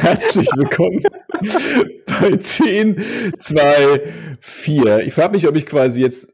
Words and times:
Herzlich 0.00 0.48
willkommen 0.56 1.02
bei 2.20 2.34
10, 2.34 2.96
2, 3.38 4.00
4. 4.40 4.98
Ich 5.00 5.12
frage 5.12 5.32
mich, 5.32 5.46
ob 5.46 5.56
ich 5.56 5.66
quasi 5.66 6.00
jetzt 6.00 6.32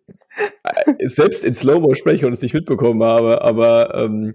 äh, 0.63 1.09
selbst 1.09 1.45
in 1.45 1.53
Slow-Mo 1.53 1.95
spreche 1.95 2.29
und 2.29 2.33
es 2.33 2.43
nicht 2.43 2.55
mitbekommen 2.55 3.03
habe, 3.03 3.43
aber 3.43 3.93
ähm, 3.97 4.35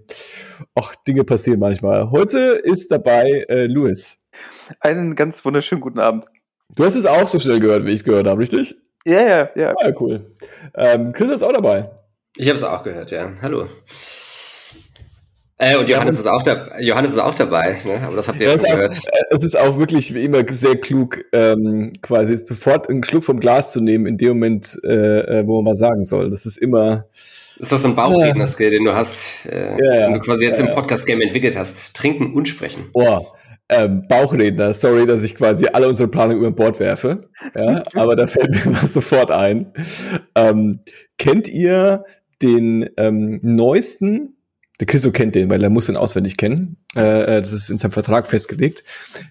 auch 0.74 0.94
Dinge 1.08 1.24
passieren 1.24 1.60
manchmal. 1.60 2.10
Heute 2.10 2.38
ist 2.62 2.90
dabei 2.90 3.46
äh, 3.48 3.66
Louis. 3.68 4.18
Einen 4.80 5.14
ganz 5.14 5.42
wunderschönen 5.46 5.80
guten 5.80 5.98
Abend. 5.98 6.26
Du 6.76 6.84
hast 6.84 6.94
es 6.94 7.06
auch 7.06 7.26
so 7.26 7.38
schnell 7.38 7.58
gehört, 7.58 7.86
wie 7.86 7.90
ich 7.90 8.00
es 8.00 8.04
gehört 8.04 8.26
habe, 8.26 8.38
richtig? 8.38 8.74
Ja, 9.06 9.26
ja, 9.26 9.50
ja. 9.56 9.74
Ah, 9.78 9.92
cool. 9.98 10.30
Ähm, 10.74 11.12
Chris 11.12 11.30
ist 11.30 11.42
auch 11.42 11.54
dabei. 11.54 11.90
Ich 12.36 12.48
habe 12.48 12.56
es 12.56 12.64
auch 12.64 12.82
gehört, 12.82 13.10
ja. 13.10 13.32
Hallo. 13.40 13.66
Äh, 15.58 15.76
und 15.76 15.88
Johannes, 15.88 16.18
ist 16.18 16.26
auch 16.26 16.42
da, 16.42 16.78
Johannes 16.80 17.12
ist 17.12 17.18
auch 17.18 17.34
dabei, 17.34 17.78
ne? 17.84 18.00
aber 18.04 18.16
das 18.16 18.26
habt 18.26 18.40
ihr 18.40 18.48
ja 18.48 18.58
schon 18.58 18.70
gehört. 18.70 18.96
Äh, 18.96 19.22
es 19.30 19.44
ist 19.44 19.56
auch 19.56 19.78
wirklich 19.78 20.12
wie 20.14 20.24
immer 20.24 20.42
sehr 20.48 20.76
klug, 20.76 21.24
ähm, 21.32 21.92
quasi 22.02 22.36
sofort 22.36 22.88
einen 22.88 23.04
Schluck 23.04 23.22
vom 23.24 23.38
Glas 23.38 23.72
zu 23.72 23.80
nehmen 23.80 24.06
in 24.06 24.16
dem 24.16 24.30
Moment, 24.30 24.80
äh, 24.84 25.40
äh 25.40 25.46
wo 25.46 25.62
man 25.62 25.72
was 25.72 25.78
sagen 25.78 26.02
soll. 26.02 26.30
Das 26.30 26.46
ist 26.46 26.56
immer. 26.56 27.06
Ist 27.58 27.70
das 27.70 27.82
so 27.82 27.88
ein 27.88 27.94
Bauchredner-Skill, 27.94 28.70
den 28.70 28.84
du 28.84 28.94
hast, 28.94 29.46
äh, 29.46 29.76
ja, 29.78 30.06
den 30.06 30.14
du 30.14 30.20
quasi 30.20 30.44
jetzt 30.44 30.58
im 30.58 30.68
Podcast-Game 30.68 31.20
entwickelt 31.20 31.56
hast? 31.56 31.94
Trinken 31.94 32.32
und 32.34 32.48
sprechen. 32.48 32.90
Boah. 32.92 33.34
Ähm, 33.68 34.06
Bauchredner, 34.08 34.74
sorry, 34.74 35.06
dass 35.06 35.22
ich 35.22 35.34
quasi 35.34 35.66
alle 35.72 35.88
unsere 35.88 36.08
Planung 36.08 36.38
über 36.38 36.50
Bord 36.50 36.80
werfe. 36.80 37.28
Ja, 37.56 37.82
aber 37.94 38.16
da 38.16 38.26
fällt 38.26 38.50
mir 38.50 38.82
was 38.82 38.92
sofort 38.92 39.30
ein. 39.30 39.72
Ähm, 40.34 40.80
kennt 41.18 41.48
ihr 41.48 42.04
den 42.42 42.90
ähm, 42.96 43.38
neuesten 43.42 44.31
der 44.82 44.86
Chriso 44.88 45.12
kennt 45.12 45.36
den, 45.36 45.48
weil 45.48 45.62
er 45.62 45.70
muss 45.70 45.86
den 45.86 45.96
auswendig 45.96 46.36
kennen. 46.36 46.76
Äh, 46.96 47.36
äh, 47.36 47.40
das 47.40 47.52
ist 47.52 47.70
in 47.70 47.78
seinem 47.78 47.92
Vertrag 47.92 48.26
festgelegt. 48.26 48.82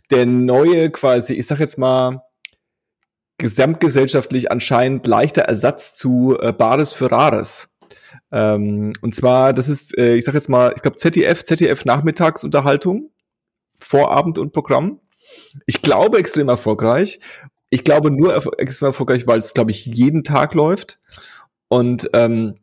Der 0.09 0.25
neue 0.25 0.89
quasi, 0.91 1.33
ich 1.33 1.45
sag 1.45 1.59
jetzt 1.59 1.77
mal, 1.77 2.21
gesamtgesellschaftlich 3.37 4.49
anscheinend 4.49 5.05
leichter 5.05 5.41
Ersatz 5.41 5.93
zu 5.93 6.37
äh, 6.39 6.53
Bares 6.53 6.93
für 6.93 7.11
Rares. 7.11 7.67
Ähm, 8.31 8.93
und 9.01 9.13
zwar, 9.13 9.51
das 9.51 9.67
ist, 9.67 9.97
äh, 9.97 10.15
ich 10.15 10.23
sag 10.23 10.35
jetzt 10.35 10.47
mal, 10.47 10.71
ich 10.73 10.83
glaube 10.83 10.95
ZDF, 10.95 11.43
ZDF 11.43 11.83
Nachmittagsunterhaltung, 11.83 13.11
Vorabend 13.77 14.37
und 14.37 14.53
Programm. 14.53 15.01
Ich 15.65 15.81
glaube 15.81 16.17
extrem 16.17 16.47
erfolgreich. 16.47 17.19
Ich 17.69 17.83
glaube 17.83 18.09
nur 18.09 18.33
extrem 18.57 18.85
erfolgreich, 18.85 19.27
weil 19.27 19.39
es, 19.39 19.53
glaube 19.53 19.71
ich, 19.71 19.85
jeden 19.85 20.23
Tag 20.23 20.53
läuft. 20.53 21.01
Und 21.67 22.09
ähm, 22.13 22.60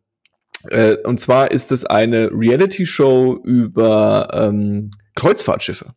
äh, 0.71 0.97
und 1.05 1.21
zwar 1.21 1.51
ist 1.51 1.73
es 1.73 1.85
eine 1.85 2.31
Reality-Show 2.33 3.41
über 3.45 4.29
ähm, 4.33 4.91
Kreuzfahrtschiffe. 5.15 5.93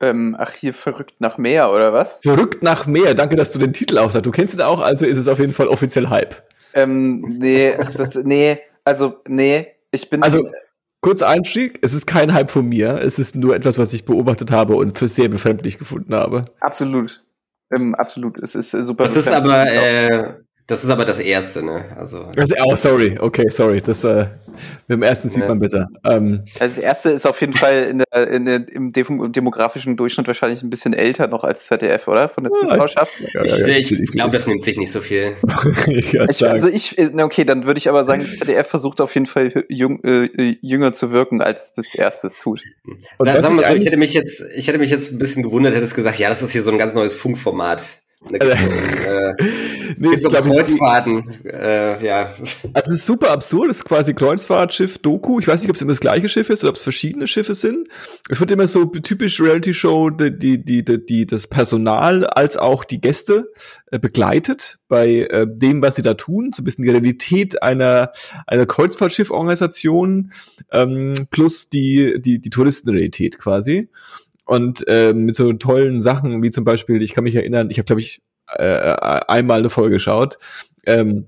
Ähm, 0.00 0.36
ach, 0.38 0.52
hier 0.52 0.74
verrückt 0.74 1.20
nach 1.20 1.38
Meer, 1.38 1.72
oder 1.72 1.92
was? 1.92 2.18
Verrückt 2.22 2.62
nach 2.62 2.86
Meer, 2.86 3.14
danke, 3.14 3.34
dass 3.36 3.52
du 3.52 3.58
den 3.58 3.72
Titel 3.72 3.98
auch 3.98 4.10
sagst. 4.10 4.26
Du 4.26 4.30
kennst 4.30 4.54
ihn 4.54 4.60
auch, 4.60 4.80
also 4.80 5.04
ist 5.04 5.18
es 5.18 5.26
auf 5.26 5.40
jeden 5.40 5.52
Fall 5.52 5.66
offiziell 5.66 6.08
Hype. 6.08 6.42
Ähm, 6.74 7.20
nee, 7.38 7.74
ach, 7.76 7.90
das, 7.90 8.14
nee, 8.14 8.60
also, 8.84 9.16
nee, 9.26 9.66
ich 9.90 10.08
bin. 10.08 10.22
Also, 10.22 10.48
kurz 11.00 11.22
Einstieg, 11.22 11.80
es 11.82 11.94
ist 11.94 12.06
kein 12.06 12.32
Hype 12.32 12.50
von 12.50 12.66
mir, 12.66 13.00
es 13.02 13.18
ist 13.18 13.34
nur 13.34 13.56
etwas, 13.56 13.78
was 13.78 13.92
ich 13.92 14.04
beobachtet 14.04 14.52
habe 14.52 14.76
und 14.76 14.96
für 14.96 15.08
sehr 15.08 15.28
befremdlich 15.28 15.78
gefunden 15.78 16.14
habe. 16.14 16.44
Absolut. 16.60 17.24
Ähm, 17.70 17.94
absolut, 17.94 18.38
es 18.38 18.54
ist 18.54 18.72
äh, 18.74 18.82
super. 18.82 19.04
Das 19.04 19.16
ist 19.16 19.30
aber, 19.30 19.66
äh, 19.70 20.34
das 20.68 20.84
ist 20.84 20.90
aber 20.90 21.06
das 21.06 21.18
erste, 21.18 21.62
ne? 21.62 21.86
Also. 21.96 22.24
Also, 22.36 22.54
oh, 22.62 22.76
sorry, 22.76 23.16
okay, 23.18 23.46
sorry. 23.48 23.80
Das 23.80 24.04
äh, 24.04 24.26
mit 24.86 24.96
dem 24.96 25.02
ersten 25.02 25.30
sieht 25.30 25.40
ja. 25.40 25.48
man 25.48 25.58
besser. 25.58 25.88
Ähm, 26.04 26.42
also 26.60 26.74
das 26.74 26.78
erste 26.78 27.08
ist 27.08 27.26
auf 27.26 27.40
jeden 27.40 27.54
Fall 27.54 27.84
in 27.84 27.98
der, 28.00 28.28
in 28.28 28.44
der, 28.44 28.68
im 28.68 28.92
demografischen 28.92 29.96
Durchschnitt 29.96 30.26
wahrscheinlich 30.26 30.62
ein 30.62 30.68
bisschen 30.68 30.92
älter 30.92 31.26
noch 31.26 31.42
als 31.42 31.66
ZDF, 31.68 32.06
oder? 32.06 32.28
Von 32.28 32.44
der 32.44 32.52
Zuschauerschaft. 32.52 33.14
Ja, 33.32 33.44
ja, 33.46 33.66
ich, 33.78 33.92
ich, 33.92 33.98
ich 33.98 34.12
glaube, 34.12 34.32
das 34.32 34.46
nimmt 34.46 34.62
sich 34.62 34.76
nicht 34.76 34.92
so 34.92 35.00
viel. 35.00 35.36
ich 35.86 36.20
also 36.20 36.68
ich, 36.68 36.98
okay, 36.98 37.46
dann 37.46 37.64
würde 37.64 37.78
ich 37.78 37.88
aber 37.88 38.04
sagen, 38.04 38.20
ZDF 38.20 38.68
versucht 38.68 39.00
auf 39.00 39.14
jeden 39.14 39.26
Fall 39.26 39.64
jung, 39.70 40.04
äh, 40.04 40.58
jünger 40.60 40.92
zu 40.92 41.12
wirken, 41.12 41.40
als 41.40 41.72
das 41.72 41.94
erste 41.94 42.26
es 42.26 42.40
tut. 42.40 42.60
Und 43.16 43.26
sagen 43.26 43.56
wir 43.56 43.66
so, 43.66 43.74
ich 43.74 43.86
hätte 43.86 43.96
mich 43.96 44.12
jetzt, 44.12 44.44
ich 44.54 44.68
hätte 44.68 44.78
mich 44.78 44.90
jetzt 44.90 45.12
ein 45.12 45.18
bisschen 45.18 45.42
gewundert, 45.42 45.74
hättest 45.74 45.94
gesagt, 45.94 46.18
ja, 46.18 46.28
das 46.28 46.42
ist 46.42 46.50
hier 46.50 46.62
so 46.62 46.70
ein 46.70 46.78
ganz 46.78 46.92
neues 46.92 47.14
Funkformat. 47.14 48.02
Äh, 48.30 49.34
nee, 49.96 50.16
so 50.16 50.28
Kreuzfahrten, 50.28 51.44
äh, 51.44 52.04
ja. 52.04 52.34
Also 52.72 52.92
es 52.92 52.98
ist 52.98 53.06
super 53.06 53.30
absurd, 53.30 53.70
es 53.70 53.78
ist 53.78 53.84
quasi 53.84 54.12
Kreuzfahrtschiff 54.12 54.98
Doku. 54.98 55.38
Ich 55.38 55.46
weiß 55.46 55.60
nicht, 55.60 55.70
ob 55.70 55.76
es 55.76 55.82
immer 55.82 55.92
das 55.92 56.00
gleiche 56.00 56.28
Schiff 56.28 56.50
ist 56.50 56.64
oder 56.64 56.70
ob 56.70 56.76
es 56.76 56.82
verschiedene 56.82 57.28
Schiffe 57.28 57.54
sind. 57.54 57.88
Es 58.28 58.40
wird 58.40 58.50
immer 58.50 58.66
so 58.66 58.84
typisch 58.86 59.40
Reality 59.40 59.72
Show, 59.72 60.10
die, 60.10 60.36
die, 60.36 60.64
die, 60.64 60.84
die, 60.84 61.26
das 61.26 61.46
Personal 61.46 62.26
als 62.26 62.56
auch 62.56 62.84
die 62.84 63.00
Gäste 63.00 63.52
äh, 63.92 64.00
begleitet 64.00 64.78
bei 64.88 65.28
äh, 65.30 65.46
dem, 65.48 65.80
was 65.80 65.94
sie 65.94 66.02
da 66.02 66.14
tun. 66.14 66.50
So 66.52 66.62
ein 66.62 66.64
bisschen 66.64 66.84
die 66.84 66.90
Realität 66.90 67.62
einer, 67.62 68.10
einer 68.48 68.66
Kreuzfahrtschiff-Organisation 68.66 70.32
ähm, 70.72 71.14
plus 71.30 71.68
die, 71.68 72.20
die, 72.20 72.40
die 72.40 72.50
Touristenrealität 72.50 73.38
quasi 73.38 73.88
und 74.48 74.86
äh, 74.88 75.12
mit 75.12 75.36
so 75.36 75.52
tollen 75.52 76.00
Sachen 76.00 76.42
wie 76.42 76.50
zum 76.50 76.64
Beispiel, 76.64 77.02
ich 77.02 77.12
kann 77.12 77.24
mich 77.24 77.34
erinnern, 77.34 77.70
ich 77.70 77.78
habe 77.78 77.84
glaube 77.84 78.00
ich 78.00 78.22
äh, 78.56 78.64
einmal 78.64 79.58
eine 79.58 79.68
Folge 79.68 79.96
geschaut. 79.96 80.38
Ähm, 80.86 81.26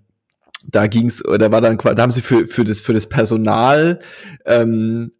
da 0.67 0.87
ging's, 0.87 1.23
da 1.23 1.53
war 1.53 1.61
dann, 1.61 1.77
da 1.77 2.03
haben 2.03 2.11
sie 2.11 2.23
für 2.23 2.47
für 2.47 2.65
das 2.65 2.81
für 2.81 2.95
das 2.95 3.09
Personal 3.09 3.99
ähm, 4.47 5.13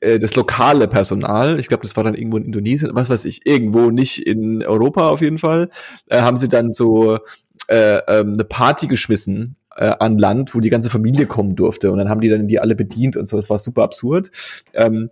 äh, 0.00 0.18
das 0.18 0.34
lokale 0.34 0.88
Personal, 0.88 1.60
ich 1.60 1.68
glaube, 1.68 1.84
das 1.84 1.96
war 1.96 2.02
dann 2.02 2.14
irgendwo 2.14 2.38
in 2.38 2.46
Indonesien, 2.46 2.90
was 2.94 3.10
weiß 3.10 3.24
ich, 3.26 3.46
irgendwo 3.46 3.90
nicht 3.90 4.26
in 4.26 4.64
Europa 4.64 5.08
auf 5.08 5.20
jeden 5.20 5.38
Fall, 5.38 5.68
äh, 6.08 6.20
haben 6.20 6.36
sie 6.36 6.48
dann 6.48 6.72
so 6.72 7.18
äh, 7.68 7.98
ähm, 8.08 8.34
eine 8.34 8.44
Party 8.44 8.88
geschmissen 8.88 9.56
äh, 9.76 9.92
an 10.00 10.18
Land, 10.18 10.54
wo 10.54 10.60
die 10.60 10.70
ganze 10.70 10.90
Familie 10.90 11.26
kommen 11.26 11.54
durfte 11.54 11.92
und 11.92 11.98
dann 11.98 12.08
haben 12.08 12.20
die 12.20 12.28
dann 12.28 12.48
die 12.48 12.58
alle 12.58 12.74
bedient 12.74 13.16
und 13.16 13.28
so, 13.28 13.36
das 13.36 13.50
war 13.50 13.58
super 13.58 13.84
absurd. 13.84 14.32
Ähm, 14.72 15.10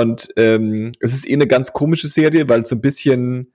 und 0.00 0.28
ähm, 0.36 0.92
es 1.00 1.12
ist 1.12 1.28
eh 1.28 1.34
eine 1.34 1.46
ganz 1.46 1.72
komische 1.72 2.08
Serie, 2.08 2.48
weil 2.48 2.60
es 2.60 2.68
so 2.68 2.76
ein 2.76 2.80
bisschen 2.80 3.52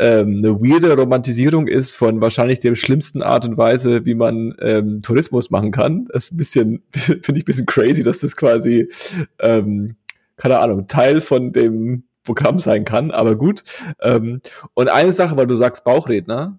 ähm, 0.00 0.38
eine 0.38 0.60
weirde 0.60 0.94
Romantisierung 0.94 1.66
ist 1.66 1.96
von 1.96 2.20
wahrscheinlich 2.20 2.60
der 2.60 2.74
schlimmsten 2.76 3.22
Art 3.22 3.46
und 3.46 3.56
Weise, 3.56 4.04
wie 4.06 4.14
man 4.14 4.54
ähm, 4.60 5.02
Tourismus 5.02 5.50
machen 5.50 5.72
kann. 5.72 6.08
Das 6.12 6.24
ist 6.24 6.32
ein 6.32 6.36
bisschen, 6.36 6.82
finde 6.92 7.32
ich 7.32 7.42
ein 7.42 7.44
bisschen 7.44 7.66
crazy, 7.66 8.02
dass 8.02 8.20
das 8.20 8.36
quasi, 8.36 8.88
ähm, 9.40 9.96
keine 10.36 10.58
Ahnung, 10.58 10.86
Teil 10.86 11.20
von 11.20 11.52
dem 11.52 12.04
Programm 12.22 12.58
sein 12.58 12.84
kann, 12.84 13.10
aber 13.10 13.36
gut. 13.36 13.64
Ähm, 14.02 14.40
und 14.74 14.88
eine 14.88 15.12
Sache, 15.12 15.36
weil 15.36 15.46
du 15.46 15.56
sagst 15.56 15.84
Bauchredner, 15.84 16.58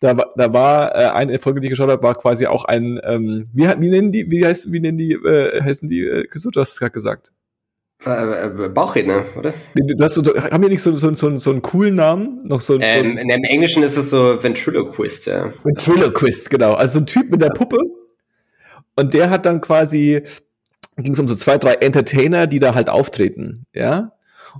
da, 0.00 0.14
da 0.14 0.52
war 0.52 0.94
äh, 0.94 1.08
eine 1.08 1.38
Folge, 1.40 1.60
die 1.60 1.66
ich 1.66 1.70
geschaut 1.70 1.90
habe, 1.90 2.02
war 2.02 2.14
quasi 2.14 2.46
auch 2.46 2.64
ein, 2.64 3.00
ähm, 3.02 3.46
wie, 3.52 3.64
wie 3.64 3.90
nennen 3.90 4.12
die, 4.12 4.30
wie 4.30 4.46
heißt, 4.46 4.72
wie 4.72 4.80
nennen 4.80 4.96
die, 4.96 5.12
äh, 5.12 5.60
heißen 5.60 5.88
die, 5.88 6.06
äh, 6.06 6.28
du 6.32 6.60
hast 6.60 6.72
es 6.72 6.78
gerade 6.78 6.92
gesagt. 6.92 7.32
Äh, 8.06 8.46
äh, 8.46 8.68
Bauchredner, 8.68 9.24
oder? 9.36 9.52
Du 9.74 10.04
hast, 10.04 10.16
haben 10.16 10.62
wir 10.62 10.68
nicht 10.68 10.82
so, 10.82 10.92
so, 10.92 11.12
so, 11.14 11.38
so 11.38 11.50
einen 11.50 11.62
coolen 11.62 11.96
Namen? 11.96 12.40
Noch 12.44 12.60
so, 12.60 12.78
ähm, 12.80 13.18
so 13.18 13.28
Im 13.28 13.44
Englischen 13.44 13.82
ist 13.82 13.96
es 13.96 14.10
so 14.10 14.40
Ventriloquist, 14.40 15.26
ja. 15.26 15.50
Ventriloquist, 15.64 16.48
genau. 16.48 16.74
Also 16.74 16.94
so 16.94 17.00
ein 17.00 17.06
Typ 17.06 17.30
mit 17.30 17.42
der 17.42 17.50
Puppe. 17.50 17.78
Und 18.94 19.14
der 19.14 19.30
hat 19.30 19.46
dann 19.46 19.60
quasi, 19.60 20.22
ging 20.96 21.12
es 21.12 21.18
um 21.18 21.26
so 21.26 21.34
zwei, 21.34 21.58
drei 21.58 21.74
Entertainer, 21.74 22.46
die 22.46 22.60
da 22.60 22.74
halt 22.74 22.88
auftreten, 22.88 23.64
ja. 23.74 24.12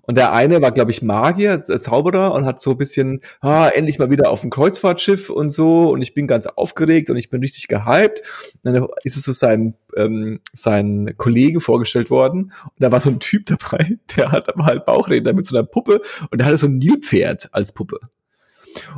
Und 0.03 0.17
der 0.17 0.33
eine 0.33 0.63
war, 0.63 0.73
glaube 0.73 0.91
ich, 0.91 1.03
Magier, 1.03 1.63
Zauberer 1.63 2.35
und 2.35 2.45
hat 2.45 2.61
so 2.61 2.73
ein 2.73 2.79
bisschen, 2.79 3.21
ah, 3.41 3.69
endlich 3.69 3.99
mal 3.99 4.11
wieder 4.11 4.31
auf 4.31 4.41
dem 4.41 4.51
Kreuzfahrtschiff 4.51 5.31
und 5.31 5.51
so. 5.51 5.91
Und 5.91 6.03
ich 6.03 6.15
bin 6.15 6.27
ganz 6.27 6.47
aufgeregt 6.47 7.11
und 7.11 7.17
ich 7.17 7.31
bin 7.31 7.41
richtig 7.41 7.69
gehypt. 7.69 8.23
Und 8.63 8.75
dann 8.75 8.87
ist 9.05 9.17
es 9.17 9.25
so 9.25 9.33
sein, 9.33 9.75
ähm, 9.97 10.41
sein 10.53 11.15
Kollege 11.17 11.61
vorgestellt 11.61 12.11
worden. 12.11 12.53
Und 12.65 12.79
da 12.79 12.93
war 12.93 13.01
so 13.01 13.11
ein 13.11 13.21
Typ 13.21 13.47
dabei, 13.47 13.99
der 14.17 14.33
hat 14.33 14.49
aber 14.49 14.65
halt 14.65 14.85
Bauchredner 14.85 15.33
mit 15.33 15.47
so 15.47 15.57
einer 15.57 15.67
Puppe 15.67 16.01
und 16.31 16.39
der 16.39 16.47
hatte 16.47 16.57
so 16.57 16.67
ein 16.67 16.79
Nilpferd 16.79 17.49
als 17.53 17.73
Puppe. 17.73 17.99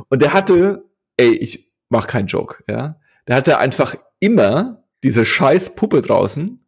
Und 0.09 0.21
der 0.21 0.33
hatte, 0.33 0.85
ey, 1.17 1.31
ich 1.35 1.71
mach 1.89 2.07
keinen 2.07 2.27
Joke, 2.27 2.63
ja. 2.67 2.97
Der 3.27 3.35
hatte 3.35 3.59
einfach 3.59 3.95
immer 4.19 4.83
diese 5.03 5.25
scheiß 5.25 5.75
Puppe 5.75 6.01
draußen 6.01 6.65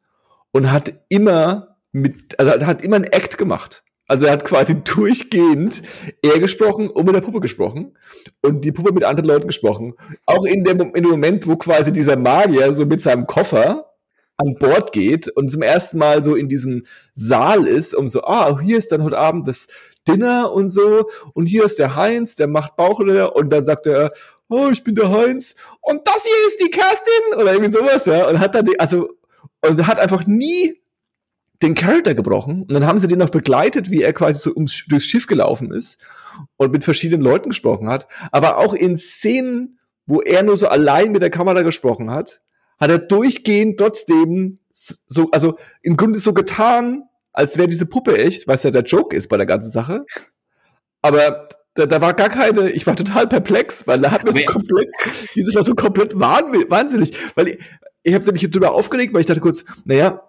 und 0.52 0.72
hat 0.72 0.94
immer 1.10 1.78
mit, 1.92 2.40
also 2.40 2.66
hat 2.66 2.84
immer 2.84 2.98
einen 2.98 3.06
Act 3.06 3.38
gemacht. 3.38 3.84
Also 4.08 4.26
er 4.26 4.34
hat 4.34 4.44
quasi 4.44 4.76
durchgehend 4.84 5.82
er 6.22 6.40
gesprochen 6.40 6.90
und 6.90 7.06
mit 7.06 7.16
der 7.16 7.22
Puppe 7.22 7.40
gesprochen 7.40 7.98
und 8.42 8.66
die 8.66 8.72
Puppe 8.72 8.94
mit 8.94 9.04
anderen 9.04 9.28
Leuten 9.28 9.48
gesprochen. 9.48 9.94
Auch 10.26 10.46
in 10.46 10.64
dem, 10.64 10.80
in 10.94 11.04
dem 11.04 11.12
Moment, 11.12 11.48
wo 11.48 11.56
quasi 11.56 11.92
dieser 11.94 12.18
Magier 12.18 12.74
so 12.74 12.86
mit 12.86 13.02
seinem 13.02 13.28
Koffer 13.28 13.94
an 14.38 14.56
Bord 14.60 14.92
geht 14.92 15.30
und 15.30 15.52
zum 15.52 15.62
ersten 15.62 15.98
Mal 16.00 16.24
so 16.24 16.36
in 16.36 16.50
diesem 16.50 16.86
Saal 17.14 17.68
ist, 17.68 17.94
um 17.94 18.08
so, 18.08 18.24
ah, 18.24 18.60
hier 18.60 18.78
ist 18.78 18.92
dann 18.92 19.04
heute 19.04 19.18
Abend 19.18 19.48
das 19.48 19.68
Dinner 20.08 20.52
und 20.52 20.70
so 20.70 21.08
und 21.34 21.46
hier 21.46 21.64
ist 21.66 21.80
der 21.80 21.96
Heinz, 21.96 22.36
der 22.36 22.48
macht 22.48 22.76
Bauchleder 22.76 23.36
und 23.36 23.52
dann 23.52 23.64
sagt 23.64 23.86
er, 23.86 24.12
oh, 24.50 24.70
ich 24.72 24.84
bin 24.84 24.96
der 24.96 25.12
Heinz 25.12 25.56
und 25.82 26.08
das 26.08 26.24
hier 26.24 26.48
ist 26.48 26.60
die 26.60 26.72
Kerstin 26.72 27.40
oder 27.40 27.54
irgendwie 27.54 27.72
sowas, 27.72 28.06
ja, 28.06 28.28
und 28.28 28.40
hat 28.40 28.56
dann, 28.56 28.66
die, 28.66 28.80
also, 28.80 29.10
und 29.62 29.88
hat 29.88 30.00
einfach 30.00 30.26
nie 30.26 30.83
den 31.62 31.76
Charakter 31.76 32.16
gebrochen. 32.16 32.64
Und 32.64 32.74
dann 32.74 32.86
haben 32.86 33.00
sie 33.00 33.08
den 33.08 33.20
noch 33.20 33.30
begleitet, 33.30 33.90
wie 33.90 34.02
er 34.02 34.14
quasi 34.14 34.40
so 34.40 34.54
ums, 34.54 34.86
durchs 34.88 35.06
Schiff 35.06 35.28
gelaufen 35.28 35.72
ist 35.72 36.00
und 36.58 36.72
mit 36.72 36.84
verschiedenen 36.84 37.22
Leuten 37.22 37.50
gesprochen 37.50 37.90
hat. 37.90 38.08
Aber 38.32 38.58
auch 38.58 38.74
in 38.74 38.98
Szenen, 38.98 39.80
wo 40.06 40.22
er 40.22 40.44
nur 40.44 40.58
so 40.58 40.68
allein 40.68 41.12
mit 41.12 41.22
der 41.22 41.30
Kamera 41.30 41.62
gesprochen 41.62 42.12
hat, 42.12 42.42
hat 42.80 42.90
er 42.90 43.00
durchgehend 43.00 43.80
trotzdem 43.80 44.60
so, 44.72 45.30
also 45.32 45.56
im 45.82 45.96
Grunde 45.96 46.18
so 46.18 46.34
getan, 46.34 47.04
als 47.32 47.58
wäre 47.58 47.68
diese 47.68 47.86
Puppe 47.86 48.18
echt, 48.18 48.48
was 48.48 48.64
ja 48.64 48.72
der 48.72 48.84
Joke 48.84 49.16
ist 49.16 49.28
bei 49.30 49.38
der 49.38 49.46
ganzen 49.46 49.70
Sache. 49.70 50.06
Aber 51.02 51.50
da, 51.76 51.86
da 51.86 52.02
war 52.02 52.14
gar 52.14 52.30
keine, 52.30 52.70
ich 52.72 52.86
war 52.86 52.96
total 52.96 53.28
perplex, 53.28 53.88
weil 53.88 54.02
da 54.02 54.12
hat 54.12 54.24
mir 54.24 54.34
so 54.34 54.44
komplett, 54.46 54.90
dieses 55.36 55.56
war 55.56 55.64
so 55.64 55.76
komplett 55.76 56.20
wahnsinnig, 56.20 57.14
weil 57.36 57.50
ich, 57.50 57.60
ich 58.04 58.14
habe 58.14 58.32
mich 58.32 58.50
drüber 58.50 58.74
aufgeregt, 58.74 59.14
weil 59.14 59.22
ich 59.22 59.28
dachte 59.28 59.42
kurz, 59.42 59.64
naja, 59.86 60.22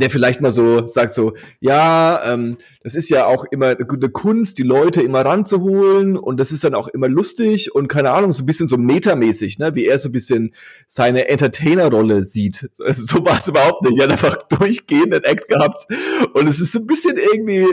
der 0.00 0.10
vielleicht 0.10 0.40
mal 0.40 0.50
so 0.50 0.86
sagt 0.86 1.14
so, 1.14 1.34
ja, 1.60 2.20
ähm, 2.32 2.56
das 2.82 2.94
ist 2.94 3.10
ja 3.10 3.26
auch 3.26 3.44
immer 3.44 3.68
eine 3.68 4.08
Kunst, 4.10 4.58
die 4.58 4.62
Leute 4.62 5.02
immer 5.02 5.24
ranzuholen 5.24 6.16
und 6.16 6.38
das 6.38 6.52
ist 6.52 6.64
dann 6.64 6.74
auch 6.74 6.88
immer 6.88 7.08
lustig 7.08 7.74
und 7.74 7.88
keine 7.88 8.10
Ahnung, 8.10 8.32
so 8.32 8.42
ein 8.42 8.46
bisschen 8.46 8.66
so 8.66 8.76
metamäßig, 8.76 9.58
ne, 9.58 9.74
wie 9.74 9.86
er 9.86 9.98
so 9.98 10.08
ein 10.08 10.12
bisschen 10.12 10.54
seine 10.86 11.28
Entertainer-Rolle 11.28 12.22
sieht. 12.22 12.70
Also, 12.80 13.02
so 13.06 13.24
war 13.24 13.38
es 13.38 13.48
überhaupt 13.48 13.82
nicht. 13.82 13.98
Er 13.98 14.04
hat 14.04 14.12
einfach 14.12 14.36
durchgehend 14.48 15.14
einen 15.14 15.24
Act 15.24 15.48
gehabt 15.48 15.86
und 16.34 16.46
es 16.46 16.60
ist 16.60 16.72
so 16.72 16.80
ein 16.80 16.86
bisschen 16.86 17.16
irgendwie 17.16 17.66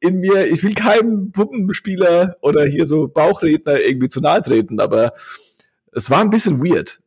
in 0.00 0.18
mir, 0.18 0.46
ich 0.46 0.62
will 0.64 0.74
keinem 0.74 1.30
Puppenspieler 1.30 2.36
oder 2.40 2.64
hier 2.64 2.86
so 2.86 3.08
Bauchredner 3.08 3.80
irgendwie 3.80 4.08
zu 4.08 4.20
nahe 4.20 4.42
treten, 4.42 4.80
aber 4.80 5.12
es 5.92 6.10
war 6.10 6.20
ein 6.20 6.30
bisschen 6.30 6.64
weird. 6.64 7.00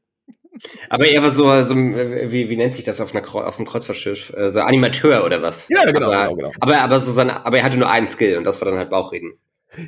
Aber 0.89 1.07
er 1.07 1.23
war 1.23 1.31
so, 1.31 1.63
so 1.63 1.75
wie, 1.75 2.49
wie 2.49 2.55
nennt 2.55 2.73
sich 2.73 2.83
das 2.83 3.01
auf, 3.01 3.15
einer, 3.15 3.27
auf 3.27 3.57
einem 3.57 3.65
Kreuzfahrtschiff? 3.65 4.33
Äh, 4.35 4.51
so 4.51 4.61
Animateur 4.61 5.25
oder 5.25 5.41
was? 5.41 5.67
Ja, 5.69 5.83
genau. 5.85 6.11
Aber, 6.11 6.23
genau, 6.29 6.35
genau. 6.35 6.51
aber, 6.59 6.81
aber, 6.81 6.99
so 6.99 7.11
sein, 7.11 7.29
aber 7.29 7.57
er 7.57 7.63
hatte 7.63 7.77
nur 7.77 7.89
einen 7.89 8.07
Skill 8.07 8.37
und 8.37 8.43
das 8.43 8.61
war 8.61 8.69
dann 8.69 8.77
halt 8.77 8.89
Bauchreden. 8.89 9.33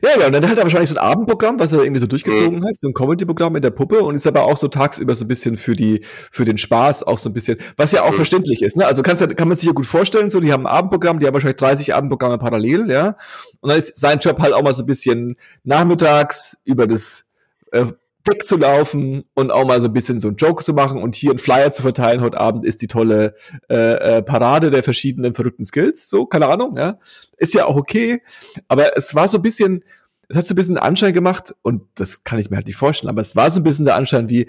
Ja, 0.03 0.19
ja, 0.19 0.25
und 0.25 0.33
dann 0.33 0.49
hat 0.49 0.57
er 0.57 0.63
wahrscheinlich 0.63 0.89
so 0.89 0.95
ein 0.95 1.03
Abendprogramm, 1.03 1.59
was 1.59 1.71
er 1.71 1.83
irgendwie 1.83 1.99
so 2.01 2.07
durchgezogen 2.07 2.59
mhm. 2.59 2.65
hat, 2.65 2.77
so 2.77 2.87
ein 2.87 2.93
Comedy-Programm 2.93 3.53
mit 3.53 3.63
der 3.63 3.69
Puppe 3.69 4.01
und 4.01 4.15
ist 4.15 4.25
aber 4.25 4.45
auch 4.45 4.57
so 4.57 4.67
tagsüber 4.67 5.13
so 5.13 5.25
ein 5.25 5.27
bisschen 5.27 5.57
für 5.57 5.75
die, 5.75 6.01
für 6.03 6.43
den 6.43 6.57
Spaß 6.57 7.03
auch 7.03 7.19
so 7.19 7.29
ein 7.29 7.33
bisschen, 7.33 7.59
was 7.77 7.91
ja 7.91 8.03
auch 8.03 8.11
mhm. 8.11 8.15
verständlich 8.15 8.63
ist, 8.63 8.77
ne? 8.77 8.87
Also 8.87 9.03
kannst, 9.03 9.37
kann 9.37 9.47
man 9.47 9.55
sich 9.55 9.67
ja 9.67 9.73
gut 9.73 9.85
vorstellen, 9.85 10.31
so, 10.31 10.39
die 10.39 10.51
haben 10.51 10.65
ein 10.65 10.73
Abendprogramm, 10.73 11.19
die 11.19 11.27
haben 11.27 11.35
wahrscheinlich 11.35 11.57
30 11.57 11.93
Abendprogramme 11.93 12.39
parallel, 12.39 12.89
ja? 12.89 13.15
Und 13.61 13.69
dann 13.69 13.77
ist 13.77 13.95
sein 13.95 14.17
Job 14.19 14.39
halt 14.39 14.53
auch 14.53 14.63
mal 14.63 14.73
so 14.73 14.81
ein 14.81 14.87
bisschen 14.87 15.35
nachmittags 15.63 16.57
über 16.63 16.87
das 16.87 17.25
äh, 17.71 17.85
Deck 18.27 18.45
zu 18.45 18.57
laufen 18.57 19.23
und 19.33 19.51
auch 19.51 19.65
mal 19.65 19.79
so 19.79 19.87
ein 19.87 19.93
bisschen 19.93 20.19
so 20.19 20.29
ein 20.29 20.35
Joke 20.35 20.63
zu 20.63 20.73
machen 20.73 21.01
und 21.01 21.15
hier 21.15 21.31
einen 21.31 21.39
Flyer 21.39 21.71
zu 21.71 21.81
verteilen. 21.81 22.21
Heute 22.21 22.39
Abend 22.39 22.65
ist 22.65 22.81
die 22.81 22.87
tolle 22.87 23.35
äh, 23.69 24.17
äh, 24.17 24.21
Parade 24.21 24.69
der 24.69 24.83
verschiedenen 24.83 25.33
verrückten 25.33 25.63
Skills. 25.63 26.09
So, 26.09 26.25
keine 26.25 26.47
Ahnung, 26.47 26.77
ja. 26.77 26.97
Ist 27.37 27.53
ja 27.53 27.65
auch 27.65 27.75
okay. 27.75 28.21
Aber 28.67 28.97
es 28.97 29.15
war 29.15 29.27
so 29.27 29.37
ein 29.37 29.41
bisschen, 29.41 29.83
es 30.27 30.37
hat 30.37 30.47
so 30.47 30.53
ein 30.53 30.55
bisschen 30.55 30.77
Anschein 30.77 31.13
gemacht, 31.13 31.53
und 31.61 31.83
das 31.95 32.23
kann 32.23 32.39
ich 32.39 32.49
mir 32.49 32.57
halt 32.57 32.67
nicht 32.67 32.77
vorstellen, 32.77 33.09
aber 33.09 33.21
es 33.21 33.35
war 33.35 33.51
so 33.51 33.59
ein 33.59 33.63
bisschen 33.63 33.85
der 33.85 33.95
Anschein 33.95 34.29
wie, 34.29 34.47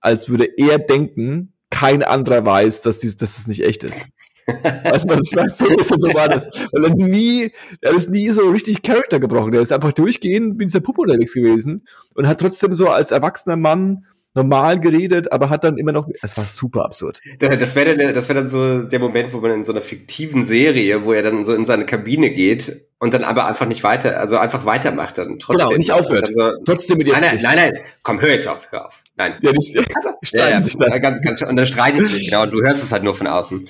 als 0.00 0.28
würde 0.28 0.48
er 0.56 0.78
denken, 0.78 1.52
kein 1.70 2.02
anderer 2.02 2.44
weiß, 2.44 2.82
dass, 2.82 2.98
dies, 2.98 3.16
dass 3.16 3.38
es 3.38 3.46
nicht 3.46 3.64
echt 3.64 3.84
ist. 3.84 4.08
Weißt 4.46 5.10
du, 5.10 5.14
das 5.16 5.32
war 5.34 5.48
so 5.50 5.66
ein 5.66 5.76
bisschen 5.76 6.00
so 6.00 6.08
war 6.08 6.28
das. 6.28 6.48
Weil 6.72 6.84
er 6.84 6.94
nie, 6.94 7.50
er 7.80 7.94
ist 7.94 8.10
nie 8.10 8.28
so 8.30 8.48
richtig 8.50 8.82
Charakter 8.82 9.20
gebrochen. 9.20 9.52
Der 9.52 9.62
ist 9.62 9.72
einfach 9.72 9.92
durchgehend 9.92 10.58
mit 10.58 10.68
dieser 10.68 10.80
Puppe 10.80 11.02
unterwegs 11.02 11.34
gewesen 11.34 11.86
und 12.14 12.26
hat 12.26 12.40
trotzdem 12.40 12.74
so 12.74 12.88
als 12.88 13.10
erwachsener 13.10 13.56
Mann 13.56 14.04
normal 14.34 14.80
geredet, 14.80 15.30
aber 15.32 15.48
hat 15.48 15.64
dann 15.64 15.78
immer 15.78 15.92
noch, 15.92 16.08
es 16.22 16.36
war 16.36 16.44
super 16.44 16.84
absurd. 16.84 17.20
Das 17.38 17.76
wäre 17.76 17.96
dann, 17.96 18.14
das 18.14 18.28
wäre 18.28 18.40
dann 18.40 18.48
so 18.48 18.82
der 18.82 18.98
Moment, 18.98 19.32
wo 19.32 19.38
man 19.38 19.52
in 19.52 19.64
so 19.64 19.72
einer 19.72 19.80
fiktiven 19.80 20.42
Serie, 20.42 21.04
wo 21.04 21.12
er 21.12 21.22
dann 21.22 21.44
so 21.44 21.54
in 21.54 21.64
seine 21.64 21.86
Kabine 21.86 22.30
geht 22.30 22.86
und 22.98 23.14
dann 23.14 23.22
aber 23.22 23.46
einfach 23.46 23.66
nicht 23.66 23.84
weiter, 23.84 24.18
also 24.18 24.36
einfach 24.36 24.64
weitermacht 24.64 25.18
dann 25.18 25.38
trotzdem. 25.38 25.68
Genau, 25.68 25.76
nicht 25.76 25.92
aufhört. 25.92 26.28
So, 26.28 26.50
trotzdem 26.64 26.98
mit 26.98 27.06
dir. 27.06 27.12
Nein, 27.12 27.22
nein, 27.22 27.40
nein, 27.42 27.72
nein, 27.72 27.84
komm, 28.02 28.20
hör 28.20 28.30
jetzt 28.30 28.48
auf, 28.48 28.66
hör 28.70 28.86
auf. 28.86 29.02
Nein. 29.16 29.38
Ja, 29.40 29.52
nicht, 29.52 29.78
streiten 30.22 30.52
ja, 30.52 30.62
sich 30.62 30.76
dann. 30.76 31.00
Ganz, 31.00 31.20
ganz, 31.20 31.42
und 31.42 31.54
dann 31.54 31.66
streiten 31.66 32.00
sie 32.00 32.06
sich, 32.06 32.30
genau, 32.30 32.42
und 32.42 32.52
du 32.52 32.60
hörst 32.60 32.82
es 32.82 32.90
halt 32.90 33.04
nur 33.04 33.14
von 33.14 33.28
außen. 33.28 33.68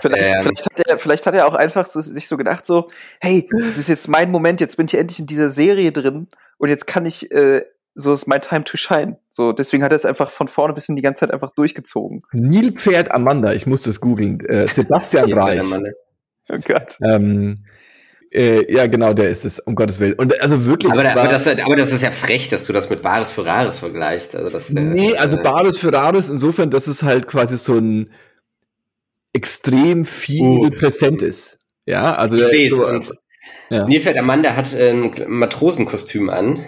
Vielleicht, 0.00 0.26
ähm, 0.26 0.42
vielleicht, 0.42 0.64
hat 0.66 0.86
er, 0.86 0.98
vielleicht 0.98 1.26
hat 1.26 1.34
er 1.34 1.46
auch 1.46 1.54
einfach 1.54 1.86
so, 1.86 2.00
sich 2.00 2.28
so 2.28 2.36
gedacht, 2.36 2.66
so, 2.66 2.90
hey, 3.20 3.48
das 3.50 3.78
ist 3.78 3.88
jetzt 3.88 4.08
mein 4.08 4.30
Moment, 4.30 4.60
jetzt 4.60 4.76
bin 4.76 4.86
ich 4.86 4.94
endlich 4.94 5.18
in 5.20 5.26
dieser 5.26 5.48
Serie 5.48 5.92
drin 5.92 6.28
und 6.58 6.68
jetzt 6.68 6.86
kann 6.86 7.06
ich 7.06 7.30
äh, 7.32 7.64
so 7.94 8.12
ist 8.12 8.26
mein 8.26 8.40
Time 8.40 8.64
to 8.64 8.76
shine. 8.76 9.18
So, 9.30 9.52
deswegen 9.52 9.82
hat 9.82 9.92
er 9.92 9.96
es 9.96 10.04
einfach 10.04 10.30
von 10.30 10.48
vorne 10.48 10.74
bis 10.74 10.86
hin 10.86 10.96
die 10.96 11.02
ganze 11.02 11.20
Zeit 11.20 11.30
einfach 11.32 11.50
durchgezogen. 11.54 12.22
Nilpferd 12.32 13.10
Amanda, 13.10 13.52
ich 13.52 13.66
muss 13.66 13.84
das 13.84 14.00
googeln. 14.00 14.40
Äh, 14.40 14.66
Sebastian 14.68 15.32
Reich. 15.32 15.60
Oh 16.50 16.58
Gott. 16.66 16.98
Ähm, 17.02 17.64
äh, 18.30 18.70
ja, 18.72 18.88
genau, 18.88 19.14
der 19.14 19.30
ist 19.30 19.44
es, 19.44 19.60
um 19.60 19.76
Gottes 19.76 20.00
Willen. 20.00 20.14
Und 20.14 20.40
also 20.42 20.66
wirklich. 20.66 20.90
Aber, 20.92 21.08
aber, 21.08 21.28
das, 21.28 21.46
aber 21.46 21.76
das 21.76 21.92
ist 21.92 22.02
ja 22.02 22.10
frech, 22.10 22.48
dass 22.48 22.66
du 22.66 22.72
das 22.72 22.90
mit 22.90 23.00
Bares 23.02 23.30
Ferraris 23.30 23.78
vergleichst. 23.78 24.34
Also 24.34 24.50
das, 24.50 24.70
äh, 24.70 24.80
nee, 24.80 25.14
also 25.16 25.38
äh, 25.38 25.42
Bares 25.42 25.78
Ferraris 25.78 26.28
insofern, 26.28 26.70
dass 26.70 26.88
es 26.88 27.04
halt 27.04 27.28
quasi 27.28 27.56
so 27.56 27.78
ein 27.78 28.10
extrem 29.32 30.04
viel 30.04 30.42
uh. 30.42 30.70
präsent 30.70 31.22
ist. 31.22 31.58
Ja, 31.86 32.14
also 32.14 32.38
ich 32.38 32.46
sehe 32.46 32.68
so, 32.68 32.86
und 32.88 33.12
ja. 33.70 33.86
Nilpferd 33.86 34.16
Amanda 34.16 34.56
hat 34.56 34.74
ein 34.74 35.12
Matrosenkostüm 35.26 36.28
an 36.28 36.64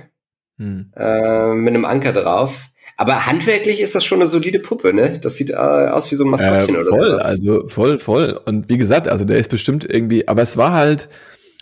hm. 0.59 0.93
äh, 0.97 1.55
mit 1.55 1.75
einem 1.75 1.85
Anker 1.85 2.13
drauf. 2.13 2.69
Aber 2.99 3.27
handwerklich 3.27 3.81
ist 3.81 3.95
das 3.95 4.05
schon 4.05 4.21
eine 4.21 4.27
solide 4.27 4.59
Puppe, 4.59 4.95
ne? 4.95 5.19
Das 5.19 5.37
sieht 5.37 5.51
äh, 5.51 5.55
aus 5.55 6.11
wie 6.11 6.15
so 6.15 6.25
ein 6.25 6.31
Maskottchen 6.31 6.75
äh, 6.75 6.79
oder 6.79 6.85
so. 6.85 6.91
Voll, 6.91 7.19
also 7.19 7.69
voll, 7.69 7.99
voll. 7.99 8.41
Und 8.47 8.71
wie 8.71 8.79
gesagt, 8.79 9.07
also 9.07 9.25
der 9.25 9.39
ist 9.39 9.51
bestimmt 9.51 9.87
irgendwie, 9.89 10.27
aber 10.29 10.43
es 10.43 10.57
war 10.57 10.73
halt, 10.73 11.11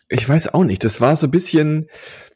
ich 0.08 0.28
weiß 0.28 0.54
auch 0.54 0.64
nicht, 0.64 0.84
das 0.84 1.00
war 1.00 1.16
so 1.16 1.26
ein 1.26 1.32
bisschen, 1.32 1.88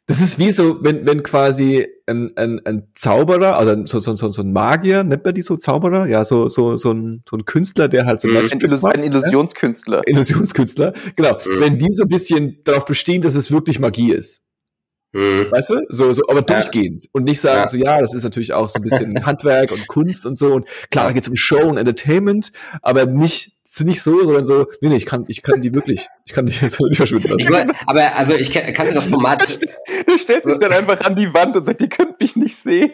das 0.06 0.20
ist 0.20 0.40
wie 0.40 0.50
so, 0.50 0.82
wenn, 0.82 1.06
wenn 1.06 1.22
quasi 1.22 1.86
ein, 2.06 2.36
ein, 2.36 2.60
ein 2.64 2.88
Zauberer, 2.94 3.56
also 3.56 3.86
so, 3.86 4.00
so, 4.00 4.16
so, 4.16 4.30
so 4.32 4.42
ein 4.42 4.52
Magier, 4.52 5.04
nennt 5.04 5.24
man 5.24 5.34
die 5.34 5.42
so 5.42 5.54
Zauberer? 5.54 6.08
Ja, 6.08 6.24
so, 6.24 6.48
so, 6.48 6.76
so, 6.76 6.90
ein, 6.90 7.22
so 7.28 7.36
ein 7.36 7.44
Künstler, 7.44 7.86
der 7.86 8.06
halt 8.06 8.18
so 8.18 8.26
mhm. 8.26 8.38
ein, 8.38 8.46
Illus 8.46 8.84
ein 8.84 9.02
Illusionskünstler. 9.04 10.02
Illusionskünstler, 10.06 10.92
genau. 11.14 11.34
Mhm. 11.34 11.60
Wenn 11.60 11.78
die 11.78 11.90
so 11.90 12.02
ein 12.02 12.08
bisschen 12.08 12.58
darauf 12.64 12.84
bestehen, 12.84 13.22
dass 13.22 13.36
es 13.36 13.52
wirklich 13.52 13.78
Magie 13.78 14.12
ist. 14.12 14.40
Mhm. 15.12 15.46
Weißt 15.50 15.70
du? 15.70 15.80
So, 15.88 16.12
so, 16.12 16.22
aber 16.28 16.42
durchgehend. 16.42 17.04
Ja. 17.04 17.08
Und 17.12 17.24
nicht 17.24 17.40
sagen, 17.40 17.62
ja. 17.62 17.68
so, 17.68 17.76
ja, 17.78 17.98
das 17.98 18.12
ist 18.12 18.24
natürlich 18.24 18.52
auch 18.52 18.68
so 18.68 18.78
ein 18.78 18.82
bisschen 18.82 19.24
Handwerk 19.26 19.72
und 19.72 19.86
Kunst 19.88 20.26
und 20.26 20.36
so. 20.36 20.52
Und 20.52 20.68
klar, 20.90 21.06
da 21.06 21.12
geht's 21.12 21.28
um 21.28 21.36
Show 21.36 21.60
und 21.60 21.78
Entertainment, 21.78 22.50
aber 22.82 23.06
nicht, 23.06 23.52
nicht 23.80 24.02
so, 24.02 24.22
sondern 24.22 24.44
so, 24.44 24.66
nee, 24.80 24.88
nee, 24.88 24.96
ich 24.96 25.06
kann, 25.06 25.24
ich 25.28 25.42
kann 25.42 25.62
die 25.62 25.72
wirklich, 25.74 26.08
ich 26.26 26.32
kann 26.32 26.46
die 26.46 26.52
so 26.68 26.86
nicht 26.86 26.98
verschwinden 26.98 27.38
lassen. 27.38 27.72
aber, 27.86 28.16
also, 28.16 28.34
ich 28.34 28.50
kann, 28.50 28.70
kann 28.72 28.92
das 28.92 29.06
Format. 29.06 29.58
Der 30.06 30.18
stellt 30.18 30.44
sich 30.44 30.58
dann 30.58 30.72
einfach 30.72 31.00
an 31.00 31.16
die 31.16 31.32
Wand 31.32 31.56
und 31.56 31.66
sagt, 31.66 31.80
ihr 31.80 31.88
könnt 31.88 32.20
mich 32.20 32.36
nicht 32.36 32.56
sehen. 32.56 32.92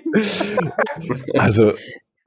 Also, 1.37 1.73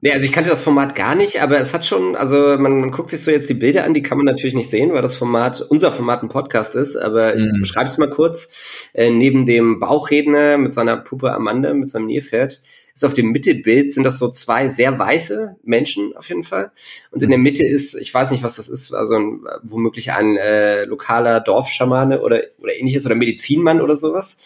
Nee, 0.00 0.12
also 0.12 0.24
ich 0.24 0.32
kannte 0.32 0.48
das 0.48 0.62
Format 0.62 0.94
gar 0.94 1.16
nicht, 1.16 1.42
aber 1.42 1.58
es 1.58 1.74
hat 1.74 1.84
schon, 1.84 2.14
also 2.14 2.56
man, 2.56 2.80
man 2.80 2.92
guckt 2.92 3.10
sich 3.10 3.20
so 3.20 3.32
jetzt 3.32 3.50
die 3.50 3.54
Bilder 3.54 3.82
an, 3.82 3.94
die 3.94 4.02
kann 4.02 4.16
man 4.16 4.26
natürlich 4.26 4.54
nicht 4.54 4.70
sehen, 4.70 4.92
weil 4.92 5.02
das 5.02 5.16
Format, 5.16 5.60
unser 5.60 5.90
Format 5.90 6.22
ein 6.22 6.28
Podcast 6.28 6.76
ist, 6.76 6.94
aber 6.94 7.34
ich 7.34 7.42
mm. 7.42 7.60
beschreibe 7.60 7.86
es 7.86 7.98
mal 7.98 8.08
kurz. 8.08 8.90
Äh, 8.94 9.10
neben 9.10 9.44
dem 9.44 9.80
Bauchredner 9.80 10.56
mit 10.56 10.72
seiner 10.72 10.96
Puppe 10.98 11.32
Amanda, 11.32 11.74
mit 11.74 11.88
seinem 11.88 12.06
Nilpferd, 12.06 12.62
ist 12.94 13.04
auf 13.04 13.12
dem 13.12 13.32
Mittelbild 13.32 13.92
sind 13.92 14.04
das 14.04 14.20
so 14.20 14.28
zwei 14.28 14.68
sehr 14.68 14.96
weiße 15.00 15.56
Menschen 15.64 16.16
auf 16.16 16.28
jeden 16.28 16.44
Fall. 16.44 16.70
Und 17.10 17.22
in 17.24 17.30
der 17.30 17.38
Mitte 17.38 17.66
ist, 17.66 17.96
ich 17.96 18.14
weiß 18.14 18.30
nicht, 18.30 18.44
was 18.44 18.54
das 18.54 18.68
ist, 18.68 18.94
also 18.94 19.16
ein, 19.16 19.40
womöglich 19.64 20.12
ein 20.12 20.36
äh, 20.36 20.84
lokaler 20.84 21.40
Dorfschamane 21.40 22.20
oder, 22.20 22.42
oder 22.60 22.76
ähnliches 22.76 23.04
oder 23.04 23.16
Medizinmann 23.16 23.80
oder 23.80 23.96
sowas. 23.96 24.36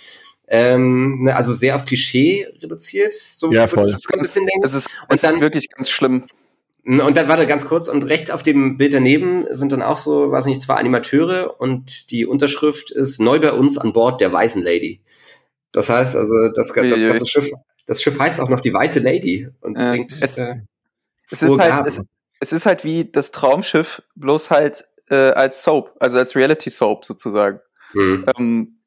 Ähm, 0.48 1.24
ne, 1.24 1.36
also 1.36 1.52
sehr 1.52 1.76
auf 1.76 1.84
Klischee 1.84 2.46
reduziert. 2.60 3.14
So 3.14 3.52
ja, 3.52 3.66
voll. 3.66 3.90
Das, 3.90 4.02
ein 4.12 4.20
bisschen 4.20 4.46
denken. 4.46 4.64
Es 4.64 4.74
ist, 4.74 4.90
es 5.08 5.20
dann, 5.22 5.36
ist 5.36 5.40
wirklich 5.40 5.68
ganz 5.70 5.88
schlimm. 5.88 6.24
Und 6.84 7.16
dann 7.16 7.28
warte 7.28 7.46
ganz 7.46 7.64
kurz 7.64 7.86
und 7.86 8.02
rechts 8.02 8.30
auf 8.30 8.42
dem 8.42 8.76
Bild 8.76 8.92
daneben 8.92 9.46
sind 9.50 9.70
dann 9.70 9.82
auch 9.82 9.98
so, 9.98 10.32
weiß 10.32 10.46
nicht, 10.46 10.60
zwei 10.60 10.74
Animateure 10.74 11.60
und 11.60 12.10
die 12.10 12.26
Unterschrift 12.26 12.90
ist 12.90 13.20
neu 13.20 13.38
bei 13.38 13.52
uns 13.52 13.78
an 13.78 13.92
Bord 13.92 14.20
der 14.20 14.32
Weißen 14.32 14.62
Lady. 14.62 15.00
Das 15.70 15.88
heißt 15.88 16.16
also, 16.16 16.48
das, 16.48 16.68
das 16.68 16.74
ganze 16.74 17.26
Schiff, 17.26 17.50
das 17.86 18.02
Schiff 18.02 18.18
heißt 18.18 18.40
auch 18.40 18.48
noch 18.48 18.60
die 18.60 18.74
Weiße 18.74 18.98
Lady 18.98 19.48
und 19.60 19.76
äh, 19.76 19.90
bringt. 19.92 20.12
Es, 20.20 20.38
äh, 20.38 20.56
es 21.30 21.42
ist 21.42 21.58
halt, 21.58 21.86
es, 21.86 22.02
es, 22.40 22.52
ist 22.52 22.66
halt 22.66 22.82
wie 22.82 23.10
das 23.10 23.30
Traumschiff, 23.30 24.02
bloß 24.16 24.50
halt 24.50 24.84
äh, 25.08 25.14
als 25.14 25.62
Soap, 25.62 25.94
also 26.00 26.18
als 26.18 26.34
Reality 26.34 26.68
Soap 26.68 27.04
sozusagen. 27.04 27.60
Hm. 27.92 28.26
Ähm, 28.36 28.78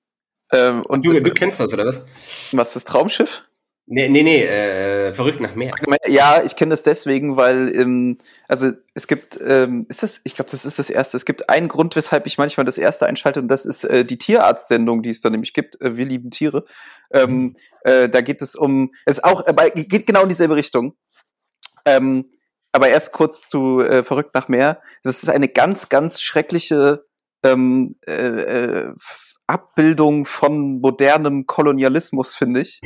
ähm, 0.51 0.83
und 0.87 1.05
du, 1.05 1.19
du 1.21 1.31
kennst 1.31 1.59
das, 1.59 1.73
oder 1.73 1.85
was? 1.85 2.03
Was, 2.51 2.73
das 2.73 2.85
Traumschiff? 2.85 3.43
Nee, 3.87 4.09
nee, 4.09 4.23
nee 4.23 4.43
äh, 4.43 5.13
verrückt 5.13 5.39
nach 5.39 5.53
Meer. 5.53 5.71
Ja, 6.07 6.41
ich 6.43 6.55
kenne 6.55 6.71
das 6.71 6.81
deswegen, 6.81 7.37
weil, 7.37 7.71
ähm, 7.75 8.17
also 8.47 8.71
es 8.95 9.05
gibt, 9.05 9.39
ähm, 9.45 9.85
ist 9.89 10.01
das, 10.01 10.21
ich 10.23 10.33
glaube, 10.33 10.49
das 10.49 10.65
ist 10.65 10.79
das 10.79 10.89
erste. 10.89 11.17
Es 11.17 11.25
gibt 11.25 11.49
einen 11.49 11.67
Grund, 11.67 11.95
weshalb 11.95 12.25
ich 12.25 12.39
manchmal 12.39 12.65
das 12.65 12.79
erste 12.79 13.05
einschalte, 13.05 13.39
und 13.39 13.47
das 13.47 13.65
ist 13.65 13.83
äh, 13.83 14.03
die 14.03 14.17
Tierarztsendung, 14.17 15.03
die 15.03 15.11
es 15.11 15.21
da 15.21 15.29
nämlich 15.29 15.53
gibt. 15.53 15.79
Äh, 15.81 15.97
Wir 15.97 16.05
lieben 16.05 16.31
Tiere. 16.31 16.65
Ähm, 17.11 17.29
mhm. 17.29 17.55
äh, 17.83 18.09
da 18.09 18.21
geht 18.21 18.41
es 18.41 18.55
um, 18.55 18.91
es 19.05 19.23
auch, 19.23 19.45
äh, 19.45 19.83
geht 19.83 20.07
genau 20.07 20.23
in 20.23 20.29
dieselbe 20.29 20.55
Richtung. 20.55 20.95
Ähm, 21.85 22.31
aber 22.71 22.89
erst 22.89 23.13
kurz 23.13 23.47
zu 23.47 23.81
äh, 23.81 24.03
Verrückt 24.03 24.33
nach 24.33 24.47
Meer. 24.47 24.81
Das 25.03 25.21
ist 25.21 25.29
eine 25.29 25.47
ganz, 25.47 25.89
ganz 25.89 26.21
schreckliche 26.21 27.05
ähm, 27.43 27.97
äh, 28.07 28.13
äh, 28.13 28.93
Abbildung 29.47 30.25
von 30.25 30.79
modernem 30.81 31.45
Kolonialismus, 31.45 32.33
finde 32.33 32.61
ich. 32.61 32.81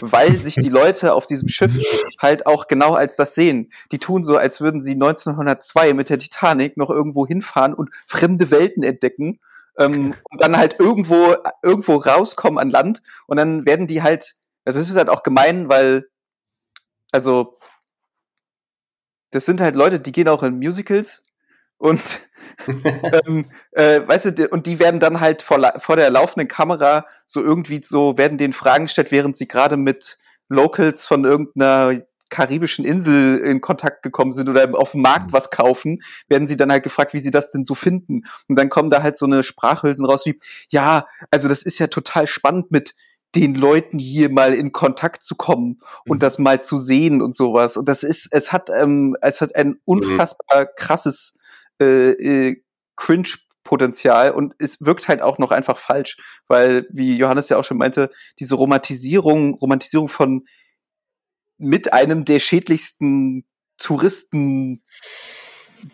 Weil 0.00 0.34
sich 0.36 0.54
die 0.54 0.68
Leute 0.68 1.12
auf 1.14 1.26
diesem 1.26 1.48
Schiff 1.48 1.76
halt 2.20 2.46
auch 2.46 2.66
genau 2.66 2.94
als 2.94 3.16
das 3.16 3.34
sehen. 3.34 3.70
Die 3.92 3.98
tun 3.98 4.22
so, 4.22 4.36
als 4.36 4.60
würden 4.60 4.80
sie 4.80 4.92
1902 4.92 5.94
mit 5.94 6.08
der 6.08 6.18
Titanic 6.18 6.76
noch 6.76 6.90
irgendwo 6.90 7.26
hinfahren 7.26 7.74
und 7.74 7.90
fremde 8.06 8.50
Welten 8.50 8.82
entdecken. 8.82 9.38
Ähm, 9.76 10.14
und 10.30 10.40
dann 10.40 10.56
halt 10.56 10.76
irgendwo, 10.78 11.36
irgendwo 11.62 11.96
rauskommen 11.96 12.58
an 12.58 12.70
Land. 12.70 13.02
Und 13.26 13.36
dann 13.36 13.66
werden 13.66 13.86
die 13.86 14.02
halt, 14.02 14.34
also 14.64 14.80
es 14.80 14.88
ist 14.88 14.96
halt 14.96 15.10
auch 15.10 15.22
gemein, 15.22 15.68
weil, 15.68 16.08
also, 17.12 17.58
das 19.30 19.44
sind 19.44 19.60
halt 19.60 19.76
Leute, 19.76 20.00
die 20.00 20.12
gehen 20.12 20.28
auch 20.28 20.42
in 20.42 20.58
Musicals 20.58 21.22
und 21.76 22.27
ähm, 23.26 23.46
äh, 23.72 24.00
weißt 24.06 24.38
du, 24.38 24.48
und 24.48 24.66
die 24.66 24.78
werden 24.78 25.00
dann 25.00 25.20
halt 25.20 25.42
vor, 25.42 25.60
vor 25.78 25.96
der 25.96 26.10
laufenden 26.10 26.48
Kamera 26.48 27.06
so 27.26 27.42
irgendwie 27.42 27.80
so, 27.82 28.18
werden 28.18 28.38
denen 28.38 28.52
Fragen 28.52 28.84
gestellt, 28.84 29.12
während 29.12 29.36
sie 29.36 29.48
gerade 29.48 29.76
mit 29.76 30.18
Locals 30.48 31.06
von 31.06 31.24
irgendeiner 31.24 32.00
karibischen 32.30 32.84
Insel 32.84 33.38
in 33.38 33.60
Kontakt 33.60 34.02
gekommen 34.02 34.32
sind 34.32 34.48
oder 34.48 34.68
auf 34.74 34.92
dem 34.92 35.02
Markt 35.02 35.32
was 35.32 35.50
kaufen, 35.50 36.02
werden 36.28 36.46
sie 36.46 36.56
dann 36.56 36.70
halt 36.70 36.82
gefragt, 36.82 37.14
wie 37.14 37.18
sie 37.18 37.30
das 37.30 37.52
denn 37.52 37.64
so 37.64 37.74
finden. 37.74 38.24
Und 38.48 38.58
dann 38.58 38.68
kommen 38.68 38.90
da 38.90 39.02
halt 39.02 39.16
so 39.16 39.26
eine 39.26 39.42
Sprachhülsen 39.42 40.04
raus 40.04 40.26
wie, 40.26 40.38
ja, 40.68 41.06
also 41.30 41.48
das 41.48 41.62
ist 41.62 41.78
ja 41.78 41.86
total 41.86 42.26
spannend 42.26 42.70
mit 42.70 42.94
den 43.34 43.54
Leuten 43.54 43.98
hier 43.98 44.30
mal 44.30 44.54
in 44.54 44.72
Kontakt 44.72 45.22
zu 45.22 45.36
kommen 45.36 45.80
und 46.06 46.16
mhm. 46.16 46.20
das 46.20 46.38
mal 46.38 46.62
zu 46.62 46.78
sehen 46.78 47.20
und 47.20 47.36
sowas. 47.36 47.76
Und 47.76 47.88
das 47.88 48.02
ist, 48.02 48.28
es 48.30 48.52
hat, 48.52 48.70
ähm, 48.70 49.16
es 49.20 49.40
hat 49.40 49.54
ein 49.54 49.68
mhm. 49.68 49.80
unfassbar 49.84 50.66
krasses 50.66 51.37
äh, 51.80 52.10
äh, 52.10 52.62
Cringe-Potenzial 52.96 54.32
und 54.32 54.54
es 54.58 54.80
wirkt 54.80 55.08
halt 55.08 55.22
auch 55.22 55.38
noch 55.38 55.50
einfach 55.50 55.78
falsch, 55.78 56.16
weil, 56.48 56.86
wie 56.90 57.16
Johannes 57.16 57.48
ja 57.48 57.56
auch 57.56 57.64
schon 57.64 57.78
meinte, 57.78 58.10
diese 58.38 58.56
Romantisierung, 58.56 59.54
Romantisierung 59.54 60.08
von 60.08 60.46
mit 61.58 61.92
einem 61.92 62.24
der 62.24 62.40
schädlichsten 62.40 63.44
Touristen 63.78 64.82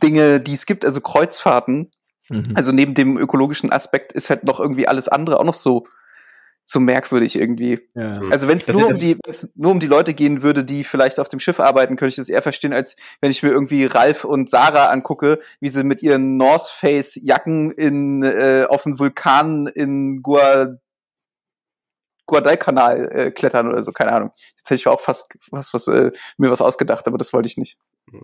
Dinge, 0.03 0.41
die 0.41 0.55
es 0.55 0.67
gibt, 0.67 0.85
also 0.85 1.01
Kreuzfahrten. 1.01 1.91
Mhm. 2.29 2.53
Also 2.55 2.73
neben 2.73 2.95
dem 2.95 3.19
ökologischen 3.19 3.71
Aspekt 3.71 4.13
ist 4.13 4.31
halt 4.31 4.45
noch 4.45 4.61
irgendwie 4.61 4.89
alles 4.89 5.09
andere 5.09 5.39
auch 5.39 5.45
noch 5.45 5.55
so 5.55 5.87
so 6.65 6.81
merkwürdig 6.81 7.39
irgendwie. 7.39 7.81
Ja. 7.95 8.23
Also 8.31 8.49
wenn 8.49 8.59
es 8.59 8.69
nur, 8.69 8.89
um 8.89 8.95
die, 8.95 9.19
nur 9.55 9.71
um 9.71 9.81
die 9.81 9.87
Leute 9.87 10.15
gehen 10.15 10.43
würde, 10.43 10.65
die 10.65 10.83
vielleicht 10.83 11.21
auf 11.21 11.29
dem 11.29 11.39
Schiff 11.39 11.61
arbeiten, 11.61 11.97
könnte 11.97 12.11
ich 12.11 12.17
das 12.17 12.29
eher 12.29 12.43
verstehen, 12.43 12.73
als 12.73 12.97
wenn 13.21 13.31
ich 13.31 13.43
mir 13.43 13.51
irgendwie 13.51 13.85
Ralf 13.85 14.25
und 14.25 14.49
Sarah 14.49 14.87
angucke, 14.87 15.41
wie 15.61 15.69
sie 15.69 15.85
mit 15.85 16.03
ihren 16.03 16.37
North 16.37 16.69
Face 16.69 17.19
Jacken 17.23 17.71
in 17.71 18.23
äh, 18.23 18.67
auf 18.69 18.85
dem 18.85 18.99
Vulkan 18.99 19.67
in 19.67 20.23
Gua 20.23 20.79
Guadalcanal 22.27 23.11
äh, 23.13 23.31
klettern 23.31 23.69
oder 23.69 23.83
so, 23.83 23.93
keine 23.93 24.13
Ahnung. 24.13 24.31
Jetzt 24.57 24.71
hätte 24.71 24.81
ich 24.81 24.87
auch 24.87 25.01
fast 25.01 25.35
was, 25.51 25.75
was, 25.75 25.89
äh, 25.89 26.11
mir 26.39 26.51
was 26.51 26.61
ausgedacht, 26.61 27.07
aber 27.07 27.19
das 27.19 27.33
wollte 27.33 27.49
ich 27.49 27.57
nicht. 27.57 27.77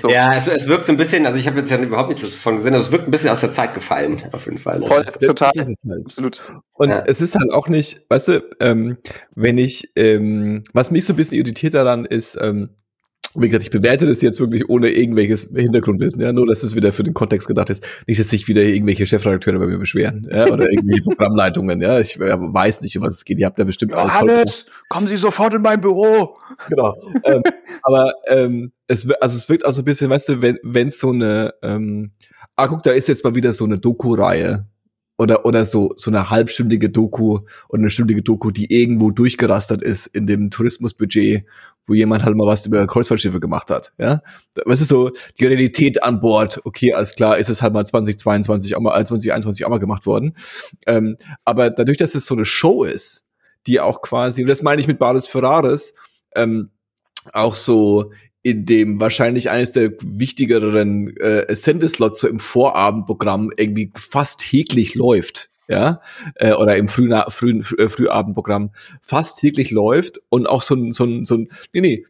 So. 0.00 0.10
Ja, 0.10 0.34
es, 0.34 0.48
es 0.48 0.66
wirkt 0.66 0.86
so 0.86 0.92
ein 0.92 0.96
bisschen, 0.96 1.24
also 1.24 1.38
ich 1.38 1.46
habe 1.46 1.58
jetzt 1.58 1.70
ja 1.70 1.78
überhaupt 1.78 2.08
nichts 2.08 2.22
davon 2.22 2.56
gesehen, 2.56 2.74
aber 2.74 2.82
es 2.82 2.90
wirkt 2.90 3.06
ein 3.06 3.10
bisschen 3.10 3.30
aus 3.30 3.40
der 3.40 3.50
Zeit 3.50 3.72
gefallen, 3.72 4.22
auf 4.32 4.44
jeden 4.44 4.58
Fall. 4.58 4.80
Ne? 4.80 4.86
Voll, 4.86 5.04
total. 5.04 5.50
Das 5.54 5.66
ist 5.66 5.84
halt. 5.88 6.06
Absolut. 6.06 6.42
Und 6.72 6.90
ja. 6.90 7.04
es 7.06 7.20
ist 7.20 7.34
halt 7.34 7.50
auch 7.52 7.68
nicht, 7.68 8.04
weißt 8.10 8.28
du, 8.28 8.56
ähm, 8.60 8.98
wenn 9.34 9.56
ich, 9.56 9.90
ähm, 9.96 10.62
was 10.72 10.90
mich 10.90 11.06
so 11.06 11.12
ein 11.12 11.16
bisschen 11.16 11.38
irritiert 11.38 11.74
daran 11.74 12.04
ist, 12.04 12.36
ähm, 12.40 12.70
wie 13.36 13.48
gesagt, 13.48 13.64
ich 13.64 13.70
bewerte 13.70 14.06
das 14.06 14.22
jetzt 14.22 14.40
wirklich 14.40 14.68
ohne 14.68 14.90
irgendwelches 14.90 15.50
Hintergrundwissen, 15.54 16.20
ja, 16.20 16.32
nur 16.32 16.46
dass 16.46 16.62
es 16.62 16.76
wieder 16.76 16.92
für 16.92 17.02
den 17.02 17.14
Kontext 17.14 17.48
gedacht 17.48 17.70
ist. 17.70 17.84
Nicht, 18.06 18.20
dass 18.20 18.30
sich 18.30 18.46
wieder 18.48 18.62
irgendwelche 18.62 19.06
Chefredakteure 19.06 19.58
bei 19.58 19.66
mir 19.66 19.78
beschweren, 19.78 20.28
ja, 20.30 20.46
oder 20.46 20.70
irgendwelche 20.70 21.02
Programmleitungen, 21.04 21.80
ja. 21.80 21.98
Ich 21.98 22.18
weiß 22.18 22.82
nicht, 22.82 22.96
um 22.96 23.04
was 23.04 23.14
es 23.14 23.24
geht. 23.24 23.38
Ihr 23.38 23.46
habt 23.46 23.58
ja 23.58 23.64
bestimmt 23.64 23.92
alles. 23.92 24.12
Hannes, 24.12 24.66
kommen 24.88 25.06
Sie 25.06 25.16
sofort 25.16 25.54
in 25.54 25.62
mein 25.62 25.80
Büro. 25.80 26.38
Genau. 26.68 26.94
ähm, 27.24 27.42
aber 27.82 28.12
ähm, 28.28 28.72
es, 28.86 29.08
also 29.20 29.36
es 29.36 29.48
wirkt 29.48 29.64
auch 29.64 29.72
so 29.72 29.82
ein 29.82 29.84
bisschen, 29.84 30.10
weißt 30.10 30.28
du, 30.28 30.42
wenn 30.42 30.58
wenn 30.62 30.90
so 30.90 31.10
eine, 31.10 31.54
ähm, 31.62 32.12
ah, 32.56 32.68
guck, 32.68 32.82
da 32.82 32.92
ist 32.92 33.08
jetzt 33.08 33.24
mal 33.24 33.34
wieder 33.34 33.52
so 33.52 33.64
eine 33.64 33.78
Doku-Reihe, 33.78 34.66
oder 35.16 35.46
oder 35.46 35.64
so 35.64 35.92
so 35.96 36.10
eine 36.10 36.30
halbstündige 36.30 36.90
Doku 36.90 37.40
oder 37.68 37.80
eine 37.80 37.90
stündige 37.90 38.22
Doku, 38.22 38.50
die 38.50 38.72
irgendwo 38.72 39.10
durchgerastert 39.10 39.82
ist 39.82 40.06
in 40.08 40.26
dem 40.26 40.50
Tourismusbudget, 40.50 41.44
wo 41.86 41.94
jemand 41.94 42.24
halt 42.24 42.36
mal 42.36 42.46
was 42.46 42.66
über 42.66 42.86
Kreuzfahrtschiffe 42.86 43.40
gemacht 43.40 43.70
hat, 43.70 43.92
ja? 43.98 44.22
Was 44.64 44.80
ist 44.80 44.88
so 44.88 45.10
die 45.38 45.46
Realität 45.46 46.02
an 46.02 46.20
Bord? 46.20 46.60
Okay, 46.64 46.94
alles 46.94 47.14
klar, 47.14 47.38
ist 47.38 47.48
es 47.48 47.62
halt 47.62 47.74
mal 47.74 47.84
2022 47.84 48.74
auch 48.76 48.80
mal 48.80 48.92
2021 48.92 49.64
auch 49.64 49.70
mal 49.70 49.78
gemacht 49.78 50.06
worden. 50.06 50.34
Ähm, 50.86 51.16
aber 51.44 51.70
dadurch, 51.70 51.98
dass 51.98 52.14
es 52.14 52.26
so 52.26 52.34
eine 52.34 52.44
Show 52.44 52.84
ist, 52.84 53.24
die 53.66 53.80
auch 53.80 54.02
quasi, 54.02 54.42
und 54.42 54.48
das 54.48 54.62
meine 54.62 54.80
ich 54.80 54.88
mit 54.88 54.98
Bares 54.98 55.28
Ferraris, 55.28 55.94
ähm, 56.34 56.70
auch 57.32 57.54
so 57.54 58.12
in 58.44 58.66
dem 58.66 59.00
wahrscheinlich 59.00 59.50
eines 59.50 59.72
der 59.72 59.92
wichtigeren 60.02 61.16
äh, 61.16 61.52
Sendeslots 61.56 62.20
so 62.20 62.28
im 62.28 62.38
Vorabendprogramm 62.38 63.50
irgendwie 63.56 63.90
fast 63.94 64.40
täglich 64.40 64.94
läuft, 64.94 65.50
ja, 65.66 66.02
äh, 66.34 66.52
oder 66.52 66.76
im 66.76 66.88
frühen, 66.88 67.18
frühen 67.28 67.60
äh, 67.78 67.88
Frühabendprogramm 67.88 68.70
fast 69.00 69.38
täglich 69.38 69.70
läuft 69.70 70.20
und 70.28 70.46
auch 70.46 70.60
so 70.60 70.74
ein, 70.74 70.92
so 70.92 71.04
ein, 71.04 71.24
so 71.24 71.36
ein, 71.36 71.48
nee, 71.72 71.80
nee, 71.80 72.06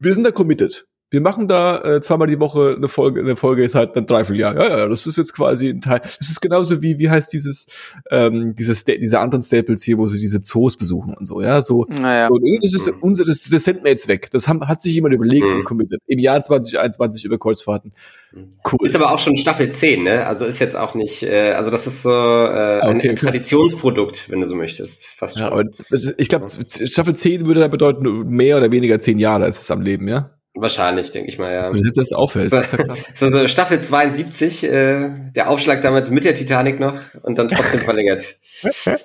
wir 0.00 0.12
sind 0.12 0.24
da 0.24 0.32
committed 0.32 0.84
wir 1.12 1.20
machen 1.20 1.46
da 1.46 1.80
äh, 1.82 2.00
zweimal 2.00 2.26
die 2.26 2.40
Woche 2.40 2.74
eine 2.76 2.88
Folge, 2.88 3.20
eine 3.20 3.36
Folge 3.36 3.64
ist 3.64 3.74
halt 3.74 3.96
ein 3.96 4.06
Dreivierteljahr. 4.06 4.54
Ja, 4.54 4.78
ja, 4.78 4.88
das 4.88 5.06
ist 5.06 5.16
jetzt 5.16 5.34
quasi 5.34 5.68
ein 5.68 5.80
Teil. 5.80 6.00
Das 6.00 6.30
ist 6.30 6.40
genauso 6.40 6.80
wie, 6.80 6.98
wie 6.98 7.10
heißt 7.10 7.32
dieses, 7.32 7.66
ähm, 8.10 8.54
dieses, 8.54 8.84
diese 8.84 9.20
anderen 9.20 9.42
Staples 9.42 9.82
hier, 9.82 9.98
wo 9.98 10.06
sie 10.06 10.18
diese 10.18 10.40
Zoos 10.40 10.76
besuchen 10.76 11.14
und 11.14 11.26
so, 11.26 11.42
ja, 11.42 11.60
so. 11.60 11.86
Naja. 12.00 12.28
So, 12.28 12.38
das 12.62 12.74
ist 12.74 12.92
unser, 13.00 13.24
das, 13.24 13.48
das 13.48 13.64
senden 13.64 13.84
wir 13.84 13.90
jetzt 13.90 14.08
weg. 14.08 14.30
Das 14.30 14.48
haben, 14.48 14.66
hat 14.66 14.80
sich 14.80 14.94
jemand 14.94 15.14
überlegt 15.14 15.44
mhm. 15.44 15.56
und 15.56 15.64
committed. 15.64 16.00
Im 16.06 16.18
Jahr 16.18 16.42
2021 16.42 17.24
über 17.24 17.38
Kreuzfahrten. 17.38 17.92
Mhm. 18.32 18.50
Cool. 18.70 18.86
Ist 18.86 18.96
aber 18.96 19.12
auch 19.12 19.18
schon 19.18 19.36
Staffel 19.36 19.70
10, 19.70 20.02
ne? 20.02 20.26
Also 20.26 20.46
ist 20.46 20.60
jetzt 20.60 20.76
auch 20.76 20.94
nicht, 20.94 21.22
äh, 21.22 21.52
also 21.52 21.70
das 21.70 21.86
ist 21.86 22.02
so 22.02 22.10
äh, 22.10 22.80
ein, 22.80 22.96
okay, 22.96 23.14
Traditionsprodukt, 23.14 24.30
wenn 24.30 24.40
du 24.40 24.46
so 24.46 24.54
möchtest. 24.54 25.06
Fast 25.06 25.34
schon. 25.34 25.42
Ja, 25.42 25.52
aber 25.52 25.64
das, 25.90 26.14
ich 26.16 26.28
glaube, 26.28 26.46
Staffel 26.68 27.14
10 27.14 27.46
würde 27.46 27.60
da 27.60 27.68
bedeuten, 27.68 28.28
mehr 28.28 28.56
oder 28.56 28.72
weniger 28.72 28.98
zehn 28.98 29.18
Jahre 29.18 29.46
ist 29.46 29.60
es 29.60 29.70
am 29.70 29.82
Leben, 29.82 30.08
ja? 30.08 30.30
Wahrscheinlich, 30.54 31.10
denke 31.10 31.30
ich 31.30 31.38
mal, 31.38 31.50
ja. 31.50 31.72
Wenn 31.72 31.82
das 31.82 32.12
auffällt. 32.12 32.52
Das 32.52 32.74
ist 32.74 33.22
also 33.22 33.48
Staffel 33.48 33.80
72, 33.80 34.64
äh, 34.64 35.10
der 35.34 35.48
Aufschlag 35.48 35.80
damals 35.80 36.10
mit 36.10 36.24
der 36.24 36.34
Titanic 36.34 36.78
noch 36.78 36.94
und 37.22 37.38
dann 37.38 37.48
trotzdem 37.48 37.80
verlängert. 37.84 38.36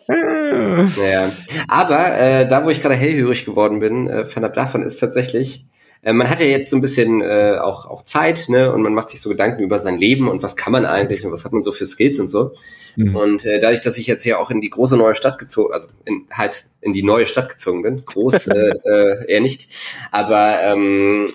naja. 0.07 1.29
Aber 1.69 2.17
äh, 2.17 2.47
da, 2.47 2.65
wo 2.65 2.69
ich 2.69 2.81
gerade 2.81 2.95
hellhörig 2.95 3.45
geworden 3.45 3.79
bin, 3.79 4.07
äh, 4.09 4.25
fernab 4.25 4.55
davon 4.55 4.83
ist 4.83 4.97
tatsächlich, 4.97 5.65
äh, 6.01 6.13
man 6.13 6.29
hat 6.29 6.39
ja 6.39 6.45
jetzt 6.45 6.69
so 6.69 6.77
ein 6.77 6.81
bisschen 6.81 7.21
äh, 7.21 7.57
auch, 7.59 7.85
auch 7.85 8.03
Zeit, 8.03 8.45
ne? 8.49 8.71
Und 8.71 8.81
man 8.81 8.93
macht 8.93 9.09
sich 9.09 9.21
so 9.21 9.29
Gedanken 9.29 9.61
über 9.61 9.79
sein 9.79 9.97
Leben 9.97 10.29
und 10.29 10.43
was 10.43 10.55
kann 10.55 10.71
man 10.71 10.85
eigentlich 10.85 11.25
und 11.25 11.31
was 11.31 11.45
hat 11.45 11.53
man 11.53 11.61
so 11.61 11.71
für 11.71 11.85
Skills 11.85 12.19
und 12.19 12.27
so. 12.27 12.53
Mhm. 12.95 13.15
Und 13.15 13.45
äh, 13.45 13.59
dadurch, 13.59 13.81
dass 13.81 13.97
ich 13.97 14.07
jetzt 14.07 14.23
hier 14.23 14.39
auch 14.39 14.49
in 14.51 14.61
die 14.61 14.69
große 14.69 14.97
neue 14.97 15.15
Stadt 15.15 15.37
gezogen, 15.37 15.73
also 15.73 15.87
in, 16.05 16.25
halt 16.31 16.67
in 16.81 16.93
die 16.93 17.03
neue 17.03 17.25
Stadt 17.25 17.49
gezogen 17.49 17.81
bin, 17.81 18.03
groß 18.05 18.47
äh, 18.47 18.71
äh, 18.83 19.31
eher 19.31 19.41
nicht, 19.41 19.67
aber 20.11 20.61
ähm, 20.63 21.27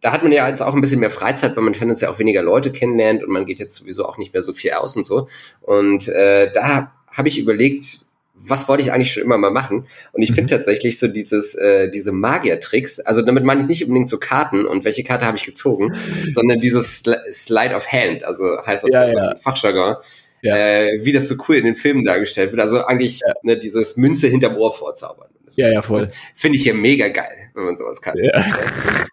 da 0.00 0.12
hat 0.12 0.22
man 0.22 0.32
ja 0.32 0.48
jetzt 0.48 0.62
auch 0.62 0.74
ein 0.74 0.80
bisschen 0.80 1.00
mehr 1.00 1.10
Freizeit, 1.10 1.56
weil 1.56 1.64
man 1.64 1.74
tendenziell 1.74 2.10
auch 2.10 2.18
weniger 2.18 2.42
Leute 2.42 2.72
kennenlernt 2.72 3.22
und 3.22 3.30
man 3.30 3.44
geht 3.44 3.58
jetzt 3.58 3.74
sowieso 3.74 4.06
auch 4.06 4.18
nicht 4.18 4.32
mehr 4.32 4.42
so 4.42 4.54
viel 4.54 4.72
aus 4.72 4.96
und 4.96 5.04
so. 5.04 5.28
Und 5.60 6.08
äh, 6.08 6.50
da 6.50 6.92
habe 7.08 7.28
ich 7.28 7.38
überlegt, 7.38 8.06
was 8.42 8.68
wollte 8.68 8.82
ich 8.82 8.92
eigentlich 8.92 9.12
schon 9.12 9.22
immer 9.22 9.38
mal 9.38 9.50
machen? 9.50 9.86
Und 10.12 10.22
ich 10.22 10.30
mhm. 10.30 10.36
finde 10.36 10.54
tatsächlich 10.54 10.98
so 10.98 11.08
dieses, 11.08 11.54
äh, 11.54 11.90
diese 11.90 12.12
Magier-Tricks, 12.12 13.00
also 13.00 13.22
damit 13.22 13.44
meine 13.44 13.60
ich 13.60 13.68
nicht 13.68 13.84
unbedingt 13.84 14.08
so 14.08 14.18
Karten 14.18 14.66
und 14.66 14.84
welche 14.84 15.04
Karte 15.04 15.26
habe 15.26 15.36
ich 15.36 15.44
gezogen, 15.44 15.92
sondern 16.30 16.60
dieses 16.60 17.02
Slide 17.30 17.74
of 17.74 17.90
Hand, 17.90 18.24
also 18.24 18.44
heißt 18.64 18.84
das 18.84 18.90
ja, 18.92 19.08
ja. 19.08 19.36
Fachjargon, 19.36 19.96
ja. 20.42 20.56
äh, 20.56 21.00
wie 21.02 21.12
das 21.12 21.28
so 21.28 21.36
cool 21.48 21.56
in 21.56 21.64
den 21.64 21.74
Filmen 21.74 22.04
dargestellt 22.04 22.52
wird. 22.52 22.60
Also 22.60 22.84
eigentlich 22.84 23.20
ja. 23.26 23.34
ne, 23.42 23.58
dieses 23.58 23.96
Münze 23.96 24.28
hinterm 24.28 24.56
Ohr 24.56 24.72
vorzaubern. 24.72 25.28
Ja, 25.56 25.68
ja, 25.68 25.82
voll. 25.82 26.10
Finde 26.34 26.56
ich 26.56 26.64
ja 26.64 26.74
mega 26.74 27.08
geil, 27.08 27.50
wenn 27.54 27.64
man 27.64 27.76
sowas 27.76 28.00
kann. 28.00 28.16
Ja. 28.16 28.44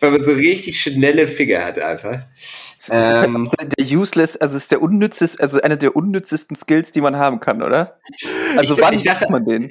Weil 0.00 0.10
man 0.12 0.22
so 0.22 0.32
richtig 0.32 0.80
schnelle 0.80 1.26
Finger 1.26 1.64
hat 1.64 1.78
einfach. 1.78 2.20
Ähm, 2.90 3.48
der 3.78 3.98
useless, 3.98 4.36
also 4.36 4.56
ist 4.56 4.72
der 4.72 4.82
unnützes, 4.82 5.38
also 5.38 5.60
einer 5.60 5.76
der 5.76 5.94
unnützesten 5.94 6.56
Skills, 6.56 6.92
die 6.92 7.00
man 7.00 7.16
haben 7.16 7.40
kann, 7.40 7.62
oder? 7.62 7.98
Also 8.56 8.74
ich, 8.74 8.80
wann 8.80 8.94
ich 8.94 9.04
dachte, 9.04 9.30
man 9.30 9.44
den? 9.44 9.68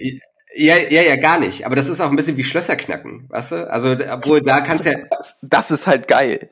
Ja, 0.56 0.78
ja, 0.78 1.02
ja, 1.02 1.16
gar 1.16 1.40
nicht. 1.40 1.66
Aber 1.66 1.76
das 1.76 1.90
ist 1.90 2.02
auch 2.02 2.10
ein 2.10 2.16
bisschen 2.16 2.38
wie 2.38 2.44
Schlösser 2.44 2.76
knacken, 2.76 3.26
weißt 3.30 3.52
du? 3.52 3.72
Also, 3.72 3.96
obwohl 4.12 4.42
da 4.42 4.62
kannst 4.62 4.86
du 4.86 4.92
ja. 4.92 5.00
Das, 5.10 5.40
das 5.42 5.72
ist 5.72 5.88
halt 5.88 6.08
geil. 6.08 6.50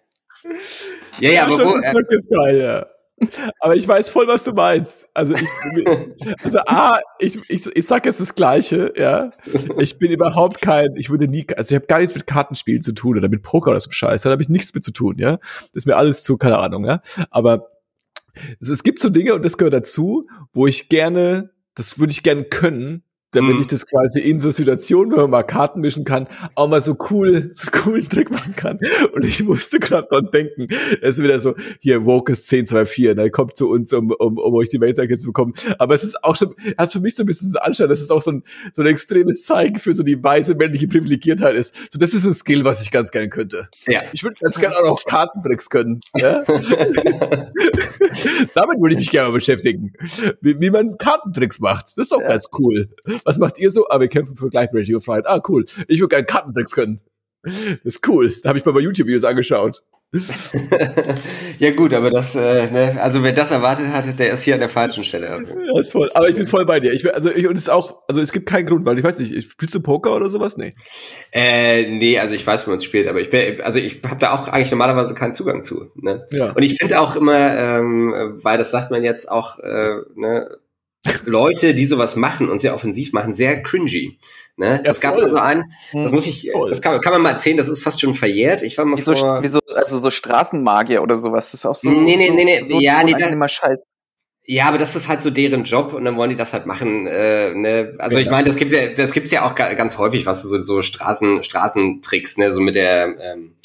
Ja, 1.19 1.31
ja, 1.31 1.45
aber 1.45 1.57
wo. 1.59 1.77
Äh, 1.77 1.93
ist 2.09 2.29
geil, 2.29 2.57
ja. 2.57 2.85
Aber 3.59 3.75
ich 3.75 3.87
weiß 3.87 4.09
voll, 4.09 4.27
was 4.27 4.43
du 4.43 4.51
meinst. 4.51 5.07
Also 5.13 5.33
ich, 5.33 5.87
also 6.43 6.59
A, 6.67 6.99
ich, 7.19 7.37
ich, 7.49 7.65
ich 7.65 7.87
sag 7.87 8.05
jetzt 8.05 8.19
das 8.19 8.35
Gleiche, 8.35 8.93
ja. 8.95 9.31
Ich 9.79 9.97
bin 9.97 10.11
überhaupt 10.11 10.61
kein, 10.61 10.95
ich 10.95 11.09
würde 11.09 11.27
nie, 11.27 11.45
also 11.55 11.73
ich 11.73 11.75
habe 11.75 11.87
gar 11.87 11.99
nichts 11.99 12.13
mit 12.13 12.27
Kartenspielen 12.27 12.81
zu 12.81 12.91
tun 12.93 13.17
oder 13.17 13.27
mit 13.27 13.41
Poker 13.41 13.71
oder 13.71 13.79
so 13.79 13.89
Scheiß, 13.89 14.21
da 14.21 14.29
habe 14.29 14.41
ich 14.41 14.49
nichts 14.49 14.73
mit 14.73 14.83
zu 14.83 14.91
tun, 14.91 15.15
ja. 15.17 15.37
Das 15.37 15.71
ist 15.73 15.87
mir 15.87 15.95
alles 15.95 16.23
zu, 16.23 16.37
keine 16.37 16.59
Ahnung, 16.59 16.85
ja. 16.85 17.01
Aber 17.31 17.69
es, 18.59 18.69
es 18.69 18.83
gibt 18.83 18.99
so 18.99 19.09
Dinge 19.09 19.33
und 19.33 19.43
das 19.43 19.57
gehört 19.57 19.73
dazu, 19.73 20.27
wo 20.53 20.67
ich 20.67 20.89
gerne, 20.89 21.49
das 21.73 21.99
würde 21.99 22.11
ich 22.11 22.21
gerne 22.21 22.43
können, 22.43 23.03
damit 23.31 23.55
mhm. 23.55 23.61
ich 23.61 23.67
das 23.67 23.85
quasi 23.85 24.21
in 24.21 24.39
so 24.39 24.51
Situationen, 24.51 25.11
wenn 25.11 25.21
man 25.21 25.29
mal 25.29 25.43
Karten 25.43 25.81
mischen 25.81 26.05
kann, 26.05 26.27
auch 26.55 26.69
mal 26.69 26.79
so 26.81 26.95
cool, 27.09 27.51
so 27.53 27.69
coolen 27.71 28.07
Trick 28.07 28.31
machen 28.31 28.55
kann. 28.55 28.79
Und 29.13 29.25
ich 29.25 29.43
musste 29.43 29.79
gerade 29.79 30.07
dran 30.09 30.29
denken, 30.31 30.67
es 31.01 31.17
ist 31.17 31.23
wieder 31.23 31.39
so, 31.39 31.55
hier, 31.79 32.05
Wokus 32.05 32.51
1024, 32.51 33.15
da 33.15 33.29
kommt 33.29 33.57
zu 33.57 33.69
uns, 33.69 33.91
um, 33.93 34.11
um, 34.11 34.37
um 34.37 34.53
euch 34.53 34.69
die 34.69 34.79
Welt 34.79 34.97
zu 34.97 35.25
bekommen. 35.25 35.53
Aber 35.77 35.93
es 35.93 36.03
ist 36.03 36.23
auch 36.23 36.35
schon, 36.35 36.55
hat 36.77 36.91
für 36.91 37.01
mich 37.01 37.15
so 37.15 37.23
ein 37.23 37.25
bisschen 37.25 37.51
so 37.51 37.59
Anschein, 37.59 37.89
dass 37.89 37.99
es 37.99 38.11
auch 38.11 38.21
so 38.21 38.31
ein, 38.31 38.43
so 38.73 38.81
ein 38.81 38.87
extremes 38.87 39.43
Zeichen 39.43 39.77
für 39.77 39.93
so 39.93 40.03
die 40.03 40.23
weiße 40.23 40.55
männliche 40.55 40.87
Privilegiertheit 40.87 41.55
ist. 41.55 41.75
So, 41.91 41.99
das 41.99 42.13
ist 42.13 42.25
ein 42.25 42.33
Skill, 42.33 42.63
was 42.63 42.81
ich 42.81 42.91
ganz 42.91 43.11
gerne 43.11 43.29
könnte. 43.29 43.67
Ja. 43.87 44.03
Ich 44.13 44.23
würde 44.23 44.37
ganz 44.41 44.57
gerne 44.59 44.75
auch 44.77 44.85
noch 44.85 45.03
Kartentricks 45.05 45.69
können. 45.69 45.99
Ja? 46.15 46.43
Damit 48.53 48.79
würde 48.79 48.93
ich 48.93 48.99
mich 48.99 49.11
gerne 49.11 49.29
mal 49.29 49.35
beschäftigen. 49.35 49.93
Wie, 50.41 50.59
wie 50.59 50.69
man 50.69 50.97
Kartentricks 50.97 51.59
macht. 51.59 51.85
Das 51.87 51.97
ist 51.97 52.11
doch 52.11 52.21
ja. 52.21 52.29
ganz 52.29 52.45
cool. 52.57 52.89
Was 53.23 53.37
macht 53.39 53.57
ihr 53.57 53.71
so? 53.71 53.87
Ah, 53.89 53.99
wir 53.99 54.07
kämpfen 54.07 54.37
für 54.37 54.49
Gleichberechtigung 54.49 54.99
und 54.99 55.05
Freiheit. 55.05 55.27
Ah, 55.27 55.41
cool. 55.47 55.65
Ich 55.87 55.99
würde 55.99 56.09
gerne 56.09 56.25
Kartentricks 56.25 56.73
können. 56.73 57.01
Das 57.43 57.55
ist 57.83 58.07
cool. 58.07 58.33
Da 58.43 58.49
habe 58.49 58.59
ich 58.59 58.65
mal 58.65 58.73
bei 58.73 58.81
YouTube-Videos 58.81 59.23
angeschaut. 59.23 59.83
ja 61.59 61.71
gut, 61.71 61.93
aber 61.93 62.09
das, 62.09 62.33
äh, 62.33 62.71
ne, 62.71 62.97
also 63.01 63.23
wer 63.23 63.33
das 63.33 63.51
erwartet 63.51 63.87
hatte, 63.87 64.13
der 64.13 64.31
ist 64.31 64.43
hier 64.43 64.53
an 64.53 64.61
der 64.61 64.69
falschen 64.69 65.03
Stelle. 65.03 65.27
Ja, 65.27 65.79
ist 65.79 65.91
voll. 65.91 66.09
Aber 66.13 66.29
ich 66.29 66.35
bin 66.35 66.47
voll 66.47 66.65
bei 66.65 66.79
dir. 66.79 66.93
Ich, 66.93 67.13
also 67.13 67.29
ich, 67.29 67.45
und 67.45 67.55
es 67.55 67.63
ist 67.63 67.69
auch, 67.69 68.03
also 68.07 68.21
es 68.21 68.31
gibt 68.31 68.47
keinen 68.47 68.67
Grund, 68.67 68.85
weil 68.85 68.97
ich 68.97 69.03
weiß 69.03 69.19
nicht, 69.19 69.51
spielst 69.51 69.75
du 69.75 69.81
Poker 69.81 70.15
oder 70.15 70.29
sowas? 70.29 70.55
Nee. 70.55 70.75
Äh, 71.33 71.89
nee, 71.89 72.17
also 72.19 72.35
ich 72.35 72.47
weiß, 72.47 72.65
wie 72.65 72.69
man 72.69 72.77
es 72.77 72.85
spielt, 72.85 73.07
aber 73.09 73.19
ich 73.19 73.29
bin, 73.29 73.59
also 73.61 73.79
ich 73.79 74.01
habe 74.05 74.19
da 74.19 74.33
auch 74.33 74.47
eigentlich 74.47 74.71
normalerweise 74.71 75.13
keinen 75.13 75.33
Zugang 75.33 75.63
zu. 75.63 75.91
Ne? 75.95 76.25
Ja. 76.31 76.51
Und 76.51 76.63
ich 76.63 76.77
finde 76.77 77.01
auch 77.01 77.17
immer, 77.17 77.57
ähm, 77.57 78.39
weil 78.41 78.57
das 78.57 78.71
sagt 78.71 78.91
man 78.91 79.03
jetzt 79.03 79.29
auch, 79.29 79.59
äh, 79.59 79.97
ne, 80.15 80.57
Leute, 81.25 81.73
die 81.73 81.85
sowas 81.85 82.15
machen 82.15 82.49
und 82.49 82.59
sehr 82.59 82.73
offensiv 82.73 83.13
machen, 83.13 83.33
sehr 83.33 83.61
cringy. 83.61 84.17
Ne? 84.55 84.81
Ja, 84.83 84.91
es 84.91 84.99
gab 84.99 85.15
also 85.15 85.37
einen, 85.37 85.71
das 85.93 86.11
muss 86.11 86.25
ich, 86.25 86.49
voll. 86.51 86.69
das 86.69 86.81
kann, 86.81 86.99
kann, 86.99 87.13
man 87.13 87.21
mal 87.21 87.29
erzählen, 87.29 87.57
das 87.57 87.67
ist 87.67 87.83
fast 87.83 88.01
schon 88.01 88.15
verjährt. 88.15 88.63
Ich 88.63 88.77
war 88.77 88.85
mal 88.85 88.97
wieso, 88.97 89.15
vor, 89.15 89.43
wieso, 89.43 89.59
also 89.75 89.99
so 89.99 90.09
Straßenmagier 90.09 91.03
oder 91.03 91.15
sowas, 91.15 91.51
das 91.51 91.61
ist 91.61 91.65
auch 91.67 91.75
so. 91.75 91.91
Nee, 91.91 92.17
nee, 92.17 92.31
nee, 92.31 92.43
nee, 92.43 92.63
so, 92.63 92.79
ja, 92.79 93.03
nee, 93.03 93.13
das, 93.13 93.51
Scheiß. 93.51 93.83
Ja, 94.49 94.65
aber 94.65 94.77
das 94.77 94.95
ist 94.95 95.09
halt 95.09 95.21
so 95.21 95.29
deren 95.29 95.65
Job 95.65 95.93
und 95.93 96.05
dann 96.05 96.15
wollen 96.15 96.29
die 96.29 96.35
das 96.35 96.53
halt 96.53 96.65
machen. 96.65 97.05
Äh, 97.05 97.53
ne? 97.53 97.93
Also 97.99 98.15
ja. 98.15 98.23
ich 98.23 98.29
meine, 98.29 98.47
das 98.47 98.55
gibt 98.55 98.71
ja, 98.71 98.87
das 98.87 99.11
gibt's 99.11 99.31
ja 99.31 99.45
auch 99.45 99.53
ganz 99.55 99.97
häufig, 99.97 100.25
was 100.25 100.41
so 100.41 100.59
so 100.59 100.81
Straßen, 100.81 101.43
Straßentricks, 101.43 102.37
ne, 102.37 102.51
so 102.51 102.61
mit 102.61 102.75
der, 102.75 103.15
ähm, 103.19 103.57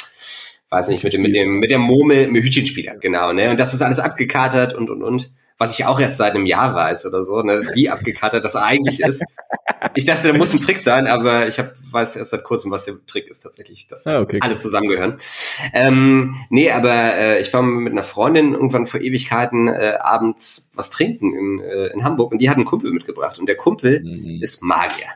weiß 0.69 0.89
nicht, 0.89 1.05
mit 1.05 1.15
dem, 1.15 1.23
mit 1.23 1.35
dem, 1.35 1.61
mit 1.61 1.71
der 1.71 1.79
Murmel, 1.79 2.27
mit 2.29 2.45
Hütchenspieler, 2.45 2.97
genau, 2.97 3.33
ne, 3.33 3.51
und 3.51 3.61
das 3.61 3.73
ist 3.73 3.81
alles 3.81 4.01
abgekatert 4.01 4.75
und 4.75 4.91
und 4.91 5.03
und 5.03 5.31
was 5.63 5.79
ich 5.79 5.87
auch 5.87 6.01
erst 6.01 6.17
seit 6.17 6.35
einem 6.35 6.45
Jahr 6.45 6.75
weiß 6.75 7.07
oder 7.07 7.23
so, 7.23 7.41
ne, 7.43 7.63
wie 7.75 7.89
abgekattert 7.89 8.45
das 8.45 8.57
eigentlich 8.57 9.01
ist. 9.01 9.23
Ich 9.95 10.05
dachte, 10.05 10.29
da 10.29 10.37
muss 10.37 10.53
ein 10.53 10.59
Trick 10.59 10.81
sein, 10.81 11.07
aber 11.07 11.47
ich 11.47 11.59
hab, 11.59 11.75
weiß 11.91 12.17
erst 12.17 12.31
seit 12.31 12.43
kurzem, 12.43 12.73
was 12.73 12.85
der 12.85 12.95
Trick 13.07 13.29
ist 13.29 13.41
tatsächlich, 13.41 13.87
dass 13.87 14.07
ah, 14.07 14.21
okay, 14.21 14.39
alle 14.41 14.57
zusammengehören. 14.57 15.19
Ähm, 15.73 16.37
nee, 16.51 16.71
aber 16.71 17.15
äh, 17.15 17.41
ich 17.41 17.53
war 17.53 17.63
mit 17.63 17.93
einer 17.93 18.03
Freundin 18.03 18.55
irgendwann 18.55 18.87
vor 18.87 19.01
Ewigkeiten 19.01 19.69
äh, 19.69 19.99
abends 20.01 20.71
was 20.75 20.91
trinken 20.91 21.33
in, 21.33 21.61
äh, 21.61 21.87
in 21.89 22.05
Hamburg 22.05 22.33
und 22.33 22.39
die 22.39 22.51
hat 22.51 22.57
einen 22.57 22.65
Kumpel 22.65 22.91
mitgebracht 22.93 23.39
und 23.39 23.47
der 23.47 23.57
Kumpel 23.57 24.03
mhm. 24.03 24.41
ist 24.41 24.63
Magier. 24.63 25.07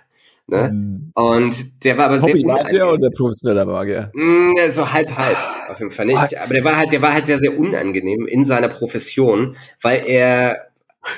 Ne? 0.49 0.71
Mhm. 0.71 1.11
Und 1.15 1.85
der 1.85 1.99
war 1.99 2.07
aber 2.07 2.23
Hobby 2.23 2.39
sehr 2.39 2.47
Magier 2.47 2.93
oder 2.93 3.11
professioneller 3.11 3.65
Magier? 3.65 4.11
Mm, 4.15 4.53
so 4.71 4.93
halb 4.93 5.11
halb 5.17 5.37
auf 5.69 5.81
jeden 5.81 5.91
Fall 5.91 6.07
nicht. 6.07 6.39
Aber 6.39 6.55
der 6.55 6.65
war 6.65 6.77
halt, 6.77 6.93
der 6.93 7.03
war 7.03 7.13
halt 7.13 7.27
sehr 7.27 7.39
sehr 7.39 7.59
unangenehm 7.59 8.27
in 8.27 8.45
seiner 8.45 8.69
Profession, 8.69 9.57
weil 9.83 10.05
er 10.07 10.69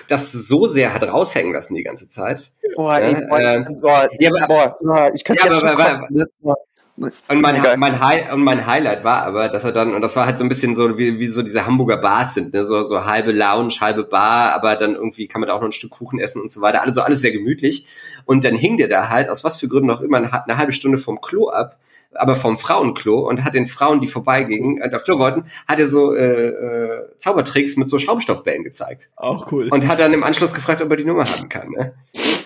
das 0.09 0.33
so 0.33 0.67
sehr 0.67 0.95
hat 0.95 1.03
raushängen 1.03 1.53
lassen 1.53 1.75
die 1.75 1.83
ganze 1.83 2.09
Zeit. 2.09 2.53
Boah, 2.77 2.99
ey, 2.99 3.15
boah, 3.29 3.41
äh, 3.41 3.65
boah, 3.81 4.09
ja, 4.19 4.31
aber, 4.43 4.77
boah, 4.81 5.11
ich 5.15 5.25
könnte 5.25 5.47
ja, 5.47 5.53
aber, 5.53 5.73
aber, 5.73 6.57
und 7.01 7.41
mein, 7.41 7.79
mein, 7.79 8.01
High, 8.01 8.33
und 8.33 8.43
mein 8.43 8.67
Highlight 8.67 9.05
war 9.05 9.23
aber, 9.23 9.49
dass 9.49 9.65
er 9.65 9.73
dann, 9.73 9.95
und 9.95 10.03
das 10.03 10.17
war 10.17 10.27
halt 10.27 10.37
so 10.37 10.45
ein 10.45 10.49
bisschen 10.49 10.75
so, 10.75 10.99
wie, 10.99 11.21
wie 11.21 11.29
so 11.29 11.43
diese 11.43 11.65
Hamburger 11.65 11.97
Bars 11.97 12.35
sind, 12.35 12.53
ne? 12.55 12.65
so, 12.65 12.83
so 12.83 13.05
halbe 13.05 13.33
Lounge, 13.33 13.75
halbe 13.81 14.05
Bar, 14.05 14.53
aber 14.53 14.75
dann 14.77 14.95
irgendwie 14.95 15.29
kann 15.29 15.41
man 15.41 15.49
da 15.49 15.55
auch 15.55 15.61
noch 15.61 15.69
ein 15.69 15.73
Stück 15.73 15.91
Kuchen 15.91 16.19
essen 16.19 16.43
und 16.43 16.51
so 16.51 16.61
weiter. 16.61 16.83
Also 16.83 17.03
alles 17.03 17.21
sehr 17.21 17.33
gemütlich. 17.33 17.87
Und 18.25 18.45
dann 18.45 18.55
hing 18.55 18.77
der 18.77 18.89
da 18.89 19.09
halt, 19.09 19.29
aus 19.29 19.45
was 19.45 19.59
für 19.59 19.69
Gründen 19.69 19.91
auch 19.91 20.01
immer, 20.01 20.19
eine 20.19 20.59
halbe 20.59 20.73
Stunde 20.73 20.99
vom 20.99 21.21
Klo 21.21 21.49
ab 21.49 21.79
aber 22.15 22.37
vom 22.37 22.59
Frauenklo 22.59 23.29
und 23.29 23.45
hat 23.45 23.55
den 23.55 23.67
Frauen, 23.67 24.01
die 24.01 24.07
vorbeigingen 24.07 24.83
und 24.83 24.95
auf 24.95 25.05
Klo 25.05 25.19
wollten, 25.19 25.45
hat 25.67 25.79
er 25.79 25.89
so 25.89 26.15
äh, 26.15 26.49
äh, 26.49 27.17
Zaubertricks 27.19 27.77
mit 27.77 27.89
so 27.89 27.99
Schaumstoffbällen 27.99 28.65
gezeigt. 28.65 29.11
Auch 29.17 29.53
cool. 29.53 29.69
Und 29.71 29.87
hat 29.87 30.01
dann 30.01 30.13
im 30.13 30.25
Anschluss 30.25 30.55
gefragt, 30.55 30.83
ob 30.83 30.91
er 30.91 30.97
die 30.97 31.05
Nummer 31.05 31.25
haben 31.25 31.49
kann. 31.49 31.71
Ne? 31.71 31.95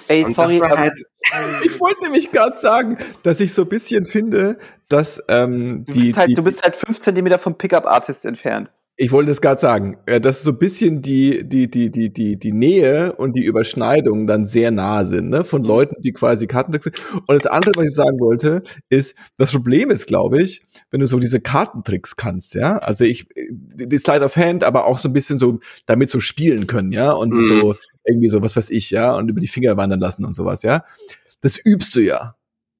Ey, 0.09 0.25
und 0.25 0.35
sorry, 0.35 0.59
halt 0.59 0.93
ich 1.65 1.81
wollte 1.81 2.03
nämlich 2.03 2.31
gerade 2.31 2.59
sagen, 2.59 2.99
dass 3.23 3.41
ich 3.41 3.55
so 3.55 3.63
ein 3.63 3.69
bisschen 3.69 4.07
finde, 4.07 4.59
dass 4.89 5.23
ähm, 5.29 5.85
die, 5.87 5.93
du 5.93 6.01
bist 6.03 6.17
halt, 6.17 6.31
die, 6.31 6.35
du 6.35 6.43
bist 6.43 6.63
halt 6.63 6.77
fünf 6.77 7.01
Zentimeter 7.01 7.39
vom 7.39 7.57
Pickup-Artist 7.57 8.25
entfernt. 8.25 8.71
Ich 8.97 9.11
wollte 9.11 9.33
es 9.33 9.41
gerade 9.41 9.59
sagen, 9.59 9.97
äh, 10.05 10.21
dass 10.21 10.43
so 10.43 10.51
ein 10.51 10.59
bisschen 10.59 11.01
die, 11.01 11.49
die, 11.49 11.71
die, 11.71 11.91
die, 11.91 12.13
die, 12.13 12.39
die 12.39 12.53
Nähe 12.53 13.15
und 13.15 13.35
die 13.35 13.43
Überschneidungen 13.43 14.27
dann 14.27 14.45
sehr 14.45 14.71
nah 14.71 15.07
sind, 15.07 15.31
ne? 15.31 15.45
Von 15.45 15.65
Leuten, 15.65 15.97
die 16.03 16.13
quasi 16.13 16.47
Kartentricks 16.47 16.85
sind. 16.85 16.99
Und 17.15 17.31
das 17.35 17.47
andere, 17.47 17.73
was 17.77 17.87
ich 17.87 17.95
sagen 17.95 18.21
wollte, 18.21 18.63
ist, 18.91 19.17
das 19.39 19.51
Problem 19.51 19.91
ist, 19.91 20.07
glaube 20.07 20.43
ich, 20.43 20.63
wenn 20.91 21.01
du 21.01 21.07
so 21.07 21.19
diese 21.19 21.41
Kartentricks 21.41 22.17
kannst, 22.17 22.55
ja. 22.55 22.77
Also 22.79 23.05
ich, 23.05 23.27
die 23.35 23.99
Slide 23.99 24.25
of 24.25 24.37
Hand, 24.37 24.63
aber 24.63 24.85
auch 24.85 24.99
so 24.99 25.09
ein 25.09 25.15
bisschen 25.15 25.39
so 25.39 25.61
damit 25.87 26.11
so 26.11 26.21
spielen 26.21 26.67
können, 26.67 26.93
ja. 26.93 27.13
Und 27.13 27.33
mhm. 27.33 27.43
so 27.43 27.75
irgendwie 28.05 28.29
so, 28.29 28.43
was 28.43 28.57
weiß 28.57 28.71
ich, 28.71 28.91
ja. 28.91 29.15
Und 29.15 29.29
über 29.29 29.41
die 29.41 29.49
Finger 29.49 29.77
wandern 29.77 30.01
lassen 30.01 30.25
und 30.25 30.33
sowas, 30.33 30.63
ja. 30.63 30.85
Das 31.41 31.59
übst 31.65 31.95
du 31.95 32.01
ja. 32.01 32.37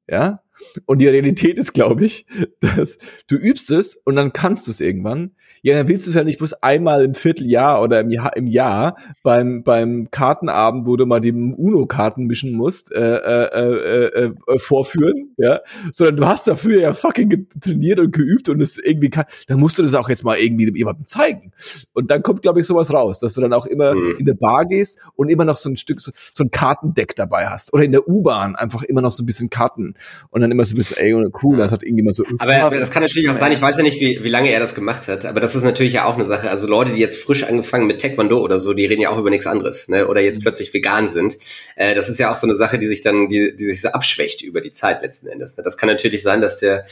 Ja. 0.09 0.43
Und 0.87 0.99
die 0.99 1.09
Realität 1.09 1.59
ist, 1.59 1.73
glaube 1.73 2.05
ich, 2.05 2.27
dass 2.61 2.99
du 3.27 3.37
übst 3.37 3.71
es 3.71 3.97
und 4.05 4.17
dann 4.17 4.33
kannst 4.33 4.67
du 4.67 4.71
es 4.71 4.81
irgendwann. 4.81 5.33
Ja, 5.63 5.77
dann 5.77 5.89
willst 5.89 6.07
du 6.07 6.11
es 6.11 6.17
ja 6.17 6.25
nicht 6.25 6.39
bloß 6.39 6.55
einmal 6.55 7.05
im 7.05 7.15
Vierteljahr 7.15 7.83
oder 7.83 8.01
im 8.01 8.11
Jahr, 8.11 8.37
im 8.37 8.47
Jahr 8.47 8.97
beim, 9.23 9.63
beim 9.63 10.11
Kartenabend, 10.11 10.87
wo 10.87 10.97
du 10.97 11.07
mal 11.07 11.21
die 11.21 11.33
UNO-Karten 11.33 12.27
mischen 12.27 12.53
musst, 12.53 12.93
äh, 12.93 12.99
äh, 12.99 14.07
äh, 14.07 14.25
äh, 14.25 14.59
vorführen, 14.59 15.35
ja, 15.37 15.61
sondern 15.93 16.17
du 16.17 16.27
hast 16.27 16.49
dafür 16.49 16.81
ja 16.81 16.93
fucking 16.93 17.47
trainiert 17.61 18.01
und 18.01 18.13
geübt 18.13 18.49
und 18.49 18.61
es 18.61 18.77
irgendwie 18.77 19.11
kann, 19.11 19.25
dann 19.47 19.61
musst 19.61 19.79
du 19.79 19.83
das 19.83 19.95
auch 19.95 20.09
jetzt 20.09 20.25
mal 20.25 20.37
irgendwie 20.37 20.77
jemandem 20.77 21.07
zeigen. 21.07 21.53
Und 21.93 22.11
dann 22.11 22.23
kommt, 22.23 22.43
glaube 22.43 22.61
ich, 22.61 22.67
sowas 22.67 22.93
raus, 22.93 23.21
dass 23.21 23.35
du 23.35 23.41
dann 23.41 23.53
auch 23.53 23.67
immer 23.67 23.95
mhm. 23.95 24.17
in 24.19 24.25
der 24.25 24.35
Bar 24.35 24.67
gehst 24.67 24.99
und 25.15 25.29
immer 25.29 25.45
noch 25.45 25.57
so 25.57 25.71
ein 25.71 25.77
Stück, 25.77 26.01
so, 26.01 26.11
so 26.33 26.43
ein 26.43 26.51
Kartendeck 26.51 27.15
dabei 27.15 27.47
hast. 27.47 27.73
Oder 27.73 27.85
in 27.85 27.93
der 27.93 28.09
U-Bahn 28.09 28.57
einfach 28.57 28.83
immer 28.83 29.01
noch 29.01 29.13
so 29.13 29.23
ein 29.23 29.27
bisschen 29.27 29.49
Karten. 29.49 29.95
Und 30.31 30.41
dann 30.41 30.51
immer 30.51 30.65
so 30.65 30.75
ein 30.75 30.79
bisschen, 30.79 30.97
ey, 30.99 31.15
cool, 31.43 31.57
das 31.57 31.71
hat 31.71 31.85
irgendjemand 31.85 32.17
so. 32.17 32.25
Aber 32.39 32.71
das 32.71 32.91
kann 32.91 33.03
natürlich 33.03 33.31
auch 33.31 33.37
sein, 33.37 33.53
ich 33.53 33.63
weiß 33.63 33.77
ja 33.77 33.83
nicht, 33.83 34.01
wie, 34.01 34.21
wie 34.23 34.29
lange 34.29 34.51
er 34.51 34.59
das 34.59 34.75
gemacht 34.75 35.07
hat, 35.07 35.25
aber 35.25 35.41
das 35.41 35.52
ist 35.55 35.65
natürlich 35.65 35.95
ja 35.95 36.05
auch 36.05 36.15
eine 36.15 36.25
Sache. 36.25 36.51
Also 36.51 36.67
Leute, 36.67 36.93
die 36.93 37.01
jetzt 37.01 37.19
frisch 37.19 37.45
angefangen 37.45 37.87
mit 37.87 38.01
Taekwondo 38.01 38.41
oder 38.41 38.59
so, 38.59 38.75
die 38.75 38.87
reden 38.87 39.01
ja 39.01 39.11
auch 39.11 39.19
über 39.19 39.31
nichts 39.31 39.47
anderes, 39.47 39.89
ne? 39.89 40.09
Oder 40.09 40.21
jetzt 40.21 40.39
mhm. 40.39 40.43
plötzlich 40.43 40.73
vegan 40.75 41.09
sind. 41.09 41.37
Äh, 41.77 41.95
das 41.95 42.09
ist 42.09 42.19
ja 42.19 42.31
auch 42.31 42.37
so 42.37 42.47
eine 42.47 42.57
Sache, 42.57 42.79
die 42.79 42.87
sich 42.87 43.01
dann, 43.01 43.29
die, 43.29 43.55
die 43.57 43.65
sich 43.65 43.81
so 43.81 43.89
abschwächt 43.89 44.43
über 44.43 44.61
die 44.61 44.71
Zeit 44.71 45.03
letzten 45.03 45.29
Endes. 45.29 45.57
Ne? 45.57 45.63
Das 45.63 45.77
kann 45.77 45.89
natürlich 45.89 46.23
sein, 46.23 46.41
dass 46.41 46.59
der 46.59 46.85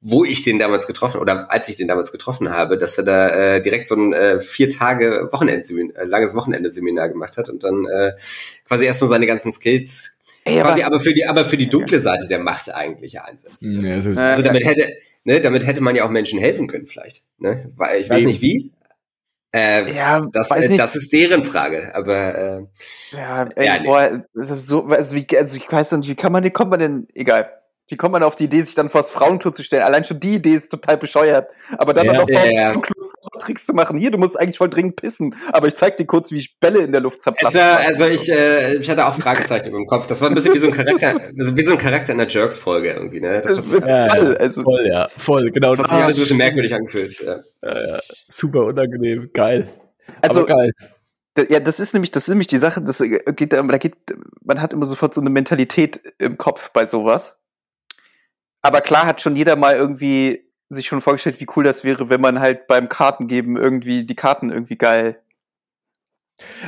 wo 0.00 0.24
ich 0.24 0.42
den 0.42 0.58
damals 0.58 0.86
getroffen 0.86 1.20
oder 1.20 1.50
als 1.50 1.68
ich 1.68 1.76
den 1.76 1.88
damals 1.88 2.12
getroffen 2.12 2.50
habe, 2.50 2.78
dass 2.78 2.96
er 2.98 3.04
da 3.04 3.28
äh, 3.28 3.60
direkt 3.60 3.88
so 3.88 3.96
ein 3.96 4.12
äh, 4.12 4.38
vier 4.38 4.68
Tage 4.68 5.28
Wochenendseminar, 5.32 5.96
äh, 5.96 6.04
langes 6.04 6.34
Wochenende-Seminar 6.34 7.08
gemacht 7.08 7.36
hat 7.36 7.50
und 7.50 7.64
dann 7.64 7.84
äh, 7.86 8.12
quasi 8.64 8.84
erstmal 8.84 9.08
seine 9.08 9.26
ganzen 9.26 9.50
Skills 9.50 10.16
Ey, 10.44 10.60
quasi 10.60 10.82
aber, 10.82 10.94
aber 10.94 11.00
für 11.00 11.14
die 11.14 11.26
aber 11.26 11.44
für 11.44 11.56
die 11.56 11.68
dunkle 11.68 12.00
Seite 12.00 12.28
der 12.28 12.38
Macht 12.38 12.72
eigentlich 12.72 13.20
einsetzt. 13.20 13.62
Ja, 13.62 13.94
also, 13.94 14.10
also 14.12 14.42
damit 14.42 14.64
hätte 14.64 14.88
ne, 15.24 15.40
damit 15.40 15.66
hätte 15.66 15.80
man 15.80 15.96
ja 15.96 16.04
auch 16.04 16.10
Menschen 16.10 16.38
helfen 16.38 16.66
können 16.66 16.86
vielleicht. 16.86 17.22
Ne? 17.38 17.72
Weil 17.76 18.00
ich 18.00 18.10
weiß 18.10 18.24
nicht 18.24 18.40
wie. 18.40 18.72
Äh, 19.54 19.94
ja, 19.94 20.20
das, 20.32 20.50
äh, 20.50 20.76
das 20.76 20.94
ist 20.94 21.10
deren 21.12 21.42
Frage, 21.42 21.94
aber 21.94 22.34
äh, 22.34 22.66
ja, 23.16 23.48
ey, 23.56 23.66
ja 23.66 23.82
boah, 23.82 24.22
so, 24.34 24.84
also, 24.84 25.16
wie, 25.16 25.26
also 25.38 25.56
ich 25.56 25.72
weiß 25.72 25.92
nicht, 25.92 26.08
wie 26.10 26.14
kann 26.14 26.32
man, 26.32 26.44
wie 26.44 26.50
kommt 26.50 26.70
man 26.70 26.80
denn, 26.80 27.08
egal. 27.14 27.50
Wie 27.88 27.96
kommt 27.96 28.12
man 28.12 28.22
auf 28.22 28.36
die 28.36 28.44
Idee, 28.44 28.60
sich 28.62 28.74
dann 28.74 28.90
vors 28.90 29.10
Frauenklo 29.10 29.50
zu 29.50 29.62
stellen? 29.62 29.82
Allein 29.82 30.04
schon 30.04 30.20
die 30.20 30.34
Idee 30.34 30.52
ist 30.52 30.70
total 30.70 30.98
bescheuert. 30.98 31.48
Aber 31.78 31.94
dann 31.94 32.06
ja, 32.06 32.12
noch 32.12 32.28
vor 32.28 32.46
ja, 32.46 32.74
Tricks 33.40 33.64
zu 33.64 33.72
machen. 33.72 33.96
Hier, 33.96 34.10
du 34.10 34.18
musst 34.18 34.38
eigentlich 34.38 34.58
voll 34.58 34.68
dringend 34.68 34.96
pissen. 34.96 35.34
Aber 35.52 35.68
ich 35.68 35.76
zeig 35.76 35.96
dir 35.96 36.04
kurz, 36.04 36.30
wie 36.30 36.38
ich 36.38 36.58
Bälle 36.60 36.80
in 36.80 36.92
der 36.92 37.00
Luft 37.00 37.22
zerplatte. 37.22 37.62
Also, 37.62 38.04
also 38.04 38.14
ich, 38.14 38.30
äh, 38.30 38.74
ich 38.76 38.90
hatte 38.90 39.06
auch 39.06 39.14
Fragezeichen 39.14 39.74
im 39.74 39.86
Kopf. 39.86 40.06
Das 40.06 40.20
war 40.20 40.28
ein 40.28 40.34
bisschen 40.34 40.54
wie 40.54 40.58
so 40.58 40.66
ein 40.66 40.74
Charakter, 40.74 41.18
also 41.38 41.56
wie 41.56 41.62
so 41.62 41.72
ein 41.72 41.78
Charakter 41.78 42.12
in 42.12 42.18
der 42.18 42.28
Jerks-Folge 42.28 42.90
irgendwie, 42.90 43.20
ne? 43.20 43.40
Das 43.40 43.54
das 43.54 43.70
ja, 43.70 44.08
voll, 44.08 44.36
also, 44.36 44.62
voll, 44.62 44.86
ja, 44.86 45.08
voll, 45.16 45.50
genau. 45.50 45.74
Das 45.74 45.84
hat 45.84 45.90
sich 45.90 46.04
alles 46.04 46.16
ein 46.16 46.20
bisschen 46.20 46.36
merkwürdig 46.36 46.74
angefühlt. 46.74 47.18
Ja. 47.20 47.40
Ja, 47.64 47.88
ja. 47.88 47.98
Super 48.28 48.64
unangenehm, 48.64 49.30
geil. 49.32 49.68
Also, 50.20 50.40
Aber 50.40 50.48
geil. 50.48 50.72
Ja, 51.48 51.60
das 51.60 51.78
ist 51.78 51.94
nämlich, 51.94 52.10
das 52.10 52.24
ist 52.24 52.28
nämlich 52.28 52.48
die 52.48 52.58
Sache, 52.58 52.82
das 52.82 52.98
geht, 53.00 53.52
da 53.52 53.62
geht, 53.62 53.94
man 54.42 54.60
hat 54.60 54.72
immer 54.72 54.86
sofort 54.86 55.14
so 55.14 55.20
eine 55.20 55.30
Mentalität 55.30 56.00
im 56.18 56.36
Kopf 56.36 56.72
bei 56.72 56.86
sowas. 56.86 57.37
Aber 58.62 58.80
klar 58.80 59.06
hat 59.06 59.20
schon 59.20 59.36
jeder 59.36 59.56
mal 59.56 59.76
irgendwie 59.76 60.44
sich 60.68 60.86
schon 60.86 61.00
vorgestellt, 61.00 61.40
wie 61.40 61.46
cool 61.56 61.64
das 61.64 61.84
wäre, 61.84 62.10
wenn 62.10 62.20
man 62.20 62.40
halt 62.40 62.66
beim 62.66 62.88
Kartengeben 62.88 63.56
irgendwie 63.56 64.04
die 64.04 64.16
Karten 64.16 64.50
irgendwie 64.50 64.76
geil 64.76 65.18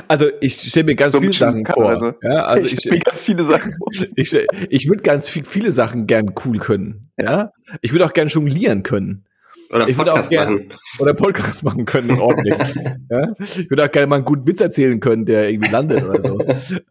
also 0.07 0.29
ich 0.41 0.55
stelle 0.55 0.85
mir 0.85 0.95
ganz 0.95 1.13
so 1.13 1.19
viele 1.19 1.33
Sachen 1.33 1.65
vor. 1.65 1.89
Also. 1.89 2.13
Ja, 2.21 2.45
also 2.45 2.65
ich, 2.65 2.79
stelle 2.79 2.97
mir 2.97 3.01
ganz 3.01 3.23
viele 3.23 3.43
Sachen 3.43 3.73
vor. 3.73 3.87
Ich, 4.15 4.35
ich 4.69 4.87
würde 4.87 5.03
ganz 5.03 5.29
viel, 5.29 5.45
viele 5.45 5.71
Sachen 5.71 6.07
gern 6.07 6.33
cool 6.45 6.57
können. 6.57 7.11
Ja, 7.17 7.51
ich 7.81 7.91
würde 7.91 8.05
auch 8.05 8.13
gern 8.13 8.27
jonglieren 8.27 8.83
können. 8.83 9.25
Oder 9.69 9.87
ich 9.87 9.95
Podcast 9.95 10.25
auch 10.25 10.29
gern, 10.29 10.53
machen. 10.53 10.69
Oder 10.99 11.13
Podcast 11.13 11.63
machen 11.63 11.85
können, 11.85 12.19
ordentlich. 12.19 12.55
ja? 13.09 13.33
Ich 13.39 13.69
würde 13.69 13.85
auch 13.85 13.91
gerne 13.91 14.07
mal 14.07 14.17
einen 14.17 14.25
guten 14.25 14.45
Witz 14.45 14.59
erzählen 14.59 14.99
können, 14.99 15.25
der 15.25 15.49
irgendwie 15.49 15.71
landet 15.71 16.03
oder 16.03 16.21
so. 16.21 16.39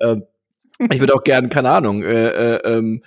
ähm, 0.01 0.23
ich 0.91 1.01
würde 1.01 1.15
auch 1.15 1.25
gern, 1.25 1.49
keine 1.49 1.71
Ahnung, 1.71 2.03
äh, 2.03 2.29
äh, 2.29 2.77
ähm, 2.77 3.03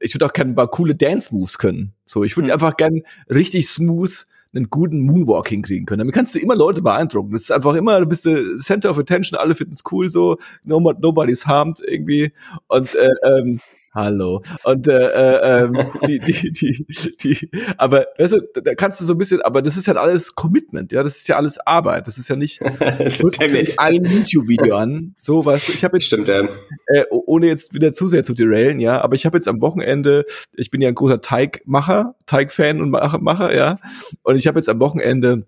ich 0.00 0.14
würde 0.14 0.26
auch 0.26 0.32
gerne 0.32 0.52
ein 0.52 0.54
paar 0.54 0.70
coole 0.70 0.94
Dance-Moves 0.94 1.58
können. 1.58 1.92
So, 2.06 2.24
ich 2.24 2.36
würde 2.36 2.48
mhm. 2.48 2.54
einfach 2.54 2.76
gern 2.76 3.02
richtig 3.28 3.68
smooth 3.68 4.26
einen 4.54 4.70
guten 4.70 5.00
Moonwalk 5.00 5.48
hinkriegen 5.48 5.86
können. 5.86 5.98
Damit 5.98 6.14
kannst 6.14 6.34
du 6.34 6.38
immer 6.38 6.56
Leute 6.56 6.80
beeindrucken. 6.80 7.32
Das 7.32 7.42
ist 7.42 7.50
einfach 7.50 7.74
immer, 7.74 8.00
du 8.00 8.06
bist 8.06 8.24
der 8.24 8.56
Center 8.56 8.90
of 8.90 8.98
Attention, 8.98 9.38
alle 9.38 9.54
finden 9.54 9.72
es 9.72 9.82
cool 9.90 10.08
so, 10.08 10.36
nobody's 10.64 11.46
harmed 11.46 11.80
irgendwie. 11.86 12.32
Und 12.68 12.94
äh, 12.94 13.08
ähm, 13.24 13.60
Hallo. 13.96 14.42
Und 14.62 14.88
äh, 14.88 14.92
äh, 14.92 15.62
ähm, 15.62 15.72
die, 16.06 16.18
die, 16.18 16.52
die, 16.52 16.86
die, 17.16 17.50
aber 17.78 18.04
weißt 18.18 18.34
du, 18.34 18.60
da 18.62 18.74
kannst 18.74 19.00
du 19.00 19.06
so 19.06 19.14
ein 19.14 19.18
bisschen, 19.18 19.40
aber 19.40 19.62
das 19.62 19.78
ist 19.78 19.88
halt 19.88 19.96
alles 19.96 20.34
Commitment, 20.34 20.92
ja, 20.92 21.02
das 21.02 21.16
ist 21.16 21.28
ja 21.28 21.36
alles 21.36 21.56
Arbeit. 21.58 22.06
Das 22.06 22.18
ist 22.18 22.28
ja 22.28 22.36
nicht 22.36 22.60
ein 23.78 24.04
YouTube-Video 24.04 24.76
an. 24.76 25.14
So 25.16 25.46
was. 25.46 25.70
Ich 25.70 25.82
habe 25.82 25.96
jetzt 25.96 26.04
Stimmt, 26.04 26.28
ja. 26.28 26.42
äh, 26.88 27.04
ohne 27.10 27.46
jetzt 27.46 27.72
wieder 27.72 27.90
zu 27.90 28.06
sehr 28.06 28.22
zu 28.22 28.34
derailen, 28.34 28.80
ja, 28.80 29.00
aber 29.00 29.14
ich 29.14 29.24
habe 29.24 29.38
jetzt 29.38 29.48
am 29.48 29.62
Wochenende, 29.62 30.26
ich 30.52 30.70
bin 30.70 30.82
ja 30.82 30.88
ein 30.88 30.94
großer 30.94 31.22
Teigmacher, 31.22 32.16
Teigfan 32.26 32.82
und 32.82 32.90
Macher, 32.90 33.56
ja. 33.56 33.78
Und 34.22 34.36
ich 34.36 34.46
habe 34.46 34.58
jetzt 34.58 34.68
am 34.68 34.78
Wochenende 34.78 35.46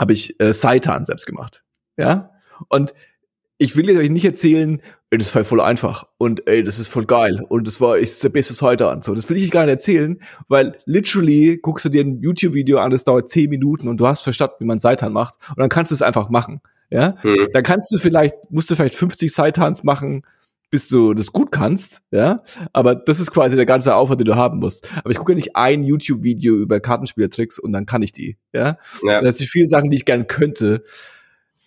habe 0.00 0.14
ich 0.14 0.40
äh, 0.40 0.54
Seitan 0.54 1.04
selbst 1.04 1.26
gemacht. 1.26 1.62
Ja. 1.98 2.30
Und 2.70 2.94
ich 3.62 3.76
will 3.76 3.96
euch 3.96 4.10
nicht 4.10 4.24
erzählen, 4.24 4.82
ey, 5.10 5.18
das 5.18 5.34
war 5.34 5.44
voll 5.44 5.60
einfach 5.60 6.04
und 6.18 6.48
ey, 6.48 6.64
das 6.64 6.78
ist 6.78 6.88
voll 6.88 7.06
geil 7.06 7.40
und 7.48 7.66
das 7.66 7.80
war 7.80 7.96
ist 7.96 8.22
der 8.24 8.28
beste 8.28 8.54
heute 8.64 8.88
an. 8.88 9.02
So, 9.02 9.14
das 9.14 9.28
will 9.28 9.36
ich 9.36 9.50
gar 9.50 9.64
nicht 9.64 9.74
erzählen, 9.74 10.18
weil 10.48 10.76
literally 10.84 11.58
guckst 11.62 11.84
du 11.84 11.88
dir 11.88 12.02
ein 12.02 12.20
YouTube-Video 12.20 12.78
an, 12.78 12.90
das 12.90 13.04
dauert 13.04 13.28
zehn 13.28 13.48
Minuten 13.48 13.86
und 13.86 13.98
du 13.98 14.06
hast 14.06 14.22
verstanden, 14.22 14.56
wie 14.58 14.64
man 14.64 14.80
Seitan 14.80 15.12
macht 15.12 15.34
und 15.50 15.60
dann 15.60 15.68
kannst 15.68 15.92
du 15.92 15.94
es 15.94 16.02
einfach 16.02 16.28
machen. 16.28 16.60
Ja, 16.90 17.14
hm. 17.22 17.48
dann 17.52 17.62
kannst 17.62 17.90
du 17.92 17.98
vielleicht, 17.98 18.34
musst 18.50 18.70
du 18.70 18.76
vielleicht 18.76 18.96
50 18.96 19.32
Seitans 19.32 19.82
machen, 19.82 20.26
bis 20.68 20.88
du 20.88 21.14
das 21.14 21.32
gut 21.32 21.52
kannst, 21.52 22.02
ja. 22.10 22.42
Aber 22.72 22.94
das 22.94 23.20
ist 23.20 23.30
quasi 23.30 23.56
der 23.56 23.64
ganze 23.64 23.94
Aufwand, 23.94 24.20
den 24.20 24.26
du 24.26 24.34
haben 24.34 24.58
musst. 24.58 24.90
Aber 24.98 25.10
ich 25.10 25.16
gucke 25.16 25.32
ja 25.32 25.36
nicht 25.36 25.56
ein 25.56 25.84
YouTube-Video 25.84 26.54
über 26.54 26.80
Kartenspielertricks 26.80 27.58
und 27.58 27.72
dann 27.72 27.86
kann 27.86 28.02
ich 28.02 28.12
die, 28.12 28.36
ja. 28.52 28.76
ja. 29.06 29.20
Das 29.20 29.38
sind 29.38 29.48
viele 29.48 29.66
Sachen, 29.68 29.88
die 29.88 29.96
ich 29.96 30.04
gerne 30.04 30.24
könnte 30.24 30.82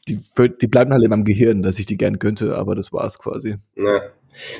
die, 0.07 0.19
die 0.61 0.67
bleiben 0.67 0.91
halt 0.91 1.03
in 1.03 1.09
meinem 1.09 1.25
Gehirn, 1.25 1.63
dass 1.63 1.79
ich 1.79 1.85
die 1.85 1.97
gern 1.97 2.19
könnte, 2.19 2.55
aber 2.55 2.75
das 2.75 2.93
war's 2.93 3.19
quasi. 3.19 3.55
Ja. 3.75 4.01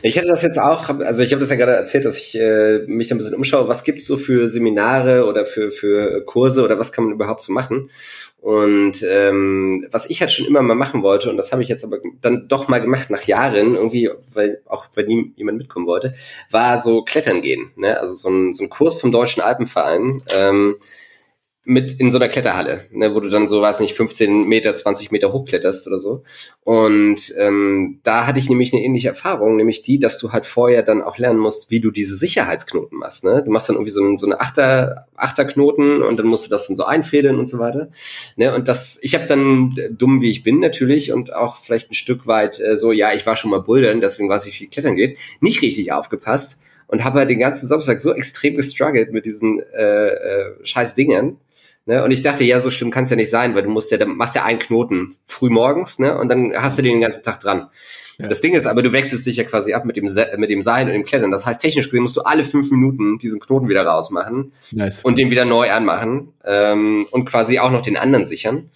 Ich 0.02 0.18
hatte 0.18 0.28
das 0.28 0.42
jetzt 0.42 0.58
auch, 0.58 0.88
also 1.00 1.22
ich 1.22 1.32
habe 1.34 1.42
das 1.42 1.50
ja 1.50 1.58
gerade 1.58 1.74
erzählt, 1.74 2.06
dass 2.06 2.18
ich 2.18 2.40
äh, 2.40 2.80
mich 2.88 3.10
da 3.10 3.16
ein 3.16 3.18
bisschen 3.18 3.36
umschaue, 3.36 3.68
was 3.68 3.84
gibt's 3.84 4.06
so 4.06 4.16
für 4.16 4.48
Seminare 4.48 5.26
oder 5.26 5.46
für, 5.46 5.72
für 5.72 6.24
Kurse 6.24 6.64
oder 6.64 6.80
was 6.80 6.92
kann 6.92 7.04
man 7.04 7.14
überhaupt 7.14 7.44
so 7.44 7.52
machen? 7.52 7.90
Und 8.40 9.04
ähm, 9.08 9.86
was 9.92 10.10
ich 10.10 10.22
halt 10.22 10.32
schon 10.32 10.46
immer 10.46 10.62
mal 10.62 10.76
machen 10.76 11.04
wollte, 11.04 11.30
und 11.30 11.38
das 11.38 11.52
habe 11.52 11.62
ich 11.62 11.68
jetzt 11.68 11.84
aber 11.84 11.98
dann 12.22 12.48
doch 12.48 12.68
mal 12.68 12.80
gemacht 12.80 13.10
nach 13.10 13.24
Jahren, 13.24 13.76
irgendwie, 13.76 14.10
weil 14.34 14.62
auch 14.66 14.88
weil 14.96 15.08
nie 15.08 15.34
jemand 15.36 15.58
mitkommen 15.58 15.88
wollte, 15.88 16.14
war 16.52 16.80
so 16.80 17.04
Klettern 17.04 17.42
gehen. 17.42 17.72
Ne? 17.76 18.00
Also 18.00 18.14
so 18.14 18.30
ein, 18.30 18.54
so 18.54 18.64
ein 18.64 18.70
Kurs 18.70 18.96
vom 18.96 19.12
Deutschen 19.12 19.42
Alpenverein. 19.42 20.22
Ähm, 20.34 20.76
mit 21.68 22.00
in 22.00 22.12
so 22.12 22.20
einer 22.20 22.28
Kletterhalle, 22.28 22.86
ne, 22.92 23.16
wo 23.16 23.20
du 23.20 23.30
dann 23.30 23.48
so, 23.48 23.60
weiß 23.60 23.80
nicht, 23.80 23.96
15 23.96 24.48
Meter, 24.48 24.76
20 24.76 25.12
Meter 25.12 25.34
hochkletterst 25.34 25.88
oder 25.88 25.98
so. 25.98 26.22
Und 26.64 27.34
ähm, 27.40 28.00
da 28.04 28.28
hatte 28.28 28.38
ich 28.38 28.50
nämlich 28.50 28.72
eine 28.72 28.84
ähnliche 28.84 29.08
Erfahrung, 29.08 29.56
nämlich 29.56 29.82
die, 29.82 29.98
dass 29.98 30.20
du 30.20 30.32
halt 30.32 30.46
vorher 30.46 30.84
dann 30.84 31.02
auch 31.02 31.18
lernen 31.18 31.40
musst, 31.40 31.72
wie 31.72 31.80
du 31.80 31.90
diese 31.90 32.16
Sicherheitsknoten 32.16 33.00
machst. 33.00 33.24
Ne? 33.24 33.42
Du 33.44 33.50
machst 33.50 33.68
dann 33.68 33.78
irgendwie 33.78 33.92
so, 33.92 34.04
ein, 34.04 34.16
so 34.16 34.28
eine 34.28 34.40
Achter, 34.40 35.08
Achterknoten 35.16 36.04
und 36.04 36.18
dann 36.18 36.28
musst 36.28 36.46
du 36.46 36.52
das 36.52 36.68
dann 36.68 36.76
so 36.76 36.86
einfädeln 36.86 37.40
und 37.40 37.48
so 37.48 37.58
weiter. 37.58 37.90
Ne? 38.36 38.54
Und 38.54 38.68
das, 38.68 39.00
ich 39.02 39.16
habe 39.16 39.26
dann, 39.26 39.74
dumm 39.90 40.22
wie 40.22 40.30
ich 40.30 40.44
bin 40.44 40.60
natürlich 40.60 41.12
und 41.12 41.34
auch 41.34 41.58
vielleicht 41.58 41.90
ein 41.90 41.96
Stück 41.96 42.28
weit 42.28 42.60
äh, 42.60 42.78
so, 42.78 42.92
ja, 42.92 43.12
ich 43.12 43.26
war 43.26 43.36
schon 43.36 43.50
mal 43.50 43.62
bouldern, 43.62 44.02
deswegen 44.02 44.30
weiß 44.30 44.46
ich, 44.46 44.62
wie 44.62 44.68
Klettern 44.68 44.96
geht, 44.96 45.18
nicht 45.42 45.64
richtig 45.64 45.92
aufgepasst 45.92 46.60
und 46.86 47.04
habe 47.04 47.18
halt 47.20 47.32
den 47.32 47.40
ganzen 47.40 47.68
Samstag 47.68 48.02
so 48.02 48.14
extrem 48.14 48.56
gestruggelt 48.56 49.12
mit 49.12 49.26
diesen 49.26 49.60
äh, 49.74 50.10
äh, 50.10 50.54
scheiß 50.64 50.94
Dingern 50.94 51.38
Ne? 51.86 52.04
Und 52.04 52.12
ich 52.12 52.24
dachte, 52.24 52.44
ja, 52.44 52.60
so 52.60 52.72
schlimm 52.72 52.90
kann 52.90 53.04
es 53.04 53.12
ja 53.12 53.16
nicht 53.16 53.30
sein, 53.30 53.54
weil 53.54 53.62
du 53.62 53.70
musst 53.70 53.92
ja, 53.92 53.98
dann 53.98 54.18
machst 54.18 54.36
ja 54.36 54.44
einen 54.44 54.58
Knoten 54.58 55.16
früh 55.26 55.50
morgens, 55.50 56.00
ne? 56.00 56.18
Und 56.18 56.30
dann 56.30 56.52
hast 56.56 56.78
du 56.78 56.82
den 56.82 56.94
den 56.94 57.02
ganzen 57.02 57.24
Tag 57.24 57.40
dran. 57.40 57.70
Ja. 58.18 58.28
Das 58.28 58.42
Ding 58.42 58.54
ist 58.54 58.66
aber, 58.66 58.82
du 58.82 58.94
wechselst 58.94 59.26
dich 59.26 59.38
ja 59.38 59.44
quasi 59.44 59.74
ab 59.74 59.86
mit 59.86 59.98
dem, 59.98 60.10
mit 60.38 60.50
dem 60.50 60.62
Seilen 60.62 60.88
und 60.88 60.94
dem 60.94 61.04
Klettern. 61.04 61.32
Das 61.32 61.46
heißt, 61.46 61.62
technisch 61.62 61.86
gesehen 61.86 62.02
musst 62.02 62.16
du 62.16 62.22
alle 62.22 62.44
fünf 62.44 62.72
Minuten 62.72 63.18
diesen 63.20 63.40
Knoten 63.40 63.68
wieder 63.68 63.86
rausmachen 63.86 64.54
nice. 64.72 65.02
und 65.04 65.18
den 65.18 65.30
wieder 65.30 65.46
neu 65.46 65.70
anmachen 65.70 66.34
ähm, 66.46 67.06
und 67.12 67.26
quasi 67.26 67.60
auch 67.60 67.72
noch 67.72 67.82
den 67.82 67.98
anderen 67.98 68.26
sichern. 68.26 68.72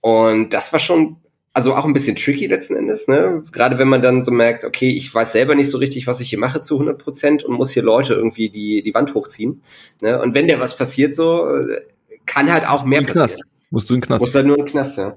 Und 0.00 0.54
das 0.54 0.72
war 0.72 0.80
schon, 0.80 1.16
also 1.52 1.74
auch 1.74 1.84
ein 1.84 1.92
bisschen 1.92 2.16
tricky 2.16 2.46
letzten 2.46 2.76
Endes, 2.76 3.08
ne? 3.08 3.42
Gerade 3.52 3.76
wenn 3.78 3.88
man 3.88 4.02
dann 4.02 4.22
so 4.22 4.30
merkt, 4.30 4.64
okay, 4.64 4.90
ich 4.90 5.12
weiß 5.12 5.32
selber 5.32 5.56
nicht 5.56 5.68
so 5.68 5.78
richtig, 5.78 6.06
was 6.06 6.20
ich 6.20 6.30
hier 6.30 6.38
mache 6.38 6.60
zu 6.60 6.76
100 6.76 6.96
Prozent 6.96 7.42
und 7.42 7.56
muss 7.56 7.72
hier 7.72 7.82
Leute 7.82 8.14
irgendwie 8.14 8.48
die, 8.50 8.82
die 8.82 8.94
Wand 8.94 9.14
hochziehen. 9.14 9.62
Ne? 10.00 10.22
Und 10.22 10.34
wenn 10.34 10.46
der 10.46 10.60
was 10.60 10.76
passiert 10.76 11.14
so, 11.14 11.44
kann 12.30 12.52
halt 12.52 12.66
auch 12.66 12.84
mehr 12.84 13.00
passieren. 13.02 13.26
Knast. 13.26 13.50
Musst 13.70 13.90
du 13.90 13.94
in 13.94 14.00
den 14.00 14.06
Knast. 14.06 14.20
Musst 14.20 14.34
halt 14.34 14.46
nur 14.46 14.58
in 14.58 14.64
den 14.64 14.70
Knast, 14.70 14.98
ja. 14.98 15.16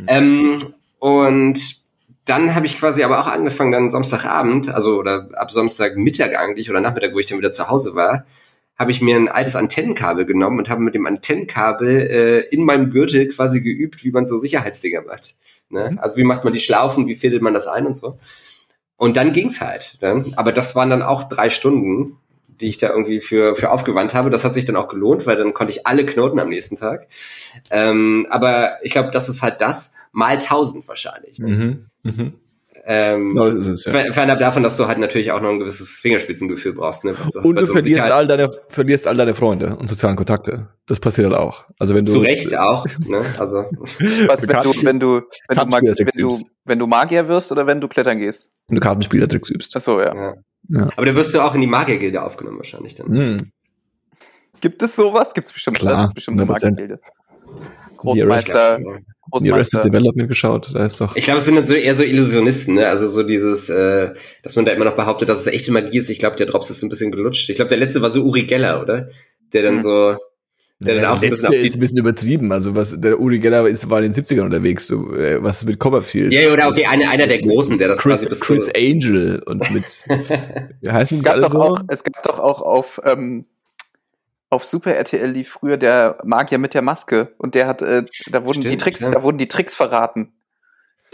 Mhm. 0.00 0.06
Ähm, 0.06 0.56
und 0.98 1.82
dann 2.24 2.54
habe 2.54 2.66
ich 2.66 2.78
quasi 2.78 3.02
aber 3.02 3.20
auch 3.20 3.26
angefangen, 3.26 3.72
dann 3.72 3.90
Samstagabend, 3.90 4.72
also 4.72 4.96
oder 4.96 5.28
ab 5.34 5.50
Samstagmittag 5.50 6.36
eigentlich 6.38 6.70
oder 6.70 6.80
Nachmittag, 6.80 7.14
wo 7.14 7.18
ich 7.18 7.26
dann 7.26 7.38
wieder 7.38 7.50
zu 7.50 7.68
Hause 7.68 7.96
war, 7.96 8.26
habe 8.78 8.92
ich 8.92 9.02
mir 9.02 9.16
ein 9.16 9.28
altes 9.28 9.56
Antennenkabel 9.56 10.24
genommen 10.24 10.58
und 10.58 10.70
habe 10.70 10.82
mit 10.82 10.94
dem 10.94 11.06
Antennenkabel 11.06 11.88
äh, 11.88 12.40
in 12.54 12.64
meinem 12.64 12.90
Gürtel 12.90 13.28
quasi 13.28 13.60
geübt, 13.60 14.04
wie 14.04 14.12
man 14.12 14.26
so 14.26 14.38
Sicherheitsdinger 14.38 15.02
macht. 15.02 15.34
Ne? 15.68 15.90
Mhm. 15.90 15.98
Also 15.98 16.16
wie 16.16 16.24
macht 16.24 16.44
man 16.44 16.52
die 16.52 16.60
Schlaufen, 16.60 17.08
wie 17.08 17.16
fädelt 17.16 17.42
man 17.42 17.54
das 17.54 17.66
ein 17.66 17.86
und 17.86 17.96
so. 17.96 18.18
Und 18.96 19.16
dann 19.16 19.32
ging's 19.32 19.60
halt. 19.60 19.98
Ne? 20.00 20.24
Aber 20.36 20.52
das 20.52 20.76
waren 20.76 20.90
dann 20.90 21.02
auch 21.02 21.24
drei 21.24 21.50
Stunden 21.50 22.18
die 22.60 22.68
ich 22.68 22.78
da 22.78 22.90
irgendwie 22.90 23.20
für, 23.20 23.54
für 23.54 23.70
aufgewandt 23.70 24.14
habe. 24.14 24.30
Das 24.30 24.44
hat 24.44 24.54
sich 24.54 24.64
dann 24.64 24.76
auch 24.76 24.88
gelohnt, 24.88 25.26
weil 25.26 25.36
dann 25.36 25.54
konnte 25.54 25.72
ich 25.72 25.86
alle 25.86 26.04
Knoten 26.04 26.38
am 26.38 26.48
nächsten 26.48 26.76
Tag. 26.76 27.06
Ähm, 27.70 28.26
aber 28.30 28.78
ich 28.82 28.92
glaube, 28.92 29.10
das 29.10 29.28
ist 29.28 29.42
halt 29.42 29.60
das 29.60 29.94
mal 30.12 30.38
tausend 30.38 30.86
wahrscheinlich. 30.88 31.38
Mhm. 31.38 31.86
Mhm. 32.02 32.34
Ähm, 32.84 33.32
no, 33.32 33.46
es, 33.46 33.84
ja. 33.84 33.92
Fernab 34.12 34.40
davon, 34.40 34.64
dass 34.64 34.76
du 34.76 34.88
halt 34.88 34.98
natürlich 34.98 35.30
auch 35.30 35.40
noch 35.40 35.50
ein 35.50 35.60
gewisses 35.60 36.00
Fingerspitzengefühl 36.00 36.72
brauchst. 36.72 37.04
Ne? 37.04 37.14
Du 37.32 37.40
und 37.40 37.56
du 37.56 37.66
so 37.66 37.72
verlierst, 37.74 38.02
all 38.02 38.26
deine, 38.26 38.48
verlierst 38.68 39.06
all 39.06 39.16
deine 39.16 39.34
Freunde 39.34 39.76
und 39.76 39.88
sozialen 39.88 40.16
Kontakte. 40.16 40.68
Das 40.86 40.98
passiert 40.98 41.30
halt 41.30 41.40
auch. 41.40 41.66
Also 41.78 41.94
wenn 41.94 42.04
du 42.04 42.10
Zu 42.10 42.18
Recht 42.18 42.56
auch. 42.58 42.84
Ne? 43.06 43.24
Also 43.38 43.56
Was, 44.26 44.48
wenn, 44.48 44.62
du, 44.62 44.72
wenn, 44.82 44.98
du, 44.98 45.22
wenn, 45.48 45.58
du, 45.58 45.94
wenn, 45.96 46.28
du, 46.28 46.40
wenn 46.64 46.78
du 46.80 46.86
Magier 46.88 47.28
wirst 47.28 47.52
oder 47.52 47.68
wenn 47.68 47.80
du 47.80 47.86
klettern 47.86 48.18
gehst? 48.18 48.50
Wenn 48.66 48.76
du 48.76 48.80
Kartenspielertricks 48.80 49.50
übst. 49.50 49.74
Ach 49.76 49.80
so, 49.80 50.00
ja. 50.00 50.14
ja. 50.14 50.34
Ja. 50.68 50.88
Aber 50.96 51.06
da 51.06 51.14
wirst 51.14 51.34
du 51.34 51.40
auch 51.40 51.54
in 51.54 51.60
die 51.60 51.66
Magiergilde 51.66 52.22
aufgenommen 52.22 52.58
wahrscheinlich 52.58 52.94
dann. 52.94 53.08
Hm. 53.08 53.52
Gibt 54.60 54.82
es 54.82 54.94
sowas? 54.94 55.34
Gibt 55.34 55.48
es 55.48 55.52
bestimmt, 55.52 55.78
Klar, 55.78 56.12
bestimmt 56.14 56.40
eine 56.40 56.50
Magiergilde. 56.50 57.00
Großmeister. 57.96 58.80
Die 59.40 59.52
Arrested 59.52 59.84
Development 59.84 60.28
geschaut, 60.28 60.70
da 60.74 60.84
ist 60.84 61.00
doch. 61.00 61.14
Ich 61.16 61.24
glaube, 61.24 61.38
es 61.38 61.44
sind 61.44 61.66
so 61.66 61.74
eher 61.74 61.94
so 61.94 62.02
Illusionisten, 62.02 62.74
ne? 62.74 62.88
Also 62.88 63.06
so 63.06 63.22
dieses, 63.22 63.68
äh, 63.68 64.12
dass 64.42 64.56
man 64.56 64.64
da 64.64 64.72
immer 64.72 64.84
noch 64.84 64.96
behauptet, 64.96 65.28
dass 65.28 65.40
es 65.40 65.46
echte 65.46 65.72
Magie 65.72 65.98
ist. 65.98 66.10
Ich 66.10 66.18
glaube, 66.18 66.36
der 66.36 66.46
Drops 66.46 66.70
ist 66.70 66.82
ein 66.82 66.88
bisschen 66.88 67.12
gelutscht. 67.12 67.48
Ich 67.48 67.56
glaube, 67.56 67.68
der 67.68 67.78
letzte 67.78 68.02
war 68.02 68.10
so 68.10 68.22
Uri 68.22 68.42
Geller, 68.42 68.82
oder? 68.82 69.08
Der 69.52 69.62
dann 69.62 69.76
hm. 69.76 69.82
so 69.82 70.16
der, 70.84 70.94
der, 70.96 71.12
auch 71.12 71.20
letzte 71.20 71.54
ist 71.54 71.74
ein 71.74 71.80
bisschen 71.80 71.98
übertrieben. 71.98 72.50
Also 72.52 72.74
was 72.74 72.98
der 72.98 73.20
Uri 73.20 73.38
Geller 73.38 73.68
ist, 73.68 73.88
war 73.88 74.02
in 74.02 74.12
den 74.12 74.24
70ern 74.24 74.42
unterwegs. 74.42 74.86
So, 74.86 75.14
äh, 75.14 75.42
was 75.42 75.58
ist 75.58 75.68
mit 75.68 75.78
Copperfield? 75.78 76.32
Ja, 76.32 76.52
oder 76.52 76.68
okay, 76.68 76.86
einer, 76.86 77.08
einer 77.08 77.26
der 77.26 77.40
Großen, 77.40 77.78
der 77.78 77.88
das 77.88 77.98
Chris, 78.00 78.26
quasi 78.26 78.40
Chris 78.40 78.66
so 78.66 78.72
Angel 78.76 79.42
und 79.46 79.70
mit 79.72 79.84
wie 80.80 80.90
heißen 80.90 81.22
die 81.22 81.28
alle 81.28 81.48
so? 81.48 81.60
Auch, 81.60 81.80
es 81.88 82.02
gab 82.02 82.22
doch 82.24 82.38
auch 82.38 82.60
auf 82.62 83.00
ähm, 83.04 83.46
auf 84.52 84.66
Super 84.66 84.94
RTL 84.94 85.30
lief 85.30 85.48
früher 85.48 85.78
der 85.78 86.18
Magier 86.24 86.58
mit 86.58 86.74
der 86.74 86.82
Maske 86.82 87.32
und 87.38 87.54
der 87.54 87.66
hat 87.66 87.80
äh, 87.80 88.04
da 88.30 88.44
wurden 88.44 88.60
Stimmt, 88.60 88.74
die 88.74 88.76
Tricks 88.76 89.00
ja. 89.00 89.10
da 89.10 89.22
wurden 89.22 89.38
die 89.38 89.48
Tricks 89.48 89.74
verraten. 89.74 90.34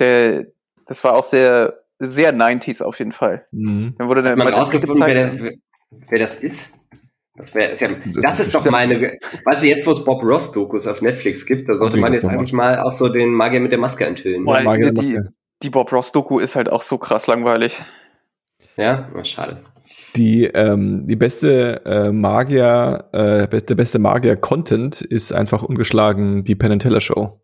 Der 0.00 0.46
das 0.86 1.04
war 1.04 1.14
auch 1.14 1.22
sehr 1.22 1.78
sehr 2.00 2.34
90s 2.34 2.82
auf 2.82 2.98
jeden 2.98 3.12
Fall. 3.12 3.46
Mhm. 3.52 3.94
Dann 3.96 4.08
wurde 4.08 4.22
dann 4.22 4.32
hat 4.32 4.38
man 4.38 4.52
rausgefunden, 4.52 5.00
wer, 5.06 5.52
wer 5.90 6.18
das 6.18 6.34
ist? 6.34 6.72
Das, 7.36 7.54
wär, 7.54 7.76
das, 7.76 7.80
das 8.20 8.40
ist 8.40 8.54
doch 8.56 8.64
meine, 8.64 9.16
weißt 9.44 9.62
du, 9.62 9.66
jetzt 9.68 9.86
wo 9.86 9.92
es 9.92 10.04
Bob 10.04 10.24
Ross 10.24 10.50
Dokus 10.50 10.88
auf 10.88 11.00
Netflix 11.00 11.46
gibt, 11.46 11.68
da 11.68 11.74
sollte 11.74 11.96
man 11.96 12.12
jetzt 12.12 12.24
eigentlich 12.24 12.52
mal 12.52 12.80
auch 12.80 12.94
so 12.94 13.08
den 13.08 13.32
Magier 13.32 13.60
mit 13.60 13.70
der 13.70 13.78
Maske 13.78 14.04
enthüllen. 14.04 14.44
Boah, 14.44 14.60
die, 14.76 14.92
die, 14.92 15.20
die 15.62 15.70
Bob 15.70 15.92
Ross 15.92 16.10
Doku 16.10 16.40
ist 16.40 16.56
halt 16.56 16.68
auch 16.68 16.82
so 16.82 16.98
krass 16.98 17.28
langweilig. 17.28 17.80
Ja, 18.76 19.08
oh, 19.14 19.22
schade. 19.22 19.62
Die, 20.16 20.44
ähm, 20.44 21.06
die 21.06 21.16
beste 21.16 21.84
äh, 21.84 22.12
Magier, 22.12 23.08
äh, 23.12 23.46
der 23.48 23.74
beste 23.74 23.98
Magier-Content 23.98 25.00
ist 25.00 25.32
einfach 25.32 25.62
ungeschlagen 25.62 26.44
die 26.44 26.54
Penn 26.54 26.78
Teller 26.78 27.00
Show. 27.00 27.40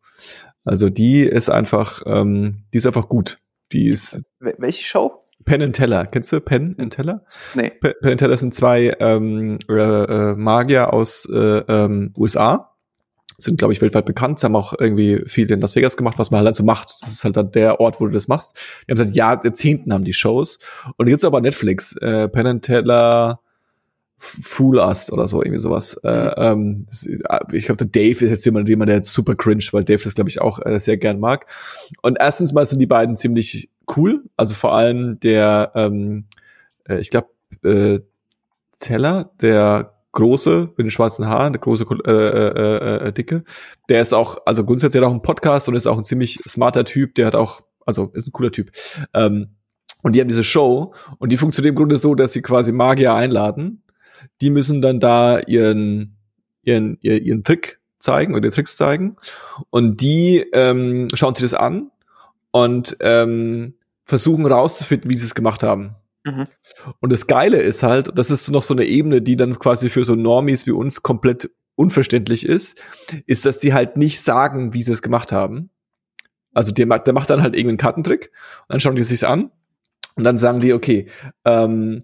Also 0.65 0.89
die 0.89 1.21
ist 1.21 1.51
einfach, 1.51 2.03
ähm, 2.07 2.65
die 2.73 2.79
ist 2.79 2.87
einfach 2.87 3.09
gut. 3.09 3.39
Die 3.73 3.89
ist. 3.89 4.23
Welche 4.41 4.85
Show? 4.85 5.25
Penn 5.45 5.73
Teller. 5.73 6.07
Kennst 6.07 6.33
du 6.33 6.41
Penn 6.41 6.75
and 6.79 6.93
Teller? 6.93 7.25
Nee. 7.55 7.71
Penn 7.71 8.19
Teller 8.19 8.37
sind 8.37 8.55
zwei 8.55 8.95
ähm, 8.99 9.59
äh, 9.69 9.75
äh, 9.75 10.35
Magier 10.37 10.93
aus 10.93 11.29
äh, 11.31 11.59
ähm, 11.69 12.15
USA. 12.17 12.74
Sind, 13.45 13.59
glaube 13.59 13.73
ich, 13.73 13.83
weltweit 13.83 14.07
bekannt. 14.07 14.39
Sie 14.39 14.47
haben 14.47 14.57
auch 14.57 14.75
irgendwie 14.79 15.23
viel 15.27 15.51
in 15.51 15.61
Las 15.61 15.77
Vegas 15.77 15.97
gemacht, 15.97 16.19
was 16.19 16.31
man 16.31 16.39
halt 16.39 16.49
dann 16.49 16.55
so 16.55 16.65
macht. 16.65 16.97
Das 17.01 17.11
ist 17.11 17.25
halt 17.25 17.37
dann 17.37 17.53
der 17.53 17.81
Ort, 17.81 18.01
wo 18.01 18.07
du 18.07 18.13
das 18.13 18.29
machst. 18.29 18.57
Die 18.87 18.93
haben 18.93 18.99
seit 18.99 19.15
Jahrzehnten 19.15 19.93
haben 19.93 20.05
die 20.05 20.13
Shows. 20.13 20.59
Und 20.97 21.09
jetzt 21.09 21.25
aber 21.25 21.41
Netflix. 21.41 21.97
Äh, 21.97 22.29
Penn 22.29 22.61
Teller 22.61 23.41
Fool 24.17 24.79
Us 24.79 25.13
oder 25.13 25.27
so, 25.27 25.43
irgendwie 25.43 25.61
sowas. 25.61 26.01
Äh, 26.03 26.55
mhm. 26.55 26.87
ähm, 26.87 26.87
äh, 27.29 27.57
ich 27.57 27.67
glaube, 27.67 27.85
der 27.85 28.03
Dave 28.03 28.25
ist 28.25 28.31
jetzt 28.31 28.45
jemand, 28.45 28.69
jemand, 28.69 28.89
der 28.89 28.97
jetzt 28.97 29.13
super 29.13 29.35
cringe, 29.35 29.65
weil 29.73 29.85
Dave 29.85 30.03
das, 30.03 30.15
glaube 30.15 30.31
ich, 30.31 30.41
auch 30.41 30.65
äh, 30.65 30.79
sehr 30.81 30.97
gern 30.97 31.21
mag. 31.21 31.47
Und 32.03 32.19
erstens 32.19 32.53
mal 32.53 32.65
sind 32.65 32.79
die 32.79 32.87
beiden 32.87 33.17
ziemlich 33.17 33.69
cool. 33.97 34.23
Also 34.37 34.55
vor 34.55 34.75
allem 34.75 35.21
der, 35.21 35.73
ähm, 35.75 36.25
äh, 36.89 36.99
ich 36.99 37.11
glaube, 37.11 37.29
äh, 37.65 38.01
Teller, 38.79 39.31
der 39.41 39.94
große 40.15 40.73
mit 40.77 40.87
den 40.87 40.91
schwarzen 40.91 41.27
Haaren, 41.27 41.53
der 41.53 41.61
große 41.61 41.85
äh, 42.07 42.11
äh, 42.11 43.09
äh, 43.09 43.13
dicke, 43.13 43.45
der 43.89 44.01
ist 44.01 44.15
auch, 44.15 44.39
also 44.47 44.65
grundsätzlich 44.65 45.03
hat 45.03 45.09
auch 45.09 45.13
einen 45.13 45.23
Podcast 45.23 45.69
und 45.69 45.75
ist 45.75 45.87
auch 45.87 45.99
ein 45.99 46.05
ziemlich 46.05 46.41
smarter 46.49 46.85
Typ. 46.85 47.15
Der 47.17 47.27
hat 47.27 47.35
auch, 47.35 47.61
also 47.85 48.11
ist 48.15 48.29
ein 48.29 48.33
cooler 48.33 48.51
Typ. 48.51 48.71
Ähm, 49.13 49.57
und 50.03 50.15
die 50.15 50.21
haben 50.21 50.29
diese 50.29 50.45
Show 50.45 50.95
und 51.19 51.33
die 51.33 51.37
funktioniert 51.37 51.71
im 51.73 51.77
Grunde 51.77 51.99
so, 51.99 52.15
dass 52.15 52.33
sie 52.33 52.43
quasi 52.43 52.73
Magier 52.73 53.15
einladen 53.15 53.85
die 54.41 54.51
müssen 54.51 54.83
dann 54.83 55.01
da 55.01 55.39
ihren, 55.41 56.17
ihren, 56.63 56.99
ihren, 57.01 57.25
ihren 57.25 57.45
Trick 57.45 57.81
zeigen 57.99 58.35
oder 58.35 58.51
Tricks 58.51 58.77
zeigen. 58.77 59.17
Und 59.71 60.01
die 60.01 60.45
ähm, 60.53 61.09
schauen 61.15 61.35
sich 61.35 61.45
das 61.45 61.55
an 61.55 61.91
und 62.51 62.97
ähm, 63.01 63.75
versuchen 64.05 64.47
rauszufinden, 64.47 65.11
wie 65.11 65.19
sie 65.19 65.27
es 65.27 65.35
gemacht 65.35 65.63
haben. 65.63 65.97
Mhm. 66.25 66.47
Und 67.01 67.13
das 67.13 67.27
Geile 67.27 67.61
ist 67.61 67.83
halt, 67.83 68.11
das 68.17 68.31
ist 68.31 68.51
noch 68.51 68.63
so 68.63 68.75
eine 68.75 68.85
Ebene, 68.85 69.23
die 69.23 69.37
dann 69.37 69.59
quasi 69.59 69.91
für 69.91 70.05
so 70.05 70.15
Normies 70.15 70.67
wie 70.67 70.73
uns 70.73 71.03
komplett 71.03 71.51
unverständlich 71.77 72.47
ist, 72.47 72.81
ist, 73.27 73.47
dass 73.47 73.59
die 73.59 73.75
halt 73.75 73.97
nicht 73.97 74.21
sagen, 74.21 74.75
wie 74.75 74.83
sie 74.83 74.93
es 74.93 75.03
gemacht 75.03 75.33
haben. 75.33 75.71
Also 76.53 76.73
der, 76.73 76.87
der 76.87 77.13
macht 77.13 77.31
dann 77.31 77.43
halt 77.43 77.55
irgendeinen 77.55 77.79
Kartentrick 77.79 78.31
und 78.63 78.73
dann 78.73 78.81
schauen 78.81 78.97
die 78.97 79.05
sich's 79.05 79.25
an 79.25 79.51
und 80.15 80.25
dann 80.25 80.39
sagen 80.39 80.61
die, 80.61 80.73
okay, 80.73 81.07
ähm, 81.45 82.01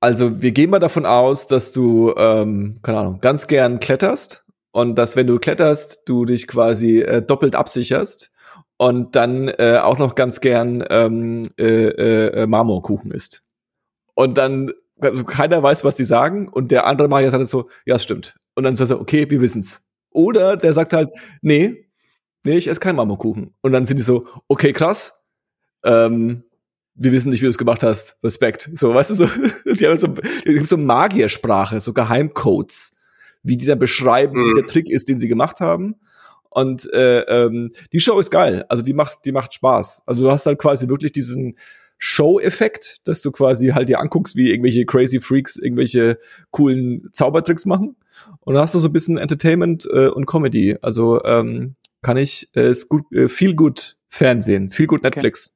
also 0.00 0.42
wir 0.42 0.52
gehen 0.52 0.70
mal 0.70 0.80
davon 0.80 1.06
aus, 1.06 1.46
dass 1.46 1.72
du, 1.72 2.14
ähm, 2.16 2.78
keine 2.82 2.98
Ahnung, 2.98 3.20
ganz 3.20 3.46
gern 3.46 3.80
kletterst 3.80 4.44
und 4.72 4.96
dass 4.96 5.14
wenn 5.14 5.26
du 5.26 5.38
kletterst, 5.38 6.02
du 6.06 6.24
dich 6.24 6.46
quasi 6.46 7.00
äh, 7.00 7.22
doppelt 7.22 7.54
absicherst 7.54 8.30
und 8.76 9.16
dann 9.16 9.48
äh, 9.48 9.78
auch 9.82 9.98
noch 9.98 10.14
ganz 10.14 10.40
gern 10.40 10.84
ähm, 10.90 11.48
äh, 11.58 11.88
äh, 11.88 12.46
Marmorkuchen 12.46 13.10
isst. 13.10 13.42
Und 14.14 14.38
dann 14.38 14.72
also 15.00 15.24
keiner 15.24 15.62
weiß, 15.62 15.84
was 15.84 15.96
die 15.96 16.04
sagen 16.04 16.48
und 16.48 16.70
der 16.70 16.86
andere 16.86 17.08
Magier 17.08 17.30
sagt 17.30 17.46
so, 17.46 17.68
ja, 17.86 17.96
es 17.96 18.02
stimmt. 18.02 18.36
Und 18.54 18.64
dann 18.64 18.76
sagt 18.76 18.90
er, 18.90 19.00
okay, 19.00 19.28
wir 19.28 19.40
wissen's. 19.40 19.82
Oder 20.10 20.56
der 20.56 20.72
sagt 20.72 20.92
halt, 20.92 21.10
nee, 21.42 21.88
nee, 22.44 22.56
ich 22.56 22.68
esse 22.68 22.80
keinen 22.80 22.96
Marmorkuchen. 22.96 23.54
Und 23.60 23.72
dann 23.72 23.86
sind 23.86 23.98
die 23.98 24.04
so, 24.04 24.26
okay, 24.48 24.72
krass. 24.72 25.12
Ähm, 25.84 26.44
wir 26.94 27.10
wissen 27.10 27.30
nicht, 27.30 27.40
wie 27.40 27.46
du 27.46 27.50
es 27.50 27.58
gemacht 27.58 27.82
hast. 27.82 28.16
Respekt. 28.22 28.70
So, 28.74 28.94
weißt 28.94 29.10
du, 29.10 29.14
so, 29.14 29.26
die 29.66 29.86
haben 29.86 29.98
so, 29.98 30.06
die 30.06 30.56
haben 30.56 30.64
so 30.64 30.76
Magiersprache, 30.76 31.80
so 31.80 31.92
Geheimcodes, 31.92 32.94
wie 33.42 33.56
die 33.56 33.66
dann 33.66 33.80
beschreiben, 33.80 34.40
mhm. 34.40 34.50
wie 34.50 34.60
der 34.60 34.66
Trick 34.66 34.88
ist, 34.88 35.08
den 35.08 35.18
sie 35.18 35.28
gemacht 35.28 35.60
haben. 35.60 35.96
Und 36.54 36.88
äh, 36.92 37.20
ähm, 37.22 37.72
die 37.92 37.98
Show 37.98 38.18
ist 38.20 38.30
geil. 38.30 38.64
Also 38.68 38.84
die 38.84 38.92
macht, 38.92 39.24
die 39.24 39.32
macht 39.32 39.52
Spaß. 39.54 40.02
Also 40.06 40.20
du 40.20 40.30
hast 40.30 40.46
halt 40.46 40.58
quasi 40.58 40.88
wirklich 40.88 41.10
diesen 41.10 41.56
Show-Effekt, 41.98 42.98
dass 43.04 43.22
du 43.22 43.32
quasi 43.32 43.68
halt 43.68 43.88
dir 43.88 43.98
anguckst, 43.98 44.36
wie 44.36 44.50
irgendwelche 44.50 44.84
crazy 44.86 45.20
Freaks 45.20 45.56
irgendwelche 45.56 46.18
coolen 46.52 47.08
Zaubertricks 47.12 47.66
machen. 47.66 47.96
Und 48.40 48.54
da 48.54 48.60
hast 48.60 48.74
du 48.74 48.78
so 48.78 48.88
ein 48.88 48.92
bisschen 48.92 49.18
Entertainment 49.18 49.88
äh, 49.92 50.06
und 50.06 50.26
Comedy. 50.26 50.76
Also 50.80 51.24
ähm, 51.24 51.74
kann 52.02 52.18
ich, 52.18 52.48
äh, 52.54 52.70
ist 52.70 52.88
gut, 52.88 53.02
äh, 53.12 53.28
viel 53.28 53.56
gut 53.56 53.96
Fernsehen, 54.06 54.70
viel 54.70 54.86
gut 54.86 55.02
Netflix. 55.02 55.52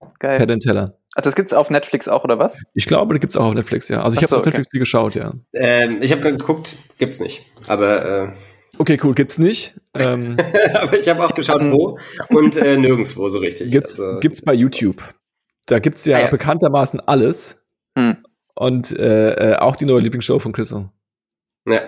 Okay. 0.00 0.12
Geil. 0.18 0.46
Penn 0.46 0.60
Teller. 0.60 0.98
Ach, 1.14 1.22
das 1.22 1.34
gibt's 1.34 1.54
auf 1.54 1.70
Netflix 1.70 2.08
auch, 2.08 2.24
oder 2.24 2.38
was? 2.38 2.58
Ich 2.74 2.86
glaube, 2.86 3.14
das 3.14 3.20
gibt's 3.20 3.36
auch 3.36 3.46
auf 3.46 3.54
Netflix, 3.54 3.88
ja. 3.88 4.02
Also 4.02 4.16
ich 4.16 4.22
habe 4.22 4.30
so, 4.30 4.36
auf 4.38 4.44
Netflix 4.44 4.68
okay. 4.68 4.78
geschaut, 4.78 5.14
ja. 5.14 5.32
Ähm, 5.54 5.98
ich 6.02 6.12
habe 6.12 6.20
geguckt, 6.20 6.76
gibt's 6.98 7.20
nicht. 7.20 7.42
Aber 7.68 8.28
äh 8.28 8.32
Okay, 8.78 8.98
cool, 9.02 9.14
gibt's 9.14 9.38
nicht. 9.38 9.74
Ähm, 9.94 10.36
aber 10.74 10.98
ich 10.98 11.08
habe 11.08 11.24
auch 11.24 11.34
geschaut, 11.34 11.62
wo 11.70 11.98
und 12.30 12.56
äh, 12.56 12.76
nirgendwo 12.76 13.28
so 13.28 13.38
richtig. 13.38 13.70
Gibt's, 13.70 14.00
also, 14.00 14.20
gibt's 14.20 14.42
bei 14.42 14.54
YouTube. 14.54 15.02
Da 15.66 15.78
gibt's 15.78 16.04
ja, 16.04 16.16
ah, 16.16 16.20
ja. 16.22 16.26
bekanntermaßen 16.28 17.00
alles. 17.00 17.62
Hm. 17.96 18.16
Und 18.54 18.98
äh, 18.98 19.52
äh, 19.52 19.56
auch 19.56 19.76
die 19.76 19.84
neue 19.84 20.00
Lieblingsshow 20.00 20.38
von 20.38 20.52
Chriso. 20.52 20.90
Ja. 21.66 21.82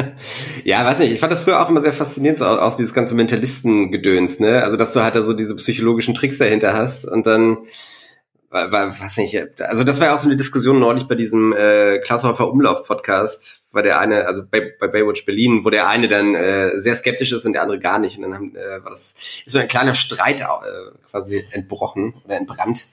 ja, 0.64 0.84
weiß 0.84 0.98
nicht. 0.98 1.12
Ich 1.12 1.20
fand 1.20 1.32
das 1.32 1.42
früher 1.42 1.62
auch 1.62 1.68
immer 1.68 1.80
sehr 1.80 1.92
faszinierend, 1.92 2.38
so 2.38 2.46
aus, 2.46 2.76
dieses 2.76 2.92
ganze 2.92 3.14
Mentalistengedöns, 3.14 4.40
ne? 4.40 4.62
Also, 4.62 4.76
dass 4.76 4.92
du 4.92 5.02
halt 5.02 5.14
da 5.14 5.22
so 5.22 5.32
diese 5.32 5.54
psychologischen 5.56 6.14
Tricks 6.14 6.38
dahinter 6.38 6.74
hast 6.74 7.04
und 7.06 7.26
dann, 7.26 7.58
weiß 8.52 9.16
nicht, 9.18 9.60
also 9.60 9.82
das 9.82 10.00
war 10.00 10.08
ja 10.08 10.14
auch 10.14 10.18
so 10.18 10.28
eine 10.28 10.36
Diskussion 10.36 10.78
neulich 10.78 11.04
bei 11.04 11.14
diesem 11.14 11.52
äh, 11.52 11.98
Klaashäufer 11.98 12.50
Umlauf-Podcast, 12.50 13.64
war 13.72 13.82
der 13.82 13.98
eine, 13.98 14.26
also 14.26 14.42
bei, 14.48 14.74
bei 14.78 14.88
Baywatch 14.88 15.24
Berlin, 15.24 15.64
wo 15.64 15.70
der 15.70 15.88
eine 15.88 16.08
dann 16.08 16.34
äh, 16.34 16.78
sehr 16.78 16.94
skeptisch 16.94 17.32
ist 17.32 17.46
und 17.46 17.54
der 17.54 17.62
andere 17.62 17.78
gar 17.78 17.98
nicht. 17.98 18.16
Und 18.16 18.24
dann 18.24 18.34
haben, 18.34 18.54
äh, 18.54 18.84
war 18.84 18.90
das 18.90 19.14
ist 19.46 19.50
so 19.50 19.58
ein 19.58 19.68
kleiner 19.68 19.94
Streit 19.94 20.40
äh, 20.40 20.44
quasi 21.10 21.44
entbrochen 21.52 22.14
oder 22.24 22.36
entbrannt 22.36 22.86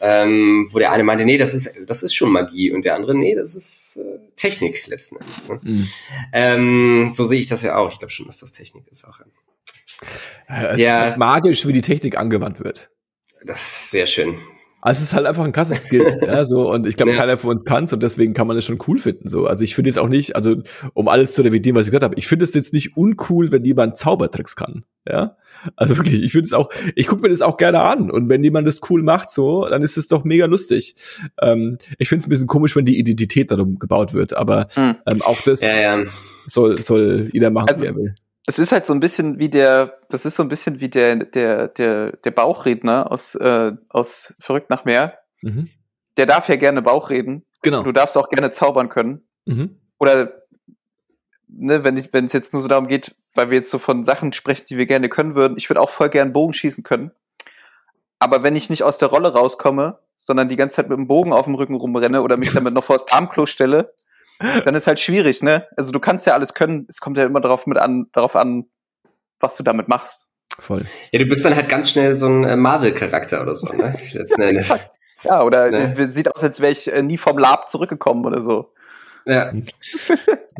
ähm, 0.00 0.68
wo 0.70 0.78
der 0.78 0.92
eine 0.92 1.04
meinte, 1.04 1.24
nee, 1.24 1.38
das 1.38 1.54
ist, 1.54 1.72
das 1.86 2.02
ist 2.02 2.14
schon 2.14 2.30
Magie 2.30 2.70
und 2.70 2.84
der 2.84 2.94
andere, 2.94 3.16
nee, 3.16 3.34
das 3.34 3.54
ist 3.54 3.96
äh, 3.96 4.18
Technik 4.36 4.86
letzten 4.86 5.16
Endes. 5.16 5.48
Ne? 5.48 5.60
Mhm. 5.62 5.88
Ähm, 6.32 7.10
so 7.12 7.24
sehe 7.24 7.40
ich 7.40 7.46
das 7.46 7.62
ja 7.62 7.76
auch. 7.76 7.90
Ich 7.92 7.98
glaube 7.98 8.12
schon, 8.12 8.26
dass 8.26 8.40
das 8.40 8.52
Technik 8.52 8.84
ist 8.90 9.04
auch. 9.04 9.20
Äh, 10.48 10.80
ja, 10.80 11.00
halt 11.00 11.16
magisch, 11.16 11.66
wie 11.66 11.72
die 11.72 11.80
Technik 11.80 12.18
angewandt 12.18 12.62
wird. 12.62 12.90
Das 13.44 13.60
ist 13.60 13.90
sehr 13.92 14.06
schön. 14.06 14.36
Also 14.84 14.98
es 14.98 15.04
ist 15.04 15.14
halt 15.14 15.24
einfach 15.24 15.46
ein 15.46 15.52
krasses 15.52 15.84
Skill, 15.84 16.20
ja, 16.26 16.44
so 16.44 16.70
und 16.70 16.86
ich 16.86 16.96
glaube, 16.96 17.12
ja. 17.12 17.16
keiner 17.16 17.38
von 17.38 17.48
uns 17.48 17.64
kann 17.64 17.86
und 17.90 18.02
deswegen 18.02 18.34
kann 18.34 18.46
man 18.46 18.58
es 18.58 18.66
schon 18.66 18.78
cool 18.86 18.98
finden, 18.98 19.28
so. 19.28 19.46
Also 19.46 19.64
ich 19.64 19.74
finde 19.74 19.88
es 19.88 19.96
auch 19.96 20.10
nicht, 20.10 20.36
also 20.36 20.56
um 20.92 21.08
alles 21.08 21.32
zu 21.32 21.40
revidieren, 21.40 21.74
was 21.74 21.86
ich 21.86 21.90
gesagt 21.90 22.04
habe, 22.04 22.16
ich 22.16 22.26
finde 22.26 22.44
es 22.44 22.52
jetzt 22.52 22.74
nicht 22.74 22.94
uncool, 22.94 23.50
wenn 23.50 23.64
jemand 23.64 23.96
Zaubertricks 23.96 24.56
kann, 24.56 24.84
ja. 25.08 25.38
Also 25.74 25.96
wirklich, 25.96 26.22
ich 26.22 26.32
finde 26.32 26.44
es 26.44 26.52
auch, 26.52 26.68
ich 26.96 27.06
gucke 27.06 27.22
mir 27.22 27.30
das 27.30 27.40
auch 27.40 27.56
gerne 27.56 27.80
an 27.80 28.10
und 28.10 28.28
wenn 28.28 28.44
jemand 28.44 28.68
das 28.68 28.82
cool 28.90 29.02
macht, 29.02 29.30
so, 29.30 29.66
dann 29.66 29.80
ist 29.80 29.96
es 29.96 30.06
doch 30.08 30.22
mega 30.22 30.44
lustig. 30.44 30.96
Ähm, 31.40 31.78
ich 31.96 32.10
finde 32.10 32.20
es 32.20 32.26
ein 32.26 32.30
bisschen 32.30 32.46
komisch, 32.46 32.76
wenn 32.76 32.84
die 32.84 32.98
Identität 32.98 33.50
darum 33.50 33.78
gebaut 33.78 34.12
wird, 34.12 34.36
aber 34.36 34.66
hm. 34.74 34.96
ähm, 35.06 35.22
auch 35.22 35.40
das 35.40 35.62
ja, 35.62 35.80
ja. 35.80 36.04
soll 36.44 36.82
soll 36.82 37.30
jeder 37.32 37.48
machen, 37.48 37.70
also, 37.70 37.82
wie 37.82 37.86
er 37.86 37.96
will 37.96 38.14
es 38.46 38.58
ist 38.58 38.72
halt 38.72 38.86
so 38.86 38.92
ein 38.92 39.00
bisschen 39.00 39.38
wie 39.38 39.48
der, 39.48 39.98
das 40.10 40.24
ist 40.24 40.36
so 40.36 40.42
ein 40.42 40.48
bisschen 40.48 40.80
wie 40.80 40.88
der, 40.88 41.16
der, 41.16 41.68
der, 41.68 42.12
der 42.12 42.30
Bauchredner 42.30 43.10
aus, 43.10 43.34
äh, 43.34 43.72
aus 43.88 44.34
Verrückt 44.38 44.70
nach 44.70 44.84
Meer. 44.84 45.18
Mhm. 45.40 45.70
Der 46.16 46.26
darf 46.26 46.48
ja 46.48 46.56
gerne 46.56 46.82
Bauch 46.82 47.10
reden. 47.10 47.44
Genau. 47.62 47.82
Du 47.82 47.92
darfst 47.92 48.18
auch 48.18 48.28
gerne 48.28 48.52
zaubern 48.52 48.88
können. 48.90 49.26
Mhm. 49.46 49.80
Oder, 49.98 50.42
ne, 51.48 51.84
wenn 51.84 51.96
es 51.96 52.32
jetzt 52.32 52.52
nur 52.52 52.60
so 52.60 52.68
darum 52.68 52.86
geht, 52.86 53.14
weil 53.34 53.50
wir 53.50 53.58
jetzt 53.58 53.70
so 53.70 53.78
von 53.78 54.04
Sachen 54.04 54.32
sprechen, 54.32 54.66
die 54.68 54.76
wir 54.76 54.86
gerne 54.86 55.08
können 55.08 55.34
würden. 55.34 55.56
Ich 55.56 55.70
würde 55.70 55.80
auch 55.80 55.90
voll 55.90 56.10
gern 56.10 56.32
Bogen 56.32 56.52
schießen 56.52 56.84
können. 56.84 57.10
Aber 58.18 58.42
wenn 58.42 58.56
ich 58.56 58.70
nicht 58.70 58.82
aus 58.82 58.98
der 58.98 59.08
Rolle 59.08 59.32
rauskomme, 59.32 59.98
sondern 60.16 60.48
die 60.48 60.56
ganze 60.56 60.76
Zeit 60.76 60.88
mit 60.88 60.98
dem 60.98 61.08
Bogen 61.08 61.32
auf 61.32 61.46
dem 61.46 61.54
Rücken 61.54 61.74
rumrenne 61.74 62.22
oder 62.22 62.36
mich 62.36 62.52
damit 62.52 62.74
noch 62.74 62.84
vor 62.84 62.96
das 62.96 63.10
Armklo 63.10 63.46
stelle, 63.46 63.94
dann 64.38 64.74
ist 64.74 64.86
halt 64.86 65.00
schwierig, 65.00 65.42
ne? 65.42 65.66
Also 65.76 65.92
du 65.92 66.00
kannst 66.00 66.26
ja 66.26 66.34
alles 66.34 66.54
können, 66.54 66.86
es 66.88 67.00
kommt 67.00 67.16
ja 67.16 67.24
immer 67.24 67.40
darauf 67.40 67.66
mit 67.66 67.78
an, 67.78 68.06
darauf 68.12 68.36
an, 68.36 68.64
was 69.40 69.56
du 69.56 69.62
damit 69.62 69.88
machst. 69.88 70.26
Voll. 70.58 70.84
Ja, 71.12 71.18
du 71.18 71.26
bist 71.26 71.44
dann 71.44 71.56
halt 71.56 71.68
ganz 71.68 71.90
schnell 71.90 72.14
so 72.14 72.28
ein 72.28 72.44
äh, 72.44 72.56
Marvel-Charakter 72.56 73.42
oder 73.42 73.54
so, 73.54 73.66
ne? 73.68 73.94
ja, 75.22 75.42
oder 75.42 75.70
ne? 75.70 76.10
sieht 76.10 76.32
aus, 76.32 76.42
als 76.42 76.60
wäre 76.60 76.72
ich 76.72 76.92
äh, 76.92 77.02
nie 77.02 77.18
vom 77.18 77.38
Lab 77.38 77.68
zurückgekommen 77.68 78.24
oder 78.24 78.40
so. 78.40 78.72
Ja. 79.26 79.52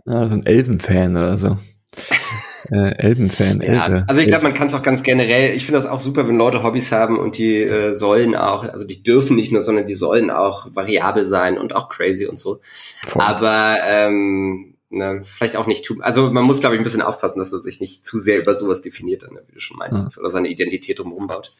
ja 0.04 0.26
so 0.26 0.34
ein 0.34 0.46
Elfenfan 0.46 1.16
oder 1.16 1.38
so. 1.38 1.56
Äh, 2.70 2.96
Elben-Fan, 2.96 3.60
ja, 3.60 3.86
Elbe. 3.86 4.04
Also 4.06 4.20
ich 4.20 4.28
glaube, 4.28 4.44
man 4.44 4.54
kann 4.54 4.68
es 4.68 4.74
auch 4.74 4.82
ganz 4.82 5.02
generell, 5.02 5.54
ich 5.54 5.66
finde 5.66 5.80
das 5.80 5.90
auch 5.90 6.00
super, 6.00 6.26
wenn 6.28 6.36
Leute 6.36 6.62
Hobbys 6.62 6.92
haben 6.92 7.18
und 7.18 7.38
die 7.38 7.62
äh, 7.62 7.94
sollen 7.94 8.34
auch, 8.34 8.64
also 8.64 8.86
die 8.86 9.02
dürfen 9.02 9.36
nicht 9.36 9.52
nur, 9.52 9.62
sondern 9.62 9.86
die 9.86 9.94
sollen 9.94 10.30
auch 10.30 10.68
variabel 10.74 11.24
sein 11.24 11.58
und 11.58 11.74
auch 11.74 11.88
crazy 11.88 12.26
und 12.26 12.38
so. 12.38 12.60
Voll. 13.06 13.22
Aber 13.22 13.78
ähm, 13.84 14.73
ne, 14.94 15.20
vielleicht 15.24 15.56
auch 15.56 15.66
nicht 15.66 15.84
tun. 15.84 16.02
Also 16.02 16.30
man 16.30 16.44
muss, 16.44 16.60
glaube 16.60 16.74
ich, 16.74 16.80
ein 16.80 16.84
bisschen 16.84 17.02
aufpassen, 17.02 17.38
dass 17.38 17.50
man 17.50 17.60
sich 17.60 17.80
nicht 17.80 18.04
zu 18.04 18.18
sehr 18.18 18.38
über 18.38 18.54
sowas 18.54 18.80
definiert, 18.80 19.22
dann, 19.22 19.36
wie 19.46 19.54
du 19.54 19.60
schon 19.60 19.76
meintest, 19.76 20.16
ja. 20.16 20.20
oder 20.20 20.30
seine 20.30 20.48
Identität 20.48 20.98
drumherum 20.98 21.26
baut. 21.26 21.52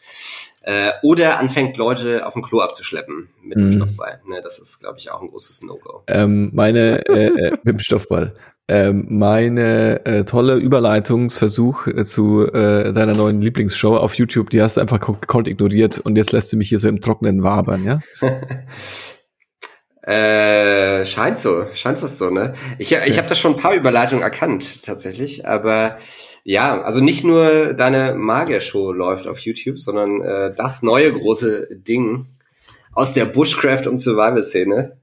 Äh, 0.63 0.93
oder 1.03 1.39
anfängt, 1.39 1.77
Leute 1.77 2.27
auf 2.27 2.35
dem 2.35 2.43
Klo 2.43 2.61
abzuschleppen 2.61 3.29
mit 3.43 3.59
dem 3.59 3.71
mhm. 3.71 3.77
Stoffball. 3.77 4.21
Ne, 4.27 4.41
das 4.43 4.59
ist, 4.59 4.81
glaube 4.81 4.99
ich, 4.99 5.11
auch 5.11 5.21
ein 5.21 5.29
großes 5.29 5.63
No-Go. 5.63 6.05
Ähm, 6.07 6.51
meine, 6.55 7.07
äh, 7.09 7.27
äh, 7.27 7.51
mit 7.63 7.75
dem 7.75 7.79
Stoffball. 7.81 8.35
Ähm, 8.67 9.07
meine 9.11 10.07
äh, 10.07 10.25
tolle 10.25 10.55
Überleitungsversuch 10.55 11.87
äh, 11.87 12.05
zu 12.07 12.51
äh, 12.51 12.95
deiner 12.95 13.13
neuen 13.13 13.43
Lieblingsshow 13.43 13.97
auf 13.97 14.15
YouTube, 14.15 14.49
die 14.49 14.63
hast 14.63 14.79
du 14.79 14.81
einfach 14.81 15.01
gekonnt 15.01 15.49
ignoriert 15.49 15.99
und 15.99 16.17
jetzt 16.17 16.33
lässt 16.33 16.51
du 16.51 16.57
mich 16.57 16.71
hier 16.71 16.79
so 16.79 16.89
im 16.89 17.03
Trockenen 17.03 17.43
wabern, 17.43 17.85
ja? 17.85 18.01
Äh, 20.07 21.07
scheint 21.07 21.39
so, 21.39 21.65
scheint 21.73 21.99
fast 21.99 22.19
so, 22.19 22.29
ne? 22.29 22.53
Ich, 22.79 22.95
okay. 22.95 23.09
ich 23.09 23.17
habe 23.17 23.27
da 23.27 23.35
schon 23.35 23.55
ein 23.55 23.61
paar 23.61 23.75
Überleitungen 23.75 24.23
erkannt, 24.23 24.85
tatsächlich, 24.85 25.49
aber 25.49 25.97
ja, 26.43 26.83
also 26.83 27.01
nicht 27.01 27.25
nur 27.25 27.73
deine 27.73 28.15
Magier-Show 28.15 28.93
läuft 28.93 29.27
auf 29.27 29.39
YouTube, 29.39 29.79
sondern 29.79 30.21
äh, 30.21 30.55
das 30.55 30.83
neue 30.83 31.11
große 31.11 31.69
Ding 31.73 32.27
aus 32.93 33.15
der 33.15 33.25
Bushcraft- 33.25 33.89
und 33.89 33.97
Survival-Szene. 33.97 34.99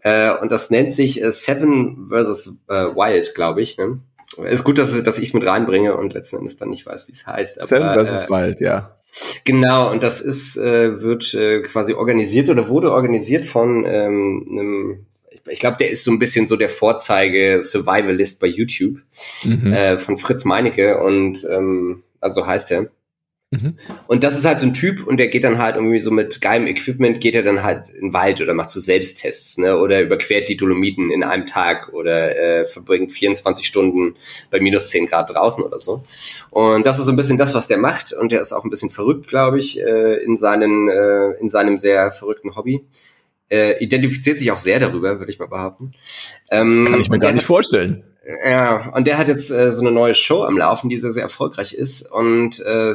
Äh, 0.00 0.36
und 0.38 0.50
das 0.50 0.70
nennt 0.70 0.90
sich 0.90 1.22
äh, 1.22 1.30
Seven 1.30 2.08
vs. 2.10 2.58
Äh, 2.68 2.96
Wild, 2.96 3.36
glaube 3.36 3.62
ich, 3.62 3.78
ne? 3.78 4.00
Ist 4.38 4.64
gut, 4.64 4.78
dass, 4.78 5.02
dass 5.02 5.18
ich 5.18 5.28
es 5.28 5.34
mit 5.34 5.46
reinbringe 5.46 5.96
und 5.96 6.14
letzten 6.14 6.38
Endes 6.38 6.56
dann 6.56 6.70
nicht 6.70 6.86
weiß, 6.86 7.08
wie 7.08 7.12
es 7.12 7.26
heißt. 7.26 7.58
Aber, 7.58 7.66
Seven 7.66 8.06
vs. 8.06 8.24
Äh, 8.24 8.30
Wild, 8.30 8.60
ja. 8.60 8.96
Genau, 9.44 9.90
und 9.90 10.02
das 10.02 10.20
ist, 10.20 10.56
äh, 10.56 11.02
wird 11.02 11.34
äh, 11.34 11.60
quasi 11.60 11.92
organisiert 11.92 12.48
oder 12.48 12.68
wurde 12.68 12.92
organisiert 12.92 13.44
von 13.44 13.84
ähm, 13.86 14.46
einem, 14.50 15.06
ich 15.48 15.60
glaube, 15.60 15.76
der 15.78 15.90
ist 15.90 16.04
so 16.04 16.10
ein 16.10 16.18
bisschen 16.18 16.46
so 16.46 16.56
der 16.56 16.70
Vorzeige 16.70 17.60
Survivalist 17.60 18.40
bei 18.40 18.46
YouTube 18.46 19.00
mhm. 19.44 19.72
äh, 19.72 19.98
von 19.98 20.16
Fritz 20.16 20.44
Meinecke 20.44 21.02
und 21.02 21.46
ähm, 21.50 22.02
also 22.20 22.46
heißt 22.46 22.70
er. 22.70 22.86
Mhm. 23.52 23.76
Und 24.06 24.24
das 24.24 24.38
ist 24.38 24.46
halt 24.46 24.58
so 24.58 24.66
ein 24.66 24.72
Typ 24.72 25.06
und 25.06 25.18
der 25.18 25.28
geht 25.28 25.44
dann 25.44 25.58
halt 25.58 25.76
irgendwie 25.76 25.98
so 25.98 26.10
mit 26.10 26.40
geilem 26.40 26.66
Equipment, 26.66 27.20
geht 27.20 27.34
er 27.34 27.42
dann 27.42 27.62
halt 27.62 27.90
in 27.90 28.08
den 28.08 28.12
Wald 28.14 28.40
oder 28.40 28.54
macht 28.54 28.70
so 28.70 28.80
Selbsttests, 28.80 29.58
ne? 29.58 29.76
Oder 29.76 30.00
überquert 30.00 30.48
die 30.48 30.56
Dolomiten 30.56 31.10
in 31.10 31.22
einem 31.22 31.44
Tag 31.44 31.92
oder 31.92 32.34
äh, 32.34 32.64
verbringt 32.64 33.12
24 33.12 33.66
Stunden 33.66 34.14
bei 34.50 34.58
minus 34.58 34.88
10 34.88 35.04
Grad 35.04 35.28
draußen 35.28 35.62
oder 35.62 35.78
so. 35.78 36.02
Und 36.48 36.86
das 36.86 36.98
ist 36.98 37.04
so 37.04 37.12
ein 37.12 37.16
bisschen 37.16 37.36
das, 37.36 37.52
was 37.52 37.66
der 37.66 37.76
macht. 37.76 38.14
Und 38.14 38.32
der 38.32 38.40
ist 38.40 38.52
auch 38.52 38.64
ein 38.64 38.70
bisschen 38.70 38.88
verrückt, 38.90 39.28
glaube 39.28 39.58
ich, 39.58 39.78
äh, 39.78 40.24
in, 40.24 40.38
seinen, 40.38 40.88
äh, 40.88 41.32
in 41.32 41.50
seinem 41.50 41.76
sehr 41.76 42.10
verrückten 42.10 42.56
Hobby. 42.56 42.86
Äh, 43.50 43.84
identifiziert 43.84 44.38
sich 44.38 44.50
auch 44.50 44.56
sehr 44.56 44.80
darüber, 44.80 45.18
würde 45.18 45.30
ich 45.30 45.38
mal 45.38 45.48
behaupten. 45.48 45.92
Ähm, 46.50 46.86
Kann 46.88 47.02
ich 47.02 47.10
mir 47.10 47.18
gar 47.18 47.32
nicht 47.32 47.44
vorstellen. 47.44 48.02
Ja, 48.48 48.92
und 48.94 49.06
der 49.06 49.18
hat 49.18 49.28
jetzt 49.28 49.50
äh, 49.50 49.72
so 49.72 49.82
eine 49.82 49.90
neue 49.90 50.14
Show 50.14 50.42
am 50.44 50.56
Laufen, 50.56 50.88
die 50.88 50.96
sehr, 50.96 51.12
sehr 51.12 51.24
erfolgreich 51.24 51.74
ist. 51.74 52.10
Und 52.10 52.60
äh, 52.60 52.94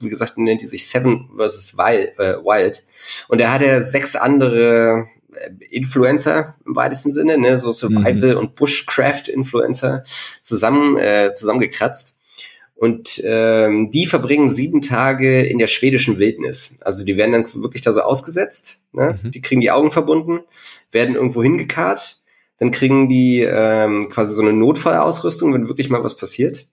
wie 0.00 0.08
gesagt, 0.08 0.36
nennt 0.36 0.62
die 0.62 0.66
sich 0.66 0.88
Seven 0.88 1.30
vs. 1.36 1.76
Wild, 1.78 2.18
äh, 2.18 2.36
Wild. 2.44 2.84
Und 3.28 3.40
er 3.40 3.52
hatte 3.52 3.80
sechs 3.82 4.14
andere 4.14 5.06
äh, 5.32 5.50
Influencer 5.70 6.56
im 6.66 6.76
weitesten 6.76 7.12
Sinne, 7.12 7.38
ne, 7.38 7.58
so 7.58 7.72
Survival- 7.72 8.32
mhm. 8.32 8.38
und 8.38 8.54
Bushcraft-Influencer 8.56 10.04
zusammen, 10.42 10.98
äh, 10.98 11.32
zusammengekratzt. 11.34 12.18
Und 12.74 13.22
ähm, 13.24 13.90
die 13.90 14.04
verbringen 14.04 14.50
sieben 14.50 14.82
Tage 14.82 15.46
in 15.46 15.56
der 15.56 15.66
schwedischen 15.66 16.18
Wildnis. 16.18 16.76
Also 16.82 17.06
die 17.06 17.16
werden 17.16 17.32
dann 17.32 17.62
wirklich 17.62 17.80
da 17.80 17.90
so 17.92 18.02
ausgesetzt, 18.02 18.80
ne? 18.92 19.18
Mhm. 19.22 19.30
die 19.30 19.40
kriegen 19.40 19.62
die 19.62 19.70
Augen 19.70 19.90
verbunden, 19.90 20.40
werden 20.92 21.14
irgendwo 21.14 21.42
hingekarrt, 21.42 22.20
dann 22.58 22.70
kriegen 22.70 23.08
die 23.08 23.40
ähm, 23.40 24.10
quasi 24.10 24.34
so 24.34 24.42
eine 24.42 24.52
Notfallausrüstung, 24.52 25.54
wenn 25.54 25.68
wirklich 25.68 25.88
mal 25.88 26.04
was 26.04 26.18
passiert 26.18 26.66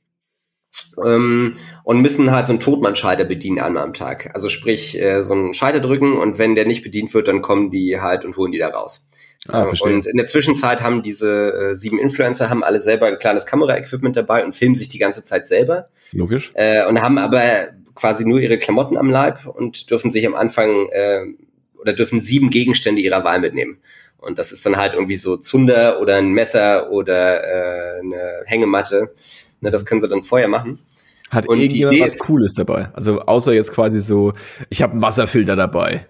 und 0.96 2.02
müssen 2.02 2.32
halt 2.32 2.48
so 2.48 2.54
einen 2.54 2.60
Totmannschalter 2.60 3.26
bedienen 3.26 3.60
einmal 3.60 3.84
am 3.84 3.94
Tag. 3.94 4.32
Also 4.34 4.50
sprich, 4.50 5.00
äh, 5.00 5.24
so 5.24 5.34
einen 5.34 5.54
Schalter 5.54 5.80
drücken 5.80 6.18
und 6.18 6.38
wenn 6.38 6.56
der 6.56 6.66
nicht 6.66 6.84
bedient 6.84 7.14
wird, 7.14 7.28
dann 7.28 7.42
kommen 7.42 7.72
die 7.72 8.00
halt 8.00 8.26
und 8.26 8.38
holen 8.38 8.52
die 8.52 8.60
da 8.60 8.70
raus. 8.70 9.06
Ah, 9.50 9.66
verstehe. 9.66 9.94
und 9.94 10.06
in 10.06 10.16
der 10.16 10.26
Zwischenzeit 10.26 10.82
haben 10.82 11.04
diese 11.04 11.72
äh, 11.72 11.76
sieben 11.76 12.00
Influencer 12.00 12.50
haben 12.50 12.64
alle 12.64 12.80
selber 12.80 13.08
ein 13.08 13.18
kleines 13.18 13.46
Kameraequipment 13.46 14.16
dabei 14.16 14.46
und 14.46 14.56
filmen 14.56 14.76
sich 14.76 14.88
die 14.88 15.00
ganze 15.00 15.24
Zeit 15.24 15.48
selber. 15.48 15.88
Logisch. 16.14 16.52
Äh, 16.54 16.86
und 16.88 17.02
haben 17.02 17.18
aber 17.18 17.68
quasi 17.94 18.26
nur 18.26 18.40
ihre 18.40 18.58
Klamotten 18.58 18.98
am 18.98 19.10
Leib 19.10 19.46
und 19.46 19.90
dürfen 19.92 20.12
sich 20.12 20.26
am 20.26 20.34
Anfang 20.34 20.88
oder 21.80 21.94
dürfen 21.94 22.22
sieben 22.22 22.50
Gegenstände 22.50 23.02
ihrer 23.02 23.24
Wahl 23.24 23.40
mitnehmen. 23.40 23.78
Und 24.18 24.40
das 24.40 24.52
ist 24.52 24.66
dann 24.66 24.78
halt 24.78 24.96
irgendwie 24.96 25.18
so 25.18 25.38
Zunder 25.38 26.02
oder 26.02 26.16
ein 26.16 26.32
Messer 26.32 26.90
oder 26.90 28.00
eine 28.00 28.42
Hängematte 28.46 29.14
Ne, 29.64 29.72
das 29.72 29.86
können 29.86 30.02
sie 30.02 30.10
dann 30.10 30.24
vorher 30.24 30.50
machen. 30.50 30.80
Hat 31.32 31.48
und 31.48 31.60
irgendjemand 31.60 32.00
was 32.02 32.20
Cooles 32.20 32.54
dabei? 32.54 32.90
Also 32.94 33.22
außer 33.22 33.54
jetzt 33.54 33.72
quasi 33.72 34.00
so, 34.00 34.34
ich 34.70 34.82
habe 34.82 34.94
einen 34.94 35.02
Wasserfilter 35.02 35.56
dabei. 35.56 36.06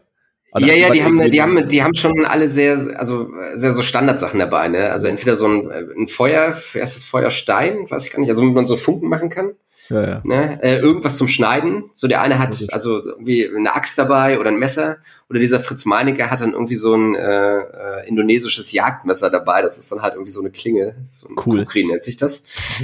Oder 0.54 0.66
ja, 0.68 0.74
ja, 0.74 0.90
die 0.90 1.04
haben, 1.04 1.20
die 1.32 1.42
haben, 1.42 1.68
die 1.68 1.84
haben 1.84 1.96
schon 1.96 2.26
alle 2.26 2.48
sehr, 2.50 2.78
also 3.00 3.30
sehr 3.56 3.72
so 3.72 3.82
Standardsachen 3.82 4.40
dabei, 4.40 4.68
ne? 4.68 4.92
Also 4.92 5.08
entweder 5.08 5.36
so 5.36 5.48
ein, 5.48 5.72
ein 5.98 6.08
Feuer, 6.08 6.56
erstes 6.74 7.06
Feuerstein, 7.06 7.90
weiß 7.90 8.06
ich 8.06 8.12
gar 8.12 8.20
nicht, 8.20 8.30
also 8.30 8.42
womit 8.42 8.56
man 8.56 8.66
so 8.66 8.76
Funken 8.76 9.08
machen 9.08 9.30
kann. 9.30 9.54
Ja, 9.90 10.02
ja. 10.02 10.22
Ne? 10.24 10.60
Äh, 10.62 10.78
irgendwas 10.78 11.18
zum 11.18 11.28
Schneiden. 11.28 11.90
So 11.94 12.08
der 12.08 12.22
eine 12.22 12.40
hat 12.40 12.66
also 12.72 13.04
irgendwie 13.04 13.48
eine 13.48 13.74
Axt 13.74 13.98
dabei 13.98 14.40
oder 14.40 14.50
ein 14.50 14.58
Messer. 14.58 14.98
Oder 15.30 15.40
dieser 15.40 15.60
Fritz 15.60 15.86
Meinecke 15.86 16.30
hat 16.30 16.42
dann 16.42 16.54
irgendwie 16.54 16.76
so 16.76 16.96
ein 16.96 17.16
äh, 17.16 17.58
äh, 17.58 18.08
indonesisches 18.08 18.72
Jagdmesser 18.72 19.30
dabei. 19.30 19.62
Das 19.62 19.78
ist 19.78 19.92
dann 19.92 20.02
halt 20.02 20.14
irgendwie 20.14 20.32
so 20.32 20.40
eine 20.40 20.52
Klinge. 20.52 20.96
So 21.06 21.28
ein 21.28 21.36
cool. 21.46 21.60
Kukri 21.60 21.86
nennt 21.86 22.04
sich 22.04 22.18
das. 22.18 22.44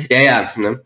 Ja, 0.09 0.19
ja. 0.19 0.49
Ne? 0.57 0.81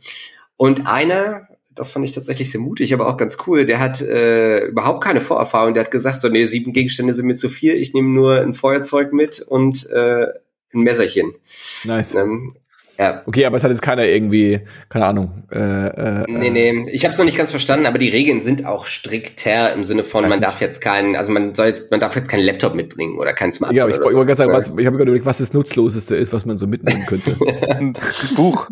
Und 0.58 0.86
einer, 0.86 1.48
das 1.72 1.90
fand 1.90 2.06
ich 2.06 2.12
tatsächlich 2.12 2.52
sehr 2.52 2.62
mutig, 2.62 2.94
aber 2.94 3.08
auch 3.08 3.18
ganz 3.18 3.38
cool. 3.48 3.66
Der 3.66 3.80
hat 3.80 4.02
äh, 4.02 4.66
überhaupt 4.66 5.04
keine 5.04 5.22
Vorerfahrung. 5.22 5.74
Der 5.74 5.84
hat 5.86 5.92
gesagt, 5.92 6.18
so, 6.18 6.30
nee, 6.30 6.46
sieben 6.46 6.74
Gegenstände 6.74 7.14
sind 7.14 7.26
mir 7.26 7.36
zu 7.36 7.50
viel. 7.50 7.74
Ich 7.74 7.94
nehme 7.94 8.10
nur 8.10 8.40
ein 8.40 8.54
Feuerzeug 8.54 9.14
mit 9.14 9.40
und 9.42 9.90
äh, 9.90 10.28
ein 10.74 10.82
Messerchen. 10.82 11.34
Nice. 11.86 12.16
Ähm, 12.16 12.56
ja. 13.00 13.24
Okay, 13.26 13.46
aber 13.46 13.58
es 13.58 13.64
hat 13.64 13.72
jetzt 13.72 13.82
keiner 13.82 14.06
irgendwie, 14.06 14.60
keine 14.90 15.06
Ahnung. 15.06 15.44
Äh, 15.52 15.58
äh, 15.58 16.26
nee, 16.28 16.50
nee, 16.50 16.86
ich 16.92 17.04
habe 17.06 17.12
es 17.12 17.18
noch 17.18 17.26
nicht 17.26 17.38
ganz 17.38 17.50
verstanden, 17.50 17.88
aber 17.88 17.98
die 17.98 18.10
Regeln 18.10 18.42
sind 18.42 18.66
auch 18.66 18.86
strikter 18.86 19.74
im 19.74 19.84
Sinne 19.84 20.04
von, 20.04 20.28
man 20.30 20.40
darf 20.40 20.62
jetzt 20.62 20.80
keinen, 20.80 21.16
also 21.16 21.32
man 21.32 21.56
soll 21.56 21.68
jetzt, 21.68 21.90
man 21.90 22.00
darf 22.00 22.16
jetzt 22.16 22.30
keinen 22.30 22.44
Laptop 22.44 22.76
mitbringen 22.76 23.18
oder 23.18 23.34
kein 23.34 23.52
Smartphone. 23.52 23.78
Ja, 23.78 23.88
ich, 23.88 23.96
ich 23.96 24.02
wollte 24.02 24.18
gerade 24.18 24.36
sagen, 24.36 24.54
was, 24.54 24.72
ich 24.78 24.86
habe 24.86 24.96
überlegt, 24.96 25.26
was 25.26 25.40
das 25.40 25.54
Nutzloseste 25.54 26.16
ist, 26.16 26.34
was 26.34 26.46
man 26.46 26.56
so 26.56 26.68
mitnehmen 26.68 27.04
könnte. 27.08 27.36
ein 27.70 27.94
Buch. 28.36 28.70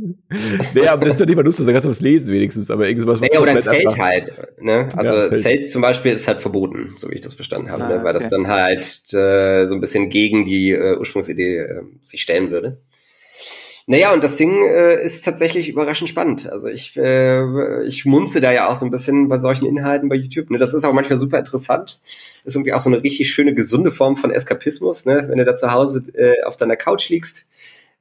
nee, 0.73 0.87
aber 0.87 1.05
das 1.05 1.15
ist 1.15 1.21
doch 1.21 1.25
nicht 1.25 1.35
mal 1.35 1.43
nutzlos, 1.43 1.65
da 1.65 1.73
kannst 1.73 1.85
du 1.85 1.89
was 1.89 2.01
lesen 2.01 2.33
wenigstens, 2.33 2.69
aber 2.69 2.87
irgendwas, 2.87 3.21
was 3.21 3.21
nee, 3.21 3.37
oder 3.37 3.51
ein 3.51 3.61
Zelt 3.61 3.87
einfach. 3.87 3.97
halt, 3.97 4.31
ne? 4.59 4.87
Also 4.95 5.13
ja, 5.13 5.25
Zelt. 5.25 5.41
Zelt. 5.41 5.69
zum 5.69 5.81
Beispiel 5.81 6.11
ist 6.11 6.27
halt 6.27 6.41
verboten, 6.41 6.93
so 6.97 7.09
wie 7.09 7.15
ich 7.15 7.21
das 7.21 7.33
verstanden 7.33 7.71
habe, 7.71 7.85
ah, 7.85 7.89
ne? 7.89 7.95
weil 8.03 8.13
okay. 8.13 8.13
das 8.13 8.29
dann 8.29 8.47
halt 8.47 9.13
äh, 9.13 9.65
so 9.65 9.75
ein 9.75 9.81
bisschen 9.81 10.09
gegen 10.09 10.45
die 10.45 10.71
äh, 10.71 10.97
Ursprungsidee 10.97 11.57
äh, 11.57 11.81
sich 12.03 12.21
stellen 12.21 12.51
würde. 12.51 12.77
Naja, 13.87 14.13
und 14.13 14.23
das 14.23 14.35
Ding 14.35 14.63
äh, 14.63 15.03
ist 15.03 15.25
tatsächlich 15.25 15.69
überraschend 15.69 16.09
spannend. 16.09 16.49
Also 16.49 16.67
ich, 16.67 16.95
äh, 16.97 17.83
ich 17.83 18.01
schmunze 18.01 18.41
da 18.41 18.51
ja 18.51 18.69
auch 18.69 18.75
so 18.75 18.85
ein 18.85 18.91
bisschen 18.91 19.27
bei 19.27 19.39
solchen 19.39 19.65
Inhalten 19.65 20.09
bei 20.09 20.15
YouTube. 20.15 20.49
Ne? 20.51 20.57
Das 20.57 20.73
ist 20.73 20.83
auch 20.85 20.93
manchmal 20.93 21.17
super 21.17 21.39
interessant. 21.39 21.99
Ist 22.43 22.55
irgendwie 22.55 22.73
auch 22.73 22.79
so 22.79 22.89
eine 22.89 23.01
richtig 23.01 23.31
schöne, 23.31 23.53
gesunde 23.53 23.91
Form 23.91 24.15
von 24.15 24.31
Eskapismus, 24.31 25.05
ne? 25.05 25.25
wenn 25.27 25.37
du 25.37 25.45
da 25.45 25.55
zu 25.55 25.71
Hause 25.71 26.03
äh, 26.13 26.43
auf 26.43 26.57
deiner 26.57 26.75
Couch 26.75 27.09
liegst, 27.09 27.47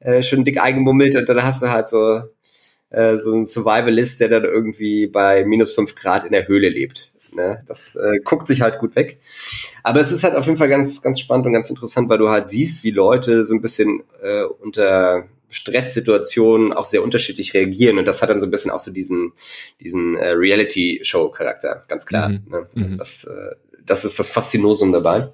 äh, 0.01 0.23
schön 0.23 0.45
dick 0.45 0.61
eingemummelt 0.61 1.17
und 1.17 1.29
dann 1.29 1.43
hast 1.43 1.63
du 1.63 1.71
halt 1.71 1.89
so, 1.89 2.21
äh, 2.91 3.17
so 3.17 3.33
einen 3.33 3.47
Survivalist, 3.47 4.21
der 4.21 4.29
dann 4.29 4.45
irgendwie 4.45 5.07
bei 5.07 5.45
minus 5.45 5.73
fünf 5.73 5.95
Grad 5.95 6.25
in 6.25 6.33
der 6.33 6.47
Höhle 6.47 6.69
lebt. 6.69 7.09
Ne? 7.33 7.63
Das 7.67 7.97
äh, 7.97 8.19
guckt 8.25 8.47
sich 8.47 8.61
halt 8.61 8.79
gut 8.79 8.97
weg. 8.97 9.19
Aber 9.83 10.01
es 10.01 10.13
ist 10.13 10.25
halt 10.25 10.35
auf 10.35 10.47
jeden 10.47 10.59
Fall 10.59 10.69
ganz, 10.69 11.01
ganz 11.01 11.21
spannend 11.21 11.47
und 11.47 11.53
ganz 11.53 11.71
interessant, 11.71 12.09
weil 12.09 12.19
du 12.19 12.29
halt 12.29 12.49
siehst, 12.49 12.85
wie 12.85 12.91
Leute 12.91 13.45
so 13.45 13.55
ein 13.55 13.61
bisschen 13.61 14.03
äh, 14.23 14.43
unter 14.45 15.25
Stresssituationen 15.51 16.73
auch 16.73 16.85
sehr 16.85 17.03
unterschiedlich 17.03 17.53
reagieren 17.55 17.99
und 17.99 18.07
das 18.07 18.23
hat 18.23 18.31
dann 18.31 18.41
so 18.41 18.47
ein 18.47 18.51
bisschen 18.51 18.71
auch 18.71 18.79
so 18.79 18.93
diesen, 18.93 19.33
diesen 19.81 20.17
äh, 20.17 20.31
Reality-Show-Charakter, 20.31 21.85
ganz 21.89 22.07
klar. 22.07 22.31
Mhm. 22.31 22.43
Ne? 22.49 22.67
Mhm. 22.75 22.99
Das, 22.99 23.25
äh, 23.25 23.57
das 23.85 24.05
ist 24.05 24.19
das 24.19 24.31
Faszinosum 24.31 24.93
dabei. 24.93 25.29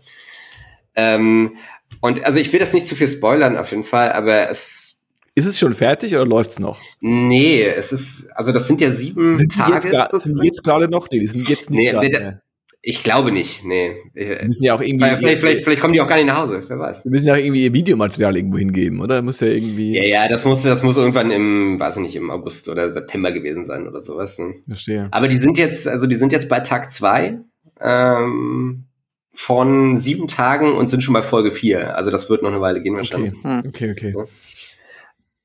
Ähm, 0.95 1.57
und 2.01 2.25
also 2.25 2.41
ich 2.41 2.53
will 2.53 2.61
das 2.61 2.73
nicht 2.73 2.87
zu 2.87 2.97
viel 2.97 3.09
spoilern 3.09 3.57
auf 3.57 3.71
jeden 3.71 3.85
Fall, 3.85 4.13
aber 4.13 4.51
es 4.51 4.97
ist 5.35 5.45
es 5.45 5.59
schon 5.59 5.75
fertig 5.75 6.15
oder 6.15 6.25
läuft's 6.25 6.59
noch? 6.59 6.81
Nee, 7.01 7.63
es 7.63 7.93
ist, 7.93 8.31
also 8.35 8.53
das 8.53 8.67
sind 8.67 8.81
ja 8.81 8.91
sieben 8.91 9.37
sind 9.37 9.55
Tage. 9.55 9.93
Jetzt 9.93 10.23
sind 10.23 10.43
jetzt 10.43 10.65
gerade 10.65 10.89
noch? 10.89 11.09
Nee, 11.11 11.21
die 11.21 11.27
sind 11.27 11.47
jetzt 11.51 11.69
nicht 11.69 11.79
nee, 11.79 11.91
gerade. 11.91 12.41
Ich 12.89 13.03
glaube 13.03 13.33
nicht, 13.33 13.65
nee. 13.65 13.97
Wir 14.15 14.45
müssen 14.45 14.65
ja 14.65 14.73
auch 14.73 14.81
irgendwie. 14.81 15.05
Vielleicht, 15.19 15.41
vielleicht, 15.41 15.65
vielleicht, 15.65 15.83
kommen 15.83 15.93
die 15.93 16.01
auch 16.01 16.07
gar 16.07 16.15
nicht 16.15 16.29
nach 16.29 16.43
Hause, 16.43 16.63
wer 16.69 16.79
weiß. 16.79 17.05
Wir 17.05 17.11
müssen 17.11 17.27
ja 17.27 17.35
auch 17.35 17.39
irgendwie 17.39 17.65
ihr 17.65 17.75
Videomaterial 17.75 18.37
irgendwo 18.37 18.59
hingeben, 18.59 19.01
oder? 19.01 19.23
Muss 19.23 19.41
ja 19.41 19.49
irgendwie. 19.49 19.97
Ja, 19.97 20.05
ja, 20.05 20.29
das 20.29 20.45
muss, 20.45 20.63
das 20.63 20.85
muss 20.85 20.97
irgendwann 20.97 21.33
im, 21.33 21.81
weiß 21.81 21.97
ich 21.97 22.03
nicht, 22.03 22.15
im 22.15 22.31
August 22.31 22.69
oder 22.69 22.89
September 22.89 23.33
gewesen 23.33 23.65
sein 23.65 23.89
oder 23.89 24.01
sowas. 24.01 24.39
Ne? 24.39 24.55
Verstehe. 24.69 25.09
Aber 25.11 25.27
die 25.27 25.37
sind 25.37 25.59
jetzt, 25.59 25.89
also 25.89 26.07
die 26.07 26.15
sind 26.15 26.31
jetzt 26.31 26.49
bei 26.49 26.61
Tag 26.61 26.93
zwei 26.93 27.41
ähm, 27.81 28.85
von 29.35 29.97
sieben 29.97 30.29
Tagen 30.29 30.73
und 30.73 30.89
sind 30.89 31.03
schon 31.03 31.15
bei 31.15 31.23
Folge 31.23 31.51
vier. 31.51 31.97
Also 31.97 32.13
das 32.13 32.31
wird 32.31 32.45
noch 32.45 32.53
eine 32.53 32.61
Weile 32.61 32.81
gehen 32.83 32.95
wahrscheinlich. 32.95 33.33
Okay, 33.43 33.67
okay, 33.67 33.91
okay. 33.91 34.15
Ja. 34.17 34.25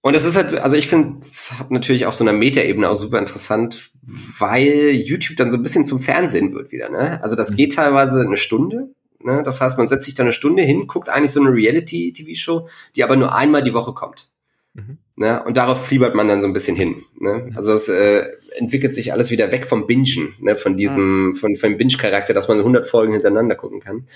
Und 0.01 0.15
es 0.15 0.25
ist 0.25 0.35
halt, 0.35 0.55
also 0.55 0.75
ich 0.75 0.87
finde, 0.87 1.19
es 1.19 1.53
hat 1.59 1.69
natürlich 1.69 2.07
auch 2.07 2.13
so 2.13 2.23
eine 2.23 2.33
Metaebene 2.33 2.89
auch 2.89 2.95
super 2.95 3.19
interessant, 3.19 3.91
weil 4.01 4.91
YouTube 4.91 5.37
dann 5.37 5.51
so 5.51 5.57
ein 5.57 5.63
bisschen 5.63 5.85
zum 5.85 5.99
Fernsehen 5.99 6.53
wird 6.53 6.71
wieder. 6.71 6.89
Ne? 6.89 7.21
Also 7.21 7.35
das 7.35 7.51
mhm. 7.51 7.55
geht 7.55 7.75
teilweise 7.75 8.21
eine 8.21 8.37
Stunde. 8.37 8.89
Ne? 9.19 9.43
Das 9.45 9.61
heißt, 9.61 9.77
man 9.77 9.87
setzt 9.87 10.05
sich 10.05 10.15
da 10.15 10.23
eine 10.23 10.31
Stunde 10.31 10.63
hin, 10.63 10.87
guckt 10.87 11.09
eigentlich 11.09 11.31
so 11.31 11.39
eine 11.39 11.53
Reality-TV-Show, 11.53 12.67
die 12.95 13.03
aber 13.03 13.15
nur 13.15 13.35
einmal 13.35 13.63
die 13.63 13.73
Woche 13.73 13.93
kommt. 13.93 14.31
Mhm. 14.73 14.97
Ne? 15.15 15.43
Und 15.43 15.57
darauf 15.57 15.85
fiebert 15.85 16.15
man 16.15 16.27
dann 16.27 16.41
so 16.41 16.47
ein 16.47 16.53
bisschen 16.53 16.75
hin. 16.75 17.03
Ne? 17.19 17.49
Mhm. 17.49 17.55
Also 17.57 17.73
es 17.73 17.87
äh, 17.87 18.25
entwickelt 18.57 18.95
sich 18.95 19.13
alles 19.13 19.29
wieder 19.29 19.51
weg 19.51 19.67
vom 19.67 19.85
Bingen, 19.85 20.33
ne? 20.39 20.55
von 20.55 20.77
diesem, 20.77 21.27
mhm. 21.27 21.33
von, 21.35 21.55
von 21.55 21.69
dem 21.69 21.77
Binge-Charakter, 21.77 22.33
dass 22.33 22.47
man 22.47 22.57
100 22.57 22.87
Folgen 22.87 23.13
hintereinander 23.13 23.55
gucken 23.55 23.81
kann. 23.81 24.07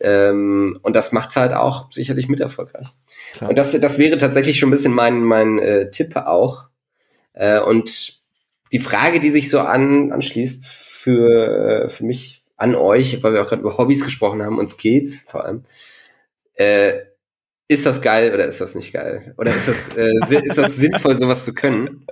Ähm, 0.00 0.78
und 0.82 0.94
das 0.94 1.12
macht's 1.12 1.36
halt 1.36 1.52
auch 1.52 1.90
sicherlich 1.90 2.28
mit 2.28 2.40
erfolgreich. 2.40 2.88
Klar. 3.34 3.50
Und 3.50 3.58
das, 3.58 3.78
das 3.78 3.98
wäre 3.98 4.16
tatsächlich 4.16 4.58
schon 4.58 4.68
ein 4.68 4.72
bisschen 4.72 4.94
mein, 4.94 5.22
mein 5.22 5.58
äh, 5.58 5.90
Tipp 5.90 6.16
auch. 6.16 6.68
Äh, 7.32 7.60
und 7.60 8.20
die 8.72 8.78
Frage, 8.78 9.20
die 9.20 9.30
sich 9.30 9.50
so 9.50 9.60
an, 9.60 10.12
anschließt 10.12 10.66
für, 10.66 11.84
äh, 11.84 11.88
für 11.88 12.04
mich 12.04 12.44
an 12.56 12.74
euch, 12.74 13.22
weil 13.22 13.32
wir 13.32 13.42
auch 13.42 13.48
gerade 13.48 13.62
über 13.62 13.78
Hobbys 13.78 14.04
gesprochen 14.04 14.42
haben 14.42 14.58
und 14.58 14.68
Skills 14.68 15.22
vor 15.26 15.44
allem, 15.44 15.64
äh, 16.54 16.94
ist 17.68 17.86
das 17.86 18.00
geil 18.00 18.32
oder 18.32 18.46
ist 18.46 18.60
das 18.60 18.74
nicht 18.74 18.92
geil? 18.92 19.34
Oder 19.36 19.54
ist 19.54 19.68
das, 19.68 19.96
äh, 19.96 20.12
ist 20.42 20.58
das 20.58 20.76
sinnvoll, 20.76 21.16
sowas 21.16 21.44
zu 21.44 21.52
können? 21.54 22.06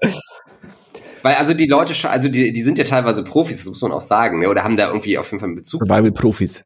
Weil 1.22 1.36
also 1.36 1.54
die 1.54 1.66
Leute, 1.66 1.94
also 2.08 2.28
die, 2.28 2.52
die 2.52 2.62
sind 2.62 2.78
ja 2.78 2.84
teilweise 2.84 3.24
Profis, 3.24 3.56
das 3.56 3.66
muss 3.66 3.82
man 3.82 3.90
auch 3.92 4.02
sagen, 4.02 4.40
ne? 4.40 4.48
oder 4.48 4.62
haben 4.64 4.76
da 4.76 4.88
irgendwie 4.88 5.18
auf 5.18 5.30
jeden 5.30 5.40
Fall 5.40 5.48
einen 5.48 5.56
Bezug. 5.56 5.82
Survival-Profis. 5.82 6.64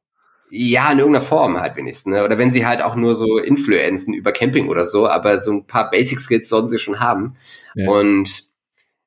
Ja, 0.51 0.91
in 0.91 0.99
irgendeiner 0.99 1.25
Form 1.25 1.59
halt 1.59 1.77
wenigstens. 1.77 2.13
Ne? 2.13 2.25
Oder 2.25 2.39
wenn 2.39 2.51
sie 2.51 2.67
halt 2.67 2.83
auch 2.83 2.97
nur 2.97 3.15
so 3.15 3.39
influenzen 3.39 4.15
über 4.15 4.33
Camping 4.33 4.69
oder 4.69 4.85
so, 4.85 5.09
aber 5.09 5.39
so 5.39 5.53
ein 5.53 5.67
paar 5.67 5.91
Basic 5.91 6.19
Skills 6.19 6.49
sollten 6.49 6.69
sie 6.69 6.79
schon 6.79 7.01
haben. 7.01 7.37
Ja. 7.75 7.89
Und 7.91 8.45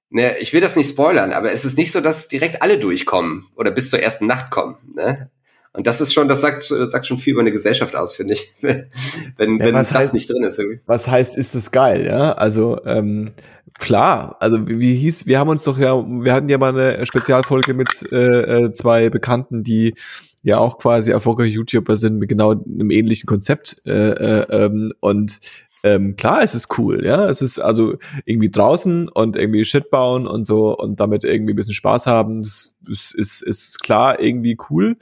ne, 0.09 0.37
ich 0.37 0.53
will 0.53 0.61
das 0.61 0.75
nicht 0.75 0.89
spoilern, 0.89 1.33
aber 1.33 1.51
es 1.51 1.65
ist 1.65 1.77
nicht 1.77 1.91
so, 1.91 1.99
dass 1.99 2.29
direkt 2.29 2.61
alle 2.61 2.77
durchkommen 2.77 3.47
oder 3.55 3.71
bis 3.71 3.89
zur 3.89 3.99
ersten 3.99 4.25
Nacht 4.25 4.51
kommen. 4.51 4.77
Ne? 4.95 5.29
Und 5.75 5.87
das 5.87 6.01
ist 6.01 6.13
schon, 6.13 6.27
das 6.27 6.41
sagt, 6.41 6.69
das 6.69 6.91
sagt 6.91 7.07
schon 7.07 7.17
viel 7.17 7.33
über 7.33 7.41
eine 7.41 7.51
Gesellschaft 7.51 7.95
aus, 7.95 8.15
finde 8.15 8.35
ich, 8.35 8.47
wenn, 8.61 9.59
ja, 9.59 9.65
wenn 9.65 9.73
das 9.73 9.93
heißt, 9.93 10.13
nicht 10.13 10.29
drin 10.29 10.43
ist. 10.43 10.59
Irgendwie. 10.59 10.79
Was 10.85 11.07
heißt, 11.07 11.35
ist 11.35 11.55
es 11.55 11.71
geil, 11.71 12.05
ja? 12.05 12.33
Also 12.33 12.79
ähm, 12.85 13.31
klar, 13.79 14.37
also 14.39 14.67
wie, 14.67 14.79
wie 14.79 14.95
hieß, 14.95 15.25
wir 15.25 15.39
haben 15.39 15.49
uns 15.49 15.63
doch 15.63 15.79
ja, 15.79 15.95
wir 15.95 16.31
hatten 16.31 16.47
ja 16.47 16.59
mal 16.59 16.77
eine 16.77 17.03
Spezialfolge 17.07 17.73
mit 17.73 17.89
äh, 18.11 18.65
äh 18.65 18.73
zwei 18.73 19.09
Bekannten, 19.09 19.63
die 19.63 19.95
ja 20.43 20.59
auch 20.59 20.77
quasi 20.77 21.11
erfolgreiche 21.11 21.55
YouTuber 21.55 21.97
sind 21.97 22.19
mit 22.19 22.29
genau 22.29 22.51
einem 22.51 22.91
ähnlichen 22.91 23.27
Konzept 23.27 23.81
äh, 23.85 23.91
äh, 23.91 24.65
ähm, 24.65 24.93
und 24.99 25.39
ähm, 25.85 26.15
klar, 26.15 26.41
es 26.43 26.55
ist 26.55 26.77
cool, 26.77 27.05
ja. 27.05 27.27
Es 27.29 27.41
ist 27.41 27.59
also 27.59 27.97
irgendwie 28.25 28.49
draußen 28.49 29.09
und 29.09 29.35
irgendwie 29.35 29.65
Shit 29.65 29.89
bauen 29.89 30.27
und 30.27 30.45
so 30.45 30.77
und 30.77 30.99
damit 31.01 31.25
irgendwie 31.25 31.53
ein 31.53 31.57
bisschen 31.57 31.73
Spaß 31.73 32.07
haben. 32.07 32.41
Das, 32.41 32.77
das 32.87 33.13
ist, 33.13 33.41
ist 33.41 33.83
klar 33.83 34.19
irgendwie 34.21 34.57
cool. 34.69 34.95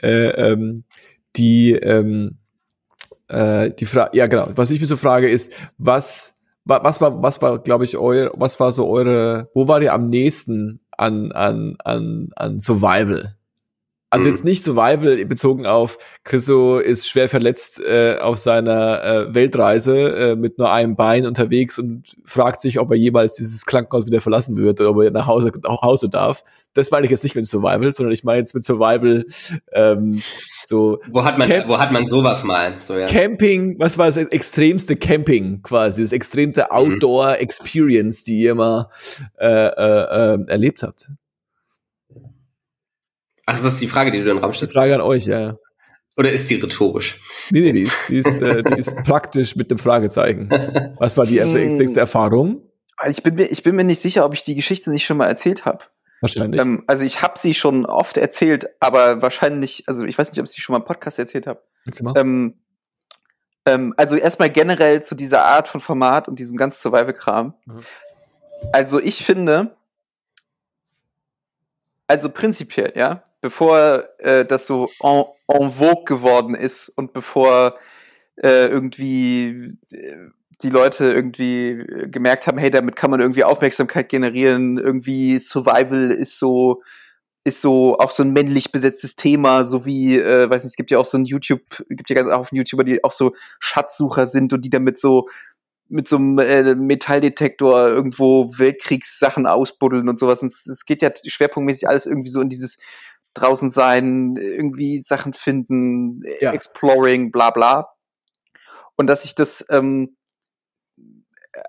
Äh, 0.00 0.28
ähm, 0.30 0.84
die, 1.36 1.72
ähm, 1.72 2.38
äh, 3.28 3.70
die 3.70 3.86
Frage, 3.86 4.16
ja 4.16 4.26
genau, 4.26 4.48
was 4.54 4.70
ich 4.70 4.80
mir 4.80 4.86
so 4.86 4.96
frage 4.96 5.28
ist, 5.28 5.52
was, 5.76 6.34
was 6.64 7.00
war, 7.00 7.22
was 7.22 7.42
war, 7.42 7.58
glaube 7.58 7.84
ich, 7.84 7.98
euer, 7.98 8.30
was 8.34 8.58
war 8.58 8.72
so 8.72 8.88
eure, 8.88 9.50
wo 9.52 9.68
war 9.68 9.82
ihr 9.82 9.92
am 9.92 10.08
nächsten 10.08 10.80
an, 10.96 11.32
an, 11.32 11.76
an, 11.84 12.30
an 12.36 12.58
Survival? 12.58 13.36
Also 14.12 14.28
jetzt 14.28 14.44
mhm. 14.44 14.50
nicht 14.50 14.62
Survival 14.62 15.24
bezogen 15.24 15.64
auf 15.64 15.96
Chriso 16.22 16.76
ist 16.76 17.08
schwer 17.08 17.30
verletzt 17.30 17.80
äh, 17.80 18.18
auf 18.20 18.36
seiner 18.36 19.02
äh, 19.02 19.34
Weltreise 19.34 20.32
äh, 20.32 20.36
mit 20.36 20.58
nur 20.58 20.70
einem 20.70 20.96
Bein 20.96 21.24
unterwegs 21.24 21.78
und 21.78 22.14
fragt 22.26 22.60
sich, 22.60 22.78
ob 22.78 22.90
er 22.90 22.98
jemals 22.98 23.36
dieses 23.36 23.64
Krankenhaus 23.64 24.04
wieder 24.06 24.20
verlassen 24.20 24.58
wird 24.58 24.80
oder 24.80 24.90
ob 24.90 25.02
er 25.02 25.12
nach 25.12 25.26
Hause 25.26 25.50
nach 25.64 25.80
Hause 25.80 26.10
darf. 26.10 26.44
Das 26.74 26.90
meine 26.90 27.06
ich 27.06 27.10
jetzt 27.10 27.22
nicht 27.22 27.36
mit 27.36 27.46
Survival, 27.46 27.90
sondern 27.90 28.12
ich 28.12 28.22
meine 28.22 28.40
jetzt 28.40 28.54
mit 28.54 28.64
Survival 28.64 29.24
ähm, 29.72 30.20
so. 30.66 30.98
Wo 31.10 31.24
hat 31.24 31.38
man 31.38 31.48
Camp 31.48 31.68
wo 31.68 31.78
hat 31.78 31.90
man 31.90 32.06
sowas 32.06 32.44
mal? 32.44 32.74
So, 32.80 32.94
ja. 32.94 33.06
Camping, 33.06 33.76
was 33.78 33.96
war 33.96 34.08
das 34.08 34.18
extremste 34.18 34.94
Camping 34.94 35.62
quasi, 35.62 36.02
das 36.02 36.12
extremste 36.12 36.66
mhm. 36.70 36.76
Outdoor 36.76 37.38
Experience, 37.38 38.24
die 38.24 38.42
ihr 38.42 38.54
mal 38.54 38.90
äh, 39.40 39.46
äh, 39.46 40.34
äh, 40.34 40.44
erlebt 40.48 40.82
habt? 40.82 41.08
Ach, 43.52 43.56
das 43.56 43.74
ist 43.74 43.82
die 43.82 43.86
Frage, 43.86 44.10
die 44.10 44.22
du 44.22 44.30
in 44.30 44.36
den 44.36 44.42
Raum 44.42 44.52
stellst. 44.52 44.72
Die 44.72 44.78
Frage 44.78 44.94
an 44.94 45.02
euch, 45.02 45.26
ja. 45.26 45.56
Oder 46.16 46.32
ist 46.32 46.48
die 46.48 46.54
rhetorisch? 46.54 47.20
Nee, 47.50 47.60
nee, 47.60 47.72
die 47.72 47.82
ist, 47.82 48.08
die 48.08 48.16
ist, 48.16 48.42
äh, 48.42 48.62
die 48.62 48.78
ist 48.78 48.96
praktisch 49.04 49.56
mit 49.56 49.70
dem 49.70 49.78
Fragezeichen. 49.78 50.48
Was 50.98 51.18
war 51.18 51.26
die 51.26 51.38
nächste 51.40 52.00
Erfahrung? 52.00 52.62
Ich 53.08 53.22
bin, 53.22 53.34
mir, 53.34 53.46
ich 53.46 53.62
bin 53.62 53.74
mir 53.74 53.84
nicht 53.84 54.00
sicher, 54.00 54.24
ob 54.24 54.32
ich 54.32 54.42
die 54.42 54.54
Geschichte 54.54 54.90
nicht 54.90 55.04
schon 55.04 55.18
mal 55.18 55.26
erzählt 55.26 55.66
habe. 55.66 55.84
Wahrscheinlich. 56.22 56.60
Ähm, 56.60 56.84
also 56.86 57.04
ich 57.04 57.20
habe 57.20 57.38
sie 57.38 57.52
schon 57.52 57.84
oft 57.84 58.16
erzählt, 58.16 58.68
aber 58.80 59.20
wahrscheinlich, 59.20 59.84
also 59.86 60.04
ich 60.04 60.16
weiß 60.16 60.30
nicht, 60.30 60.38
ob 60.38 60.46
ich 60.46 60.52
sie 60.52 60.60
schon 60.62 60.72
mal 60.72 60.78
im 60.78 60.86
Podcast 60.86 61.18
erzählt 61.18 61.46
habe. 61.46 61.62
Ähm, 62.16 62.54
ähm, 63.66 63.92
also 63.98 64.16
erstmal 64.16 64.48
generell 64.48 65.02
zu 65.02 65.14
dieser 65.14 65.44
Art 65.44 65.68
von 65.68 65.80
Format 65.80 66.28
und 66.28 66.38
diesem 66.38 66.56
ganzen 66.56 66.80
Survival-Kram. 66.80 67.54
Mhm. 67.66 67.84
Also 68.72 69.00
ich 69.00 69.24
finde, 69.24 69.76
also 72.06 72.30
prinzipiell, 72.30 72.92
ja, 72.94 73.24
bevor 73.42 74.04
äh, 74.18 74.46
das 74.46 74.66
so 74.66 74.88
en, 75.02 75.24
en 75.48 75.70
vogue 75.70 76.04
geworden 76.06 76.54
ist 76.54 76.88
und 76.88 77.12
bevor 77.12 77.76
äh, 78.36 78.66
irgendwie 78.66 79.76
äh, 79.92 80.16
die 80.62 80.70
Leute 80.70 81.12
irgendwie 81.12 81.84
gemerkt 82.06 82.46
haben, 82.46 82.56
hey, 82.56 82.70
damit 82.70 82.96
kann 82.96 83.10
man 83.10 83.20
irgendwie 83.20 83.44
Aufmerksamkeit 83.44 84.08
generieren, 84.08 84.78
irgendwie 84.78 85.38
Survival 85.38 86.10
ist 86.10 86.38
so 86.38 86.82
ist 87.44 87.60
so 87.60 87.98
auch 87.98 88.12
so 88.12 88.22
ein 88.22 88.32
männlich 88.32 88.70
besetztes 88.70 89.16
Thema, 89.16 89.64
so 89.64 89.84
wie, 89.84 90.16
äh, 90.16 90.48
weiß 90.48 90.62
nicht, 90.62 90.70
es 90.70 90.76
gibt 90.76 90.92
ja 90.92 90.98
auch 90.98 91.04
so 91.04 91.18
ein 91.18 91.24
YouTube, 91.24 91.82
gibt 91.88 92.08
ja 92.08 92.14
ganz 92.14 92.30
auch 92.30 92.46
YouTuber, 92.52 92.84
die 92.84 93.02
auch 93.02 93.10
so 93.10 93.34
Schatzsucher 93.58 94.28
sind 94.28 94.52
und 94.52 94.64
die 94.64 94.70
damit 94.70 94.96
so 94.96 95.26
mit 95.88 96.08
so 96.08 96.16
einem 96.16 96.38
äh, 96.38 96.74
Metalldetektor 96.74 97.88
irgendwo 97.88 98.56
Weltkriegssachen 98.56 99.46
ausbuddeln 99.46 100.08
und 100.08 100.18
sowas. 100.18 100.40
Und 100.40 100.52
es 100.52 100.84
geht 100.86 101.02
ja 101.02 101.10
schwerpunktmäßig 101.26 101.88
alles 101.88 102.06
irgendwie 102.06 102.30
so 102.30 102.40
in 102.40 102.48
dieses 102.48 102.78
draußen 103.34 103.70
sein, 103.70 104.36
irgendwie 104.36 105.00
Sachen 105.00 105.32
finden, 105.32 106.22
ja. 106.40 106.52
exploring, 106.52 107.30
bla 107.32 107.50
bla. 107.50 107.92
Und 108.96 109.06
dass 109.06 109.24
ich 109.24 109.34
das, 109.34 109.64
ähm, 109.70 110.16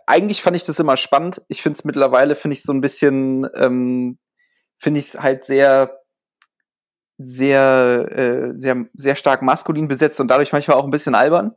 eigentlich 0.06 0.42
fand 0.42 0.56
ich 0.56 0.66
das 0.66 0.80
immer 0.80 0.98
spannend. 0.98 1.42
Ich 1.48 1.62
finde 1.62 1.78
es 1.78 1.86
mittlerweile, 1.86 2.36
finde 2.36 2.54
ich 2.54 2.64
so 2.64 2.74
ein 2.74 2.82
bisschen, 2.82 3.48
ähm, 3.56 4.18
finde 4.78 5.00
ich 5.00 5.08
es 5.08 5.22
halt 5.22 5.46
sehr, 5.46 6.00
sehr, 7.18 8.08
äh, 8.12 8.52
sehr, 8.58 8.86
sehr 8.94 9.16
stark 9.16 9.42
maskulin 9.42 9.88
besetzt 9.88 10.20
und 10.20 10.28
dadurch 10.28 10.52
manchmal 10.52 10.78
auch 10.78 10.86
ein 10.86 10.92
bisschen 10.92 11.16
albern. 11.16 11.56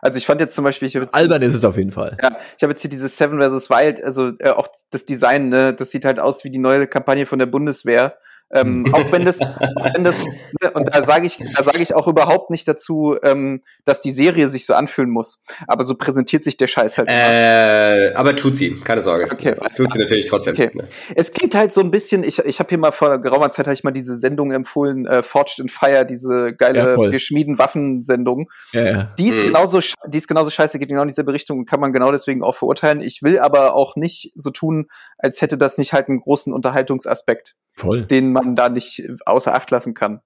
Also 0.00 0.18
ich 0.18 0.26
fand 0.26 0.40
jetzt 0.40 0.54
zum 0.54 0.64
Beispiel, 0.64 0.88
ich 0.88 0.94
jetzt, 0.94 1.14
albern 1.14 1.42
ist 1.42 1.54
es 1.54 1.64
auf 1.64 1.76
jeden 1.76 1.90
Fall. 1.90 2.16
Ja, 2.22 2.36
ich 2.56 2.62
habe 2.62 2.72
jetzt 2.72 2.82
hier 2.82 2.90
dieses 2.90 3.16
Seven 3.16 3.40
vs. 3.40 3.70
Wild, 3.70 4.02
also 4.02 4.32
äh, 4.38 4.50
auch 4.50 4.68
das 4.90 5.04
Design, 5.04 5.48
ne, 5.48 5.74
das 5.74 5.90
sieht 5.90 6.04
halt 6.04 6.20
aus 6.20 6.44
wie 6.44 6.50
die 6.50 6.58
neue 6.58 6.86
Kampagne 6.86 7.26
von 7.26 7.38
der 7.38 7.46
Bundeswehr. 7.46 8.18
Ähm, 8.50 8.86
auch 8.92 9.12
wenn 9.12 9.26
das, 9.26 9.40
auch 9.42 9.94
wenn 9.94 10.04
das, 10.04 10.16
und 10.74 10.94
da 10.94 11.04
sage 11.04 11.26
ich, 11.26 11.36
da 11.36 11.62
sage 11.62 11.82
ich 11.82 11.94
auch 11.94 12.08
überhaupt 12.08 12.50
nicht 12.50 12.66
dazu, 12.66 13.16
ähm, 13.22 13.62
dass 13.84 14.00
die 14.00 14.10
Serie 14.10 14.48
sich 14.48 14.64
so 14.64 14.72
anfühlen 14.72 15.10
muss. 15.10 15.42
Aber 15.66 15.84
so 15.84 15.94
präsentiert 15.94 16.44
sich 16.44 16.56
der 16.56 16.66
Scheiß 16.66 16.96
halt. 16.96 17.08
Äh, 17.10 18.14
aber 18.14 18.36
tut 18.36 18.56
sie, 18.56 18.74
keine 18.80 19.02
Sorge. 19.02 19.28
Okay, 19.30 19.54
tut 19.76 19.92
sie 19.92 19.98
natürlich 19.98 20.26
trotzdem. 20.26 20.54
Okay. 20.54 20.70
Ne. 20.72 20.88
Es 21.14 21.32
klingt 21.32 21.54
halt 21.54 21.74
so 21.74 21.82
ein 21.82 21.90
bisschen. 21.90 22.22
Ich, 22.22 22.38
ich 22.38 22.58
habe 22.58 22.70
hier 22.70 22.78
mal 22.78 22.92
vor 22.92 23.18
geraumer 23.18 23.50
Zeit 23.50 23.66
habe 23.66 23.74
ich 23.74 23.84
mal 23.84 23.90
diese 23.90 24.16
Sendung 24.16 24.50
empfohlen, 24.52 25.06
äh, 25.06 25.22
Forged 25.22 25.58
in 25.58 25.68
Fire, 25.68 26.06
diese 26.06 26.54
geile 26.54 26.78
ja, 26.78 27.10
Wir 27.10 27.18
schmieden 27.18 27.58
Waffen-Sendung. 27.58 28.50
Ja, 28.72 28.84
ja. 28.84 29.14
Die 29.18 29.28
ist 29.28 29.40
mhm. 29.40 29.48
genauso, 29.48 29.80
die 30.06 30.18
ist 30.18 30.28
genauso 30.28 30.48
scheiße, 30.48 30.78
geht 30.78 30.88
genau 30.88 31.02
in 31.02 31.08
diese 31.08 31.26
Richtung 31.26 31.58
und 31.58 31.66
kann 31.66 31.80
man 31.80 31.92
genau 31.92 32.10
deswegen 32.10 32.42
auch 32.42 32.54
verurteilen. 32.54 33.02
Ich 33.02 33.22
will 33.22 33.38
aber 33.38 33.74
auch 33.74 33.96
nicht 33.96 34.32
so 34.36 34.50
tun, 34.50 34.86
als 35.18 35.42
hätte 35.42 35.58
das 35.58 35.76
nicht 35.76 35.92
halt 35.92 36.08
einen 36.08 36.20
großen 36.20 36.52
Unterhaltungsaspekt. 36.52 37.54
Voll. 37.78 38.02
den 38.02 38.32
man 38.44 38.56
da 38.56 38.68
nicht 38.68 39.06
außer 39.26 39.54
Acht 39.54 39.70
lassen 39.70 39.94
kann. 39.94 40.20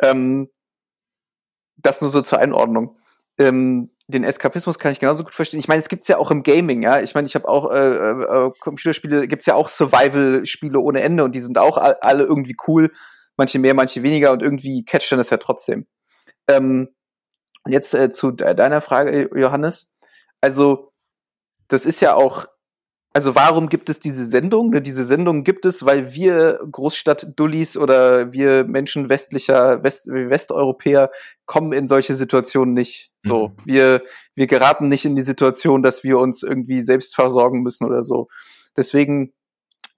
Ähm, 0.00 0.50
das 1.76 2.00
nur 2.00 2.10
so 2.10 2.20
zur 2.20 2.38
Einordnung. 2.38 2.98
Ähm, 3.38 3.90
den 4.06 4.24
Eskapismus 4.24 4.78
kann 4.78 4.92
ich 4.92 5.00
genauso 5.00 5.24
gut 5.24 5.34
verstehen. 5.34 5.60
Ich 5.60 5.68
meine, 5.68 5.80
es 5.80 5.88
gibt's 5.88 6.08
ja 6.08 6.18
auch 6.18 6.30
im 6.30 6.42
Gaming, 6.42 6.82
ja. 6.82 7.00
Ich 7.00 7.14
meine, 7.14 7.26
ich 7.26 7.34
habe 7.34 7.48
auch 7.48 7.70
äh, 7.70 7.76
äh, 7.76 8.50
Computerspiele, 8.60 9.28
gibt's 9.28 9.46
ja 9.46 9.54
auch 9.54 9.68
Survival-Spiele 9.68 10.78
ohne 10.78 11.00
Ende 11.00 11.24
und 11.24 11.34
die 11.34 11.40
sind 11.40 11.58
auch 11.58 11.78
alle 11.78 12.24
irgendwie 12.24 12.56
cool. 12.66 12.92
manche 13.36 13.58
mehr, 13.58 13.74
manche 13.74 14.02
weniger 14.02 14.32
und 14.32 14.42
irgendwie 14.42 14.84
catcht 14.84 15.10
dann 15.12 15.18
das 15.18 15.30
ja 15.30 15.38
trotzdem. 15.38 15.86
Ähm, 16.48 16.88
und 17.64 17.72
jetzt 17.72 17.94
äh, 17.94 18.10
zu 18.10 18.30
deiner 18.32 18.80
Frage, 18.80 19.30
Johannes. 19.34 19.94
Also, 20.40 20.92
das 21.68 21.86
ist 21.86 22.00
ja 22.00 22.14
auch 22.14 22.46
also 23.12 23.34
warum 23.34 23.68
gibt 23.68 23.88
es 23.90 23.98
diese 23.98 24.24
Sendung? 24.24 24.70
Ne, 24.70 24.80
diese 24.80 25.04
Sendung 25.04 25.42
gibt 25.42 25.64
es, 25.64 25.84
weil 25.84 26.14
wir 26.14 26.60
Großstadt-Dullis 26.70 27.76
oder 27.76 28.32
wir 28.32 28.64
Menschen 28.64 29.08
westlicher, 29.08 29.82
West, 29.82 30.06
Westeuropäer 30.06 31.10
kommen 31.44 31.72
in 31.72 31.88
solche 31.88 32.14
Situationen 32.14 32.72
nicht. 32.72 33.10
So, 33.22 33.48
mhm. 33.48 33.52
wir, 33.64 34.02
wir 34.36 34.46
geraten 34.46 34.88
nicht 34.88 35.04
in 35.04 35.16
die 35.16 35.22
Situation, 35.22 35.82
dass 35.82 36.04
wir 36.04 36.18
uns 36.18 36.44
irgendwie 36.44 36.82
selbst 36.82 37.16
versorgen 37.16 37.62
müssen 37.62 37.84
oder 37.84 38.04
so. 38.04 38.28
Deswegen 38.76 39.32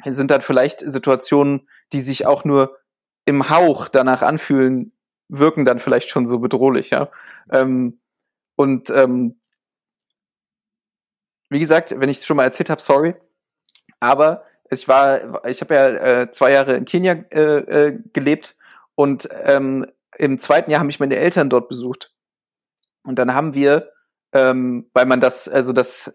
sind 0.05 0.31
dann 0.31 0.41
vielleicht 0.41 0.81
Situationen, 0.81 1.69
die 1.93 2.01
sich 2.01 2.27
auch 2.27 2.45
nur 2.45 2.79
im 3.27 3.51
Hauch 3.51 3.89
danach 3.89 4.23
anfühlen, 4.23 4.93
wirken 5.29 5.65
dann 5.65 5.79
vielleicht 5.79 6.09
schon 6.09 6.27
so 6.27 6.39
bedrohlich, 6.39 6.91
ja. 6.91 7.11
Ähm, 7.51 8.01
und 8.57 8.91
ähm, 8.91 9.41
wie 11.53 11.61
gesagt, 11.61 11.95
wenn 11.99 12.09
ich 12.09 12.19
es 12.19 12.27
schon 12.27 12.37
mal 12.37 12.45
erzählt 12.45 12.71
habe, 12.71 12.83
sorry. 12.83 13.15
Aber 14.01 14.45
ich 14.71 14.89
war, 14.89 15.45
ich 15.47 15.61
habe 15.61 15.75
ja 15.75 15.89
äh, 15.89 16.31
zwei 16.31 16.53
Jahre 16.53 16.75
in 16.75 16.85
Kenia 16.85 17.13
äh, 17.31 17.89
äh, 17.89 17.99
gelebt 18.13 18.57
und 18.95 19.29
ähm, 19.45 19.87
im 20.19 20.39
zweiten 20.39 20.71
Jahr 20.71 20.81
haben 20.81 20.87
mich 20.87 21.01
meine 21.01 21.17
Eltern 21.17 21.51
dort 21.51 21.69
besucht. 21.69 22.13
Und 23.05 23.19
dann 23.19 23.35
haben 23.35 23.55
wir, 23.55 23.91
ähm, 24.33 24.89
weil 24.95 25.07
man 25.07 25.21
das, 25.21 25.49
also 25.49 25.73
das, 25.73 26.15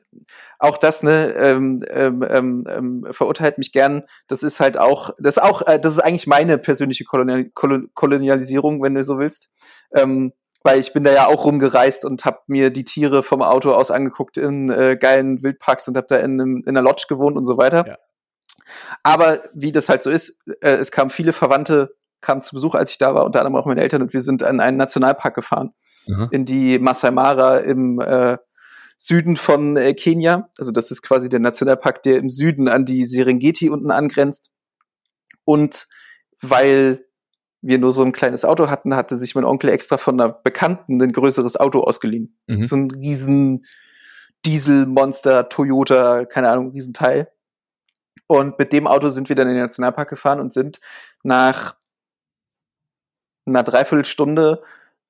auch 0.59 0.77
das, 0.77 1.03
ne, 1.03 1.33
ähm, 1.33 1.83
ähm, 1.89 2.25
ähm, 2.27 2.67
ähm 2.69 3.07
verurteilt 3.11 3.57
mich 3.57 3.71
gern. 3.71 4.03
Das 4.27 4.43
ist 4.43 4.59
halt 4.59 4.77
auch, 4.77 5.11
das 5.19 5.37
ist 5.37 5.43
auch, 5.43 5.67
äh, 5.67 5.79
das 5.79 5.93
ist 5.93 5.99
eigentlich 5.99 6.27
meine 6.27 6.57
persönliche 6.57 7.03
Kolonial 7.03 7.45
Kolonialisierung, 7.53 8.81
wenn 8.81 8.95
du 8.95 9.03
so 9.03 9.19
willst. 9.19 9.49
Ähm, 9.93 10.33
weil 10.67 10.81
ich 10.81 10.91
bin 10.91 11.05
da 11.05 11.13
ja 11.13 11.27
auch 11.27 11.45
rumgereist 11.45 12.03
und 12.03 12.25
habe 12.25 12.39
mir 12.47 12.71
die 12.71 12.83
Tiere 12.83 13.23
vom 13.23 13.41
Auto 13.41 13.71
aus 13.71 13.89
angeguckt 13.89 14.35
in 14.35 14.69
äh, 14.69 14.97
geilen 14.99 15.41
Wildparks 15.41 15.87
und 15.87 15.95
habe 15.95 16.07
da 16.09 16.17
in, 16.17 16.39
in 16.39 16.67
einer 16.67 16.81
Lodge 16.81 17.05
gewohnt 17.07 17.37
und 17.37 17.45
so 17.45 17.57
weiter. 17.57 17.87
Ja. 17.87 17.97
Aber 19.01 19.39
wie 19.53 19.71
das 19.71 19.87
halt 19.87 20.03
so 20.03 20.11
ist, 20.11 20.41
äh, 20.59 20.71
es 20.71 20.91
kamen 20.91 21.09
viele 21.09 21.31
Verwandte, 21.31 21.95
kamen 22.19 22.41
zu 22.41 22.53
Besuch, 22.53 22.75
als 22.75 22.91
ich 22.91 22.97
da 22.97 23.15
war, 23.15 23.23
unter 23.23 23.39
anderem 23.39 23.55
auch 23.55 23.65
meine 23.65 23.79
Eltern 23.79 24.01
und 24.01 24.11
wir 24.11 24.19
sind 24.19 24.43
an 24.43 24.59
einen 24.59 24.75
Nationalpark 24.75 25.35
gefahren, 25.35 25.73
mhm. 26.05 26.27
in 26.31 26.43
die 26.43 26.79
Masai 26.79 27.11
Mara 27.11 27.59
im 27.59 28.01
äh, 28.01 28.37
Süden 28.97 29.37
von 29.37 29.77
äh, 29.77 29.93
Kenia. 29.93 30.49
Also 30.57 30.73
das 30.73 30.91
ist 30.91 31.01
quasi 31.01 31.29
der 31.29 31.39
Nationalpark, 31.39 32.03
der 32.03 32.17
im 32.17 32.29
Süden 32.29 32.67
an 32.67 32.83
die 32.83 33.05
Serengeti 33.05 33.69
unten 33.69 33.89
angrenzt. 33.89 34.49
Und 35.45 35.87
weil 36.41 37.05
wir 37.61 37.79
nur 37.79 37.91
so 37.91 38.03
ein 38.03 38.11
kleines 38.11 38.45
Auto 38.45 38.69
hatten, 38.69 38.95
hatte 38.95 39.17
sich 39.17 39.35
mein 39.35 39.45
Onkel 39.45 39.69
extra 39.69 39.97
von 39.97 40.19
einer 40.19 40.31
Bekannten 40.31 41.01
ein 41.01 41.11
größeres 41.11 41.57
Auto 41.57 41.81
ausgeliehen. 41.81 42.37
Mhm. 42.47 42.65
So 42.65 42.75
ein 42.75 42.91
riesen 42.91 43.65
Dieselmonster, 44.45 45.49
Toyota, 45.49 46.25
keine 46.25 46.49
Ahnung, 46.49 46.71
Riesenteil. 46.71 47.31
Und 48.27 48.59
mit 48.59 48.73
dem 48.73 48.87
Auto 48.87 49.09
sind 49.09 49.29
wir 49.29 49.35
dann 49.35 49.47
in 49.47 49.55
den 49.55 49.63
Nationalpark 49.63 50.09
gefahren 50.09 50.39
und 50.39 50.53
sind 50.53 50.79
nach 51.23 51.75
einer 53.45 53.63
Dreiviertelstunde 53.63 54.61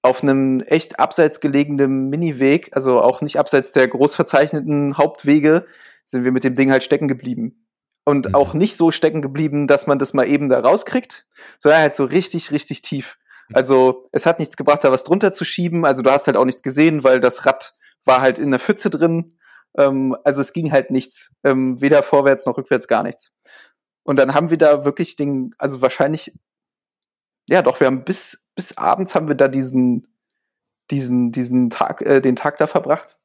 auf 0.04 0.22
einem 0.22 0.62
echt 0.62 1.00
abseits 1.00 1.42
gelegenen 1.42 2.10
Miniweg, 2.10 2.70
also 2.74 3.02
auch 3.02 3.22
nicht 3.22 3.40
abseits 3.40 3.72
der 3.72 3.88
groß 3.88 4.16
verzeichneten 4.16 4.98
Hauptwege, 4.98 5.66
sind 6.06 6.24
wir 6.24 6.32
mit 6.32 6.44
dem 6.44 6.54
Ding 6.54 6.72
halt 6.72 6.84
stecken 6.84 7.08
geblieben 7.08 7.67
und 8.08 8.30
mhm. 8.30 8.36
auch 8.36 8.54
nicht 8.54 8.78
so 8.78 8.90
stecken 8.92 9.22
geblieben, 9.22 9.68
dass 9.68 9.86
man 9.86 10.00
das 10.00 10.14
mal 10.14 10.26
eben 10.26 10.48
da 10.48 10.62
rauskriegt, 10.62 11.28
sondern 11.60 11.82
halt 11.82 11.94
so 11.94 12.06
richtig, 12.06 12.52
richtig 12.52 12.82
tief. 12.82 13.18
Also 13.52 14.08
es 14.14 14.26
hat 14.26 14.40
nichts 14.40 14.56
gebracht, 14.56 14.86
da 14.86 14.94
was 14.94 15.04
drunter 15.04 15.34
zu 15.34 15.44
schieben. 15.44 15.86
Also 15.86 16.04
du 16.04 16.10
hast 16.10 16.26
halt 16.26 16.38
auch 16.38 16.46
nichts 16.46 16.64
gesehen, 16.64 17.04
weil 17.04 17.20
das 17.20 17.46
Rad 17.46 17.76
war 18.06 18.22
halt 18.22 18.40
in 18.40 18.52
der 18.52 18.62
Pfütze 18.62 18.90
drin. 18.90 19.38
Ähm, 19.78 20.16
also 20.24 20.40
es 20.40 20.54
ging 20.54 20.72
halt 20.72 20.90
nichts, 20.90 21.36
ähm, 21.44 21.82
weder 21.82 22.02
vorwärts 22.02 22.46
noch 22.46 22.58
rückwärts, 22.58 22.88
gar 22.88 23.04
nichts. 23.04 23.34
Und 24.04 24.18
dann 24.18 24.34
haben 24.34 24.52
wir 24.52 24.58
da 24.58 24.86
wirklich 24.86 25.18
den, 25.18 25.54
also 25.58 25.82
wahrscheinlich, 25.82 26.34
ja 27.46 27.62
doch, 27.62 27.82
wir 27.82 27.88
haben 27.88 28.06
bis 28.06 28.48
bis 28.56 28.78
abends 28.78 29.16
haben 29.16 29.28
wir 29.28 29.36
da 29.36 29.50
diesen 29.50 30.08
diesen 30.92 31.34
diesen 31.34 31.70
Tag, 31.70 32.02
äh, 32.04 32.22
den 32.22 32.38
Tag 32.38 32.56
da 32.56 32.68
verbracht 32.68 33.17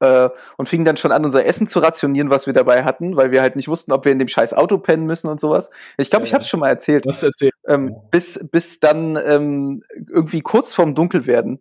äh, 0.00 0.28
und 0.56 0.68
fingen 0.68 0.84
dann 0.84 0.96
schon 0.96 1.12
an, 1.12 1.24
unser 1.24 1.44
Essen 1.44 1.66
zu 1.66 1.80
rationieren, 1.80 2.30
was 2.30 2.46
wir 2.46 2.54
dabei 2.54 2.84
hatten, 2.84 3.16
weil 3.16 3.30
wir 3.30 3.42
halt 3.42 3.56
nicht 3.56 3.68
wussten, 3.68 3.92
ob 3.92 4.04
wir 4.04 4.12
in 4.12 4.18
dem 4.18 4.28
scheiß 4.28 4.54
Auto 4.54 4.78
pennen 4.78 5.06
müssen 5.06 5.28
und 5.28 5.40
sowas. 5.40 5.70
Ich 5.96 6.10
glaube, 6.10 6.24
ja, 6.24 6.28
ich 6.28 6.34
habe 6.34 6.42
es 6.42 6.48
schon 6.48 6.60
mal 6.60 6.68
erzählt. 6.68 7.06
Was 7.06 7.22
erzählt? 7.22 7.54
Ähm, 7.66 7.96
bis, 8.10 8.48
bis 8.50 8.80
dann 8.80 9.16
ähm, 9.16 9.82
irgendwie 10.08 10.40
kurz 10.40 10.74
vorm 10.74 10.94
Dunkelwerden 10.94 11.60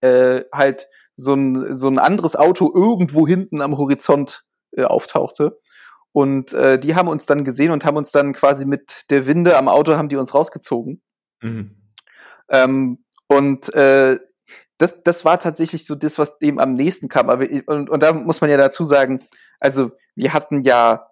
äh, 0.00 0.42
halt 0.52 0.88
so 1.16 1.34
ein, 1.34 1.74
so 1.74 1.88
ein 1.88 1.98
anderes 1.98 2.36
Auto 2.36 2.70
irgendwo 2.74 3.26
hinten 3.26 3.60
am 3.60 3.76
Horizont 3.76 4.44
äh, 4.72 4.84
auftauchte. 4.84 5.58
Und 6.12 6.52
äh, 6.54 6.78
die 6.78 6.94
haben 6.96 7.08
uns 7.08 7.26
dann 7.26 7.44
gesehen 7.44 7.70
und 7.70 7.84
haben 7.84 7.96
uns 7.96 8.10
dann 8.10 8.32
quasi 8.32 8.64
mit 8.64 9.04
der 9.10 9.26
Winde 9.26 9.56
am 9.56 9.68
Auto 9.68 9.96
haben 9.96 10.08
die 10.08 10.16
uns 10.16 10.34
rausgezogen. 10.34 11.02
Mhm. 11.40 11.76
Ähm, 12.48 13.04
und 13.28 13.72
äh, 13.74 14.18
das, 14.80 15.02
das 15.02 15.24
war 15.24 15.38
tatsächlich 15.38 15.86
so 15.86 15.94
das, 15.94 16.18
was 16.18 16.38
dem 16.38 16.58
am 16.58 16.74
nächsten 16.74 17.08
kam. 17.08 17.28
Aber, 17.28 17.46
und, 17.66 17.90
und 17.90 18.02
da 18.02 18.12
muss 18.12 18.40
man 18.40 18.48
ja 18.48 18.56
dazu 18.56 18.84
sagen, 18.84 19.20
also 19.58 19.92
wir 20.14 20.32
hatten 20.32 20.60
ja 20.60 21.10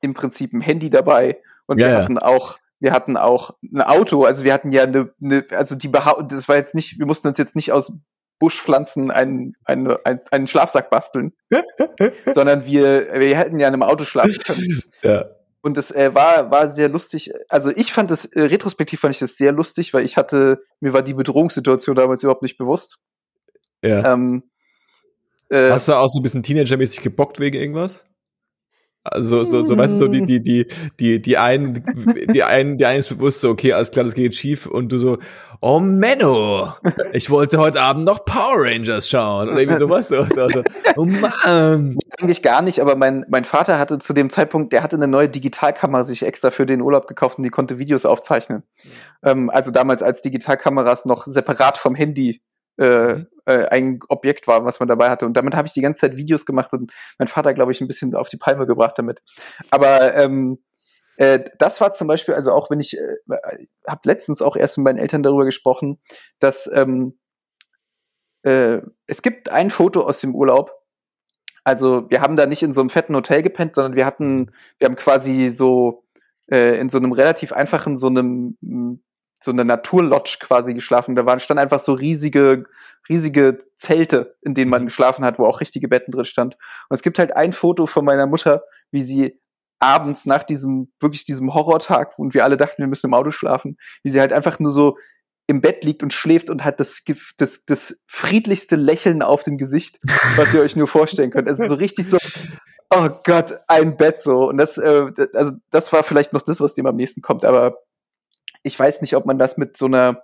im 0.00 0.12
Prinzip 0.12 0.52
ein 0.52 0.60
Handy 0.60 0.90
dabei 0.90 1.38
und 1.66 1.78
ja, 1.78 1.86
wir 1.86 1.98
hatten 1.98 2.16
ja. 2.16 2.22
auch 2.22 2.58
wir 2.80 2.92
hatten 2.92 3.18
auch 3.18 3.54
ein 3.62 3.82
Auto, 3.82 4.24
also 4.24 4.42
wir 4.42 4.54
hatten 4.54 4.72
ja 4.72 4.84
eine, 4.84 5.12
eine 5.22 5.44
also 5.50 5.74
die 5.74 5.88
Behauptung, 5.88 6.28
das 6.28 6.48
war 6.48 6.56
jetzt 6.56 6.74
nicht, 6.74 6.98
wir 6.98 7.04
mussten 7.04 7.28
uns 7.28 7.36
jetzt 7.36 7.54
nicht 7.54 7.72
aus 7.72 7.92
Buschpflanzen 8.38 9.10
einen, 9.10 9.54
einen, 9.66 9.96
einen, 10.02 10.20
einen 10.30 10.46
Schlafsack 10.46 10.88
basteln, 10.88 11.34
sondern 12.34 12.64
wir, 12.64 13.12
wir 13.12 13.36
hätten 13.36 13.60
ja 13.60 13.68
in 13.68 13.74
einem 13.74 13.82
Auto 13.82 14.04
schlafen 14.04 14.38
können. 14.44 14.82
Ja. 15.02 15.26
Und 15.62 15.76
das 15.76 15.90
äh, 15.90 16.14
war, 16.14 16.50
war 16.50 16.68
sehr 16.68 16.88
lustig. 16.88 17.32
Also 17.48 17.70
ich 17.70 17.92
fand 17.92 18.10
das, 18.10 18.24
äh, 18.24 18.42
retrospektiv 18.42 19.00
fand 19.00 19.14
ich 19.14 19.20
das 19.20 19.36
sehr 19.36 19.52
lustig, 19.52 19.92
weil 19.92 20.04
ich 20.04 20.16
hatte, 20.16 20.62
mir 20.80 20.92
war 20.92 21.02
die 21.02 21.14
Bedrohungssituation 21.14 21.96
damals 21.96 22.22
überhaupt 22.22 22.42
nicht 22.42 22.56
bewusst. 22.56 22.98
Ja. 23.82 24.12
Ähm, 24.12 24.42
äh, 25.50 25.70
Hast 25.70 25.88
du 25.88 25.94
auch 25.94 26.08
so 26.08 26.20
ein 26.20 26.22
bisschen 26.22 26.42
Teenager-mäßig 26.42 27.02
gebockt 27.02 27.40
wegen 27.40 27.60
irgendwas? 27.60 28.04
Also 29.02 29.44
so, 29.44 29.62
so 29.62 29.78
weißt 29.78 29.94
du, 29.94 29.96
so 29.96 30.08
die, 30.08 30.26
die, 30.26 30.42
die, 30.42 30.66
die, 30.98 31.22
die 31.22 31.38
einen, 31.38 31.82
die 32.34 32.42
einen, 32.42 32.76
die 32.76 32.84
einen 32.84 33.00
ist 33.00 33.08
bewusst 33.08 33.40
so, 33.40 33.48
okay, 33.48 33.72
alles 33.72 33.90
klar, 33.90 34.04
das 34.04 34.14
geht 34.14 34.34
schief 34.34 34.66
und 34.66 34.92
du 34.92 34.98
so, 34.98 35.18
oh 35.62 35.80
Menno, 35.80 36.74
ich 37.14 37.30
wollte 37.30 37.56
heute 37.58 37.80
Abend 37.80 38.04
noch 38.04 38.26
Power 38.26 38.56
Rangers 38.56 39.08
schauen 39.08 39.48
oder 39.48 39.58
irgendwie 39.58 39.78
sowas. 39.78 40.08
So, 40.08 40.24
so, 40.24 40.62
oh 40.96 41.04
Mann. 41.06 41.98
Eigentlich 42.18 42.42
gar 42.42 42.60
nicht, 42.60 42.80
aber 42.80 42.94
mein, 42.94 43.24
mein 43.30 43.44
Vater 43.44 43.78
hatte 43.78 43.98
zu 43.98 44.12
dem 44.12 44.28
Zeitpunkt, 44.28 44.72
der 44.72 44.82
hatte 44.82 44.96
eine 44.96 45.08
neue 45.08 45.30
Digitalkamera 45.30 46.04
sich 46.04 46.22
extra 46.22 46.50
für 46.50 46.66
den 46.66 46.82
Urlaub 46.82 47.06
gekauft 47.06 47.38
und 47.38 47.44
die 47.44 47.50
konnte 47.50 47.78
Videos 47.78 48.04
aufzeichnen. 48.04 48.64
Mhm. 48.84 48.90
Ähm, 49.22 49.50
also 49.50 49.70
damals 49.70 50.02
als 50.02 50.20
Digitalkameras 50.20 51.06
noch 51.06 51.26
separat 51.26 51.78
vom 51.78 51.94
Handy 51.94 52.42
äh, 52.78 53.14
mhm. 53.14 53.26
äh, 53.46 53.66
ein 53.66 54.00
Objekt 54.08 54.46
war, 54.46 54.64
was 54.64 54.80
man 54.80 54.88
dabei 54.88 55.10
hatte. 55.10 55.26
Und 55.26 55.34
damit 55.34 55.54
habe 55.54 55.68
ich 55.68 55.74
die 55.74 55.82
ganze 55.82 56.00
Zeit 56.00 56.16
Videos 56.16 56.46
gemacht 56.46 56.72
und 56.72 56.92
mein 57.18 57.28
Vater, 57.28 57.54
glaube 57.54 57.72
ich, 57.72 57.80
ein 57.80 57.88
bisschen 57.88 58.14
auf 58.14 58.28
die 58.28 58.36
Palme 58.36 58.66
gebracht 58.66 58.98
damit. 58.98 59.22
Aber 59.70 60.14
ähm, 60.14 60.58
äh, 61.16 61.40
das 61.58 61.80
war 61.80 61.92
zum 61.92 62.08
Beispiel, 62.08 62.34
also 62.34 62.52
auch 62.52 62.70
wenn 62.70 62.80
ich, 62.80 62.96
äh, 62.96 63.16
habe 63.86 64.00
letztens 64.04 64.42
auch 64.42 64.56
erst 64.56 64.78
mit 64.78 64.84
meinen 64.84 64.98
Eltern 64.98 65.22
darüber 65.22 65.44
gesprochen, 65.44 65.98
dass 66.38 66.70
ähm, 66.72 67.18
äh, 68.42 68.80
es 69.06 69.22
gibt 69.22 69.50
ein 69.50 69.70
Foto 69.70 70.02
aus 70.02 70.20
dem 70.20 70.34
Urlaub. 70.34 70.72
Also 71.62 72.08
wir 72.08 72.22
haben 72.22 72.36
da 72.36 72.46
nicht 72.46 72.62
in 72.62 72.72
so 72.72 72.80
einem 72.80 72.90
fetten 72.90 73.14
Hotel 73.14 73.42
gepennt, 73.42 73.74
sondern 73.74 73.96
wir 73.96 74.06
hatten, 74.06 74.52
wir 74.78 74.86
haben 74.86 74.96
quasi 74.96 75.48
so 75.48 76.04
äh, 76.50 76.78
in 76.80 76.88
so 76.88 76.98
einem 76.98 77.12
relativ 77.12 77.52
einfachen, 77.52 77.96
so 77.96 78.06
einem 78.06 78.56
so 79.42 79.50
eine 79.50 79.64
Naturlodge 79.64 80.38
quasi 80.40 80.74
geschlafen. 80.74 81.16
Da 81.16 81.26
waren 81.26 81.40
stand 81.40 81.58
einfach 81.58 81.80
so 81.80 81.94
riesige, 81.94 82.64
riesige 83.08 83.58
Zelte, 83.76 84.36
in 84.42 84.54
denen 84.54 84.70
man 84.70 84.82
mhm. 84.82 84.86
geschlafen 84.86 85.24
hat, 85.24 85.38
wo 85.38 85.46
auch 85.46 85.60
richtige 85.60 85.88
Betten 85.88 86.12
drin 86.12 86.24
stand. 86.24 86.54
Und 86.54 86.94
es 86.94 87.02
gibt 87.02 87.18
halt 87.18 87.34
ein 87.34 87.52
Foto 87.52 87.86
von 87.86 88.04
meiner 88.04 88.26
Mutter, 88.26 88.62
wie 88.90 89.02
sie 89.02 89.40
abends 89.78 90.26
nach 90.26 90.42
diesem, 90.42 90.92
wirklich 91.00 91.24
diesem 91.24 91.54
Horrortag, 91.54 92.18
und 92.18 92.34
wir 92.34 92.44
alle 92.44 92.58
dachten, 92.58 92.82
wir 92.82 92.86
müssen 92.86 93.06
im 93.06 93.14
Auto 93.14 93.30
schlafen, 93.30 93.78
wie 94.02 94.10
sie 94.10 94.20
halt 94.20 94.32
einfach 94.32 94.58
nur 94.58 94.72
so 94.72 94.98
im 95.46 95.62
Bett 95.62 95.82
liegt 95.84 96.02
und 96.02 96.12
schläft 96.12 96.48
und 96.48 96.64
hat 96.64 96.78
das, 96.78 97.02
das, 97.38 97.64
das 97.64 97.98
friedlichste 98.06 98.76
Lächeln 98.76 99.22
auf 99.22 99.42
dem 99.42 99.58
Gesicht, 99.58 99.98
was 100.36 100.54
ihr 100.54 100.60
euch 100.60 100.76
nur 100.76 100.86
vorstellen 100.86 101.30
könnt. 101.30 101.48
Also 101.48 101.66
so 101.66 101.74
richtig 101.74 102.08
so, 102.08 102.18
oh 102.90 103.08
Gott, 103.24 103.54
ein 103.66 103.96
Bett 103.96 104.20
so. 104.20 104.48
Und 104.48 104.58
das, 104.58 104.78
äh, 104.78 105.10
also 105.34 105.52
das 105.70 105.92
war 105.92 106.04
vielleicht 106.04 106.32
noch 106.32 106.42
das, 106.42 106.60
was 106.60 106.74
dem 106.74 106.86
am 106.86 106.96
nächsten 106.96 107.22
kommt, 107.22 107.44
aber 107.44 107.78
ich 108.62 108.78
weiß 108.78 109.00
nicht, 109.02 109.14
ob 109.16 109.26
man 109.26 109.38
das 109.38 109.56
mit 109.56 109.76
so 109.76 109.86
einer 109.86 110.22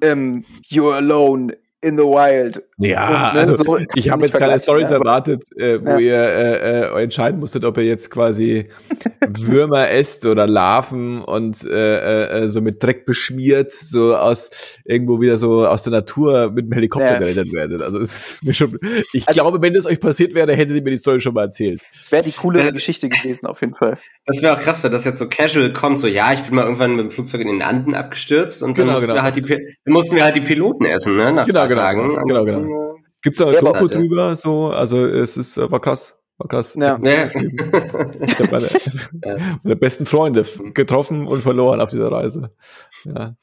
ähm, 0.00 0.44
You're 0.68 0.94
alone 0.94 1.56
in 1.80 1.96
the 1.96 2.04
wild. 2.04 2.64
Ja, 2.78 3.28
und, 3.28 3.34
ne, 3.34 3.40
also 3.40 3.56
so 3.56 3.78
ich 3.94 4.10
habe 4.10 4.24
jetzt 4.24 4.36
keine 4.36 4.58
Stories 4.58 4.90
erwartet, 4.90 5.44
äh, 5.56 5.80
wo 5.80 5.90
ja. 5.90 5.98
ihr 5.98 6.14
äh, 6.14 6.80
äh, 6.98 7.02
entscheiden 7.02 7.38
musstet, 7.38 7.64
ob 7.64 7.76
ihr 7.78 7.84
jetzt 7.84 8.10
quasi 8.10 8.66
Würmer 9.28 9.90
esst 9.90 10.26
oder 10.26 10.46
Larven 10.46 11.22
und 11.22 11.64
äh, 11.64 12.44
äh, 12.44 12.48
so 12.48 12.60
mit 12.60 12.82
Dreck 12.82 13.06
beschmiert, 13.06 13.70
so 13.70 14.16
aus 14.16 14.78
irgendwo 14.84 15.20
wieder 15.20 15.38
so 15.38 15.66
aus 15.66 15.84
der 15.84 15.92
Natur 15.92 16.50
mit 16.50 16.66
dem 16.66 16.72
Helikopter 16.72 17.12
ja. 17.12 17.18
gerettet 17.18 17.52
werdet. 17.52 17.80
Also 17.82 18.00
ist 18.00 18.44
mir 18.44 18.54
schon. 18.54 18.78
Ich 19.12 19.28
also, 19.28 19.40
glaube, 19.40 19.62
wenn 19.62 19.74
das 19.74 19.86
euch 19.86 20.00
passiert 20.00 20.34
wäre, 20.34 20.54
hättet 20.54 20.76
ihr 20.76 20.82
mir 20.82 20.90
die 20.90 20.98
Story 20.98 21.20
schon 21.20 21.34
mal 21.34 21.44
erzählt. 21.44 21.82
Wäre 22.10 22.24
die 22.24 22.32
coole 22.32 22.66
äh, 22.66 22.72
Geschichte 22.72 23.08
gewesen, 23.08 23.46
auf 23.46 23.60
jeden 23.60 23.74
Fall. 23.74 23.98
Das 24.26 24.42
wäre 24.42 24.56
auch 24.56 24.60
krass, 24.60 24.82
wenn 24.82 24.92
das 24.92 25.04
jetzt 25.04 25.18
so 25.18 25.28
casual 25.28 25.72
kommt, 25.72 26.00
so 26.00 26.08
ja, 26.08 26.32
ich 26.32 26.40
bin 26.42 26.56
mal 26.56 26.64
irgendwann 26.64 26.96
mit 26.96 27.04
dem 27.06 27.10
Flugzeug 27.10 27.42
in 27.42 27.48
den 27.48 27.62
Anden 27.62 27.94
abgestürzt 27.94 28.62
und 28.62 28.76
dann 28.78 28.86
genau, 28.86 28.92
mussten, 28.94 29.08
genau. 29.08 29.18
Wir 29.18 29.22
halt 29.22 29.36
die, 29.36 29.90
mussten 29.90 30.16
wir 30.16 30.24
halt 30.24 30.36
die 30.36 30.40
Piloten 30.40 30.84
essen, 30.84 31.16
ne? 31.16 31.32
Nach 31.32 31.46
genau, 31.46 31.67
genau, 31.68 31.80
Tagen. 31.80 32.26
genau, 32.26 32.44
genau. 32.44 32.96
Gibt's 33.22 33.38
da 33.38 33.46
eine 33.46 33.58
Doku 33.58 33.80
halt, 33.80 33.94
drüber? 33.94 34.36
So, 34.36 34.68
also 34.68 35.04
es 35.04 35.36
ist 35.36 35.58
war 35.58 35.80
krass. 35.80 36.18
War 36.38 36.46
krass. 36.46 36.76
Ja. 36.78 36.98
ja. 37.02 37.26
Ich 37.26 38.38
habe 38.38 38.48
meine, 38.52 38.68
meine, 39.64 39.76
besten 39.76 40.06
Freunde 40.06 40.44
getroffen 40.72 41.26
und 41.26 41.42
verloren 41.42 41.80
auf 41.80 41.90
dieser 41.90 42.12
Reise. 42.12 42.52
Ja. 43.04 43.34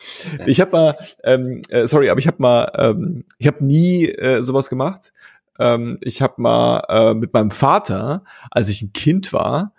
Ich 0.46 0.62
habe 0.62 0.72
mal, 0.72 0.98
ähm, 1.26 1.62
äh, 1.68 1.88
sorry, 1.88 2.10
aber 2.10 2.20
ich 2.20 2.28
habe 2.28 2.38
mal, 2.40 2.72
ähm, 2.78 3.26
ich 3.38 3.48
habe 3.48 3.66
nie 3.66 4.06
äh, 4.06 4.42
sowas 4.42 4.70
gemacht. 4.70 5.12
Ähm, 5.60 5.98
ich 6.02 6.22
habe 6.22 6.42
mal 6.42 6.84
äh, 6.88 7.14
mit 7.14 7.34
meinem 7.34 7.52
Vater, 7.52 8.24
als 8.50 8.70
ich 8.70 8.82
ein 8.82 8.94
Kind 8.94 9.34
war, 9.34 9.74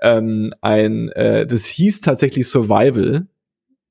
ähm, 0.00 0.52
ein, 0.62 1.10
äh, 1.10 1.46
das 1.46 1.66
hieß 1.66 2.00
tatsächlich 2.00 2.48
Survival 2.48 3.26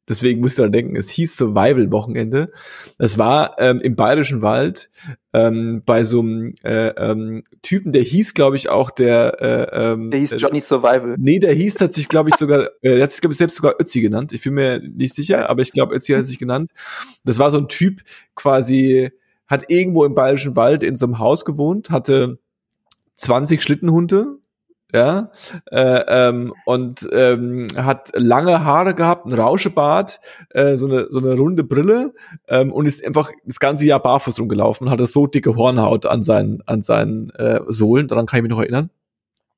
Deswegen 0.09 0.41
muss 0.41 0.51
ich 0.51 0.57
daran 0.57 0.71
denken, 0.71 0.95
es 0.95 1.09
hieß 1.09 1.37
Survival-Wochenende. 1.37 2.51
Es 2.97 3.17
war 3.17 3.55
ähm, 3.59 3.79
im 3.81 3.95
Bayerischen 3.95 4.41
Wald 4.41 4.89
ähm, 5.31 5.83
bei 5.85 6.03
so 6.03 6.21
einem 6.21 6.53
äh, 6.63 6.87
ähm, 6.97 7.43
Typen, 7.61 7.91
der 7.91 8.01
hieß, 8.01 8.33
glaube 8.33 8.55
ich, 8.55 8.69
auch 8.69 8.89
der 8.89 9.37
äh, 9.39 9.93
ähm, 9.93 10.09
Der 10.11 10.19
hieß 10.19 10.35
Johnny 10.37 10.59
Survival. 10.59 11.15
Nee, 11.17 11.39
der 11.39 11.53
hieß 11.53 11.75
tatsächlich, 11.75 12.09
glaube 12.09 12.29
ich, 12.29 12.35
sogar, 12.35 12.65
äh, 12.81 12.95
der 12.95 13.03
hat 13.03 13.11
sich, 13.11 13.21
glaube 13.21 13.33
ich, 13.33 13.37
selbst 13.37 13.55
sogar 13.55 13.75
Ötzi 13.79 14.01
genannt. 14.01 14.33
Ich 14.33 14.41
bin 14.43 14.55
mir 14.55 14.79
nicht 14.79 15.13
sicher, 15.13 15.49
aber 15.49 15.61
ich 15.61 15.71
glaube, 15.71 15.95
Ötzi 15.95 16.13
hat 16.13 16.25
sich 16.25 16.39
genannt. 16.39 16.71
Das 17.23 17.37
war 17.37 17.51
so 17.51 17.59
ein 17.59 17.67
Typ, 17.67 18.01
quasi, 18.35 19.11
hat 19.47 19.65
irgendwo 19.69 20.03
im 20.03 20.15
Bayerischen 20.15 20.55
Wald 20.55 20.83
in 20.83 20.95
so 20.95 21.05
einem 21.05 21.19
Haus 21.19 21.45
gewohnt, 21.45 21.91
hatte 21.91 22.39
20 23.17 23.61
Schlittenhunde, 23.61 24.39
ja, 24.93 25.31
äh, 25.71 26.03
ähm, 26.07 26.53
und 26.65 27.07
ähm, 27.11 27.67
hat 27.75 28.11
lange 28.15 28.63
Haare 28.63 28.93
gehabt, 28.93 29.25
ein 29.25 29.33
Rauschebart, 29.33 30.19
äh, 30.51 30.75
so 30.75 30.87
eine 30.87 31.07
so 31.09 31.19
eine 31.19 31.35
runde 31.35 31.63
Brille 31.63 32.13
ähm, 32.47 32.71
und 32.71 32.85
ist 32.85 33.05
einfach 33.05 33.31
das 33.45 33.59
ganze 33.59 33.85
Jahr 33.85 34.01
barfuß 34.01 34.39
rumgelaufen, 34.39 34.89
hatte 34.89 35.05
so 35.05 35.27
dicke 35.27 35.55
Hornhaut 35.55 36.05
an 36.05 36.23
seinen 36.23 36.61
an 36.65 36.81
seinen 36.81 37.29
äh, 37.31 37.59
Sohlen, 37.67 38.07
daran 38.07 38.25
kann 38.25 38.37
ich 38.37 38.43
mich 38.43 38.51
noch 38.51 38.59
erinnern. 38.59 38.89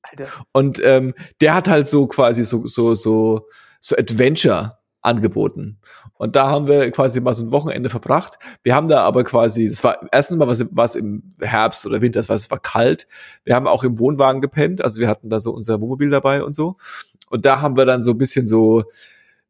Alter. 0.04 0.28
Und 0.52 0.82
ähm, 0.84 1.14
der 1.42 1.56
hat 1.56 1.68
halt 1.68 1.88
so 1.88 2.08
quasi 2.08 2.44
so 2.44 2.66
so 2.66 2.94
so 2.94 3.48
so 3.80 3.96
Adventure 3.96 4.78
angeboten. 5.04 5.78
Und 6.16 6.36
da 6.36 6.48
haben 6.48 6.68
wir 6.68 6.90
quasi 6.92 7.22
mal 7.22 7.34
so 7.34 7.46
ein 7.46 7.52
Wochenende 7.52 7.90
verbracht. 7.90 8.40
Wir 8.64 8.74
haben 8.74 8.88
da 8.88 9.02
aber 9.02 9.24
quasi, 9.24 9.68
das 9.68 9.84
war 9.84 10.00
erstens 10.12 10.38
mal 10.38 10.48
was, 10.48 10.66
was 10.72 10.96
im 10.96 11.34
Herbst 11.42 11.86
oder 11.86 12.02
Winter, 12.02 12.20
es 12.20 12.30
war, 12.30 12.36
es 12.36 12.50
war 12.50 12.60
kalt. 12.60 13.08
Wir 13.44 13.56
haben 13.56 13.68
auch 13.68 13.84
im 13.84 14.00
Wohnwagen 14.00 14.42
gepennt, 14.42 14.84
also 14.84 15.00
wir 15.00 15.08
hatten 15.08 15.30
da 15.30 15.40
so 15.40 15.52
unser 15.52 15.82
Wohnmobil 15.82 16.10
dabei 16.10 16.44
und 16.44 16.56
so. 16.56 16.78
Und 17.30 17.46
da 17.46 17.62
haben 17.62 17.78
wir 17.78 17.86
dann 17.86 18.02
so 18.02 18.12
ein 18.12 18.18
bisschen 18.18 18.48
so, 18.48 18.84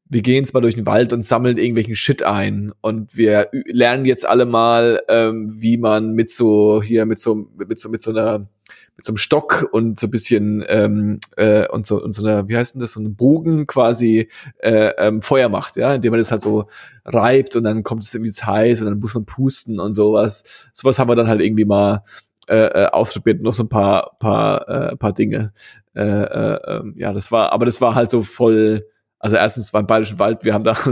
wir 0.10 0.22
gehen 0.22 0.44
jetzt 0.44 0.54
mal 0.54 0.62
durch 0.62 0.76
den 0.76 0.86
Wald 0.86 1.14
und 1.14 1.24
sammeln 1.24 1.58
irgendwelchen 1.58 1.96
Shit 1.96 2.24
ein 2.24 2.72
und 2.82 3.16
wir 3.16 3.50
lernen 3.52 4.06
jetzt 4.06 4.26
alle 4.26 4.46
mal, 4.46 5.02
ähm, 5.08 5.54
wie 5.58 5.78
man 5.78 6.14
mit 6.14 6.30
so 6.30 6.82
hier 6.82 7.06
mit 7.06 7.20
so 7.20 7.48
mit 7.58 7.80
so 7.80 7.90
mit 7.90 8.02
so 8.02 8.12
einer 8.12 8.48
mit 8.96 9.06
so 9.06 9.12
einem 9.12 9.18
Stock 9.18 9.68
und 9.72 10.00
so 10.00 10.08
ein 10.08 10.12
bisschen 10.12 10.64
ähm, 10.68 11.20
äh, 11.36 11.68
und 11.68 11.86
so 11.86 12.02
und 12.02 12.12
so 12.12 12.26
einer 12.26 12.48
wie 12.48 12.58
heißt 12.58 12.76
denn 12.76 12.82
das 12.82 12.94
so 12.94 13.00
einen 13.00 13.16
Bogen 13.16 13.68
quasi 13.68 14.30
äh, 14.60 14.92
ähm, 14.98 15.22
Feuer 15.22 15.50
macht, 15.50 15.76
ja, 15.76 15.94
indem 15.94 16.12
man 16.12 16.20
das 16.20 16.32
halt 16.32 16.42
so 16.42 16.66
reibt 17.06 17.56
und 17.56 17.64
dann 17.64 17.84
kommt 17.84 18.04
es 18.04 18.14
irgendwie 18.14 18.32
heiß 18.32 18.82
und 18.82 18.88
dann 18.88 19.00
muss 19.00 19.14
man 19.14 19.26
pusten 19.26 19.80
und 19.80 19.94
sowas. 19.94 20.44
Sowas 20.74 21.00
haben 21.00 21.10
wir 21.10 21.16
dann 21.16 21.28
halt 21.28 21.42
irgendwie 21.42 21.66
mal 21.66 22.04
äh, 22.48 22.56
äh 22.56 22.86
ausprobiert, 22.88 23.42
noch 23.42 23.54
so 23.54 23.64
ein 23.64 23.70
paar 23.70 24.18
paar 24.20 24.68
äh, 24.68 24.96
paar 24.96 25.14
Dinge. 25.14 25.52
Äh, 25.96 26.04
äh, 26.04 26.56
äh, 26.56 26.84
ja, 26.96 27.14
das 27.14 27.32
war, 27.32 27.52
aber 27.52 27.66
das 27.66 27.82
war 27.82 27.96
halt 27.96 28.10
so 28.10 28.24
voll 28.24 28.86
also 29.24 29.38
erstens 29.38 29.72
beim 29.72 29.88
Bayerischen 29.88 30.20
Wald, 30.20 30.44
wir 30.44 30.54
haben 30.54 30.66
da, 30.66 30.72
also 30.74 30.92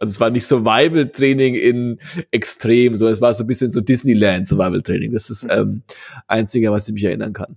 es 0.00 0.18
war 0.18 0.30
nicht 0.30 0.44
Survival-Training 0.44 1.54
in 1.54 2.00
extrem, 2.32 2.96
so 2.96 3.06
es 3.06 3.20
war 3.20 3.32
so 3.32 3.44
ein 3.44 3.46
bisschen 3.46 3.70
so 3.70 3.80
Disneyland 3.80 4.44
Survival-Training. 4.44 5.12
Das 5.12 5.30
ist 5.30 5.46
ähm, 5.48 5.84
einzige, 6.26 6.72
was 6.72 6.88
ich 6.88 6.94
mich 6.94 7.04
erinnern 7.04 7.32
kann. 7.32 7.56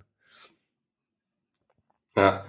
Ja. 2.16 2.46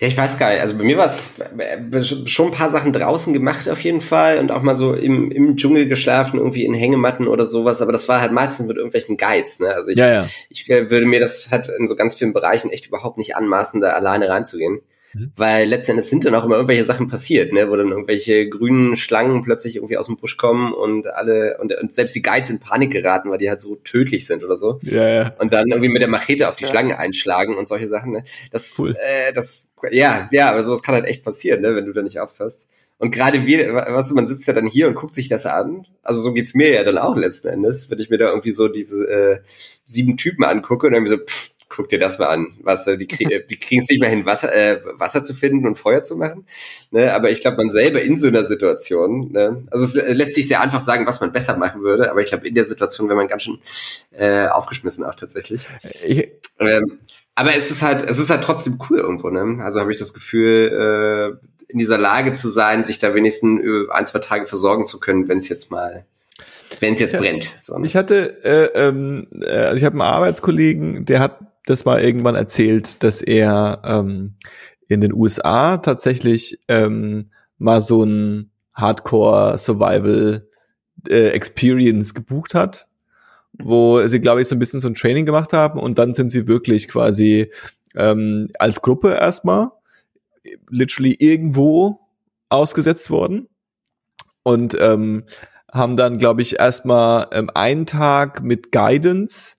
ja, 0.00 0.08
ich 0.08 0.18
weiß 0.18 0.38
gar 0.38 0.50
nicht. 0.50 0.60
Also 0.60 0.76
bei 0.76 0.82
mir 0.82 0.96
war 0.96 1.06
es 1.06 1.38
äh, 1.38 2.26
schon 2.26 2.46
ein 2.46 2.52
paar 2.52 2.68
Sachen 2.68 2.92
draußen 2.92 3.32
gemacht 3.32 3.68
auf 3.68 3.80
jeden 3.82 4.00
Fall 4.00 4.38
und 4.38 4.50
auch 4.50 4.62
mal 4.62 4.74
so 4.74 4.92
im, 4.92 5.30
im 5.30 5.56
Dschungel 5.56 5.86
geschlafen, 5.86 6.40
irgendwie 6.40 6.64
in 6.64 6.74
Hängematten 6.74 7.28
oder 7.28 7.46
sowas. 7.46 7.80
Aber 7.80 7.92
das 7.92 8.08
war 8.08 8.20
halt 8.20 8.32
meistens 8.32 8.66
mit 8.66 8.76
irgendwelchen 8.76 9.16
Guides. 9.16 9.60
Ne? 9.60 9.68
Also 9.68 9.90
ich, 9.90 9.98
ja, 9.98 10.12
ja. 10.12 10.26
ich 10.50 10.68
würde 10.68 11.06
mir 11.06 11.20
das 11.20 11.52
halt 11.52 11.68
in 11.68 11.86
so 11.86 11.94
ganz 11.94 12.16
vielen 12.16 12.32
Bereichen 12.32 12.70
echt 12.70 12.86
überhaupt 12.86 13.18
nicht 13.18 13.36
anmaßen, 13.36 13.80
da 13.80 13.90
alleine 13.90 14.28
reinzugehen. 14.28 14.80
Mhm. 15.14 15.32
Weil 15.36 15.68
letzten 15.68 15.92
Endes 15.92 16.10
sind 16.10 16.24
dann 16.24 16.34
auch 16.34 16.44
immer 16.44 16.56
irgendwelche 16.56 16.84
Sachen 16.84 17.08
passiert, 17.08 17.52
ne, 17.52 17.70
wo 17.70 17.76
dann 17.76 17.88
irgendwelche 17.88 18.48
grünen 18.48 18.96
Schlangen 18.96 19.42
plötzlich 19.42 19.76
irgendwie 19.76 19.96
aus 19.96 20.06
dem 20.06 20.16
Busch 20.16 20.36
kommen 20.36 20.72
und 20.72 21.06
alle 21.06 21.58
und, 21.58 21.74
und 21.74 21.92
selbst 21.92 22.14
die 22.14 22.22
Guides 22.22 22.50
in 22.50 22.60
Panik 22.60 22.90
geraten, 22.90 23.30
weil 23.30 23.38
die 23.38 23.48
halt 23.48 23.60
so 23.60 23.76
tödlich 23.76 24.26
sind 24.26 24.44
oder 24.44 24.56
so. 24.56 24.80
Ja, 24.82 25.08
ja. 25.08 25.34
Und 25.38 25.52
dann 25.52 25.68
irgendwie 25.68 25.88
mit 25.88 26.02
der 26.02 26.08
Machete 26.08 26.48
auf 26.48 26.56
die 26.56 26.64
ja. 26.64 26.70
Schlange 26.70 26.98
einschlagen 26.98 27.56
und 27.56 27.66
solche 27.66 27.86
Sachen. 27.86 28.12
Ne? 28.12 28.24
Das, 28.50 28.76
cool. 28.78 28.96
äh, 29.00 29.32
das, 29.32 29.70
ja, 29.90 30.28
ja, 30.30 30.50
aber 30.50 30.62
sowas 30.62 30.82
kann 30.82 30.94
halt 30.94 31.06
echt 31.06 31.24
passieren, 31.24 31.62
ne, 31.62 31.74
wenn 31.74 31.86
du 31.86 31.92
da 31.92 32.02
nicht 32.02 32.20
aufpasst. 32.20 32.66
Und 32.98 33.12
gerade 33.12 33.46
wir, 33.46 33.74
was 33.74 34.10
man 34.10 34.26
sitzt 34.26 34.46
ja 34.48 34.52
dann 34.52 34.66
hier 34.66 34.88
und 34.88 34.94
guckt 34.94 35.14
sich 35.14 35.28
das 35.28 35.46
an. 35.46 35.86
Also 36.02 36.20
so 36.20 36.32
geht's 36.32 36.54
mir 36.54 36.72
ja 36.72 36.82
dann 36.82 36.98
auch 36.98 37.16
letzten 37.16 37.48
Endes, 37.48 37.90
wenn 37.90 38.00
ich 38.00 38.10
mir 38.10 38.18
da 38.18 38.28
irgendwie 38.30 38.50
so 38.50 38.66
diese 38.66 39.06
äh, 39.08 39.38
sieben 39.84 40.16
Typen 40.16 40.44
angucke 40.44 40.88
und 40.88 40.94
dann 40.94 41.06
so, 41.06 41.16
pff, 41.16 41.52
guck 41.68 41.88
dir 41.88 41.98
das 41.98 42.18
mal 42.18 42.28
an. 42.28 42.48
Wasser, 42.62 42.96
die, 42.96 43.06
krieg, 43.06 43.28
die 43.48 43.58
kriegen 43.58 43.82
es 43.82 43.88
nicht 43.88 44.00
mehr 44.00 44.10
hin, 44.10 44.26
Wasser, 44.26 44.54
äh, 44.54 44.80
Wasser 44.94 45.22
zu 45.22 45.34
finden 45.34 45.66
und 45.66 45.76
Feuer 45.76 46.02
zu 46.02 46.16
machen. 46.16 46.46
Ne? 46.90 47.12
Aber 47.12 47.30
ich 47.30 47.40
glaube, 47.40 47.58
man 47.58 47.70
selber 47.70 48.02
in 48.02 48.16
so 48.16 48.28
einer 48.28 48.44
Situation, 48.44 49.32
ne? 49.32 49.64
also 49.70 49.84
es 49.84 49.94
lässt 49.94 50.34
sich 50.34 50.48
sehr 50.48 50.60
einfach 50.60 50.80
sagen, 50.80 51.06
was 51.06 51.20
man 51.20 51.32
besser 51.32 51.56
machen 51.56 51.82
würde, 51.82 52.10
aber 52.10 52.20
ich 52.20 52.28
glaube, 52.28 52.46
in 52.48 52.54
der 52.54 52.64
Situation 52.64 53.08
wäre 53.08 53.16
man 53.16 53.28
ganz 53.28 53.42
schön 53.42 53.58
äh, 54.12 54.46
aufgeschmissen 54.46 55.04
auch 55.04 55.14
tatsächlich. 55.14 55.66
Ich, 56.04 56.30
ähm, 56.58 56.98
aber 57.34 57.54
es 57.54 57.70
ist 57.70 57.82
halt, 57.82 58.02
es 58.02 58.18
ist 58.18 58.30
halt 58.30 58.42
trotzdem 58.42 58.78
cool 58.90 58.98
irgendwo, 58.98 59.30
ne? 59.30 59.62
Also 59.62 59.80
habe 59.80 59.92
ich 59.92 59.98
das 59.98 60.12
Gefühl, 60.12 61.38
äh, 61.40 61.48
in 61.68 61.78
dieser 61.78 61.98
Lage 61.98 62.32
zu 62.32 62.48
sein, 62.48 62.82
sich 62.82 62.98
da 62.98 63.14
wenigstens 63.14 63.62
ein, 63.90 64.06
zwei 64.06 64.18
Tage 64.18 64.46
versorgen 64.46 64.86
zu 64.86 64.98
können, 64.98 65.28
wenn 65.28 65.38
es 65.38 65.48
jetzt 65.48 65.70
mal 65.70 66.04
wenn 66.80 66.94
es 66.94 67.00
jetzt 67.00 67.16
brennt. 67.16 67.52
So. 67.58 67.78
Ich 67.82 67.96
hatte, 67.96 68.44
äh, 68.44 68.88
ähm, 68.88 69.26
äh, 69.42 69.76
ich 69.76 69.84
habe 69.84 69.94
einen 69.94 70.02
Arbeitskollegen, 70.02 71.04
der 71.04 71.20
hat 71.20 71.38
das 71.68 71.84
mal 71.84 72.02
irgendwann 72.02 72.34
erzählt, 72.34 73.02
dass 73.02 73.20
er 73.20 73.82
ähm, 73.84 74.34
in 74.88 75.00
den 75.00 75.12
USA 75.12 75.78
tatsächlich 75.78 76.58
ähm, 76.68 77.30
mal 77.58 77.80
so 77.80 78.04
ein 78.04 78.50
Hardcore 78.74 79.58
Survival 79.58 80.48
äh, 81.08 81.28
Experience 81.28 82.14
gebucht 82.14 82.54
hat, 82.54 82.88
wo 83.52 84.06
sie, 84.06 84.20
glaube 84.20 84.40
ich, 84.40 84.48
so 84.48 84.54
ein 84.54 84.58
bisschen 84.58 84.80
so 84.80 84.88
ein 84.88 84.94
Training 84.94 85.26
gemacht 85.26 85.52
haben 85.52 85.78
und 85.78 85.98
dann 85.98 86.14
sind 86.14 86.30
sie 86.30 86.48
wirklich 86.48 86.88
quasi 86.88 87.52
ähm, 87.94 88.48
als 88.58 88.80
Gruppe 88.80 89.14
erstmal 89.14 89.70
literally 90.70 91.16
irgendwo 91.18 91.98
ausgesetzt 92.48 93.10
worden 93.10 93.48
und 94.42 94.76
ähm, 94.80 95.24
haben 95.72 95.96
dann, 95.96 96.18
glaube 96.18 96.42
ich, 96.42 96.58
erstmal 96.58 97.26
ähm, 97.32 97.50
einen 97.54 97.84
Tag 97.84 98.42
mit 98.42 98.72
Guidance 98.72 99.56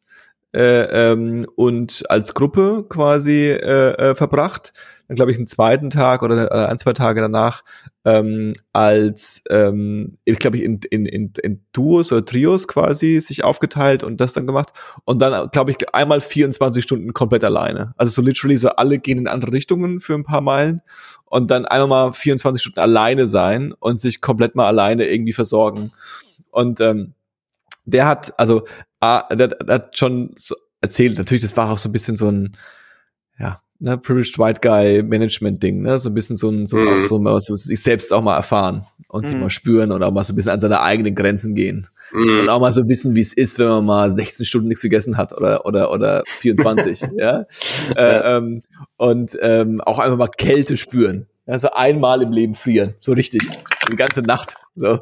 äh, 0.55 1.11
ähm, 1.11 1.47
und 1.55 2.03
als 2.09 2.33
Gruppe 2.33 2.85
quasi 2.89 3.49
äh, 3.49 3.91
äh, 3.93 4.15
verbracht. 4.15 4.73
Dann 5.07 5.15
glaube 5.15 5.31
ich 5.31 5.37
einen 5.37 5.47
zweiten 5.47 5.89
Tag 5.89 6.21
oder 6.21 6.51
äh, 6.51 6.65
ein, 6.67 6.77
zwei 6.77 6.93
Tage 6.93 7.21
danach 7.21 7.63
ähm, 8.05 8.53
als, 8.73 9.43
ähm, 9.49 10.17
ich 10.25 10.37
glaube 10.39 10.57
ich, 10.57 10.63
in, 10.63 10.79
in, 10.89 11.05
in, 11.05 11.33
in 11.41 11.65
Duos 11.71 12.11
oder 12.11 12.25
Trios 12.25 12.67
quasi 12.67 13.19
sich 13.19 13.43
aufgeteilt 13.43 14.03
und 14.03 14.21
das 14.21 14.33
dann 14.33 14.47
gemacht. 14.47 14.71
Und 15.05 15.21
dann, 15.21 15.49
glaube 15.51 15.71
ich, 15.71 15.77
einmal 15.93 16.21
24 16.21 16.83
Stunden 16.83 17.13
komplett 17.13 17.43
alleine. 17.43 17.93
Also 17.97 18.11
so 18.11 18.21
literally 18.21 18.57
so 18.57 18.69
alle 18.69 18.99
gehen 18.99 19.17
in 19.17 19.27
andere 19.27 19.51
Richtungen 19.51 19.99
für 19.99 20.13
ein 20.13 20.23
paar 20.23 20.41
Meilen 20.41 20.81
und 21.25 21.51
dann 21.51 21.65
einmal 21.65 21.87
mal 22.09 22.13
24 22.13 22.61
Stunden 22.61 22.79
alleine 22.79 23.27
sein 23.27 23.73
und 23.79 23.99
sich 23.99 24.21
komplett 24.21 24.55
mal 24.55 24.67
alleine 24.67 25.07
irgendwie 25.07 25.33
versorgen. 25.33 25.91
Und 26.51 26.81
ähm, 26.81 27.13
der 27.89 28.07
hat, 28.07 28.33
also 28.37 28.65
ah, 28.99 29.33
der, 29.33 29.49
der 29.49 29.75
hat 29.75 29.97
schon 29.97 30.33
so 30.37 30.55
erzählt, 30.81 31.17
natürlich, 31.17 31.43
das 31.43 31.57
war 31.57 31.71
auch 31.71 31.77
so 31.77 31.89
ein 31.89 31.91
bisschen 31.91 32.15
so 32.15 32.29
ein, 32.29 32.57
ja, 33.37 33.59
ne, 33.79 33.97
Privileged 33.97 34.37
White 34.37 34.61
Guy 34.61 35.03
Management 35.03 35.63
Ding, 35.63 35.81
ne, 35.81 35.97
so 35.99 36.09
ein 36.09 36.13
bisschen 36.13 36.35
so 36.35 36.49
ein, 36.49 36.65
so, 36.65 36.77
mhm. 36.77 37.01
so, 37.01 37.17
so, 37.17 37.39
so 37.39 37.55
sich 37.55 37.81
selbst 37.81 38.13
auch 38.13 38.21
mal 38.21 38.35
erfahren 38.35 38.83
und 39.07 39.25
mhm. 39.25 39.27
sich 39.27 39.37
mal 39.37 39.49
spüren 39.49 39.91
und 39.91 40.03
auch 40.03 40.11
mal 40.11 40.23
so 40.23 40.33
ein 40.33 40.35
bisschen 40.35 40.51
an 40.51 40.59
seine 40.59 40.81
eigenen 40.81 41.15
Grenzen 41.15 41.55
gehen 41.55 41.87
mhm. 42.11 42.41
und 42.41 42.49
auch 42.49 42.59
mal 42.59 42.71
so 42.71 42.87
wissen, 42.87 43.15
wie 43.15 43.21
es 43.21 43.33
ist, 43.33 43.59
wenn 43.59 43.67
man 43.67 43.85
mal 43.85 44.11
16 44.11 44.45
Stunden 44.45 44.67
nichts 44.67 44.81
gegessen 44.81 45.17
hat 45.17 45.35
oder 45.35 45.65
oder 45.65 45.91
oder 45.91 46.23
24, 46.25 47.07
ja, 47.17 47.45
äh, 47.95 48.37
ähm, 48.37 48.61
und 48.97 49.37
ähm, 49.41 49.81
auch 49.81 49.99
einfach 49.99 50.17
mal 50.17 50.27
Kälte 50.27 50.77
spüren, 50.77 51.27
also 51.49 51.71
einmal 51.71 52.21
im 52.21 52.31
Leben 52.31 52.55
frieren, 52.55 52.93
so 52.97 53.13
richtig, 53.13 53.41
die 53.91 53.95
ganze 53.95 54.21
Nacht. 54.21 54.55
So. 54.75 54.99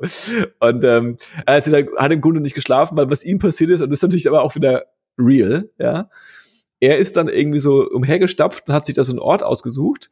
Und 0.60 0.84
ähm, 0.84 1.18
also 1.46 1.72
da 1.72 1.80
hat 1.98 2.14
im 2.14 2.22
Grunde 2.22 2.42
nicht 2.42 2.56
geschlafen, 2.56 2.98
weil 2.98 3.12
was 3.12 3.24
ihm 3.24 3.40
passiert 3.40 3.70
ist, 3.70 3.82
und 3.82 3.90
das 3.90 4.00
ist 4.00 4.04
natürlich 4.04 4.28
aber 4.28 4.42
auch 4.42 4.56
wieder 4.56 4.86
real, 5.18 5.70
ja. 5.78 6.10
Er 6.80 7.00
ist 7.00 7.18
dann 7.18 7.28
irgendwie 7.28 7.60
so 7.60 7.90
umhergestapft 7.90 8.68
und 8.68 8.74
hat 8.74 8.86
sich 8.86 8.94
da 8.94 9.04
so 9.04 9.12
einen 9.12 9.20
Ort 9.20 9.42
ausgesucht, 9.42 10.12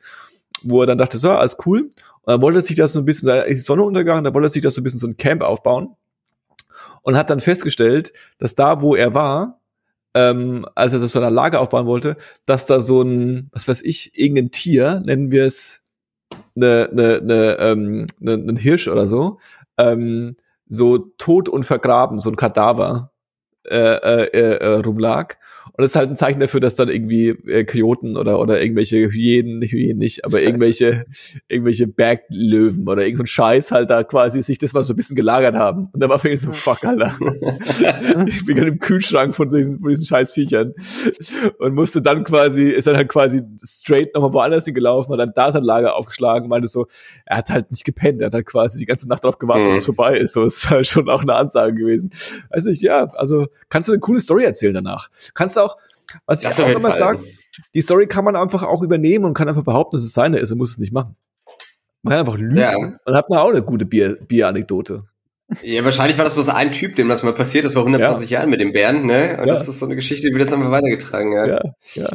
wo 0.64 0.82
er 0.82 0.88
dann 0.88 0.98
dachte, 0.98 1.20
so, 1.20 1.30
alles 1.30 1.58
cool. 1.66 1.82
Und 1.82 1.94
dann 2.26 2.42
wollte 2.42 2.60
er 2.60 2.64
sich 2.64 2.76
da 2.76 2.88
so 2.88 3.00
ein 3.00 3.06
bisschen, 3.06 3.28
da 3.28 3.42
ist 3.42 3.58
die 3.58 3.62
Sonne 3.62 3.84
untergegangen, 3.84 4.24
da 4.24 4.34
wollte 4.34 4.48
er 4.48 4.50
sich 4.50 4.64
da 4.64 4.72
so 4.72 4.82
ein 4.82 4.84
bisschen 4.84 5.00
so 5.00 5.08
ein 5.08 5.18
Camp 5.18 5.44
aufbauen. 5.44 5.96
Und 7.04 7.16
hat 7.16 7.30
dann 7.30 7.40
festgestellt, 7.40 8.14
dass 8.40 8.56
da, 8.56 8.82
wo 8.82 8.96
er 8.96 9.14
war, 9.14 9.62
ähm, 10.16 10.66
als 10.74 10.94
er 10.94 11.00
so 11.00 11.20
ein 11.22 11.34
Lager 11.34 11.60
aufbauen 11.60 11.86
wollte, 11.86 12.18
dass 12.48 12.66
da 12.66 12.80
so 12.80 13.04
ein, 13.04 13.50
was 13.52 13.68
weiß 13.68 13.84
ich, 13.84 14.18
irgendein 14.18 14.50
Tier, 14.50 15.04
nennen 15.06 15.32
wir 15.32 15.46
es 15.46 15.84
eine, 16.56 16.90
eine, 16.92 17.16
eine, 17.18 17.58
ähm, 17.60 18.08
eine, 18.22 18.34
ein 18.34 18.58
Hirsch 18.58 18.88
oder 18.88 19.08
so, 19.08 19.40
ähm, 19.78 20.36
so 20.68 20.98
tot 20.98 21.50
und 21.50 21.66
vergraben, 21.66 22.20
so 22.20 22.30
ein 22.30 22.36
Kadaver 22.36 23.12
äh, 23.68 23.78
äh, 23.78 24.58
äh, 24.58 24.80
rumlag. 24.80 25.38
Und 25.78 25.82
das 25.82 25.92
ist 25.92 25.96
halt 25.98 26.10
ein 26.10 26.16
Zeichen 26.16 26.40
dafür, 26.40 26.62
dass 26.62 26.78
dann 26.78 26.88
irgendwie 26.88 27.30
äh, 27.30 27.66
Kojoten 27.66 28.16
oder, 28.16 28.40
oder 28.40 28.62
irgendwelche 28.62 29.12
Hyänen, 29.12 29.62
Hyänen 29.62 29.98
nicht, 29.98 30.24
aber 30.24 30.42
irgendwelche, 30.42 31.06
irgendwelche 31.50 31.86
Berglöwen 31.86 32.88
oder 32.88 33.02
irgendein 33.02 33.26
so 33.26 33.34
Scheiß 33.34 33.72
halt 33.72 33.90
da 33.90 34.04
quasi 34.04 34.42
sich 34.42 34.58
das 34.58 34.72
mal 34.72 34.84
so 34.84 34.94
ein 34.94 34.96
bisschen 34.96 35.18
gelagert 35.18 35.56
haben. 35.56 35.90
Und 35.92 36.02
da 36.02 36.08
war 36.08 36.18
für 36.18 36.30
mich 36.30 36.40
so, 36.40 36.54
fuck, 36.54 36.86
Alter. 36.86 37.14
ich 38.26 38.46
bin 38.46 38.56
gerade 38.56 38.70
im 38.70 38.80
Kühlschrank 38.80 39.36
von 39.36 39.50
diesen, 39.50 39.80
von 39.82 39.90
diesen 39.90 40.06
Scheißviechern. 40.06 40.74
Und 41.60 41.76
musste 41.76 42.02
dann 42.02 42.24
quasi, 42.24 42.70
ist 42.70 42.88
dann 42.88 42.96
halt 42.96 43.10
quasi 43.10 43.42
straight 43.62 44.16
nochmal 44.16 44.32
woanders 44.32 44.64
hingelaufen, 44.64 45.12
hat 45.12 45.20
dann 45.20 45.34
da 45.36 45.52
sein 45.52 45.64
Lager 45.64 45.96
aufgeschlagen, 45.96 46.48
meinte 46.48 46.70
so, 46.70 46.88
er 47.26 47.38
hat 47.38 47.50
halt 47.50 47.72
nicht 47.72 47.84
gepennt, 47.84 48.22
er 48.22 48.28
hat 48.28 48.34
halt 48.34 48.46
quasi 48.46 48.80
die 48.80 48.86
ganze 48.86 49.10
Nacht 49.10 49.26
darauf 49.26 49.40
gewartet, 49.40 49.72
mhm. 49.72 49.78
es 49.78 49.86
vorbei 49.86 50.18
ist. 50.18 50.34
So, 50.34 50.46
ist 50.46 50.70
halt 50.70 50.88
schon 50.88 51.10
auch 51.10 51.24
eine 51.24 51.36
Ansage 51.36 51.76
gewesen. 51.76 52.12
Weiß 52.50 52.64
nicht, 52.64 52.82
ja, 52.82 53.10
also 53.16 53.48
kannst 53.68 53.90
du 53.90 53.92
eine 53.92 54.00
coole 54.00 54.22
Story 54.22 54.46
erzählen 54.46 54.74
danach. 54.74 55.10
Kannst 55.34 55.58
du 55.58 55.65
auch, 55.65 55.65
was 56.26 56.42
ich 56.42 56.48
das 56.48 56.60
auch 56.60 56.70
immer 56.70 56.92
sage, 56.92 57.22
die 57.74 57.82
Story 57.82 58.08
kann 58.08 58.26
man 58.26 58.36
einfach 58.36 58.64
auch 58.64 58.82
übernehmen 58.82 59.26
und 59.26 59.34
kann 59.34 59.50
einfach 59.50 59.64
behaupten, 59.64 59.98
dass 59.98 60.04
es 60.04 60.14
seine 60.14 60.38
ist 60.38 60.52
und 60.52 60.58
muss 60.58 60.72
es 60.72 60.78
nicht 60.78 60.94
machen. 60.94 61.16
Man 62.04 62.12
kann 62.12 62.20
einfach 62.20 62.38
lügen 62.38 62.58
ja. 62.58 62.76
und 62.76 63.16
hat 63.16 63.30
man 63.30 63.40
auch 63.40 63.50
eine 63.50 63.64
gute 63.64 63.86
Bier, 63.86 64.18
Bier-Anekdote. 64.28 65.04
Ja, 65.62 65.84
wahrscheinlich 65.84 66.18
war 66.18 66.26
das 66.26 66.34
bloß 66.34 66.50
ein 66.50 66.72
Typ, 66.72 66.96
dem 66.96 67.08
das 67.08 67.24
mal 67.24 67.34
passiert 67.34 67.66
ist 67.66 67.74
vor 67.74 67.84
120 67.84 68.30
ja. 68.30 68.40
Jahren 68.40 68.50
mit 68.50 68.60
dem 68.60 68.74
Bären, 68.74 69.06
ne? 69.06 69.38
Und 69.40 69.48
ja. 69.48 69.54
das 69.54 69.68
ist 69.68 69.80
so 69.80 69.86
eine 69.86 69.96
Geschichte, 69.96 70.28
die 70.28 70.34
wird 70.34 70.42
jetzt 70.42 70.54
einfach 70.54 70.72
weitergetragen, 70.72 71.32
ja. 71.34 71.46
Ja, 71.46 71.62
ja. 71.94 72.10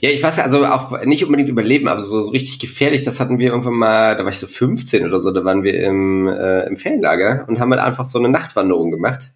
Ja, 0.00 0.10
ich 0.10 0.22
weiß 0.22 0.36
ja, 0.36 0.42
also 0.42 0.66
auch 0.66 1.02
nicht 1.04 1.24
unbedingt 1.24 1.48
überleben, 1.48 1.88
aber 1.88 2.00
so, 2.00 2.20
so 2.20 2.30
richtig 2.30 2.58
gefährlich, 2.58 3.04
das 3.04 3.20
hatten 3.20 3.38
wir 3.38 3.48
irgendwann 3.48 3.74
mal, 3.74 4.16
da 4.16 4.24
war 4.24 4.30
ich 4.30 4.38
so 4.38 4.46
15 4.46 5.06
oder 5.06 5.18
so, 5.18 5.30
da 5.30 5.44
waren 5.44 5.62
wir 5.62 5.82
im, 5.82 6.26
äh, 6.28 6.66
im 6.66 6.76
Ferienlager 6.76 7.46
und 7.48 7.58
haben 7.58 7.70
halt 7.70 7.80
einfach 7.80 8.04
so 8.04 8.18
eine 8.18 8.28
Nachtwanderung 8.28 8.90
gemacht. 8.90 9.32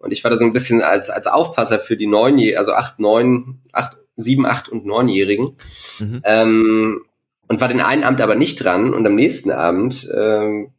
Und 0.00 0.12
ich 0.12 0.24
war 0.24 0.30
da 0.30 0.38
so 0.38 0.44
ein 0.44 0.52
bisschen 0.52 0.82
als, 0.82 1.10
als 1.10 1.26
Aufpasser 1.26 1.78
für 1.78 1.96
die 1.96 2.06
neun, 2.06 2.40
also 2.56 2.72
acht, 2.72 2.98
neun, 2.98 3.60
acht, 3.72 3.98
sieben, 4.16 4.46
acht 4.46 4.68
und 4.68 4.86
neunjährigen. 4.86 5.56
Mhm. 6.00 6.22
Ähm, 6.24 7.04
und 7.48 7.60
war 7.60 7.68
den 7.68 7.80
einen 7.80 8.04
Abend 8.04 8.20
aber 8.20 8.34
nicht 8.34 8.62
dran 8.62 8.94
und 8.94 9.06
am 9.06 9.14
nächsten 9.14 9.50
Abend 9.50 10.08
ähm, 10.14 10.72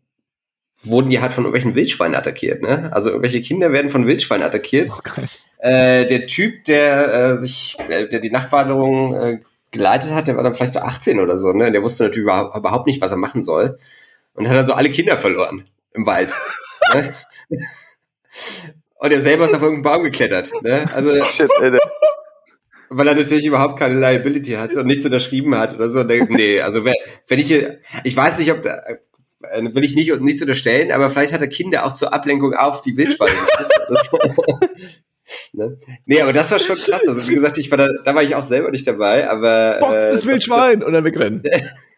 wurden 0.83 1.09
die 1.09 1.21
halt 1.21 1.33
von 1.33 1.43
irgendwelchen 1.43 1.75
Wildschweinen 1.75 2.15
attackiert. 2.15 2.63
Ne? 2.63 2.89
Also 2.93 3.09
irgendwelche 3.09 3.41
Kinder 3.41 3.71
werden 3.71 3.89
von 3.89 4.07
Wildschweinen 4.07 4.45
attackiert. 4.45 4.89
Okay. 4.89 5.25
Äh, 5.59 6.05
der 6.05 6.25
Typ, 6.25 6.65
der 6.65 7.13
äh, 7.13 7.37
sich, 7.37 7.77
äh, 7.89 8.07
der 8.07 8.19
die 8.19 8.31
Nachtwanderung 8.31 9.15
äh, 9.15 9.39
geleitet 9.71 10.11
hat, 10.13 10.27
der 10.27 10.35
war 10.35 10.43
dann 10.43 10.53
vielleicht 10.53 10.73
so 10.73 10.79
18 10.79 11.19
oder 11.19 11.37
so. 11.37 11.51
Ne? 11.53 11.71
Der 11.71 11.83
wusste 11.83 12.03
natürlich 12.03 12.23
überhaupt 12.23 12.87
nicht, 12.87 13.01
was 13.01 13.11
er 13.11 13.17
machen 13.17 13.43
soll 13.43 13.77
und 14.33 14.47
hat 14.49 14.55
dann 14.55 14.65
so 14.65 14.73
alle 14.73 14.89
Kinder 14.89 15.17
verloren 15.17 15.67
im 15.93 16.05
Wald. 16.05 16.33
ne? 16.93 17.13
Und 19.01 19.11
er 19.11 19.19
selber 19.19 19.45
ist 19.45 19.55
auf 19.55 19.63
irgendeinen 19.63 19.81
Baum 19.81 20.03
geklettert. 20.03 20.51
Ne? 20.61 20.87
Also, 20.93 21.11
Shit, 21.31 21.49
Alter. 21.59 21.79
Weil 22.89 23.07
er 23.07 23.15
natürlich 23.15 23.47
überhaupt 23.47 23.79
keine 23.79 23.99
Liability 23.99 24.51
hat 24.51 24.75
und 24.75 24.85
nichts 24.85 25.03
unterschrieben 25.05 25.57
hat 25.57 25.73
oder 25.73 25.89
so. 25.89 26.03
Nee, 26.03 26.61
also 26.61 26.85
wenn, 26.85 26.93
wenn 27.27 27.39
ich, 27.39 27.51
ich 28.03 28.15
weiß 28.15 28.37
nicht, 28.37 28.51
ob 28.51 28.61
da, 28.61 28.79
äh, 29.41 29.73
will 29.73 29.83
ich 29.83 29.95
nicht 29.95 30.15
nichts 30.21 30.41
unterstellen, 30.41 30.91
aber 30.91 31.09
vielleicht 31.09 31.33
hat 31.33 31.41
er 31.41 31.47
Kinder 31.47 31.83
auch 31.85 31.93
zur 31.93 32.13
Ablenkung 32.13 32.53
auf 32.53 32.83
die 32.83 32.95
Wildschweine. 32.95 33.31
ne? 35.53 35.79
Nee, 36.05 36.21
aber 36.21 36.33
das 36.33 36.51
war 36.51 36.59
schon 36.59 36.75
krass. 36.75 37.07
Also 37.07 37.27
wie 37.27 37.33
gesagt, 37.33 37.57
ich 37.57 37.71
war 37.71 37.79
da, 37.79 37.87
da 38.05 38.13
war 38.13 38.21
ich 38.21 38.35
auch 38.35 38.43
selber 38.43 38.69
nicht 38.69 38.85
dabei, 38.85 39.27
aber. 39.27 39.77
Box 39.79 40.09
äh, 40.09 40.13
ist 40.13 40.27
Wildschwein 40.27 40.83
und 40.83 40.93
dann 40.93 41.05
wegrennen. 41.05 41.41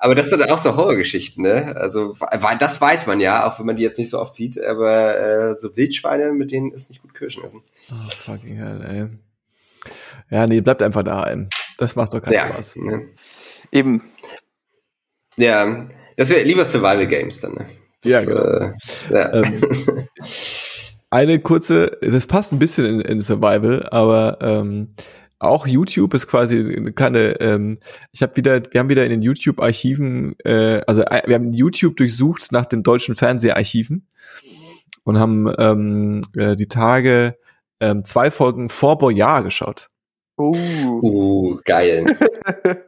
aber 0.00 0.14
das 0.14 0.30
sind 0.30 0.42
auch 0.50 0.58
so 0.58 0.76
Horrorgeschichten, 0.76 1.42
ne? 1.42 1.76
Also 1.76 2.14
das 2.58 2.80
weiß 2.80 3.06
man 3.06 3.20
ja, 3.20 3.46
auch 3.46 3.58
wenn 3.58 3.66
man 3.66 3.76
die 3.76 3.82
jetzt 3.82 3.98
nicht 3.98 4.10
so 4.10 4.20
oft 4.20 4.34
sieht, 4.34 4.62
aber 4.62 5.18
äh, 5.18 5.54
so 5.54 5.76
Wildschweine, 5.76 6.32
mit 6.32 6.50
denen 6.50 6.72
ist 6.72 6.88
nicht 6.90 7.02
gut 7.02 7.14
Kirschen 7.14 7.44
essen. 7.44 7.62
Oh, 7.90 8.10
fucking 8.24 8.56
hell, 8.56 8.80
ey. 8.88 9.08
Ja, 10.30 10.46
nee, 10.46 10.60
bleibt 10.60 10.82
einfach 10.82 11.02
daheim. 11.02 11.48
Das 11.78 11.96
macht 11.96 12.14
doch 12.14 12.22
keinen 12.22 12.34
ja, 12.34 12.48
Spaß. 12.48 12.76
Ne? 12.76 13.08
Eben. 13.70 14.10
Ja, 15.36 15.86
das 16.16 16.30
wäre 16.30 16.42
lieber 16.44 16.64
Survival 16.64 17.06
Games 17.06 17.40
dann, 17.40 17.54
ne? 17.54 17.66
Das, 18.02 18.12
ja, 18.12 18.24
genau. 18.24 18.42
Äh, 18.42 18.74
ja. 19.10 19.34
Ähm, 19.34 19.62
eine 21.10 21.38
kurze, 21.40 21.98
das 22.00 22.26
passt 22.26 22.52
ein 22.52 22.58
bisschen 22.58 22.86
in, 22.86 23.00
in 23.00 23.22
Survival, 23.22 23.86
aber 23.90 24.38
ähm, 24.40 24.94
auch 25.38 25.66
YouTube 25.66 26.14
ist 26.14 26.26
quasi 26.26 26.58
eine 26.58 26.92
kleine, 26.92 27.40
ähm, 27.40 27.78
ich 28.12 28.22
habe 28.22 28.36
wieder, 28.36 28.62
wir 28.70 28.80
haben 28.80 28.88
wieder 28.88 29.04
in 29.04 29.10
den 29.10 29.22
YouTube-Archiven, 29.22 30.36
äh, 30.44 30.80
also 30.86 31.02
äh, 31.02 31.22
wir 31.26 31.34
haben 31.34 31.52
YouTube 31.52 31.96
durchsucht 31.96 32.52
nach 32.52 32.66
den 32.66 32.82
deutschen 32.82 33.14
Fernseharchiven 33.14 34.06
und 35.04 35.18
haben 35.18 35.52
ähm, 35.58 36.22
äh, 36.36 36.56
die 36.56 36.68
Tage 36.68 37.36
ähm, 37.80 38.04
zwei 38.04 38.30
Folgen 38.30 38.68
vor 38.68 38.98
Boyard 38.98 39.44
geschaut. 39.44 39.90
Uh, 40.38 40.54
uh 41.02 41.60
geil. 41.64 42.06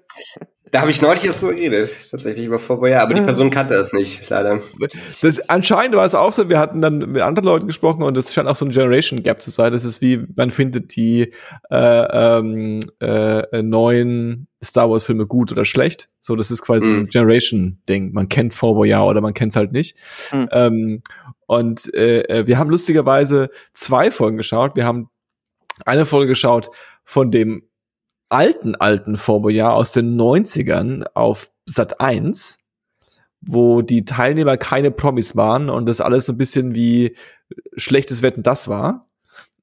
Da 0.70 0.80
habe 0.80 0.90
ich 0.90 1.00
neulich 1.00 1.24
erst 1.24 1.40
drüber 1.40 1.54
geredet, 1.54 1.90
tatsächlich 2.10 2.46
über 2.46 2.58
Fort 2.58 2.78
aber 2.92 3.14
die 3.14 3.20
Person 3.20 3.50
kannte 3.50 3.74
es 3.74 3.92
nicht, 3.92 4.28
leider. 4.28 4.60
Das, 5.22 5.40
anscheinend 5.48 5.96
war 5.96 6.04
es 6.04 6.14
auch 6.14 6.32
so, 6.32 6.48
wir 6.48 6.58
hatten 6.58 6.80
dann 6.80 6.98
mit 6.98 7.22
anderen 7.22 7.46
Leuten 7.46 7.66
gesprochen 7.66 8.02
und 8.02 8.16
es 8.16 8.34
scheint 8.34 8.48
auch 8.48 8.56
so 8.56 8.64
ein 8.64 8.70
Generation 8.70 9.22
Gap 9.22 9.42
zu 9.42 9.50
sein. 9.50 9.72
Das 9.72 9.84
ist 9.84 10.02
wie, 10.02 10.24
man 10.36 10.50
findet 10.50 10.96
die 10.96 11.32
äh, 11.70 12.38
ähm, 12.38 12.80
äh, 13.00 13.62
neuen 13.62 14.48
Star 14.62 14.90
Wars 14.90 15.04
Filme 15.04 15.26
gut 15.26 15.52
oder 15.52 15.64
schlecht. 15.64 16.08
So, 16.20 16.36
das 16.36 16.50
ist 16.50 16.62
quasi 16.62 16.88
mm. 16.88 16.98
ein 16.98 17.06
Generation-Ding. 17.06 18.12
Man 18.12 18.28
kennt 18.28 18.54
Fort 18.54 18.76
oder 18.76 19.20
man 19.20 19.34
kennt 19.34 19.52
es 19.52 19.56
halt 19.56 19.72
nicht. 19.72 19.96
Mm. 20.32 20.44
Ähm, 20.52 21.02
und 21.46 21.94
äh, 21.94 22.20
äh, 22.22 22.46
wir 22.46 22.58
haben 22.58 22.70
lustigerweise 22.70 23.50
zwei 23.72 24.10
Folgen 24.10 24.36
geschaut. 24.36 24.76
Wir 24.76 24.84
haben 24.84 25.08
eine 25.86 26.06
Folge 26.06 26.28
geschaut 26.28 26.70
von 27.04 27.30
dem 27.30 27.67
alten, 28.28 28.76
alten 28.76 29.16
Vorbojahr 29.16 29.74
aus 29.74 29.92
den 29.92 30.20
90ern 30.20 31.04
auf 31.14 31.50
Sat 31.66 32.00
1, 32.00 32.58
wo 33.40 33.82
die 33.82 34.04
Teilnehmer 34.04 34.56
keine 34.56 34.90
Promis 34.90 35.36
waren 35.36 35.70
und 35.70 35.86
das 35.86 36.00
alles 36.00 36.26
so 36.26 36.32
ein 36.32 36.38
bisschen 36.38 36.74
wie 36.74 37.16
schlechtes 37.76 38.22
Wetten 38.22 38.42
das 38.42 38.68
war. 38.68 39.02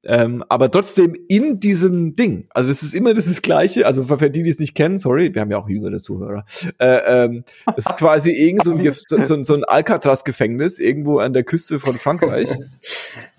Ähm, 0.05 0.43
aber 0.49 0.69
trotzdem 0.69 1.15
in 1.27 1.59
diesem 1.59 2.15
Ding. 2.15 2.47
Also 2.51 2.69
das 2.69 2.83
ist 2.83 2.93
immer 2.93 3.13
das, 3.13 3.25
ist 3.25 3.37
das 3.37 3.41
Gleiche. 3.41 3.85
Also 3.85 4.03
für 4.03 4.29
die, 4.29 4.43
die 4.43 4.49
es 4.49 4.59
nicht 4.59 4.75
kennen, 4.75 4.97
sorry, 4.97 5.33
wir 5.33 5.41
haben 5.41 5.51
ja 5.51 5.57
auch 5.57 5.69
jüngere 5.69 5.97
Zuhörer. 5.97 6.45
Äh, 6.79 7.25
ähm, 7.25 7.43
das 7.65 7.85
ist 7.87 7.97
quasi 7.97 8.31
irgend 8.31 8.63
so, 8.63 8.77
so, 9.07 9.21
so, 9.21 9.43
so 9.43 9.53
ein 9.55 9.63
Alcatraz-Gefängnis 9.63 10.79
irgendwo 10.79 11.19
an 11.19 11.33
der 11.33 11.43
Küste 11.43 11.79
von 11.79 11.95
Frankreich. 11.95 12.51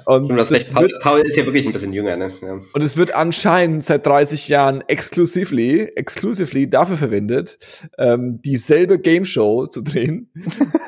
Und, 0.07 0.29
das 0.29 0.51
Paul, 0.71 0.85
wird, 0.85 1.03
Paul, 1.03 1.21
ist 1.21 1.37
ja 1.37 1.45
wirklich 1.45 1.67
ein 1.67 1.73
bisschen 1.73 1.93
jünger, 1.93 2.17
ne? 2.17 2.29
Ja. 2.41 2.59
Und 2.73 2.85
es 2.85 2.97
wird 2.97 3.15
anscheinend 3.15 3.83
seit 3.83 4.07
30 4.07 4.47
Jahren 4.47 4.85
exclusively, 4.87 5.83
exclusively 5.97 6.71
dafür 6.71 6.97
verwendet, 6.97 7.59
ähm, 7.99 8.41
dieselbe 8.41 9.01
Game 9.01 9.25
Show 9.25 9.67
zu 9.67 9.83
drehen, 9.83 10.31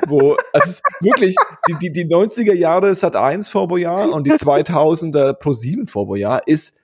wo, 0.07 0.37
also 0.53 0.81
wirklich, 1.01 1.35
die, 1.67 1.75
die, 1.81 1.91
die 1.91 2.05
90er 2.05 2.53
Jahre 2.53 2.95
Sat 2.95 3.17
1 3.17 3.49
Vorbojahr 3.49 4.13
und 4.13 4.25
die 4.25 4.31
2000er 4.31 5.33
Pro 5.33 5.51
7 5.51 5.68
Vorbojahr 5.85 6.47
ist 6.47 6.75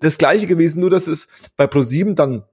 das 0.00 0.18
gleiche 0.18 0.46
gewesen, 0.46 0.80
nur 0.80 0.90
dass 0.90 1.06
es 1.06 1.28
bei 1.56 1.66
Pro 1.66 1.82
7 1.82 2.14
dann 2.14 2.44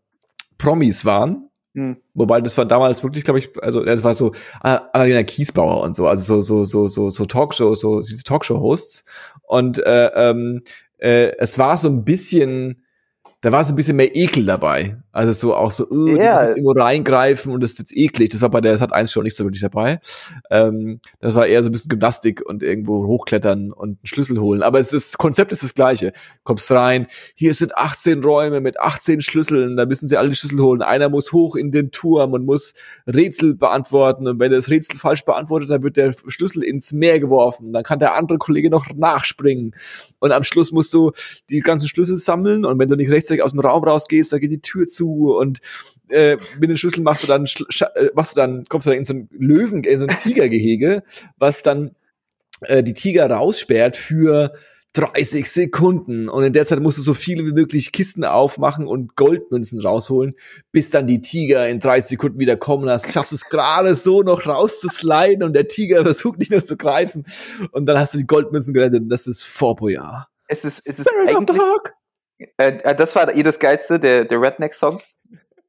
Promis 0.57 1.05
waren 1.05 1.47
hm. 1.77 1.97
Wobei 2.15 2.41
das 2.41 2.57
war 2.57 2.65
damals 2.65 3.03
wirklich, 3.03 3.23
glaube 3.23 3.37
ich, 3.37 3.51
also 3.61 3.85
das 3.85 4.03
war 4.03 4.15
so 4.15 4.31
äh, 4.63 4.79
Annalena 4.93 5.21
Kiesbauer 5.21 5.83
und 5.83 5.95
so, 5.95 6.07
also 6.07 6.41
so 6.41 6.41
so 6.41 6.65
so 6.65 6.87
so 6.87 7.11
so 7.11 7.25
Talkshow, 7.27 7.75
so 7.75 8.01
diese 8.01 8.23
Talkshow-Hosts 8.23 9.03
und 9.43 9.77
äh, 9.85 10.07
ähm, 10.15 10.63
äh, 10.97 11.33
es 11.37 11.59
war 11.59 11.77
so 11.77 11.87
ein 11.87 12.03
bisschen 12.03 12.83
da 13.41 13.51
war 13.51 13.63
so 13.63 13.73
ein 13.73 13.75
bisschen 13.75 13.97
mehr 13.97 14.15
Ekel 14.15 14.45
dabei. 14.45 14.97
Also 15.11 15.31
so 15.31 15.55
auch 15.55 15.71
so, 15.71 15.87
uh, 15.89 16.07
Ja. 16.15 16.43
die 16.43 16.49
irgendwo 16.51 16.71
reingreifen 16.71 17.51
und 17.51 17.61
das 17.61 17.71
ist 17.73 17.79
jetzt 17.79 17.95
eklig. 17.97 18.29
Das 18.31 18.41
war 18.41 18.49
bei 18.49 18.61
der 18.61 18.77
Sat 18.77 18.93
1 18.93 19.11
schon 19.11 19.23
nicht 19.23 19.35
so 19.35 19.43
wirklich 19.43 19.61
dabei. 19.61 19.99
Ähm, 20.49 20.99
das 21.19 21.35
war 21.35 21.45
eher 21.45 21.61
so 21.63 21.69
ein 21.69 21.71
bisschen 21.71 21.89
Gymnastik 21.89 22.41
und 22.47 22.63
irgendwo 22.63 23.05
hochklettern 23.05 23.71
und 23.71 23.89
einen 23.89 24.05
Schlüssel 24.05 24.39
holen. 24.39 24.63
Aber 24.63 24.79
es, 24.79 24.89
das 24.89 25.17
Konzept 25.17 25.51
ist 25.51 25.63
das 25.63 25.75
gleiche. 25.75 26.13
Kommst 26.43 26.71
rein, 26.71 27.07
hier 27.35 27.53
sind 27.53 27.75
18 27.75 28.23
Räume 28.23 28.59
mit 28.61 28.79
18 28.79 29.21
Schlüsseln, 29.21 29.77
da 29.77 29.85
müssen 29.85 30.07
sie 30.07 30.17
alle 30.17 30.33
Schlüssel 30.33 30.59
holen. 30.59 30.81
Einer 30.81 31.09
muss 31.09 31.31
hoch 31.31 31.55
in 31.55 31.71
den 31.71 31.91
Turm 31.91 32.33
und 32.33 32.45
muss 32.45 32.73
Rätsel 33.07 33.55
beantworten. 33.55 34.27
Und 34.27 34.39
wenn 34.39 34.51
er 34.51 34.57
das 34.57 34.69
Rätsel 34.69 34.99
falsch 34.99 35.25
beantwortet, 35.25 35.69
dann 35.69 35.83
wird 35.83 35.97
der 35.97 36.13
Schlüssel 36.27 36.63
ins 36.63 36.91
Meer 36.91 37.19
geworfen. 37.19 37.71
Dann 37.73 37.83
kann 37.83 37.99
der 37.99 38.15
andere 38.15 38.39
Kollege 38.39 38.69
noch 38.69 38.87
nachspringen. 38.95 39.73
Und 40.19 40.31
am 40.31 40.43
Schluss 40.43 40.71
musst 40.71 40.93
du 40.93 41.11
die 41.49 41.59
ganzen 41.59 41.87
Schlüssel 41.87 42.17
sammeln 42.17 42.65
und 42.65 42.79
wenn 42.79 42.89
du 42.89 42.95
nicht 42.95 43.11
rechtzeitig 43.27 43.43
aus 43.43 43.51
dem 43.51 43.59
Raum 43.59 43.83
rausgehst, 43.83 44.31
dann 44.31 44.39
geht 44.39 44.51
die 44.51 44.61
Tür 44.61 44.87
zu 44.87 45.35
und 45.35 45.59
äh, 46.09 46.37
mit 46.59 46.69
den 46.69 46.77
Schlüsseln 46.77 47.03
machst 47.03 47.23
du 47.23 47.27
dann 47.27 47.45
äh, 47.45 48.09
machst 48.13 48.35
du 48.35 48.39
dann 48.39 48.65
kommst 48.65 48.87
du 48.87 48.91
dann 48.91 48.99
in 48.99 49.05
so 49.05 49.13
ein 49.13 49.29
Löwen, 49.31 49.83
in 49.83 49.97
so 49.97 50.07
ein 50.07 50.17
Tigergehege, 50.17 51.03
was 51.37 51.63
dann 51.63 51.91
äh, 52.61 52.83
die 52.83 52.93
Tiger 52.93 53.29
raussperrt 53.29 53.95
für 53.95 54.53
30 54.93 55.51
Sekunden 55.51 56.27
und 56.27 56.43
in 56.43 56.53
der 56.53 56.65
Zeit 56.65 56.79
musst 56.79 56.97
du 56.97 57.03
so 57.03 57.13
viele 57.13 57.45
wie 57.45 57.51
möglich 57.51 57.91
Kisten 57.91 58.23
aufmachen 58.23 58.87
und 58.87 59.15
Goldmünzen 59.15 59.79
rausholen, 59.79 60.33
bis 60.71 60.89
dann 60.89 61.05
die 61.05 61.21
Tiger 61.21 61.67
in 61.67 61.79
30 61.79 62.09
Sekunden 62.09 62.39
wieder 62.39 62.57
kommen 62.57 62.89
hast. 62.89 63.11
Schaffst 63.11 63.33
es 63.33 63.45
gerade 63.45 63.93
so 63.93 64.23
noch 64.23 64.47
rauszusliden 64.47 65.43
und 65.43 65.53
der 65.53 65.67
Tiger 65.67 66.01
versucht 66.03 66.39
nicht 66.39 66.51
mehr 66.51 66.65
zu 66.65 66.77
greifen 66.77 67.25
und 67.73 67.85
dann 67.85 67.99
hast 67.99 68.15
du 68.15 68.17
die 68.17 68.25
Goldmünzen 68.25 68.73
gerettet 68.73 69.03
und 69.03 69.09
das 69.09 69.27
ist 69.27 69.43
Fort 69.43 69.79
Boyard. 69.79 70.27
Es 70.47 70.63
ist, 70.63 70.79
es 70.87 70.99
ist 70.99 71.09
Spirit 71.09 71.35
of 71.35 71.43
the 71.45 71.53
eigentlich, 71.53 71.61
Hawk. 71.61 71.93
Äh, 72.39 72.47
äh, 72.57 72.95
das 72.95 73.15
war 73.15 73.33
eh 73.33 73.43
das 73.43 73.59
Geilste, 73.59 73.99
der, 73.99 74.25
der 74.25 74.41
Redneck-Song. 74.41 74.99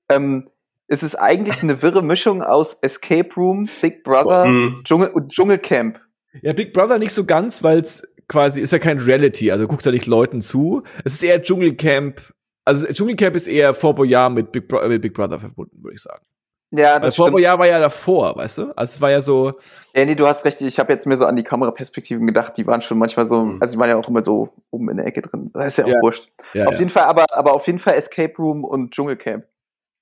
Ähm, 0.08 0.48
es 0.86 1.02
ist 1.02 1.16
eigentlich 1.16 1.62
eine 1.62 1.82
wirre 1.82 2.02
Mischung 2.02 2.42
aus 2.42 2.78
Escape 2.80 3.28
Room, 3.36 3.68
Big 3.80 4.04
Brother 4.04 4.46
Mhm. 4.46 4.80
Dschungel, 4.84 5.08
und 5.08 5.30
Dschungelcamp. 5.30 6.00
Ja, 6.42 6.52
Big 6.52 6.72
Brother 6.72 6.98
nicht 6.98 7.12
so 7.12 7.24
ganz, 7.24 7.62
weil 7.62 7.78
es 7.78 8.02
quasi 8.26 8.60
ist 8.60 8.72
ja 8.72 8.78
kein 8.78 8.98
Reality, 8.98 9.50
also 9.50 9.64
du 9.64 9.68
guckst 9.68 9.86
ja 9.86 9.92
nicht 9.92 10.06
Leuten 10.06 10.40
zu. 10.40 10.82
Es 11.04 11.14
ist 11.14 11.22
eher 11.22 11.42
Dschungelcamp. 11.42 12.32
Also 12.64 12.86
Dschungelcamp 12.86 13.34
ist 13.34 13.46
eher 13.48 13.72
Fort 13.74 13.96
Boyard 13.96 14.34
mit 14.34 14.52
Big, 14.52 14.68
Bro 14.68 14.86
mit 14.88 15.00
Big 15.00 15.14
Brother 15.14 15.38
verbunden, 15.40 15.82
würde 15.82 15.94
ich 15.94 16.02
sagen. 16.02 16.24
Ja, 16.70 16.98
das 17.00 17.14
stimmt. 17.14 17.32
Boyard 17.32 17.58
war 17.58 17.66
ja 17.66 17.78
davor, 17.78 18.36
weißt 18.36 18.58
du? 18.58 18.62
Also 18.76 18.82
es 18.96 19.00
war 19.00 19.10
ja 19.10 19.20
so, 19.22 19.54
Ja, 19.94 20.04
nee, 20.04 20.14
du 20.14 20.26
hast 20.26 20.44
recht. 20.44 20.60
Ich 20.60 20.78
habe 20.78 20.92
jetzt 20.92 21.06
mir 21.06 21.16
so 21.16 21.24
an 21.24 21.34
die 21.36 21.42
Kameraperspektiven 21.42 22.26
gedacht. 22.26 22.56
Die 22.58 22.66
waren 22.66 22.82
schon 22.82 22.98
manchmal 22.98 23.26
so, 23.26 23.42
Mhm. 23.44 23.56
also 23.62 23.72
die 23.72 23.78
waren 23.78 23.88
ja 23.88 23.96
auch 23.96 24.06
immer 24.08 24.22
so 24.22 24.50
oben 24.70 24.90
in 24.90 24.98
der 24.98 25.06
Ecke 25.06 25.22
drin. 25.22 25.50
Das 25.54 25.66
ist 25.68 25.78
ja 25.78 25.84
auch 25.86 25.88
Ja. 25.88 26.02
wurscht. 26.02 26.28
ja, 26.52 26.66
auf 26.66 26.74
ja, 26.74 26.78
jeden 26.80 26.90
Fall, 26.90 27.04
aber, 27.04 27.24
aber 27.32 27.54
auf 27.54 27.66
jeden 27.66 27.78
Fall 27.78 27.94
Escape 27.94 28.34
Room 28.38 28.64
und 28.64 28.90
Dschungelcamp. 28.92 29.44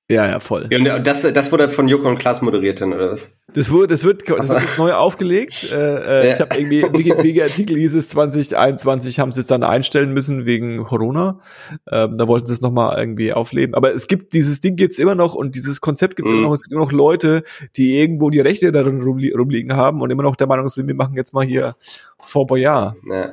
Ja, 0.09 0.27
ja, 0.29 0.39
voll. 0.41 0.69
Ja, 0.71 0.97
und 0.97 1.07
das, 1.07 1.23
das 1.23 1.51
wurde 1.53 1.69
von 1.69 1.89
Joko 1.89 2.09
und 2.09 2.19
Klaas 2.19 2.41
moderiert 2.43 2.81
dann, 2.81 2.93
oder 2.93 3.11
was? 3.11 3.31
Das 3.55 3.71
wurde, 3.71 3.87
das 3.89 4.05
wird, 4.05 4.29
das 4.29 4.49
wird 4.49 4.61
jetzt 4.61 4.79
neu 4.79 4.93
aufgelegt. 4.93 5.71
Äh, 5.73 5.77
äh, 5.77 6.29
Ja. 6.29 6.35
Ich 6.35 6.41
habe 6.41 6.57
irgendwie 6.59 6.83
Wikipedia-Artikel 6.83 7.77
hieß 7.77 7.95
es 7.95 8.09
2021 8.11 9.19
haben 9.19 9.33
sie 9.33 9.41
es 9.41 9.47
dann 9.47 9.63
einstellen 9.63 10.13
müssen 10.13 10.47
wegen 10.47 10.85
Corona. 10.85 11.41
Ähm, 11.91 12.19
da 12.19 12.29
wollten 12.29 12.47
sie 12.47 12.53
es 12.53 12.61
noch 12.61 12.71
mal 12.71 12.99
irgendwie 12.99 13.33
aufleben. 13.33 13.75
Aber 13.75 13.95
es 13.95 14.07
gibt 14.07 14.33
dieses 14.35 14.61
Ding 14.61 14.77
gibt's 14.77 14.99
immer 14.99 15.15
noch 15.15 15.35
und 15.35 15.55
dieses 15.55 15.81
Konzept 15.81 16.17
gibt's 16.17 16.31
Mhm. 16.31 16.39
immer 16.39 16.47
noch. 16.49 16.55
Es 16.55 16.63
gibt 16.63 16.73
immer 16.73 16.83
noch 16.83 16.93
Leute, 16.93 17.43
die 17.77 17.99
irgendwo 17.99 18.31
die 18.31 18.41
Rechte 18.41 18.71
darin 18.73 19.01
rumli 19.03 19.33
rumliegen 19.33 19.75
haben 19.75 20.03
und 20.03 20.11
immer 20.11 20.23
noch 20.23 20.37
der 20.37 20.47
Meinung 20.47 20.69
sind, 20.69 20.87
wir 20.87 20.95
machen 20.95 21.15
jetzt 21.17 21.33
mal 21.33 21.45
hier 21.45 21.75
Fort 22.23 22.49
Boyard. 22.49 22.95
Ja. 23.11 23.31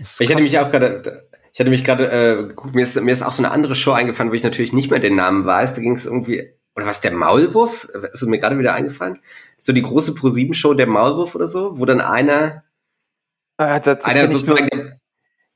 Ich 0.00 0.30
hatte 0.30 0.42
mich 0.42 0.58
auch 0.58 0.70
gerade, 0.70 1.27
ich 1.52 1.60
hatte 1.60 1.70
mich 1.70 1.84
gerade 1.84 2.10
äh, 2.10 2.46
geguckt, 2.48 2.74
mir 2.74 2.82
ist, 2.82 3.00
mir 3.00 3.12
ist 3.12 3.22
auch 3.22 3.32
so 3.32 3.42
eine 3.42 3.52
andere 3.52 3.74
Show 3.74 3.92
eingefallen, 3.92 4.30
wo 4.30 4.34
ich 4.34 4.42
natürlich 4.42 4.72
nicht 4.72 4.90
mehr 4.90 5.00
den 5.00 5.14
Namen 5.14 5.44
weiß. 5.44 5.74
Da 5.74 5.80
ging 5.80 5.94
es 5.94 6.06
irgendwie, 6.06 6.52
oder 6.76 6.86
was, 6.86 7.00
der 7.00 7.12
Maulwurf? 7.12 7.84
Ist 8.12 8.22
es 8.22 8.28
mir 8.28 8.38
gerade 8.38 8.58
wieder 8.58 8.74
eingefallen? 8.74 9.18
So 9.56 9.72
die 9.72 9.82
große 9.82 10.14
Pro-7-Show, 10.14 10.74
der 10.74 10.86
Maulwurf 10.86 11.34
oder 11.34 11.48
so, 11.48 11.78
wo 11.78 11.84
dann 11.84 12.00
einer, 12.00 12.62
Ah, 13.56 13.80
einer 14.04 14.28
sozusagen, 14.28 14.68
nur, 14.72 14.84
der, 14.84 15.00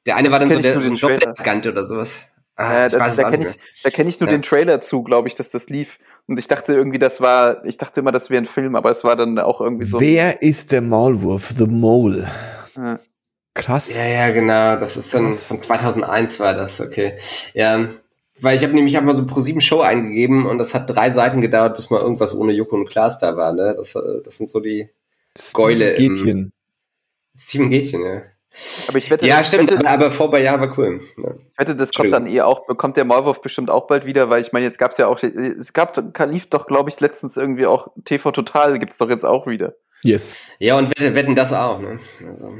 der 0.06 0.16
eine 0.16 0.32
war 0.32 0.40
dann 0.40 0.50
so 0.50 0.58
der, 0.58 0.80
so 0.80 0.90
ein 0.90 0.96
Trailer. 0.96 1.18
Doppelagant 1.18 1.66
oder 1.68 1.86
sowas. 1.86 2.22
Ah, 2.56 2.86
äh, 2.86 2.90
da, 2.90 2.98
da 2.98 3.06
auch 3.06 3.30
kenne 3.30 3.48
ich, 3.48 3.82
da 3.82 3.90
kenn 3.90 4.08
ich 4.08 4.18
nur 4.18 4.28
Ja. 4.28 4.36
den 4.36 4.42
Trailer 4.42 4.80
zu, 4.80 5.04
glaube 5.04 5.28
ich, 5.28 5.36
dass 5.36 5.50
das 5.50 5.68
lief. 5.68 5.98
Und 6.26 6.38
ich 6.38 6.48
dachte 6.48 6.74
irgendwie, 6.74 6.98
das 6.98 7.20
war, 7.20 7.64
ich 7.64 7.78
dachte 7.78 8.00
immer, 8.00 8.10
das 8.12 8.28
wäre 8.28 8.42
ein 8.42 8.46
Film, 8.46 8.74
aber 8.74 8.90
es 8.90 9.04
war 9.04 9.16
dann 9.16 9.38
auch 9.38 9.60
irgendwie 9.60 9.84
so. 9.86 10.00
Wer 10.00 10.42
ist 10.42 10.72
der 10.72 10.82
Maulwurf? 10.82 11.54
The 11.56 11.66
Mole. 11.66 12.28
Ja. 12.76 12.98
Krass. 13.54 13.94
Ja, 13.96 14.06
ja, 14.06 14.30
genau. 14.30 14.76
Das 14.76 14.96
ist 14.96 15.12
dann 15.14 15.26
Krass. 15.26 15.48
von 15.48 15.60
2001 15.60 16.40
war 16.40 16.54
das, 16.54 16.80
okay. 16.80 17.16
Ja, 17.54 17.86
weil 18.40 18.56
ich 18.56 18.62
habe 18.64 18.74
nämlich 18.74 18.96
einfach 18.96 19.14
so 19.14 19.26
Pro 19.26 19.40
7 19.40 19.60
Show 19.60 19.80
eingegeben 19.80 20.46
und 20.46 20.58
das 20.58 20.74
hat 20.74 20.88
drei 20.90 21.10
Seiten 21.10 21.40
gedauert, 21.40 21.76
bis 21.76 21.90
mal 21.90 22.00
irgendwas 22.00 22.34
ohne 22.34 22.52
Joko 22.52 22.76
und 22.76 22.88
Klaas 22.88 23.18
da 23.18 23.36
war. 23.36 23.52
Ne? 23.52 23.74
Das, 23.76 23.94
äh, 23.94 24.00
das 24.24 24.38
sind 24.38 24.50
so 24.50 24.60
die 24.60 24.88
Gäule 25.52 25.92
im- 25.92 26.12
Gätchen. 26.12 26.52
Steven 27.36 27.70
Gätchen, 27.70 28.02
ja. 28.04 28.22
Aber 28.88 28.98
ich 28.98 29.10
wette, 29.10 29.26
Ja, 29.26 29.40
ich 29.40 29.46
stimmt, 29.46 29.70
wette, 29.70 29.80
aber, 29.80 29.88
aber 29.90 30.10
vor 30.10 30.30
bei 30.30 30.42
Jahr 30.42 30.60
war 30.60 30.76
cool. 30.78 31.00
Ja. 31.16 31.30
ich 31.52 31.58
wette, 31.58 31.74
das 31.76 31.90
kommt 31.92 32.12
dann 32.12 32.26
eh 32.26 32.42
auch, 32.42 32.66
bekommt 32.66 32.98
der 32.98 33.04
Maulwurf 33.06 33.40
bestimmt 33.40 33.70
auch 33.70 33.86
bald 33.86 34.04
wieder, 34.04 34.28
weil 34.28 34.42
ich 34.42 34.52
meine, 34.52 34.66
jetzt 34.66 34.78
gab's 34.78 34.98
ja 34.98 35.06
auch, 35.06 35.22
es 35.22 35.72
gab, 35.72 35.96
lief 36.28 36.46
doch, 36.50 36.66
glaube 36.66 36.90
ich, 36.90 37.00
letztens 37.00 37.36
irgendwie 37.38 37.64
auch 37.64 37.88
TV 38.04 38.30
Total, 38.30 38.78
gibt's 38.78 38.98
doch 38.98 39.08
jetzt 39.08 39.24
auch 39.24 39.46
wieder. 39.46 39.74
Yes. 40.04 40.36
ja, 40.58 40.76
und 40.76 40.90
wetten, 40.90 41.14
wetten 41.14 41.34
das 41.34 41.52
auch, 41.54 41.80
ne? 41.80 41.98
Also, 42.28 42.50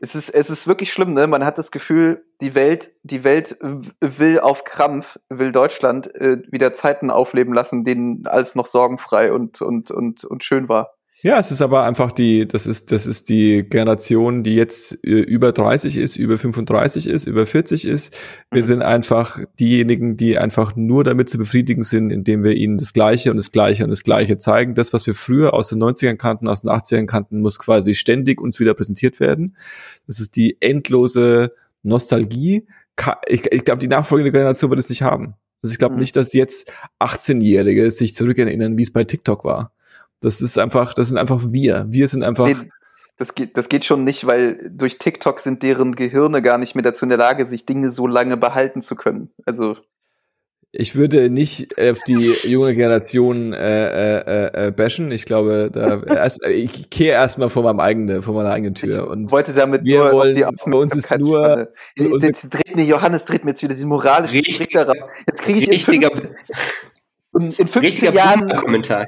Es 0.00 0.14
ist, 0.14 0.30
es 0.30 0.50
ist 0.50 0.68
wirklich 0.68 0.92
schlimm, 0.92 1.14
ne? 1.14 1.26
Man 1.26 1.44
hat 1.44 1.58
das 1.58 1.70
Gefühl, 1.70 2.24
die 2.40 2.54
Welt, 2.54 2.90
die 3.02 3.24
Welt 3.24 3.56
will 4.00 4.40
auf 4.40 4.64
Krampf, 4.64 5.18
will 5.28 5.52
Deutschland 5.52 6.14
äh, 6.14 6.42
wieder 6.50 6.74
Zeiten 6.74 7.10
aufleben 7.10 7.54
lassen, 7.54 7.84
denen 7.84 8.26
alles 8.26 8.54
noch 8.54 8.66
sorgenfrei 8.66 9.32
und, 9.32 9.62
und, 9.62 9.90
und, 9.90 10.24
und 10.24 10.44
schön 10.44 10.68
war. 10.68 10.95
Ja, 11.26 11.40
es 11.40 11.50
ist 11.50 11.60
aber 11.60 11.82
einfach 11.82 12.12
die, 12.12 12.46
das 12.46 12.68
ist, 12.68 12.92
das 12.92 13.04
ist 13.08 13.28
die 13.28 13.64
Generation, 13.68 14.44
die 14.44 14.54
jetzt 14.54 15.04
äh, 15.04 15.08
über 15.22 15.50
30 15.50 15.96
ist, 15.96 16.14
über 16.14 16.38
35 16.38 17.08
ist, 17.08 17.26
über 17.26 17.46
40 17.46 17.84
ist. 17.84 18.16
Wir 18.52 18.62
Mhm. 18.62 18.66
sind 18.66 18.82
einfach 18.82 19.40
diejenigen, 19.58 20.16
die 20.16 20.38
einfach 20.38 20.76
nur 20.76 21.02
damit 21.02 21.28
zu 21.28 21.36
befriedigen 21.36 21.82
sind, 21.82 22.10
indem 22.12 22.44
wir 22.44 22.52
ihnen 22.52 22.78
das 22.78 22.92
Gleiche 22.92 23.32
und 23.32 23.38
das 23.38 23.50
Gleiche 23.50 23.82
und 23.82 23.90
das 23.90 24.04
Gleiche 24.04 24.38
zeigen. 24.38 24.76
Das, 24.76 24.92
was 24.92 25.04
wir 25.04 25.16
früher 25.16 25.52
aus 25.52 25.68
den 25.70 25.80
90ern 25.80 26.14
kannten, 26.16 26.46
aus 26.46 26.60
den 26.62 26.70
80ern 26.70 27.06
kannten, 27.06 27.40
muss 27.40 27.58
quasi 27.58 27.96
ständig 27.96 28.40
uns 28.40 28.60
wieder 28.60 28.74
präsentiert 28.74 29.18
werden. 29.18 29.56
Das 30.06 30.20
ist 30.20 30.36
die 30.36 30.58
endlose 30.60 31.50
Nostalgie. 31.82 32.68
Ich, 33.26 33.52
ich 33.52 33.64
glaube, 33.64 33.80
die 33.80 33.88
nachfolgende 33.88 34.30
Generation 34.30 34.70
wird 34.70 34.78
es 34.78 34.90
nicht 34.90 35.02
haben. 35.02 35.34
Also 35.60 35.72
ich 35.72 35.78
glaube 35.80 35.94
Mhm. 35.94 36.02
nicht, 36.02 36.14
dass 36.14 36.34
jetzt 36.34 36.70
18-Jährige 37.00 37.90
sich 37.90 38.14
zurückerinnern, 38.14 38.78
wie 38.78 38.84
es 38.84 38.92
bei 38.92 39.02
TikTok 39.02 39.44
war. 39.44 39.72
Das 40.20 40.40
ist 40.40 40.58
einfach, 40.58 40.94
das 40.94 41.08
sind 41.08 41.18
einfach 41.18 41.42
wir. 41.48 41.86
Wir 41.88 42.08
sind 42.08 42.22
einfach. 42.22 42.46
Nee, 42.46 42.56
das 43.18 43.34
geht, 43.34 43.56
das 43.56 43.68
geht 43.68 43.84
schon 43.84 44.04
nicht, 44.04 44.26
weil 44.26 44.70
durch 44.72 44.98
TikTok 44.98 45.40
sind 45.40 45.62
deren 45.62 45.94
Gehirne 45.94 46.42
gar 46.42 46.58
nicht 46.58 46.74
mehr 46.74 46.82
dazu 46.82 47.04
in 47.04 47.08
der 47.10 47.18
Lage, 47.18 47.46
sich 47.46 47.64
Dinge 47.66 47.90
so 47.90 48.06
lange 48.06 48.36
behalten 48.36 48.82
zu 48.82 48.94
können. 48.94 49.30
Also, 49.46 49.76
Ich 50.72 50.94
würde 50.96 51.30
nicht 51.30 51.78
auf 51.80 52.00
die 52.06 52.34
junge 52.44 52.74
Generation 52.74 53.54
äh, 53.54 54.18
äh, 54.18 54.66
äh, 54.66 54.70
bashen. 54.72 55.10
Ich 55.12 55.24
glaube, 55.24 55.70
da 55.72 56.02
erst, 56.02 56.44
ich 56.46 56.90
kehre 56.90 57.14
erstmal 57.14 57.48
vor 57.48 57.62
meinem 57.62 57.80
eigenen, 57.80 58.22
vor 58.22 58.34
meiner 58.34 58.50
eigenen 58.50 58.74
Tür. 58.74 59.04
ich 59.04 59.08
Und 59.10 59.32
wollte 59.32 59.54
damit 59.54 59.84
wir 59.84 59.98
nur 60.04 60.12
wollen- 60.12 60.34
die 60.34 60.42
bei 60.42 60.76
uns 60.76 60.94
ist 60.94 61.10
nur- 61.18 61.68
Jetzt, 61.96 62.22
jetzt 62.22 62.50
dreht 62.52 62.76
mir 62.76 62.84
Johannes 62.84 63.24
dreht 63.24 63.44
mir 63.44 63.52
jetzt 63.52 63.62
wieder 63.62 63.74
den 63.74 63.88
moralischen 63.88 64.36
Richtig- 64.36 64.56
Strick 64.56 64.72
daraus. 64.72 64.96
Jetzt 65.26 65.42
kriege 65.42 65.60
ich 65.60 65.68
richtiger, 65.70 66.10
15, 67.36 67.40
in, 67.40 67.46
in 67.48 67.68
15 67.68 67.80
richtiger 67.82 68.12
Jahren 68.12 68.48
Kommentar. 68.48 69.06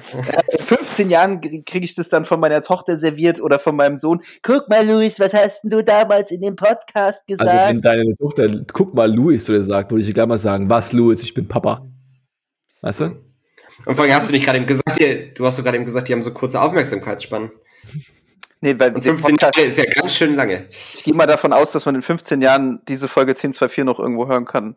In 0.53 0.59
15 0.59 1.11
Jahren 1.11 1.41
kriege 1.41 1.85
ich 1.85 1.95
das 1.95 2.09
dann 2.09 2.25
von 2.25 2.41
meiner 2.41 2.63
Tochter 2.63 2.97
serviert 2.97 3.41
oder 3.41 3.59
von 3.59 3.77
meinem 3.77 3.97
Sohn. 3.97 4.21
Guck 4.43 4.69
mal, 4.69 4.87
Luis, 4.87 5.19
was 5.21 5.33
hast 5.35 5.63
denn 5.63 5.71
du 5.71 5.83
damals 5.83 6.31
in 6.31 6.41
dem 6.41 6.57
Podcast 6.57 7.23
also 7.29 7.39
gesagt? 7.45 7.71
wenn 7.71 7.81
deine 7.81 8.17
Tochter, 8.17 8.65
guck 8.73 8.95
mal, 8.95 9.13
Louis 9.13 9.49
oder 9.49 9.63
sagt, 9.63 9.91
würde 9.91 10.05
ich 10.05 10.15
gleich 10.15 10.27
mal 10.27 10.39
sagen, 10.39 10.69
was 10.69 10.93
Louis, 10.93 11.23
ich 11.23 11.35
bin 11.35 11.49
Papa. 11.49 11.87
Weißt 12.83 13.01
du? 13.01 13.29
Und 13.87 13.95
vor 13.95 14.05
allem 14.05 14.15
hast 14.15 14.29
du 14.29 14.33
nicht 14.33 14.45
gerade 14.45 14.59
eben 14.59 14.67
gesagt, 14.67 14.99
die, 14.99 15.33
du 15.35 15.47
hast 15.47 15.59
doch 15.59 15.65
gerade 15.65 15.77
eben 15.77 15.87
gesagt, 15.87 16.09
die 16.09 16.13
haben 16.13 16.23
so 16.23 16.33
kurze 16.33 16.61
Aufmerksamkeitsspannen. 16.61 17.51
nee, 18.61 18.75
weil 18.79 18.95
Und 18.95 19.05
den 19.05 19.17
15 19.17 19.37
Podcast, 19.37 19.57
Jahre 19.57 19.69
ist 19.69 19.79
ja 19.79 19.85
ganz 19.85 20.15
schön 20.15 20.35
lange. 20.35 20.69
ich 20.95 21.05
gehe 21.05 21.15
mal 21.15 21.27
davon 21.27 21.53
aus, 21.53 21.73
dass 21.73 21.87
man 21.87 21.95
in 21.95 22.03
15 22.03 22.41
Jahren 22.41 22.81
diese 22.89 23.09
Folge 23.09 23.31
1024 23.31 23.85
noch 23.85 24.01
irgendwo 24.01 24.27
hören 24.27 24.45
kann. 24.45 24.77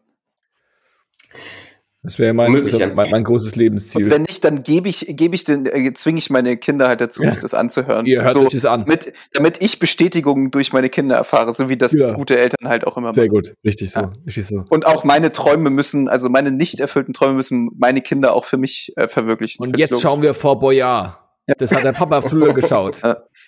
Das 2.04 2.18
wäre 2.18 2.34
mein, 2.34 2.52
mein, 2.95 3.10
mein 3.12 3.24
großes 3.24 3.54
Und 3.54 3.60
Lebensziel. 3.60 4.10
wenn 4.10 4.24
nicht, 4.24 4.43
dann 4.43 4.64
gebe 4.64 4.89
ich, 4.89 5.06
gebe 5.10 5.36
ich 5.36 5.43
den, 5.43 5.68
äh, 5.68 5.93
zwinge 5.93 6.18
ich 6.18 6.32
meine 6.32 6.58
Kinder 6.58 6.88
halt 6.88 6.99
dazu, 6.99 7.22
Ja. 7.22 7.32
sich 7.32 7.41
das 7.41 7.54
anzuhören. 7.54 8.08
Ihr 8.08 8.24
hört 8.24 8.34
so, 8.34 8.41
euch 8.41 8.54
das 8.54 8.66
an. 8.66 8.86
mit, 8.88 9.14
damit 9.34 9.62
ich 9.62 9.78
Bestätigung 9.78 10.49
durch 10.49 10.74
meine 10.74 10.89
Kinder 10.89 11.16
erfahre, 11.16 11.54
so 11.54 11.70
wie 11.70 11.78
das 11.78 11.93
Ja. 11.93 12.14
gute 12.14 12.39
Eltern 12.39 12.68
halt 12.68 12.88
auch 12.88 12.97
immer 12.97 13.14
Sehr 13.14 13.26
machen. 13.26 13.34
gut, 13.36 13.54
richtig 13.64 13.91
so, 13.91 13.99
Ja. 13.99 14.14
richtig 14.26 14.47
so. 14.47 14.66
Und 14.70 14.88
auch 14.88 15.04
meine 15.04 15.32
Träume 15.32 15.70
müssen, 15.70 16.10
also 16.10 16.28
meine 16.28 16.49
nicht 16.52 16.80
erfüllten 16.80 17.14
Träume 17.14 17.36
müssen 17.36 17.70
meine 17.78 18.02
Kinder 18.02 18.34
auch 18.34 18.45
für 18.45 18.58
mich 18.58 18.93
äh, 18.95 19.08
verwirklichen. 19.08 19.64
Und 19.64 19.78
jetzt 19.78 20.02
schauen 20.02 20.24
wir 20.24 20.34
vor 20.34 20.58
Boyard. 20.58 21.20
Das 21.60 21.72
hat 21.72 21.84
der 21.84 21.93
Papa 21.93 22.22
früher 22.24 22.54
geschaut. 22.56 22.99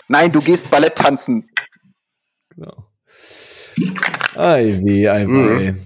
Nein, 0.09 0.31
du 0.31 0.41
gehst 0.41 0.69
Ballett 0.69 0.95
tanzen. 0.95 1.49
Genau. 2.55 2.85
Ei 4.35 4.77
weh, 4.83 5.07
ei 5.09 5.25
Mhm. 5.25 5.79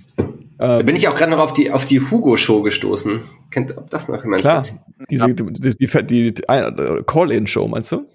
Weh. 0.59 0.67
da 0.67 0.81
bin 0.81 0.95
ich 0.95 1.07
auch 1.07 1.15
gerade 1.15 1.31
noch 1.31 1.39
auf 1.39 1.53
die, 1.53 1.71
auf 1.71 1.85
die 1.85 2.01
Hugo-Show 2.01 2.61
gestoßen. 2.61 3.21
Kennt, 3.51 3.77
ob 3.77 3.89
das 3.89 4.09
noch 4.09 4.23
jemand 4.23 4.41
Klar. 4.41 4.63
Diese, 5.09 5.33
die, 5.33 5.53
die, 5.53 6.03
die, 6.05 6.31
die 6.33 6.41
Call-In-Show, 7.05 7.67
meinst 7.67 7.91
du? 7.91 8.05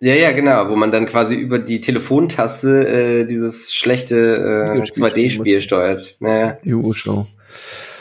Ja, 0.00 0.14
ja, 0.14 0.32
genau, 0.32 0.68
wo 0.68 0.74
man 0.74 0.90
dann 0.90 1.06
quasi 1.06 1.36
über 1.36 1.60
die 1.60 1.80
Telefontaste 1.80 2.88
äh, 2.88 3.24
dieses 3.24 3.72
schlechte 3.72 4.76
äh, 4.76 4.80
2D-Spiel 4.80 5.60
steuert. 5.60 6.16
Naja. 6.18 6.58
Die 6.64 6.74
Hugo-Show. 6.74 7.26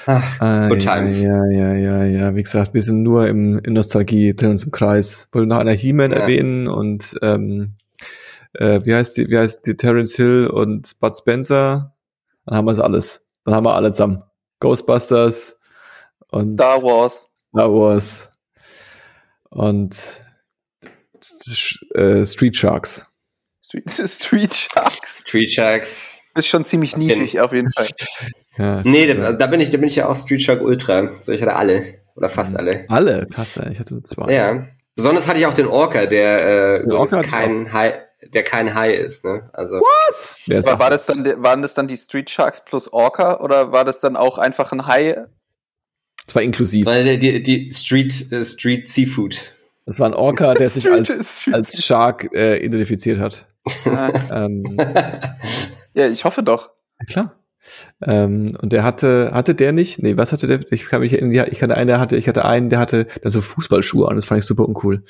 Ach, 0.08 0.42
ah, 0.42 0.68
good 0.68 0.80
times. 0.80 1.22
Ja, 1.22 1.40
ja, 1.52 1.74
ja, 1.74 2.04
ja. 2.04 2.36
Wie 2.36 2.42
gesagt, 2.42 2.74
wir 2.74 2.82
sind 2.82 3.04
nur 3.04 3.28
im, 3.28 3.60
in 3.60 3.74
Nostalgie 3.74 4.36
drin 4.36 4.50
uns 4.50 4.64
im 4.64 4.72
Kreis. 4.72 5.28
Wollte 5.32 5.48
noch 5.48 5.60
einer 5.60 5.74
He-Man 5.74 6.12
ja. 6.12 6.18
erwähnen 6.18 6.68
und 6.68 7.20
ähm, 7.22 7.76
äh, 8.54 8.82
wie 8.84 8.96
heißt 8.96 9.18
die, 9.18 9.30
wie 9.30 9.38
heißt 9.38 9.68
die 9.68 9.76
Terence 9.76 10.16
Hill 10.16 10.48
und 10.52 11.00
Bud 11.00 11.16
Spencer? 11.16 11.94
Dann 12.46 12.58
haben 12.58 12.66
wir 12.66 12.72
es 12.72 12.80
alles. 12.80 13.24
Dann 13.46 13.56
haben 13.56 13.66
wir 13.66 13.76
alle 13.76 13.92
zusammen. 13.92 14.24
Ghostbusters 14.60 15.58
und 16.30 16.54
Star 16.54 16.82
Wars. 16.82 17.28
Star 17.36 17.72
Wars 17.72 18.30
und 19.50 20.22
äh, 21.96 22.26
Street 22.26 22.56
Sharks. 22.56 23.06
Street, 23.62 23.90
Street 24.10 24.56
Sharks. 24.56 25.24
Street 25.28 25.52
Sharks. 25.52 26.18
Ist 26.36 26.48
schon 26.48 26.64
ziemlich 26.64 26.96
niedlich 26.96 27.40
auf 27.40 27.54
jeden 27.54 27.70
Fall. 27.72 27.88
Ja, 28.58 28.82
nee, 28.84 29.12
da, 29.12 29.32
da, 29.32 29.48
bin 29.48 29.62
ich, 29.62 29.70
da 29.70 29.78
bin 29.78 29.88
ich 29.88 29.96
ja 29.96 30.10
auch 30.10 30.16
Street 30.16 30.42
Shark 30.42 30.62
Ultra. 30.62 31.08
So, 31.22 31.32
ich 31.32 31.42
hatte 31.42 31.56
alle. 31.56 32.02
Oder 32.16 32.28
fast 32.28 32.54
alle. 32.58 32.84
Alle? 32.90 33.26
Krass, 33.34 33.58
ich 33.72 33.80
hatte 33.80 33.94
nur 33.94 34.04
zwei. 34.04 34.30
Ja. 34.32 34.68
Besonders 34.94 35.30
hatte 35.30 35.40
ich 35.40 35.46
auch 35.46 35.54
den 35.54 35.68
Orca, 35.68 36.06
der, 36.06 36.82
äh, 36.82 36.86
der 36.86 37.00
Orca 37.00 37.22
kein 37.22 37.72
High, 37.72 37.94
der 38.28 38.44
kein 38.44 38.74
High 38.76 38.98
ist, 38.98 39.26
ne? 39.26 39.50
Also. 39.54 39.78
Was? 39.78 40.42
War, 40.66 40.80
war, 40.80 40.90
das 40.90 41.06
dann, 41.06 41.26
waren 41.44 41.62
das 41.62 41.74
dann 41.74 41.88
die 41.88 41.98
Street 41.98 42.30
Sharks 42.30 42.64
plus 42.64 42.92
Orca 42.92 43.40
oder 43.40 43.72
war 43.72 43.86
das 43.86 44.00
dann 44.00 44.16
auch 44.16 44.38
einfach 44.38 44.72
ein 44.72 44.86
High? 44.86 45.28
Das 46.26 46.36
war 46.36 46.42
inklusiv. 46.42 46.86
Weil 46.86 47.18
die, 47.18 47.42
die 47.42 47.72
Street, 47.74 48.32
äh, 48.32 48.46
Street 48.46 48.88
Seafood. 48.88 49.40
Das 49.86 50.00
war 50.00 50.08
ein 50.08 50.14
Orca, 50.14 50.54
der 50.54 50.70
sich 50.70 50.90
als, 50.90 51.50
als 51.52 51.84
Shark 51.84 52.30
äh, 52.34 52.64
identifiziert 52.64 53.20
hat. 53.20 53.48
ähm, 54.32 54.78
ja, 55.94 56.08
ich 56.08 56.24
hoffe 56.24 56.44
doch. 56.44 56.72
Klar. 57.08 57.36
Ähm, 58.02 58.56
und 58.62 58.74
der 58.74 58.84
hatte, 58.84 59.32
hatte 59.34 59.56
der 59.56 59.72
nicht? 59.72 60.02
Nee, 60.02 60.18
was 60.18 60.32
hatte 60.32 60.48
der? 60.48 60.60
Ich 60.72 60.88
kann 60.88 61.02
mich 61.02 61.14
erinnern, 61.14 61.48
ich 61.52 61.62
hatte 61.62 61.76
einen, 61.76 61.88
der 61.88 62.00
hatte, 62.00 62.18
ich 62.18 62.28
hatte 62.28 62.46
einen, 62.46 62.70
der 62.70 62.80
hatte 62.80 63.06
dann 63.22 63.32
so 63.32 63.42
Fußballschuhe 63.42 64.08
an, 64.08 64.16
das 64.16 64.26
fand 64.26 64.40
ich 64.40 64.46
super 64.46 64.68
uncool. 64.68 65.04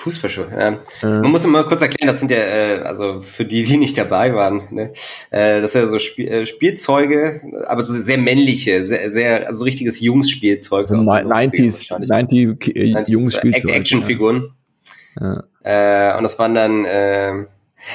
Fußballschuhe, 0.00 0.48
ja. 0.50 0.68
Äh. 0.68 1.20
Man 1.20 1.30
muss 1.30 1.46
mal 1.46 1.64
kurz 1.64 1.82
erklären, 1.82 2.08
das 2.08 2.20
sind 2.20 2.30
ja, 2.30 2.38
äh, 2.38 2.80
also 2.84 3.20
für 3.20 3.44
die, 3.44 3.64
die 3.64 3.76
nicht 3.76 3.98
dabei 3.98 4.34
waren, 4.34 4.62
ne? 4.70 4.92
äh, 5.30 5.60
das 5.60 5.72
sind 5.72 5.82
ja 5.82 5.86
so 5.88 5.98
Spiel, 5.98 6.26
äh, 6.26 6.46
Spielzeuge, 6.46 7.42
aber 7.66 7.82
so 7.82 7.92
sehr 7.92 8.16
männliche, 8.16 8.82
sehr, 8.82 9.10
sehr 9.10 9.46
also 9.46 9.64
richtiges 9.64 10.00
Jungsspielzeug. 10.00 10.88
So 10.88 10.96
90s, 10.96 11.94
90 11.98 12.76
äh, 12.76 13.04
Jungsspielzeug. 13.06 13.72
Actionfiguren. 13.72 14.54
Ja. 15.20 15.42
Äh, 15.62 16.16
und 16.16 16.22
das 16.22 16.38
waren 16.38 16.54
dann, 16.54 16.86
äh, 16.86 17.40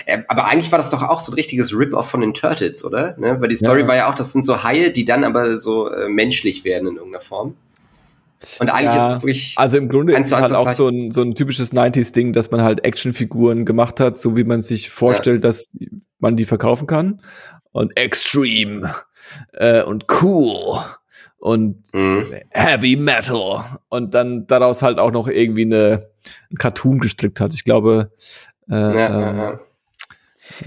äh, 0.06 0.24
aber 0.28 0.46
eigentlich 0.46 0.72
war 0.72 0.78
das 0.78 0.92
doch 0.92 1.02
auch 1.02 1.20
so 1.20 1.32
ein 1.32 1.36
richtiges 1.36 1.74
Rip-Off 1.74 2.08
von 2.08 2.22
den 2.22 2.36
Turtles, 2.36 2.86
oder? 2.86 3.16
Ne? 3.18 3.42
Weil 3.42 3.50
die 3.50 3.56
Story 3.56 3.82
ja. 3.82 3.88
war 3.88 3.96
ja 3.96 4.10
auch, 4.12 4.16
das 4.16 4.32
sind 4.32 4.46
so 4.46 4.64
Haie, 4.64 4.92
die 4.92 5.06
dann 5.06 5.24
aber 5.24 5.58
so 5.58 5.90
äh, 5.90 6.08
menschlich 6.08 6.64
werden 6.66 6.88
in 6.88 6.96
irgendeiner 6.98 7.22
Form. 7.22 7.56
Und 8.60 8.70
eigentlich 8.70 8.96
ja, 8.96 9.10
ist 9.10 9.18
es 9.18 9.24
wirklich. 9.24 9.54
Also 9.58 9.78
im 9.78 9.90
Grunde 9.90 10.14
ist 10.14 10.28
es 10.28 10.32
halt 10.32 10.54
auch 10.54 10.70
so 10.70 10.88
ein, 10.88 11.12
so 11.12 11.22
ein 11.22 11.36
typisches 11.36 11.74
90s-Ding, 11.74 12.34
dass 12.34 12.52
man 12.52 12.62
halt 12.62 12.84
Actionfiguren 12.84 13.66
gemacht 13.66 14.00
hat, 14.00 14.20
so 14.20 14.36
wie 14.38 14.44
man 14.44 14.62
sich 14.62 14.90
vorstellt, 14.90 15.44
ja. 15.44 15.50
dass 15.50 15.72
man 16.20 16.36
die 16.36 16.46
verkaufen 16.46 16.88
kann. 16.88 17.22
Und 17.72 17.98
extreme 17.98 18.94
äh, 19.54 19.84
und 19.84 20.06
cool 20.22 20.78
und 21.38 21.94
mhm. 21.94 22.26
Heavy 22.50 22.96
Metal. 22.96 23.64
Und 23.90 24.14
dann 24.14 24.48
daraus 24.48 24.82
halt 24.82 25.00
auch 25.00 25.12
noch 25.12 25.28
irgendwie 25.28 25.64
eine, 25.64 26.08
ein 26.52 26.58
Cartoon 26.58 27.00
gestrickt 27.00 27.40
hat. 27.40 27.54
Ich 27.54 27.64
glaube. 27.64 28.12
Äh, 28.70 28.74
ja, 28.74 29.52
äh, 29.52 29.58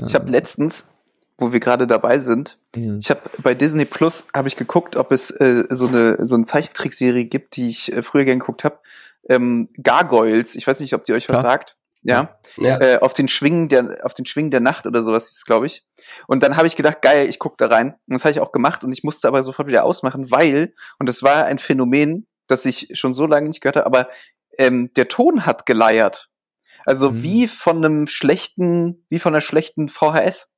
ich 0.07 0.15
habe 0.15 0.31
letztens, 0.31 0.91
wo 1.39 1.53
wir 1.53 1.61
gerade 1.61 1.87
dabei 1.87 2.19
sind, 2.19 2.59
mhm. 2.77 2.99
ich 3.01 3.11
habe 3.11 3.21
bei 3.43 3.55
Disney 3.55 3.85
Plus 3.85 4.27
habe 4.35 4.49
ich 4.49 4.57
geguckt, 4.57 4.97
ob 4.97 5.13
es 5.13 5.31
äh, 5.31 5.65
so 5.71 5.87
eine 5.87 6.25
so 6.25 6.35
eine 6.35 6.45
Zeichentrickserie 6.45 7.25
gibt, 7.25 7.57
die 7.57 7.71
ich 7.71 7.93
äh, 7.93 8.03
früher 8.03 8.25
gern 8.25 8.41
geguckt 8.41 8.65
habe. 8.65 8.81
Ähm, 9.29 9.69
Gargoyles. 9.83 10.55
Ich 10.55 10.67
weiß 10.67 10.81
nicht, 10.81 10.95
ob 10.95 11.05
die 11.05 11.13
euch 11.13 11.27
Klar. 11.27 11.39
was 11.39 11.45
sagt. 11.45 11.77
Ja, 12.03 12.39
ja. 12.57 12.81
Äh, 12.81 12.99
auf 13.01 13.13
den 13.13 13.29
Schwingen 13.29 13.69
der 13.69 13.99
auf 14.05 14.15
den 14.15 14.25
Schwingen 14.25 14.51
der 14.51 14.61
Nacht 14.61 14.87
oder 14.87 15.03
sowas 15.03 15.31
ist 15.31 15.47
glaube 15.47 15.67
ich. 15.67 15.87
Und 16.27 16.43
dann 16.43 16.57
habe 16.57 16.67
ich 16.67 16.77
gedacht, 16.77 17.03
geil, 17.03 17.29
ich 17.29 17.39
gucke 17.39 17.57
da 17.59 17.67
rein. 17.67 17.95
Und 18.07 18.15
das 18.15 18.25
habe 18.25 18.33
ich 18.33 18.41
auch 18.41 18.53
gemacht 18.53 18.85
und 18.85 18.93
ich 18.93 19.05
musste 19.05 19.29
aber 19.29 19.43
sofort 19.43 19.69
wieder 19.69 19.85
ausmachen, 19.85 20.31
weil 20.31 20.75
und 20.99 21.09
das 21.09 21.23
war 21.23 21.45
ein 21.45 21.59
Phänomen, 21.59 22.27
das 22.47 22.65
ich 22.65 22.91
schon 22.93 23.13
so 23.13 23.27
lange 23.27 23.49
nicht 23.49 23.61
gehört 23.61 23.77
habe, 23.77 23.87
aber 23.87 24.09
ähm, 24.59 24.91
der 24.97 25.09
Ton 25.09 25.47
hat 25.47 25.67
geleiert. 25.67 26.29
Also 26.85 27.11
mhm. 27.11 27.23
wie 27.23 27.49
von 27.49 27.85
einem 27.85 28.07
schlechten, 28.07 29.05
wie 29.09 29.19
von 29.19 29.35
einer 29.35 29.41
schlechten 29.41 29.89
VHS. 29.89 30.51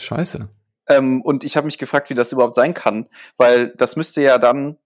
Scheiße. 0.00 0.48
Ähm, 0.88 1.22
und 1.22 1.44
ich 1.44 1.56
habe 1.56 1.66
mich 1.66 1.78
gefragt, 1.78 2.10
wie 2.10 2.14
das 2.14 2.32
überhaupt 2.32 2.54
sein 2.54 2.74
kann, 2.74 3.06
weil 3.36 3.68
das 3.76 3.96
müsste 3.96 4.22
ja 4.22 4.38
dann 4.38 4.76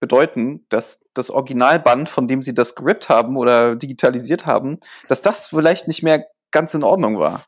bedeuten, 0.00 0.66
dass 0.68 1.08
das 1.14 1.30
Originalband, 1.30 2.08
von 2.08 2.26
dem 2.26 2.42
sie 2.42 2.54
das 2.54 2.74
gerippt 2.74 3.08
haben 3.08 3.36
oder 3.36 3.76
digitalisiert 3.76 4.44
haben, 4.44 4.78
dass 5.08 5.22
das 5.22 5.46
vielleicht 5.46 5.88
nicht 5.88 6.02
mehr 6.02 6.26
ganz 6.50 6.74
in 6.74 6.82
Ordnung 6.82 7.18
war. 7.18 7.42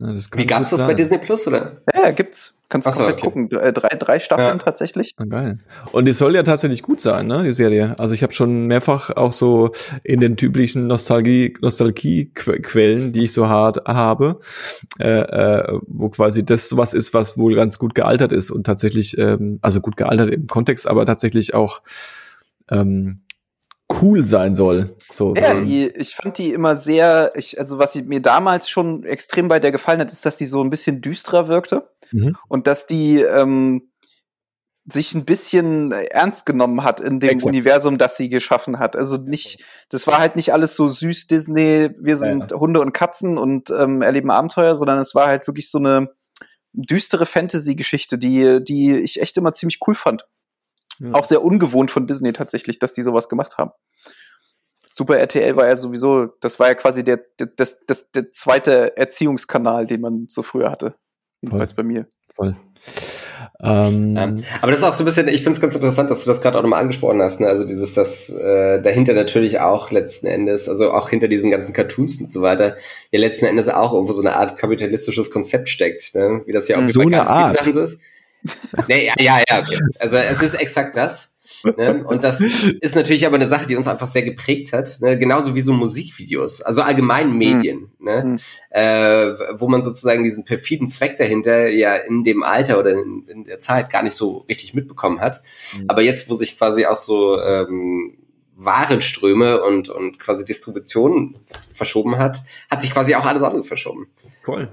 Ja, 0.00 0.14
Wie 0.36 0.46
gab's 0.46 0.70
das 0.70 0.78
sein. 0.78 0.88
bei 0.88 0.94
Disney 0.94 1.18
Plus, 1.18 1.46
oder? 1.48 1.82
Ja, 1.92 2.12
gibt's. 2.12 2.54
Kannst 2.68 2.86
du 2.86 2.90
komplett 2.92 3.14
okay. 3.14 3.22
gucken. 3.22 3.48
Drei, 3.48 3.88
drei 3.96 4.18
Staffeln 4.20 4.58
ja. 4.58 4.58
tatsächlich. 4.58 5.12
Ah, 5.16 5.24
geil. 5.24 5.58
Und 5.90 6.04
die 6.04 6.12
soll 6.12 6.36
ja 6.36 6.42
tatsächlich 6.42 6.82
gut 6.82 7.00
sein, 7.00 7.26
ne, 7.26 7.42
die 7.42 7.52
Serie. 7.54 7.98
Also 7.98 8.14
ich 8.14 8.22
habe 8.22 8.32
schon 8.32 8.66
mehrfach 8.66 9.10
auch 9.16 9.32
so 9.32 9.70
in 10.04 10.20
den 10.20 10.36
typischen 10.36 10.86
Nostalgie, 10.86 11.54
Nostalgie-Quellen, 11.62 13.12
die 13.12 13.24
ich 13.24 13.32
so 13.32 13.48
hart 13.48 13.88
habe, 13.88 14.38
äh, 15.00 15.20
äh, 15.20 15.78
wo 15.86 16.10
quasi 16.10 16.44
das 16.44 16.76
was 16.76 16.92
ist, 16.92 17.14
was 17.14 17.38
wohl 17.38 17.54
ganz 17.54 17.78
gut 17.78 17.94
gealtert 17.94 18.32
ist 18.32 18.50
und 18.50 18.64
tatsächlich, 18.64 19.16
ähm, 19.16 19.58
also 19.62 19.80
gut 19.80 19.96
gealtert 19.96 20.30
im 20.30 20.46
Kontext, 20.46 20.86
aber 20.86 21.06
tatsächlich 21.06 21.54
auch 21.54 21.80
ähm, 22.70 23.22
cool 24.00 24.24
sein 24.24 24.54
soll. 24.54 24.94
So, 25.12 25.34
ja, 25.34 25.54
die, 25.54 25.86
ich 25.86 26.14
fand 26.14 26.38
die 26.38 26.52
immer 26.52 26.76
sehr, 26.76 27.32
ich, 27.34 27.58
also 27.58 27.78
was 27.78 27.94
mir 27.94 28.20
damals 28.20 28.68
schon 28.68 29.04
extrem 29.04 29.48
bei 29.48 29.58
der 29.58 29.72
gefallen 29.72 30.00
hat, 30.00 30.12
ist, 30.12 30.26
dass 30.26 30.36
die 30.36 30.46
so 30.46 30.62
ein 30.62 30.70
bisschen 30.70 31.00
düsterer 31.00 31.48
wirkte 31.48 31.88
mhm. 32.12 32.36
und 32.48 32.66
dass 32.66 32.86
die 32.86 33.20
ähm, 33.20 33.90
sich 34.90 35.14
ein 35.14 35.24
bisschen 35.24 35.92
ernst 35.92 36.46
genommen 36.46 36.82
hat 36.82 37.00
in 37.00 37.20
dem 37.20 37.30
Exakt. 37.30 37.48
Universum, 37.48 37.98
das 37.98 38.16
sie 38.16 38.30
geschaffen 38.30 38.78
hat. 38.78 38.96
Also 38.96 39.18
nicht, 39.18 39.64
das 39.90 40.06
war 40.06 40.18
halt 40.18 40.36
nicht 40.36 40.52
alles 40.52 40.76
so 40.76 40.88
süß 40.88 41.26
Disney, 41.26 41.90
wir 41.98 42.16
sind 42.16 42.50
ja. 42.50 42.58
Hunde 42.58 42.80
und 42.80 42.92
Katzen 42.92 43.36
und 43.36 43.70
ähm, 43.70 44.00
erleben 44.00 44.30
Abenteuer, 44.30 44.76
sondern 44.76 44.98
es 44.98 45.14
war 45.14 45.26
halt 45.26 45.46
wirklich 45.46 45.70
so 45.70 45.78
eine 45.78 46.10
düstere 46.72 47.26
Fantasy-Geschichte, 47.26 48.18
die, 48.18 48.62
die 48.62 48.96
ich 48.96 49.20
echt 49.20 49.36
immer 49.36 49.52
ziemlich 49.52 49.78
cool 49.86 49.94
fand. 49.94 50.26
Ja. 50.98 51.12
Auch 51.14 51.24
sehr 51.24 51.42
ungewohnt 51.42 51.90
von 51.90 52.06
Disney 52.06 52.32
tatsächlich, 52.32 52.78
dass 52.78 52.92
die 52.92 53.02
sowas 53.02 53.28
gemacht 53.28 53.58
haben. 53.58 53.70
Super 54.90 55.18
RTL 55.18 55.56
war 55.56 55.66
ja 55.66 55.76
sowieso, 55.76 56.26
das 56.40 56.58
war 56.58 56.68
ja 56.68 56.74
quasi 56.74 57.04
der, 57.04 57.20
der, 57.38 57.46
das, 57.56 57.84
das, 57.86 58.10
der 58.10 58.32
zweite 58.32 58.96
Erziehungskanal, 58.96 59.86
den 59.86 60.00
man 60.00 60.26
so 60.28 60.42
früher 60.42 60.70
hatte. 60.70 60.94
Jedenfalls 61.40 61.74
bei 61.74 61.84
mir. 61.84 62.06
Voll. 62.34 62.56
Ähm, 63.60 64.16
ja, 64.16 64.22
aber 64.60 64.70
das 64.70 64.80
ist 64.80 64.84
auch 64.84 64.92
so 64.92 65.02
ein 65.02 65.06
bisschen, 65.06 65.28
ich 65.28 65.42
finde 65.42 65.56
es 65.56 65.60
ganz 65.60 65.74
interessant, 65.74 66.10
dass 66.10 66.24
du 66.24 66.30
das 66.30 66.40
gerade 66.40 66.58
auch 66.58 66.62
nochmal 66.62 66.80
angesprochen 66.80 67.20
hast. 67.22 67.40
Ne? 67.40 67.48
Also 67.48 67.64
dieses, 67.64 67.94
dass 67.94 68.28
äh, 68.30 68.80
dahinter 68.80 69.14
natürlich 69.14 69.60
auch 69.60 69.90
letzten 69.90 70.26
Endes, 70.26 70.68
also 70.68 70.92
auch 70.92 71.10
hinter 71.10 71.28
diesen 71.28 71.50
ganzen 71.50 71.72
Cartoons 71.72 72.20
und 72.20 72.30
so 72.30 72.42
weiter, 72.42 72.76
ja 73.10 73.18
letzten 73.18 73.46
Endes 73.46 73.68
auch 73.68 73.92
irgendwo 73.92 74.12
so 74.12 74.22
eine 74.22 74.36
Art 74.36 74.58
kapitalistisches 74.58 75.30
Konzept 75.30 75.68
steckt, 75.68 76.14
ne? 76.14 76.42
wie 76.46 76.52
das 76.52 76.68
ja 76.68 76.78
auch 76.78 76.86
so 76.86 77.00
eine 77.00 77.28
Art. 77.28 77.66
ist. 77.66 78.00
Nee, 78.88 79.06
ja, 79.06 79.14
ja, 79.18 79.38
ja. 79.48 79.60
Also 79.98 80.16
es 80.16 80.42
ist 80.42 80.54
exakt 80.54 80.96
das. 80.96 81.30
Ne? 81.64 82.04
Und 82.06 82.24
das 82.24 82.40
ist 82.40 82.94
natürlich 82.94 83.26
aber 83.26 83.36
eine 83.36 83.46
Sache, 83.46 83.66
die 83.66 83.76
uns 83.76 83.88
einfach 83.88 84.06
sehr 84.06 84.22
geprägt 84.22 84.72
hat. 84.72 84.98
Ne? 85.00 85.18
Genauso 85.18 85.54
wie 85.54 85.60
so 85.60 85.72
Musikvideos, 85.72 86.60
also 86.60 86.82
allgemein 86.82 87.32
Medien, 87.32 87.90
mhm. 87.98 88.04
ne? 88.04 88.24
Mhm. 88.24 88.38
Äh, 88.70 89.58
wo 89.58 89.68
man 89.68 89.82
sozusagen 89.82 90.24
diesen 90.24 90.44
perfiden 90.44 90.88
Zweck 90.88 91.16
dahinter 91.16 91.68
ja 91.68 91.96
in 91.96 92.24
dem 92.24 92.42
Alter 92.42 92.78
oder 92.78 92.92
in, 92.92 93.26
in 93.26 93.44
der 93.44 93.60
Zeit 93.60 93.90
gar 93.90 94.02
nicht 94.02 94.14
so 94.14 94.38
richtig 94.48 94.74
mitbekommen 94.74 95.20
hat. 95.20 95.42
Mhm. 95.78 95.84
Aber 95.88 96.02
jetzt, 96.02 96.28
wo 96.28 96.34
sich 96.34 96.56
quasi 96.56 96.86
auch 96.86 96.96
so 96.96 97.40
ähm, 97.40 98.18
Warenströme 98.56 99.62
und, 99.62 99.88
und 99.88 100.18
quasi 100.18 100.44
Distribution 100.44 101.38
verschoben 101.70 102.18
hat, 102.18 102.42
hat 102.70 102.80
sich 102.80 102.92
quasi 102.92 103.14
auch 103.14 103.24
alles 103.24 103.42
andere 103.42 103.62
verschoben. 103.62 104.08
Voll. 104.42 104.68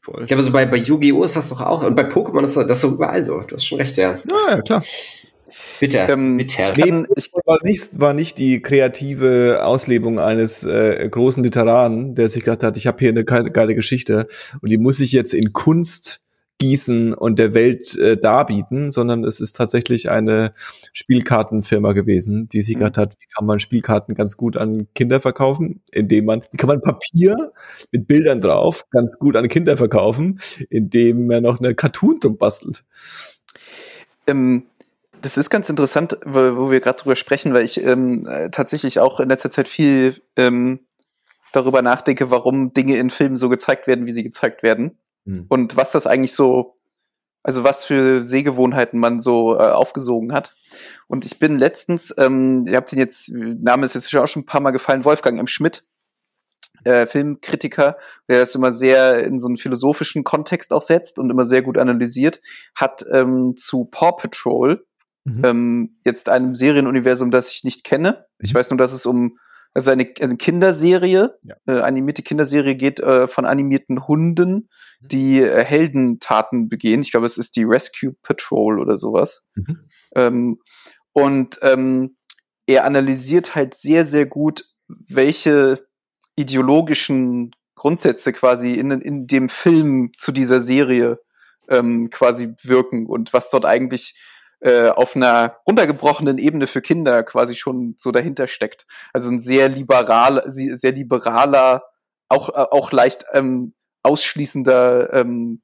Voll. 0.00 0.22
Ich 0.22 0.28
glaube, 0.28 0.42
so 0.42 0.50
bei, 0.50 0.66
bei 0.66 0.78
Yu-Gi-Oh! 0.78 1.24
ist 1.24 1.36
das 1.36 1.50
doch 1.50 1.60
auch, 1.60 1.84
und 1.84 1.94
bei 1.94 2.08
Pokémon 2.08 2.42
ist 2.42 2.56
das, 2.56 2.66
das 2.66 2.78
ist 2.78 2.84
doch 2.84 2.92
überall 2.92 3.22
so. 3.22 3.40
Du 3.40 3.54
hast 3.54 3.66
schon 3.66 3.78
recht, 3.78 3.96
ja. 3.96 4.12
Ja, 4.12 4.56
ja 4.56 4.62
klar. 4.62 4.84
Bitte, 5.80 5.98
ähm, 6.08 6.36
bitte. 6.36 6.62
Nee, 6.76 7.04
es 7.16 7.32
war 7.32 7.58
nicht, 7.62 7.98
war 7.98 8.14
nicht 8.14 8.38
die 8.38 8.62
kreative 8.62 9.60
Auslebung 9.64 10.18
eines 10.18 10.64
äh, 10.64 11.08
großen 11.10 11.42
Literaten, 11.42 12.14
der 12.14 12.28
sich 12.28 12.44
gedacht 12.44 12.62
hat, 12.62 12.76
ich 12.76 12.86
habe 12.86 12.98
hier 12.98 13.10
eine 13.10 13.24
geile 13.24 13.74
Geschichte 13.74 14.26
und 14.60 14.70
die 14.70 14.78
muss 14.78 15.00
ich 15.00 15.12
jetzt 15.12 15.34
in 15.34 15.52
Kunst 15.52 16.20
gießen 16.60 17.14
und 17.14 17.38
der 17.38 17.54
Welt 17.54 17.96
äh, 17.98 18.16
darbieten, 18.16 18.90
sondern 18.90 19.24
es 19.24 19.40
ist 19.40 19.56
tatsächlich 19.56 20.10
eine 20.10 20.52
Spielkartenfirma 20.92 21.92
gewesen, 21.92 22.48
die 22.48 22.62
sich 22.62 22.76
mhm. 22.76 22.80
gedacht 22.80 22.98
hat, 22.98 23.14
wie 23.18 23.26
kann 23.34 23.46
man 23.46 23.58
Spielkarten 23.58 24.14
ganz 24.14 24.36
gut 24.36 24.56
an 24.56 24.86
Kinder 24.94 25.20
verkaufen, 25.20 25.82
indem 25.90 26.26
man, 26.26 26.42
wie 26.52 26.56
kann 26.58 26.68
man 26.68 26.80
Papier 26.80 27.52
mit 27.90 28.06
Bildern 28.06 28.40
drauf 28.40 28.84
ganz 28.90 29.18
gut 29.18 29.36
an 29.36 29.48
Kinder 29.48 29.76
verkaufen, 29.76 30.38
indem 30.68 31.26
man 31.26 31.42
noch 31.42 31.58
eine 31.58 31.74
Cartoon 31.74 32.20
drum 32.20 32.36
bastelt. 32.36 32.84
Ähm, 34.26 34.64
das 35.22 35.38
ist 35.38 35.50
ganz 35.50 35.68
interessant, 35.70 36.18
wo, 36.24 36.56
wo 36.56 36.70
wir 36.70 36.80
gerade 36.80 36.98
drüber 36.98 37.16
sprechen, 37.16 37.54
weil 37.54 37.64
ich 37.64 37.82
ähm, 37.82 38.26
äh, 38.26 38.50
tatsächlich 38.50 39.00
auch 39.00 39.18
in 39.18 39.30
letzter 39.30 39.50
Zeit 39.50 39.66
viel 39.66 40.20
ähm, 40.36 40.80
darüber 41.52 41.80
nachdenke, 41.80 42.30
warum 42.30 42.74
Dinge 42.74 42.96
in 42.96 43.08
Filmen 43.08 43.36
so 43.36 43.48
gezeigt 43.48 43.86
werden, 43.86 44.06
wie 44.06 44.12
sie 44.12 44.22
gezeigt 44.22 44.62
werden. 44.62 44.98
Mhm. 45.24 45.46
Und 45.48 45.76
was 45.76 45.92
das 45.92 46.06
eigentlich 46.06 46.34
so, 46.34 46.76
also 47.42 47.64
was 47.64 47.84
für 47.84 48.22
Sehgewohnheiten 48.22 48.98
man 48.98 49.20
so 49.20 49.56
äh, 49.56 49.70
aufgesogen 49.70 50.32
hat. 50.32 50.52
Und 51.06 51.24
ich 51.24 51.38
bin 51.38 51.58
letztens, 51.58 52.14
ähm, 52.18 52.64
ihr 52.66 52.76
habt 52.76 52.92
den 52.92 52.98
jetzt, 52.98 53.30
Name 53.32 53.84
ist 53.84 53.94
jetzt 53.94 54.14
auch 54.14 54.26
schon 54.26 54.42
ein 54.42 54.46
paar 54.46 54.60
Mal 54.60 54.70
gefallen, 54.70 55.04
Wolfgang 55.04 55.38
M. 55.38 55.46
Schmidt, 55.46 55.84
äh, 56.84 57.06
Filmkritiker, 57.06 57.96
der 58.28 58.40
das 58.40 58.54
immer 58.54 58.72
sehr 58.72 59.24
in 59.24 59.38
so 59.38 59.48
einen 59.48 59.56
philosophischen 59.56 60.24
Kontext 60.24 60.72
auch 60.72 60.82
setzt 60.82 61.18
und 61.18 61.30
immer 61.30 61.44
sehr 61.44 61.62
gut 61.62 61.78
analysiert, 61.78 62.40
hat 62.74 63.04
ähm, 63.12 63.54
zu 63.56 63.86
Paw 63.86 64.12
Patrol 64.12 64.84
Mhm. 65.24 65.44
Ähm, 65.44 65.90
jetzt 66.04 66.28
einem 66.28 66.54
Serienuniversum, 66.54 67.30
das 67.30 67.50
ich 67.50 67.64
nicht 67.64 67.84
kenne. 67.84 68.26
Ich 68.38 68.52
mhm. 68.52 68.58
weiß 68.58 68.70
nur, 68.70 68.78
dass 68.78 68.92
es 68.92 69.06
um 69.06 69.38
also 69.72 69.90
eine, 69.92 70.12
eine 70.20 70.36
Kinderserie, 70.36 71.38
ja. 71.42 71.54
äh, 71.66 71.80
animierte 71.80 72.22
Kinderserie 72.22 72.74
geht 72.74 72.98
äh, 73.00 73.28
von 73.28 73.44
animierten 73.44 74.08
Hunden. 74.08 74.68
Die 75.00 75.40
äh, 75.40 75.64
Heldentaten 75.64 76.68
begehen. 76.68 77.00
Ich 77.00 77.10
glaube, 77.10 77.26
es 77.26 77.38
ist 77.38 77.56
die 77.56 77.64
Rescue 77.64 78.14
Patrol 78.22 78.78
oder 78.78 78.96
sowas. 78.96 79.46
Mhm. 79.54 79.88
Ähm, 80.14 80.58
und 81.12 81.58
ähm, 81.62 82.16
er 82.66 82.84
analysiert 82.84 83.54
halt 83.54 83.74
sehr, 83.74 84.04
sehr 84.04 84.26
gut, 84.26 84.66
welche 84.88 85.86
ideologischen 86.36 87.52
Grundsätze 87.74 88.32
quasi 88.32 88.74
in, 88.74 88.90
in 88.90 89.26
dem 89.26 89.48
Film 89.48 90.12
zu 90.16 90.32
dieser 90.32 90.60
Serie 90.60 91.18
ähm, 91.68 92.10
quasi 92.10 92.54
wirken 92.62 93.06
und 93.06 93.32
was 93.32 93.50
dort 93.50 93.64
eigentlich 93.64 94.14
äh, 94.60 94.88
auf 94.88 95.16
einer 95.16 95.56
runtergebrochenen 95.66 96.38
Ebene 96.38 96.66
für 96.66 96.82
Kinder 96.82 97.22
quasi 97.22 97.54
schon 97.54 97.94
so 97.96 98.10
dahinter 98.10 98.46
steckt. 98.46 98.86
Also 99.12 99.30
ein 99.30 99.38
sehr 99.38 99.68
liberal, 99.68 100.42
sehr 100.46 100.92
liberaler, 100.92 101.84
auch, 102.28 102.50
äh, 102.50 102.66
auch 102.70 102.92
leicht 102.92 103.24
ähm, 103.32 103.74
ausschließender 104.02 105.12
ähm, 105.12 105.60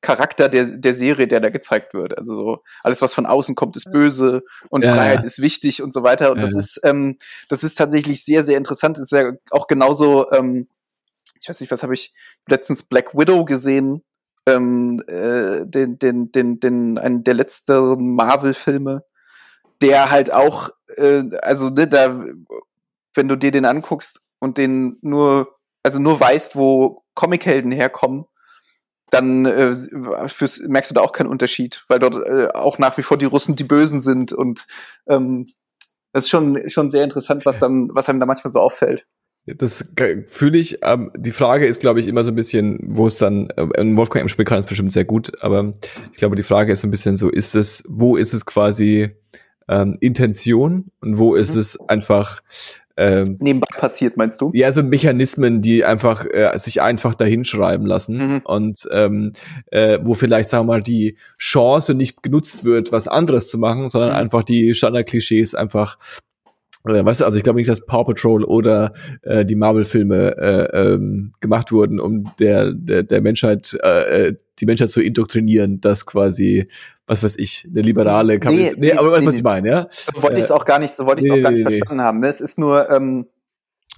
Charakter 0.00 0.48
der, 0.48 0.64
der 0.64 0.94
Serie, 0.94 1.26
der 1.26 1.40
da 1.40 1.50
gezeigt 1.50 1.92
wird. 1.92 2.16
Also 2.16 2.36
so 2.36 2.62
alles, 2.82 3.02
was 3.02 3.14
von 3.14 3.26
außen 3.26 3.54
kommt, 3.54 3.76
ist 3.76 3.90
böse 3.90 4.42
und 4.68 4.84
ja. 4.84 4.94
Freiheit 4.94 5.24
ist 5.24 5.42
wichtig 5.42 5.82
und 5.82 5.92
so 5.92 6.02
weiter. 6.02 6.30
Und 6.30 6.38
ja. 6.38 6.42
das 6.42 6.54
ist, 6.54 6.80
ähm, 6.84 7.16
das 7.48 7.64
ist 7.64 7.76
tatsächlich 7.76 8.24
sehr, 8.24 8.44
sehr 8.44 8.58
interessant. 8.58 8.96
Das 8.96 9.04
ist 9.04 9.12
ja 9.12 9.32
auch 9.50 9.66
genauso, 9.66 10.30
ähm, 10.30 10.68
ich 11.40 11.48
weiß 11.48 11.60
nicht, 11.60 11.70
was 11.70 11.82
habe 11.82 11.94
ich 11.94 12.12
letztens 12.48 12.84
Black 12.84 13.14
Widow 13.14 13.44
gesehen, 13.44 14.04
ähm, 14.46 15.02
äh, 15.08 15.66
den, 15.66 15.98
den, 15.98 16.30
den, 16.30 16.60
den, 16.60 16.98
einen 16.98 17.24
der 17.24 17.34
letzten 17.34 18.14
Marvel-Filme, 18.14 19.02
der 19.82 20.10
halt 20.10 20.32
auch, 20.32 20.70
äh, 20.96 21.24
also 21.42 21.70
ne, 21.70 21.88
da, 21.88 22.24
wenn 23.14 23.28
du 23.28 23.36
dir 23.36 23.50
den 23.50 23.64
anguckst 23.64 24.22
und 24.38 24.58
den 24.58 24.98
nur, 25.00 25.58
also 25.82 25.98
nur 25.98 26.18
weißt, 26.20 26.56
wo 26.56 27.02
Comichelden 27.18 27.72
herkommen, 27.72 28.26
dann 29.10 29.44
äh, 29.44 29.74
fürs, 30.28 30.60
merkst 30.60 30.90
du 30.90 30.94
da 30.94 31.00
auch 31.00 31.12
keinen 31.12 31.28
Unterschied, 31.28 31.84
weil 31.88 31.98
dort 31.98 32.16
äh, 32.16 32.48
auch 32.54 32.78
nach 32.78 32.96
wie 32.96 33.02
vor 33.02 33.18
die 33.18 33.26
Russen 33.26 33.56
die 33.56 33.64
Bösen 33.64 34.00
sind 34.00 34.32
und 34.32 34.66
ähm, 35.08 35.48
das 36.12 36.24
ist 36.24 36.30
schon 36.30 36.68
schon 36.68 36.90
sehr 36.90 37.04
interessant, 37.04 37.44
was 37.44 37.58
dann 37.58 37.90
was 37.92 38.08
einem 38.08 38.20
da 38.20 38.26
manchmal 38.26 38.52
so 38.52 38.60
auffällt. 38.60 39.04
Das 39.46 39.84
fühle 40.26 40.58
ich. 40.58 40.80
Ähm, 40.82 41.10
die 41.16 41.32
Frage 41.32 41.66
ist, 41.66 41.80
glaube 41.80 42.00
ich, 42.00 42.08
immer 42.08 42.22
so 42.22 42.30
ein 42.30 42.34
bisschen, 42.34 42.78
wo 42.82 43.06
es 43.06 43.16
dann, 43.16 43.48
äh, 43.56 43.96
Wolfgang 43.96 44.22
im 44.22 44.28
Spiel 44.28 44.44
kann 44.44 44.58
es 44.58 44.66
bestimmt 44.66 44.92
sehr 44.92 45.06
gut, 45.06 45.32
aber 45.42 45.72
ich 46.12 46.18
glaube, 46.18 46.36
die 46.36 46.42
Frage 46.42 46.72
ist 46.72 46.82
so 46.82 46.86
ein 46.86 46.90
bisschen 46.90 47.16
so, 47.16 47.30
ist 47.30 47.54
es, 47.54 47.82
wo 47.88 48.16
ist 48.16 48.34
es 48.34 48.44
quasi 48.44 49.08
ähm, 49.68 49.94
Intention 50.00 50.90
und 51.00 51.18
wo 51.18 51.34
ist 51.34 51.54
mhm. 51.54 51.60
es 51.60 51.80
einfach 51.88 52.40
ähm, 52.98 53.36
nebenbei 53.38 53.68
passiert, 53.78 54.16
meinst 54.16 54.40
du? 54.40 54.50
Ja, 54.54 54.72
so 54.72 54.82
Mechanismen, 54.82 55.62
die 55.62 55.84
einfach 55.84 56.26
äh, 56.26 56.50
sich 56.58 56.82
einfach 56.82 57.14
dahinschreiben 57.14 57.86
lassen 57.86 58.16
mhm. 58.16 58.40
und 58.44 58.88
ähm, 58.92 59.32
äh, 59.70 60.00
wo 60.02 60.14
vielleicht, 60.14 60.48
sagen 60.48 60.66
wir 60.66 60.74
mal, 60.74 60.82
die 60.82 61.16
Chance 61.38 61.94
nicht 61.94 62.24
genutzt 62.24 62.64
wird, 62.64 62.90
was 62.90 63.06
anderes 63.06 63.48
zu 63.48 63.56
machen, 63.56 63.86
sondern 63.86 64.10
mhm. 64.10 64.16
einfach 64.16 64.42
die 64.42 64.74
Standardklischees 64.74 65.54
einfach 65.54 65.96
weißt 66.88 67.20
du, 67.20 67.24
also 67.24 67.36
ich 67.36 67.44
glaube 67.44 67.58
nicht, 67.58 67.68
dass 67.68 67.84
Paw 67.86 68.04
Patrol 68.04 68.44
oder 68.44 68.92
äh, 69.22 69.44
die 69.44 69.54
Marvel-Filme 69.54 70.36
äh, 70.36 70.78
ähm, 70.78 71.32
gemacht 71.40 71.72
wurden, 71.72 72.00
um 72.00 72.30
der, 72.38 72.72
der, 72.72 73.02
der 73.02 73.20
Menschheit, 73.20 73.78
äh, 73.82 74.28
äh 74.28 74.34
die 74.60 74.66
Menschheit 74.66 74.90
zu 74.90 75.00
indoktrinieren, 75.00 75.80
dass 75.80 76.04
quasi, 76.04 76.66
was 77.06 77.22
weiß 77.22 77.36
ich, 77.38 77.68
eine 77.70 77.82
liberale 77.82 78.40
Kapital 78.40 78.64
nee, 78.64 78.72
nee, 78.76 78.86
nee, 78.88 78.92
aber 78.92 79.12
weißt, 79.12 79.20
nee, 79.20 79.26
was 79.28 79.34
ich 79.36 79.42
meine, 79.44 79.68
ja? 79.68 79.86
So 79.90 80.20
wollte 80.22 80.38
ich 80.38 80.44
es 80.44 80.50
auch 80.50 80.64
gar 80.64 80.80
nicht, 80.80 80.94
so 80.94 81.06
wollte 81.06 81.22
ich 81.22 81.28
es 81.28 81.32
auch 81.32 81.42
gar 81.42 81.52
nicht 81.52 81.62
verstanden 81.62 82.02
haben. 82.02 82.18
Ne? 82.18 82.26
Es 82.26 82.40
ist 82.40 82.58
nur, 82.58 82.90
ähm, 82.90 83.26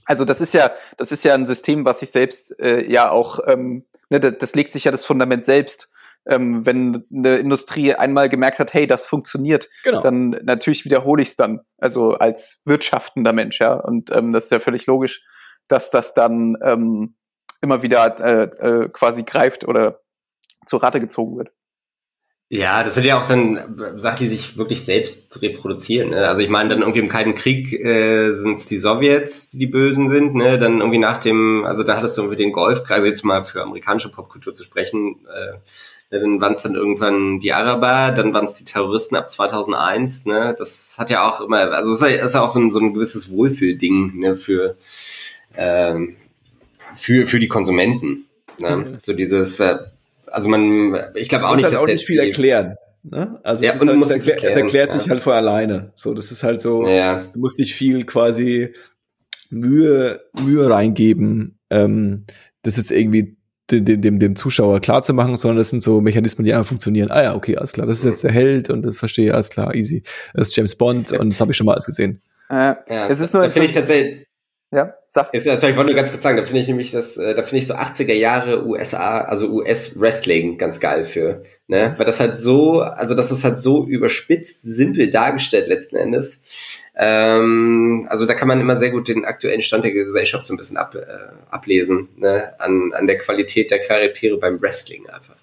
also 0.05 0.25
das 0.25 0.41
ist 0.41 0.53
ja, 0.53 0.71
das 0.99 1.13
ist 1.13 1.25
ja 1.25 1.35
ein 1.35 1.47
System, 1.47 1.85
was 1.85 2.01
sich 2.01 2.11
selbst 2.11 2.59
äh, 2.61 2.91
ja 2.91 3.11
auch, 3.11 3.39
ähm, 3.47 3.85
ne, 4.11 4.21
das, 4.21 4.35
das 4.39 4.55
legt 4.55 4.73
sich 4.73 4.85
ja 4.85 4.91
das 4.91 5.07
Fundament 5.07 5.45
selbst 5.45 5.91
ähm, 6.27 6.67
wenn 6.67 7.05
eine 7.13 7.39
Industrie 7.39 7.95
einmal 7.95 8.29
gemerkt 8.29 8.59
hat, 8.59 8.75
hey, 8.75 8.87
das 8.87 9.07
funktioniert, 9.07 9.69
genau. 9.83 10.03
dann 10.03 10.31
natürlich 10.43 10.85
wiederhole 10.85 11.23
ich 11.23 11.29
es 11.29 11.37
dann, 11.37 11.61
also 11.79 12.15
als 12.15 12.63
wirtschaftender 12.65 13.33
Mensch, 13.33 13.61
ja. 13.61 13.75
Und 13.75 14.11
ähm, 14.15 14.33
das 14.33 14.45
ist 14.45 14.53
ja 14.53 14.61
völlig 14.61 14.87
logisch, 14.87 15.25
dass 15.69 15.91
das 15.91 16.15
dann 16.15 16.57
ähm, 16.63 17.15
immer 17.61 17.83
wieder 17.83 18.21
äh, 18.21 18.43
äh, 18.45 18.89
quasi 18.89 19.23
greift 19.23 19.67
oder 19.67 20.01
zur 20.67 20.83
Rate 20.83 21.01
gezogen 21.01 21.39
wird. 21.39 21.51
Ja, 22.53 22.83
das 22.83 22.97
sind 22.97 23.07
ja 23.07 23.17
auch 23.17 23.29
dann 23.29 23.77
Sachen, 23.97 24.19
die 24.19 24.27
sich 24.27 24.59
wirklich 24.59 24.85
selbst 24.85 25.41
reproduzieren. 25.41 26.11
Ne? 26.11 26.27
Also 26.27 26.43
ich 26.43 26.49
meine, 26.49 26.71
dann 26.71 26.81
irgendwie 26.81 26.99
im 26.99 27.09
Kalten 27.09 27.37
Krieg 27.37 27.73
äh, 27.73 28.33
sind 28.33 28.55
es 28.55 28.67
die 28.67 28.79
Sowjets, 28.79 29.51
die 29.51 29.59
die 29.59 29.69
Bösen 29.69 30.11
sind. 30.11 30.35
Ne? 30.35 30.59
Dann 30.59 30.81
irgendwie 30.81 30.99
nach 30.99 31.19
dem, 31.19 31.65
also 31.65 31.85
da 31.85 31.97
hattest 31.97 32.19
du 32.19 32.23
irgendwie 32.23 32.43
den 32.43 32.51
Golfkrieg, 32.51 32.91
also 32.91 33.07
jetzt 33.07 33.25
mal 33.25 33.45
für 33.45 33.63
amerikanische 33.63 34.11
Popkultur 34.11 34.53
zu 34.53 34.65
sprechen, 34.65 35.25
äh, 35.33 35.59
dann 36.19 36.41
waren 36.41 36.55
es 36.55 36.63
dann 36.63 36.75
irgendwann 36.75 37.39
die 37.39 37.53
Araber, 37.53 38.13
dann 38.13 38.35
waren 38.35 38.45
es 38.45 38.55
die 38.55 38.65
Terroristen 38.65 39.15
ab 39.15 39.31
2001. 39.31 40.27
Ne? 40.27 40.55
Das 40.59 40.97
hat 40.99 41.09
ja 41.09 41.29
auch 41.29 41.41
immer, 41.41 41.71
also 41.73 41.93
es 41.93 42.03
ist 42.03 42.35
ja 42.35 42.43
auch 42.43 42.49
so 42.49 42.59
ein, 42.59 42.71
so 42.71 42.81
ein 42.81 42.95
gewisses 42.95 43.31
Wohlfühlding 43.31 44.19
ne? 44.19 44.35
für, 44.35 44.77
ähm, 45.57 46.17
für, 46.95 47.29
für 47.29 47.39
die 47.39 47.49
Konsumenten. 47.49 48.25
Ne? 48.59 48.97
So 48.99 49.13
dieses, 49.13 49.61
also 50.27 50.49
man, 50.49 50.99
ich 51.15 51.29
glaube 51.29 51.49
auch 51.49 51.55
nicht, 51.55 51.65
halt 51.65 51.75
dass 51.75 51.81
auch 51.81 51.87
nicht 51.87 52.05
viel 52.05 52.19
erklären. 52.19 52.77
Ne? 53.05 53.39
Also 53.45 53.65
ja, 53.65 53.73
und 53.75 53.89
halt, 53.89 54.03
es, 54.03 54.11
erklär, 54.11 54.35
erklären, 54.35 54.53
es 54.53 54.63
erklärt 54.65 54.91
ja. 54.91 54.99
sich 54.99 55.11
halt 55.11 55.23
vor 55.23 55.35
alleine. 55.35 55.93
So, 55.95 56.13
das 56.13 56.33
ist 56.33 56.43
halt 56.43 56.61
so, 56.61 56.89
ja. 56.89 57.23
du 57.33 57.39
musst 57.39 57.59
nicht 57.61 57.75
viel 57.75 58.05
quasi 58.05 58.75
Mühe, 59.49 60.21
Mühe 60.41 60.69
reingeben, 60.69 61.59
ähm, 61.71 62.25
das 62.63 62.77
jetzt 62.77 62.91
irgendwie 62.91 63.37
dem, 63.73 64.01
dem, 64.01 64.19
dem 64.19 64.37
Zuschauer 64.37 64.81
klar 64.81 65.03
zu 65.03 65.15
machen, 65.15 65.37
sondern 65.37 65.59
das 65.59 65.71
sind 65.71 65.83
so 65.83 66.01
Mechanismen, 66.01 66.45
die 66.45 66.53
einfach 66.53 66.69
funktionieren. 66.69 67.11
Ah 67.11 67.23
ja, 67.23 67.35
okay, 67.35 67.57
alles 67.57 67.73
klar, 67.73 67.87
das 67.87 67.99
ist 67.99 68.05
jetzt 68.05 68.25
der 68.25 68.33
Held 68.33 68.71
und 68.71 68.83
das 68.83 68.99
verstehe 68.99 69.27
ich, 69.27 69.35
alles 69.35 69.51
klar, 69.51 69.75
easy. 69.75 70.03
Das 70.35 70.49
ist 70.49 70.57
James 70.57 70.77
Bond 70.77 71.13
und 71.13 71.31
das 71.31 71.41
habe 71.41 71.53
ich 71.53 71.57
schon 71.57 71.67
mal 71.67 71.73
alles 71.73 71.87
gesehen. 71.87 72.21
Äh, 72.51 72.75
ja, 72.89 73.09
es 73.09 73.21
ist 73.21 73.33
nur 73.33 73.49
finde 73.51 73.67
ich 73.67 73.75
tatsächlich. 73.75 74.27
Ja, 74.73 74.95
sag. 75.09 75.35
Ist, 75.35 75.49
also 75.49 75.67
ich 75.67 75.77
wollte 75.77 75.89
nur 75.89 75.97
ganz 75.97 76.11
kurz 76.13 76.23
sagen, 76.23 76.37
da 76.37 76.45
finde 76.45 76.61
ich 76.61 76.69
nämlich 76.69 76.93
das, 76.93 77.17
äh, 77.17 77.35
da 77.35 77.43
finde 77.43 77.57
ich 77.57 77.67
so 77.67 77.75
80er 77.75 78.13
Jahre 78.13 78.65
USA, 78.65 79.23
also 79.23 79.49
US 79.49 80.01
Wrestling 80.01 80.59
ganz 80.59 80.79
geil 80.79 81.03
für, 81.03 81.43
ne, 81.67 81.93
weil 81.97 82.07
das 82.07 82.21
halt 82.21 82.39
so, 82.39 82.81
also 82.81 83.17
das 83.17 83.33
ist 83.33 83.43
halt 83.43 83.59
so 83.59 83.85
überspitzt, 83.85 84.63
simpel 84.63 85.11
dargestellt 85.11 85.67
letzten 85.67 85.97
Endes. 85.97 86.43
Ähm, 87.03 88.07
also 88.11 88.27
da 88.27 88.35
kann 88.35 88.47
man 88.47 88.61
immer 88.61 88.77
sehr 88.77 88.91
gut 88.91 89.09
den 89.09 89.25
aktuellen 89.25 89.63
Stand 89.63 89.85
der 89.85 89.93
Gesellschaft 89.93 90.45
so 90.45 90.53
ein 90.53 90.59
bisschen 90.59 90.77
ab, 90.77 90.95
äh, 90.95 91.07
ablesen, 91.51 92.11
ne, 92.17 92.53
an, 92.59 92.93
an 92.93 93.07
der 93.07 93.17
Qualität 93.17 93.71
der 93.71 93.79
Charaktere 93.79 94.37
beim 94.37 94.61
Wrestling 94.61 95.09
einfach. 95.09 95.35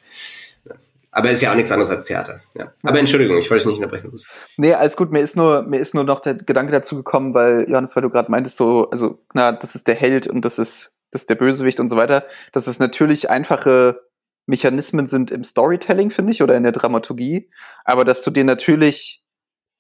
Aber 1.10 1.32
ist 1.32 1.42
ja 1.42 1.50
auch 1.50 1.56
nichts 1.56 1.72
anderes 1.72 1.90
als 1.90 2.06
Theater. 2.06 2.42
Ja. 2.54 2.72
Aber 2.84 3.00
Entschuldigung, 3.00 3.40
ich 3.40 3.50
wollte 3.50 3.64
dich 3.64 3.74
nicht 3.74 3.84
unterbrechen. 3.84 4.16
Nee, 4.58 4.74
alles 4.74 4.96
gut. 4.96 5.12
Mir 5.12 5.22
ist 5.22 5.36
nur, 5.36 5.64
mir 5.64 5.80
ist 5.80 5.96
nur 5.96 6.04
noch 6.04 6.20
der 6.20 6.36
Gedanke 6.36 6.72
dazu 6.72 6.96
gekommen, 6.96 7.34
weil, 7.34 7.66
Johannes, 7.68 7.96
weil 7.96 8.04
du 8.04 8.12
gerade 8.12 8.30
meintest, 8.30 8.58
so, 8.58 8.88
also, 8.92 9.18
na, 9.34 9.52
das 9.52 9.74
ist 9.74 9.88
der 9.88 9.96
Held 9.96 10.28
und 10.28 10.46
das 10.46 10.60
ist, 10.60 10.96
das 11.10 11.24
ist 11.24 11.30
der 11.32 11.36
Bösewicht 11.36 11.80
und 11.80 11.90
so 11.90 11.96
weiter, 11.96 12.28
dass 12.52 12.68
es 12.68 12.78
natürlich 12.78 13.32
einfache 13.32 14.00
Mechanismen 14.46 15.08
sind 15.08 15.32
im 15.32 15.44
Storytelling, 15.44 16.12
finde 16.12 16.34
ich, 16.34 16.44
oder 16.44 16.56
in 16.56 16.62
der 16.62 16.72
Dramaturgie, 16.72 17.50
aber 17.84 18.06
dass 18.06 18.22
du 18.22 18.30
dir 18.30 18.44
natürlich 18.44 19.24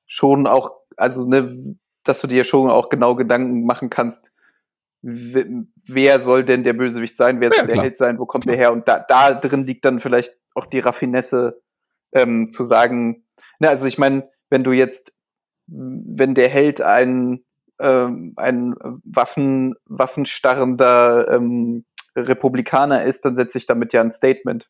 schon 0.08 0.48
auch, 0.48 0.72
also, 0.98 1.28
ne, 1.28 1.76
dass 2.04 2.22
du 2.22 2.28
dir 2.28 2.44
schon 2.44 2.70
auch 2.70 2.90
genau 2.90 3.16
Gedanken 3.16 3.66
machen 3.66 3.90
kannst, 3.90 4.34
wer 5.02 6.20
soll 6.20 6.44
denn 6.44 6.64
der 6.64 6.74
Bösewicht 6.74 7.16
sein, 7.16 7.40
wer 7.40 7.50
soll 7.50 7.68
ja, 7.68 7.74
der 7.74 7.82
Held 7.82 7.98
sein, 7.98 8.20
wo 8.20 8.26
kommt 8.26 8.46
der 8.46 8.58
her? 8.58 8.74
Und 8.74 8.88
da, 8.88 9.00
da 9.00 9.34
drin 9.34 9.64
liegt 9.64 9.86
dann 9.86 10.00
vielleicht 10.00 10.38
auch 10.56 10.66
die 10.66 10.80
Raffinesse 10.80 11.62
ähm, 12.14 12.52
zu 12.52 12.64
sagen, 12.64 13.24
na, 13.60 13.70
also 13.70 13.86
ich 13.86 13.98
meine, 13.98 14.30
wenn 14.50 14.64
du 14.64 14.72
jetzt, 14.72 15.14
wenn 15.68 16.36
der 16.36 16.50
Held 16.50 16.82
ein, 16.82 17.44
ähm, 17.80 18.34
ein 18.38 18.76
Waffen, 19.04 19.76
waffenstarrender 19.86 21.28
ähm, 21.32 21.86
Republikaner 22.16 23.04
ist, 23.04 23.26
dann 23.26 23.36
setze 23.36 23.58
ich 23.58 23.66
damit 23.66 23.94
ja 23.94 24.02
ein 24.02 24.12
Statement. 24.12 24.68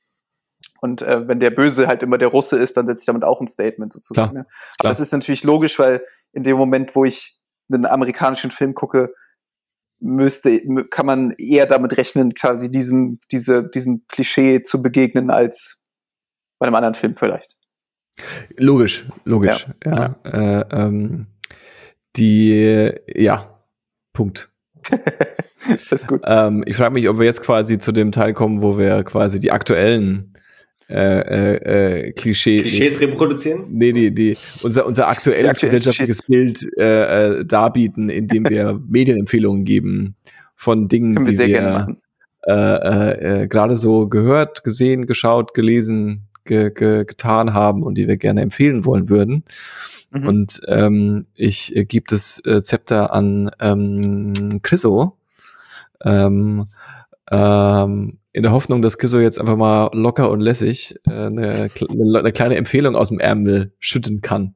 Und 0.80 1.02
äh, 1.02 1.28
wenn 1.28 1.40
der 1.40 1.50
Böse 1.50 1.88
halt 1.88 2.04
immer 2.04 2.18
der 2.18 2.28
Russe 2.28 2.58
ist, 2.58 2.78
dann 2.78 2.86
setze 2.86 3.02
ich 3.02 3.06
damit 3.08 3.24
auch 3.24 3.42
ein 3.42 3.48
Statement 3.48 3.92
sozusagen. 3.94 4.32
Klar, 4.32 4.44
ne? 4.44 4.50
Aber 4.50 4.78
klar. 4.80 4.92
das 4.92 5.00
ist 5.00 5.12
natürlich 5.12 5.44
logisch, 5.44 5.80
weil 5.80 6.06
in 6.34 6.44
dem 6.44 6.58
Moment, 6.58 6.96
wo 6.96 7.06
ich 7.06 7.40
einen 7.72 7.86
amerikanischen 7.86 8.52
Film 8.52 8.74
gucke, 8.74 9.14
müsste, 10.00 10.62
kann 10.90 11.06
man 11.06 11.32
eher 11.32 11.66
damit 11.66 11.98
rechnen, 11.98 12.36
quasi 12.36 12.72
diesem, 12.72 13.20
diese, 13.32 13.64
diesem 13.64 14.06
Klischee 14.08 14.62
zu 14.62 14.82
begegnen, 14.82 15.32
als 15.32 15.82
bei 16.60 16.68
einem 16.68 16.76
anderen 16.76 16.94
Film 16.94 17.16
vielleicht. 17.16 17.58
Logisch, 18.58 19.06
logisch, 19.26 19.68
ja. 19.86 20.16
ja. 20.26 20.62
Äh, 20.62 20.66
ähm, 20.72 21.28
die, 22.16 22.92
ja, 23.16 23.62
Punkt. 24.14 24.50
das 25.70 25.92
ist 25.92 26.08
gut. 26.08 26.22
Ähm, 26.26 26.64
ich 26.66 26.78
frage 26.78 26.94
mich, 26.94 27.08
ob 27.10 27.20
wir 27.20 27.26
jetzt 27.26 27.42
quasi 27.42 27.78
zu 27.78 27.92
dem 27.92 28.12
Teil 28.12 28.34
kommen, 28.34 28.62
wo 28.62 28.78
wir 28.78 29.04
quasi 29.04 29.40
die 29.40 29.52
aktuellen 29.52 30.34
äh, 30.90 30.96
äh, 30.96 32.08
äh, 32.08 32.12
Klischee, 32.14 32.62
Klischees 32.62 33.02
reproduzieren? 33.02 33.66
Nee, 33.70 33.92
die, 33.92 34.14
die, 34.14 34.38
unser, 34.62 34.86
unser 34.86 35.08
aktuelles 35.08 35.60
gesellschaftliches 35.60 36.22
Bild 36.24 36.66
äh, 36.78 37.40
äh, 37.40 37.46
darbieten, 37.46 38.10
indem 38.10 38.50
wir 38.50 38.80
Medienempfehlungen 38.88 39.66
geben 39.66 40.16
von 40.56 40.88
Dingen, 40.88 41.24
die 41.24 41.38
wir, 41.38 41.98
äh, 42.48 42.54
äh, 42.54 43.42
äh, 43.44 43.48
gerade 43.48 43.76
so 43.76 44.08
gehört, 44.08 44.64
gesehen, 44.64 45.06
geschaut, 45.06 45.54
gelesen, 45.54 46.28
ge, 46.46 46.72
ge, 46.72 47.04
getan 47.04 47.54
haben 47.54 47.84
und 47.84 47.98
die 47.98 48.08
wir 48.08 48.16
gerne 48.16 48.42
empfehlen 48.42 48.86
wollen 48.86 49.10
würden. 49.10 49.44
Mhm. 50.12 50.28
Und 50.28 50.62
ähm, 50.68 51.26
ich 51.36 51.76
äh, 51.76 51.84
gebe 51.84 52.06
das 52.08 52.42
äh, 52.46 52.62
Zepter 52.62 53.14
an 53.14 53.52
ähm, 53.60 54.34
Chriso. 54.62 55.18
Ähm, 56.04 56.68
ähm, 57.32 58.20
in 58.34 58.44
der 58.44 58.52
Hoffnung, 58.52 58.82
dass 58.82 58.98
Kisso 58.98 59.20
jetzt 59.20 59.40
einfach 59.40 59.58
mal 59.58 59.90
locker 59.94 60.30
und 60.30 60.42
lässig 60.42 60.96
äh, 61.08 61.12
eine, 61.12 61.70
eine, 61.90 62.32
kleine 62.32 62.56
Empfehlung 62.56 62.96
aus 62.96 63.10
dem 63.10 63.20
Ärmel 63.20 63.74
schütten 63.80 64.22
kann. 64.22 64.54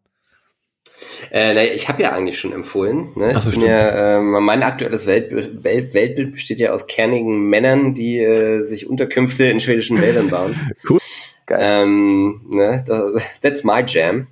Äh, 1.31 1.53
na, 1.53 1.64
ich 1.64 1.88
habe 1.88 2.02
ja 2.02 2.11
eigentlich 2.11 2.38
schon 2.38 2.52
empfohlen. 2.52 3.10
Ne? 3.15 3.31
Ach 3.35 3.41
so, 3.41 3.52
stimmt. 3.52 3.68
Ja, 3.68 4.18
äh, 4.18 4.22
mein 4.22 4.64
aktuelles 4.64 5.07
Welt, 5.07 5.31
Welt, 5.64 5.93
Weltbild 5.93 6.34
besteht 6.34 6.60
ja 6.60 6.72
aus 6.72 6.88
kernigen 6.88 7.49
Männern, 7.49 7.93
die 7.93 8.19
äh, 8.19 8.61
sich 8.61 8.89
Unterkünfte 8.89 9.45
in 9.45 9.60
schwedischen 9.60 10.02
Wäldern 10.02 10.30
bauen. 10.30 10.56
cool. 10.89 10.99
Ähm, 11.49 12.41
ne? 12.49 12.84
That's 13.41 13.64
my 13.64 13.84
jam. 13.85 14.27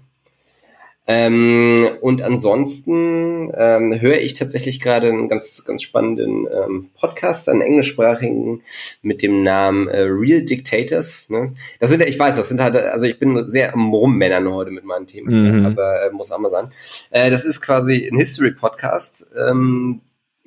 Ähm, 1.12 1.90
und 2.02 2.22
ansonsten 2.22 3.52
ähm, 3.58 4.00
höre 4.00 4.20
ich 4.20 4.36
tatsächlich 4.36 4.80
gerade 4.80 5.10
einen 5.10 5.28
ganz, 5.28 5.66
ganz 5.66 5.82
spannenden 5.82 6.48
ähm, 6.54 6.92
Podcast, 6.94 7.50
einen 7.50 7.62
englischsprachigen 7.62 8.62
mit 9.02 9.24
dem 9.24 9.42
Namen 9.42 9.88
äh, 9.88 10.02
Real 10.02 10.44
Dictators. 10.44 11.28
Ne? 11.30 11.52
Das 11.80 11.90
sind, 11.90 12.06
ich 12.06 12.20
weiß, 12.20 12.36
das 12.36 12.50
sind 12.50 12.62
halt, 12.62 12.76
also 12.76 13.08
ich 13.08 13.18
bin 13.18 13.50
sehr 13.50 13.74
am 13.74 13.92
Rummännern 13.92 14.54
heute 14.54 14.70
mit 14.70 14.84
meinen 14.84 15.08
Themen, 15.08 15.62
mhm. 15.62 15.66
aber 15.66 16.04
äh, 16.04 16.12
muss 16.12 16.32
auch 16.32 16.38
mal 16.38 16.52
sein. 16.52 16.70
Äh, 17.10 17.32
das 17.32 17.44
ist 17.44 17.60
quasi 17.62 18.08
ein 18.08 18.20
History-Podcast, 18.20 19.32
ähm, 19.36 20.02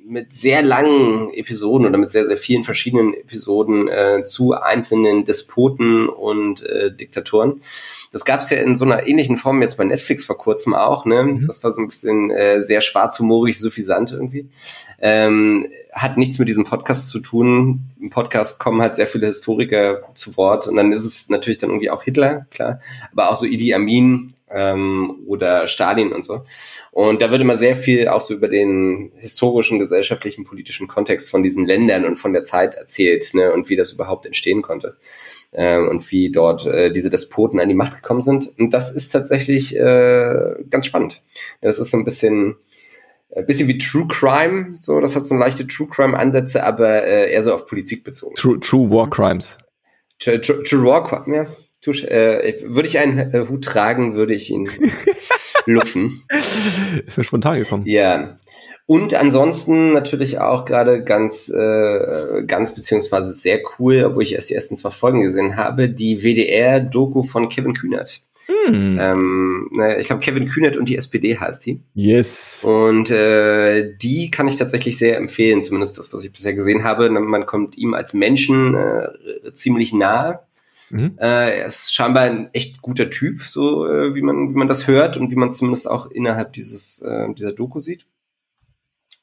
mit 0.05 0.33
sehr 0.33 0.61
langen 0.61 1.33
Episoden 1.33 1.87
oder 1.87 1.97
mit 1.97 2.09
sehr, 2.09 2.25
sehr 2.25 2.37
vielen 2.37 2.63
verschiedenen 2.63 3.13
Episoden 3.13 3.87
äh, 3.87 4.23
zu 4.23 4.53
einzelnen 4.53 5.23
Despoten 5.23 6.09
und 6.09 6.61
äh, 6.63 6.93
Diktatoren. 6.93 7.61
Das 8.11 8.25
gab 8.25 8.41
es 8.41 8.49
ja 8.49 8.57
in 8.57 8.75
so 8.75 8.85
einer 8.85 9.07
ähnlichen 9.07 9.37
Form 9.37 9.61
jetzt 9.61 9.77
bei 9.77 9.85
Netflix 9.85 10.25
vor 10.25 10.37
kurzem 10.37 10.73
auch. 10.73 11.05
Ne? 11.05 11.23
Mhm. 11.23 11.47
Das 11.47 11.63
war 11.63 11.71
so 11.71 11.81
ein 11.81 11.87
bisschen 11.87 12.31
äh, 12.31 12.61
sehr 12.61 12.81
schwarzhumorig, 12.81 13.57
suffisant 13.57 14.11
irgendwie. 14.11 14.49
Ähm, 14.99 15.67
hat 15.93 16.17
nichts 16.17 16.39
mit 16.39 16.49
diesem 16.49 16.63
Podcast 16.63 17.09
zu 17.09 17.19
tun. 17.19 17.91
Im 18.01 18.09
Podcast 18.09 18.59
kommen 18.59 18.81
halt 18.81 18.95
sehr 18.95 19.07
viele 19.07 19.27
Historiker 19.27 20.01
zu 20.13 20.35
Wort 20.37 20.67
und 20.67 20.75
dann 20.75 20.91
ist 20.91 21.05
es 21.05 21.29
natürlich 21.29 21.59
dann 21.59 21.69
irgendwie 21.69 21.91
auch 21.91 22.03
Hitler, 22.03 22.47
klar, 22.51 22.79
aber 23.11 23.29
auch 23.29 23.35
so 23.35 23.45
Idi 23.45 23.73
Amin, 23.73 24.33
ähm, 24.53 25.23
oder 25.25 25.67
Stalin 25.67 26.13
und 26.13 26.23
so. 26.23 26.43
Und 26.91 27.21
da 27.21 27.31
wird 27.31 27.41
immer 27.41 27.55
sehr 27.55 27.75
viel 27.75 28.07
auch 28.07 28.21
so 28.21 28.33
über 28.33 28.47
den 28.47 29.11
historischen, 29.17 29.79
gesellschaftlichen, 29.79 30.45
politischen 30.45 30.87
Kontext 30.87 31.29
von 31.29 31.43
diesen 31.43 31.65
Ländern 31.65 32.05
und 32.05 32.17
von 32.17 32.33
der 32.33 32.43
Zeit 32.43 32.75
erzählt 32.75 33.33
ne, 33.33 33.51
und 33.51 33.69
wie 33.69 33.75
das 33.75 33.91
überhaupt 33.91 34.25
entstehen 34.25 34.61
konnte 34.61 34.97
ähm, 35.53 35.89
und 35.89 36.09
wie 36.11 36.31
dort 36.31 36.65
äh, 36.65 36.91
diese 36.91 37.09
Despoten 37.09 37.59
an 37.59 37.69
die 37.69 37.75
Macht 37.75 37.95
gekommen 37.95 38.21
sind. 38.21 38.51
Und 38.59 38.73
das 38.73 38.91
ist 38.91 39.09
tatsächlich 39.09 39.75
äh, 39.75 40.55
ganz 40.69 40.85
spannend. 40.85 41.23
Das 41.61 41.79
ist 41.79 41.91
so 41.91 41.97
ein 41.97 42.05
bisschen 42.05 42.55
bisschen 43.41 43.67
wie 43.67 43.77
True 43.77 44.07
Crime, 44.07 44.77
so 44.79 44.99
das 44.99 45.15
hat 45.15 45.25
so 45.25 45.35
leichte 45.35 45.65
True 45.65 45.87
Crime 45.87 46.17
Ansätze, 46.17 46.63
aber 46.63 47.03
äh, 47.03 47.31
eher 47.31 47.41
so 47.43 47.53
auf 47.53 47.65
Politik 47.65 48.03
bezogen. 48.03 48.35
True, 48.35 48.59
True 48.59 48.89
War 48.89 49.09
Crimes. 49.09 49.57
True, 50.19 50.39
True, 50.39 50.63
True 50.63 50.85
War 50.85 51.03
Crimes, 51.03 51.49
ja. 51.49 51.55
Tusch, 51.83 52.03
äh, 52.05 52.61
würde 52.63 52.87
ich 52.87 52.97
einen 52.97 53.19
äh, 53.33 53.45
Hut 53.49 53.65
tragen, 53.65 54.15
würde 54.15 54.33
ich 54.33 54.49
ihn 54.49 54.69
lupfen. 55.65 56.23
Ist 57.05 57.17
mir 57.17 57.25
spontan 57.25 57.59
gekommen. 57.59 57.83
Ja. 57.85 58.37
Und 58.85 59.13
ansonsten 59.13 59.91
natürlich 59.91 60.39
auch 60.39 60.63
gerade 60.63 61.03
ganz, 61.03 61.49
äh, 61.49 62.43
ganz 62.47 62.73
beziehungsweise 62.73 63.33
sehr 63.33 63.59
cool, 63.77 64.03
obwohl 64.05 64.23
ich 64.23 64.33
erst 64.33 64.49
die 64.49 64.55
ersten 64.55 64.77
zwei 64.77 64.91
Folgen 64.91 65.21
gesehen 65.21 65.57
habe, 65.57 65.89
die 65.89 66.23
WDR-Doku 66.23 67.23
von 67.23 67.49
Kevin 67.49 67.73
Kühnert. 67.73 68.21
Hm. 68.45 68.97
Ähm, 68.99 69.69
ich 69.99 70.07
glaube, 70.07 70.21
Kevin 70.21 70.47
Kühnert 70.47 70.77
und 70.77 70.89
die 70.89 70.97
SPD 70.97 71.37
heißt 71.37 71.65
die. 71.65 71.81
Yes. 71.93 72.65
Und 72.65 73.09
äh, 73.09 73.95
die 73.97 74.31
kann 74.31 74.47
ich 74.47 74.57
tatsächlich 74.57 74.97
sehr 74.97 75.17
empfehlen, 75.17 75.61
zumindest 75.61 75.97
das, 75.97 76.13
was 76.13 76.23
ich 76.23 76.31
bisher 76.31 76.53
gesehen 76.53 76.83
habe. 76.83 77.09
Man 77.09 77.45
kommt 77.45 77.77
ihm 77.77 77.93
als 77.93 78.13
Menschen 78.13 78.75
äh, 78.75 79.53
ziemlich 79.53 79.93
nahe. 79.93 80.41
Mhm. 80.89 81.17
Äh, 81.17 81.59
er 81.59 81.65
ist 81.65 81.93
scheinbar 81.93 82.23
ein 82.23 82.49
echt 82.53 82.81
guter 82.81 83.09
Typ, 83.09 83.41
so 83.43 83.87
äh, 83.87 84.13
wie 84.13 84.21
man 84.21 84.49
wie 84.49 84.57
man 84.57 84.67
das 84.67 84.87
hört 84.87 85.17
und 85.17 85.31
wie 85.31 85.35
man 85.35 85.51
zumindest 85.51 85.89
auch 85.89 86.11
innerhalb 86.11 86.53
dieses 86.53 87.01
äh, 87.01 87.33
dieser 87.33 87.53
Doku 87.53 87.79
sieht. 87.79 88.05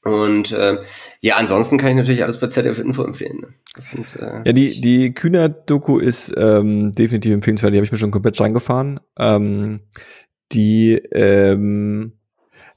Und 0.03 0.53
äh, 0.53 0.79
ja, 1.21 1.37
ansonsten 1.37 1.77
kann 1.77 1.91
ich 1.91 1.97
natürlich 1.97 2.23
alles 2.23 2.39
bei 2.41 2.47
ZDF 2.47 2.79
Info 2.79 3.03
empfehlen. 3.05 3.41
Ne? 3.41 3.49
Sind, 3.77 4.17
äh, 4.17 4.43
ja, 4.47 4.53
die 4.53 4.81
die 4.81 5.13
Kühner-Doku 5.13 5.99
ist 5.99 6.33
ähm, 6.37 6.93
definitiv 6.93 7.35
empfehlenswert. 7.35 7.75
Die 7.75 7.79
habe 7.79 7.85
ich 7.85 7.93
mir 7.93 7.99
schon 7.99 8.11
komplett 8.11 8.41
reingefahren. 8.41 9.01
Ähm, 9.19 9.81
die 10.53 10.95
ähm, 11.13 12.15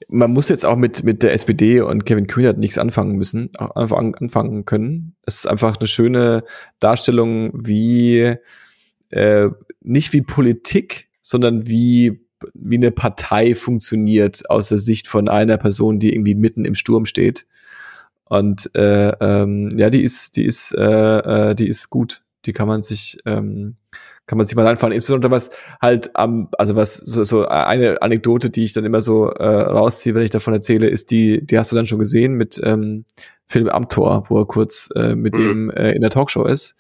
man 0.09 0.31
muss 0.31 0.49
jetzt 0.49 0.65
auch 0.65 0.75
mit, 0.75 1.03
mit 1.03 1.23
der 1.23 1.33
SPD 1.33 1.81
und 1.81 2.05
Kevin 2.05 2.27
Kühnert 2.27 2.57
nichts 2.57 2.77
anfangen 2.77 3.15
müssen, 3.15 3.55
einfach 3.55 3.97
anfangen 3.97 4.65
können. 4.65 5.15
Es 5.25 5.37
ist 5.37 5.47
einfach 5.47 5.77
eine 5.77 5.87
schöne 5.87 6.43
Darstellung, 6.79 7.51
wie 7.53 8.35
äh, 9.09 9.49
nicht 9.81 10.13
wie 10.13 10.21
Politik, 10.21 11.09
sondern 11.21 11.67
wie 11.67 12.22
wie 12.53 12.77
eine 12.77 12.91
Partei 12.91 13.55
funktioniert 13.55 14.49
aus 14.49 14.69
der 14.69 14.77
Sicht 14.77 15.07
von 15.07 15.29
einer 15.29 15.57
Person, 15.57 15.99
die 15.99 16.13
irgendwie 16.13 16.35
mitten 16.35 16.65
im 16.65 16.75
Sturm 16.75 17.05
steht. 17.05 17.45
Und 18.25 18.69
äh, 18.75 19.09
ähm, 19.09 19.69
ja, 19.75 19.89
die 19.89 20.01
ist, 20.01 20.35
die 20.37 20.45
ist, 20.45 20.73
äh, 20.77 21.51
äh, 21.51 21.55
die 21.55 21.67
ist 21.67 21.89
gut. 21.89 22.23
Die 22.45 22.53
kann 22.53 22.67
man 22.67 22.81
sich, 22.81 23.17
ähm, 23.25 23.75
kann 24.25 24.37
man 24.37 24.47
sich 24.47 24.55
mal 24.55 24.67
einfallen. 24.67 24.93
Insbesondere 24.93 25.31
was 25.31 25.51
halt 25.81 26.15
am, 26.15 26.49
also 26.57 26.75
was 26.75 26.95
so, 26.95 27.23
so 27.23 27.45
eine 27.45 28.01
Anekdote, 28.01 28.49
die 28.49 28.65
ich 28.65 28.73
dann 28.73 28.85
immer 28.85 29.01
so 29.01 29.29
äh, 29.29 29.45
rausziehe, 29.45 30.15
wenn 30.15 30.23
ich 30.23 30.29
davon 30.29 30.53
erzähle, 30.53 30.87
ist 30.87 31.11
die, 31.11 31.45
die 31.45 31.57
hast 31.57 31.71
du 31.71 31.75
dann 31.75 31.85
schon 31.85 31.99
gesehen 31.99 32.33
mit 32.33 32.59
ähm, 32.63 33.05
Film 33.45 33.69
Amtor, 33.69 34.25
wo 34.29 34.39
er 34.39 34.45
kurz 34.45 34.89
äh, 34.95 35.15
mit 35.15 35.35
mhm. 35.37 35.39
dem 35.39 35.71
äh, 35.71 35.91
in 35.91 36.01
der 36.01 36.09
Talkshow 36.09 36.45
ist 36.45 36.75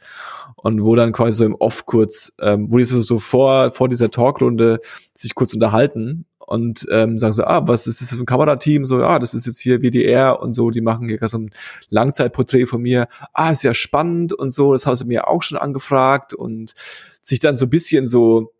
und 0.63 0.83
wo 0.83 0.95
dann 0.95 1.11
quasi 1.11 1.39
so 1.39 1.45
im 1.45 1.55
Off 1.55 1.85
kurz, 1.85 2.33
ähm, 2.41 2.71
wo 2.71 2.77
die 2.77 2.85
so, 2.85 3.01
so 3.01 3.19
vor, 3.19 3.71
vor 3.71 3.89
dieser 3.89 4.09
Talkrunde 4.09 4.79
sich 5.13 5.35
kurz 5.35 5.53
unterhalten 5.53 6.25
und 6.39 6.87
ähm, 6.89 7.17
sagen 7.17 7.33
so, 7.33 7.43
ah, 7.43 7.67
was 7.67 7.85
ist 7.85 8.01
das 8.01 8.11
für 8.11 8.23
ein 8.23 8.25
Kamerateam? 8.25 8.85
So, 8.85 9.03
ah, 9.03 9.19
das 9.19 9.33
ist 9.33 9.45
jetzt 9.45 9.59
hier 9.59 9.81
WDR 9.81 10.41
und 10.41 10.53
so, 10.53 10.69
die 10.71 10.79
machen 10.79 11.09
hier 11.09 11.19
so 11.27 11.37
ein 11.37 11.51
Langzeitporträt 11.89 12.65
von 12.65 12.81
mir. 12.81 13.07
Ah, 13.33 13.51
ist 13.51 13.63
ja 13.63 13.73
spannend 13.73 14.31
und 14.31 14.51
so, 14.51 14.71
das 14.71 14.85
haben 14.85 14.95
sie 14.95 15.05
mir 15.05 15.27
auch 15.27 15.43
schon 15.43 15.57
angefragt 15.57 16.33
und 16.33 16.73
sich 17.21 17.39
dann 17.39 17.57
so 17.57 17.65
ein 17.65 17.69
bisschen 17.69 18.07
so 18.07 18.53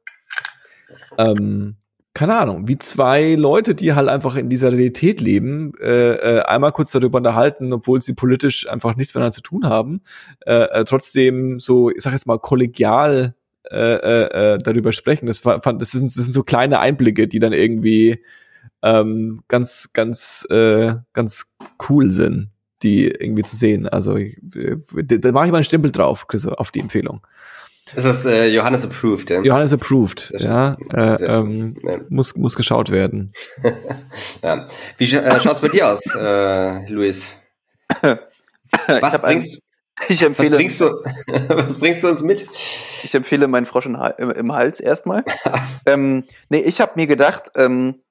ähm, 1.18 1.78
keine 2.14 2.38
Ahnung, 2.38 2.68
wie 2.68 2.78
zwei 2.78 3.34
Leute, 3.34 3.74
die 3.74 3.94
halt 3.94 4.08
einfach 4.08 4.36
in 4.36 4.48
dieser 4.48 4.72
Realität 4.72 5.20
leben, 5.20 5.74
äh, 5.82 6.14
äh, 6.14 6.42
einmal 6.42 6.72
kurz 6.72 6.92
darüber 6.92 7.18
unterhalten, 7.18 7.74
obwohl 7.74 8.02
sie 8.02 8.14
politisch 8.14 8.70
einfach 8.70 8.96
nichts 8.96 9.14
miteinander 9.14 9.34
zu 9.34 9.42
tun 9.42 9.66
haben, 9.66 10.02
äh, 10.46 10.54
äh, 10.54 10.84
trotzdem 10.84 11.60
so, 11.60 11.90
ich 11.90 12.02
sag 12.02 12.14
jetzt 12.14 12.28
mal, 12.28 12.38
kollegial 12.38 13.34
äh, 13.72 13.78
äh, 13.78 14.54
äh 14.54 14.58
darüber 14.60 14.92
sprechen. 14.92 15.26
Das, 15.26 15.40
fand, 15.40 15.82
das, 15.82 15.92
sind, 15.92 16.06
das 16.06 16.14
sind 16.14 16.34
so 16.34 16.44
kleine 16.44 16.80
Einblicke, 16.80 17.28
die 17.28 17.40
dann 17.40 17.54
irgendwie 17.54 18.24
ähm, 18.84 19.42
ganz, 19.48 19.90
ganz, 19.94 20.46
äh, 20.52 20.94
ganz 21.14 21.54
cool 21.90 22.12
sind, 22.12 22.50
die 22.84 23.08
irgendwie 23.08 23.44
zu 23.44 23.56
sehen. 23.56 23.88
Also 23.88 24.18
ich, 24.18 24.40
da 24.44 25.32
mache 25.32 25.46
ich 25.48 25.52
mal 25.52 25.58
einen 25.58 25.64
Stempel 25.64 25.92
drauf, 25.92 26.28
auf 26.58 26.70
die 26.70 26.80
Empfehlung. 26.80 27.22
Das 27.96 28.06
ist 28.06 28.26
äh, 28.26 28.48
Johannes 28.48 28.86
approved, 28.86 29.30
ja. 29.30 29.42
Johannes 29.42 29.74
approved, 29.74 30.34
ja. 30.40 30.76
Äh, 30.92 31.24
ähm, 31.24 31.76
ja. 31.84 31.98
Muss, 32.10 32.36
muss 32.36 32.56
geschaut 32.56 32.90
werden. 32.90 33.34
ja. 34.44 34.68
Wie 34.98 35.14
äh, 35.14 35.42
schaut's 35.42 35.62
bei 35.62 35.68
dir 35.68 35.90
aus, 35.90 36.06
äh, 36.16 36.90
Luis? 36.92 37.38
Was 38.88 39.22
bringst, 39.22 39.62
ich 40.08 40.24
empfehle, 40.24 40.52
was 40.52 40.58
bringst, 40.58 40.82
du, 40.82 40.86
was 41.50 41.78
bringst 41.78 42.04
du 42.04 42.08
uns 42.08 42.24
mit? 42.24 42.48
Ich 43.04 43.14
empfehle 43.14 43.48
meinen 43.48 43.68
Frosch 43.68 43.86
im, 43.86 43.96
im 43.96 44.52
Hals 44.52 44.80
erstmal. 44.80 45.24
ähm, 45.86 46.24
nee, 46.50 46.60
ich 46.62 46.82
habe 46.82 46.94
mir 46.96 47.06
gedacht, 47.06 47.52
ähm, 47.56 48.02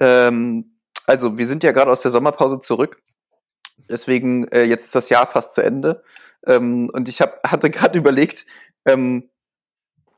ähm, 0.00 0.78
also 1.06 1.36
wir 1.36 1.46
sind 1.46 1.62
ja 1.62 1.72
gerade 1.72 1.90
aus 1.90 2.02
der 2.02 2.10
Sommerpause 2.10 2.60
zurück. 2.60 3.02
Deswegen, 3.88 4.48
äh, 4.48 4.64
jetzt 4.64 4.86
ist 4.86 4.94
das 4.94 5.08
Jahr 5.08 5.26
fast 5.26 5.54
zu 5.54 5.62
Ende. 5.62 6.02
Ähm, 6.46 6.90
und 6.92 7.08
ich 7.08 7.20
hab, 7.20 7.42
hatte 7.44 7.70
gerade 7.70 7.98
überlegt, 7.98 8.46
ähm, 8.88 9.30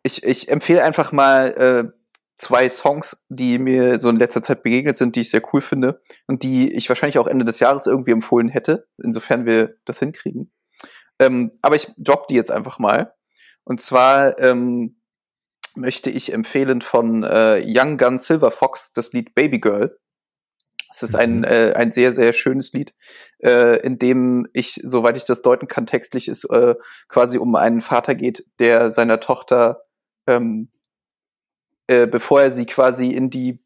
ich, 0.02 0.22
ich 0.24 0.48
empfehle 0.48 0.82
einfach 0.82 1.12
mal 1.12 1.92
äh, 1.92 2.00
zwei 2.38 2.68
Songs, 2.68 3.26
die 3.28 3.58
mir 3.58 4.00
so 4.00 4.08
in 4.08 4.16
letzter 4.16 4.42
Zeit 4.42 4.62
begegnet 4.62 4.96
sind, 4.96 5.14
die 5.14 5.20
ich 5.20 5.30
sehr 5.30 5.42
cool 5.52 5.60
finde 5.60 6.00
und 6.26 6.42
die 6.42 6.72
ich 6.72 6.88
wahrscheinlich 6.88 7.18
auch 7.18 7.26
Ende 7.26 7.44
des 7.44 7.60
Jahres 7.60 7.86
irgendwie 7.86 8.12
empfohlen 8.12 8.48
hätte, 8.48 8.88
insofern 9.02 9.44
wir 9.44 9.76
das 9.84 9.98
hinkriegen. 9.98 10.52
Ähm, 11.18 11.50
aber 11.60 11.76
ich 11.76 11.88
drop 11.98 12.26
die 12.28 12.34
jetzt 12.34 12.50
einfach 12.50 12.78
mal. 12.78 13.14
Und 13.64 13.80
zwar 13.80 14.38
ähm, 14.38 15.00
möchte 15.76 16.10
ich 16.10 16.32
empfehlen 16.32 16.80
von 16.80 17.22
äh, 17.24 17.62
Young 17.64 17.98
Gun 17.98 18.18
Silver 18.18 18.50
Fox 18.50 18.92
das 18.94 19.12
Lied 19.12 19.34
Baby 19.34 19.60
Girl. 19.60 19.98
Es 20.90 21.02
ist 21.02 21.14
ein, 21.14 21.38
mhm. 21.38 21.44
äh, 21.44 21.72
ein 21.74 21.92
sehr, 21.92 22.12
sehr 22.12 22.32
schönes 22.32 22.72
Lied, 22.72 22.94
äh, 23.38 23.78
in 23.80 23.98
dem 23.98 24.48
ich, 24.52 24.80
soweit 24.82 25.16
ich 25.16 25.24
das 25.24 25.42
deuten 25.42 25.68
kann, 25.68 25.86
textlich 25.86 26.28
ist, 26.28 26.44
äh, 26.50 26.74
quasi 27.08 27.38
um 27.38 27.54
einen 27.54 27.80
Vater 27.80 28.14
geht, 28.14 28.44
der 28.58 28.90
seiner 28.90 29.20
Tochter, 29.20 29.84
ähm, 30.26 30.68
äh, 31.86 32.06
bevor 32.06 32.42
er 32.42 32.50
sie 32.50 32.66
quasi 32.66 33.10
in 33.10 33.30
die 33.30 33.62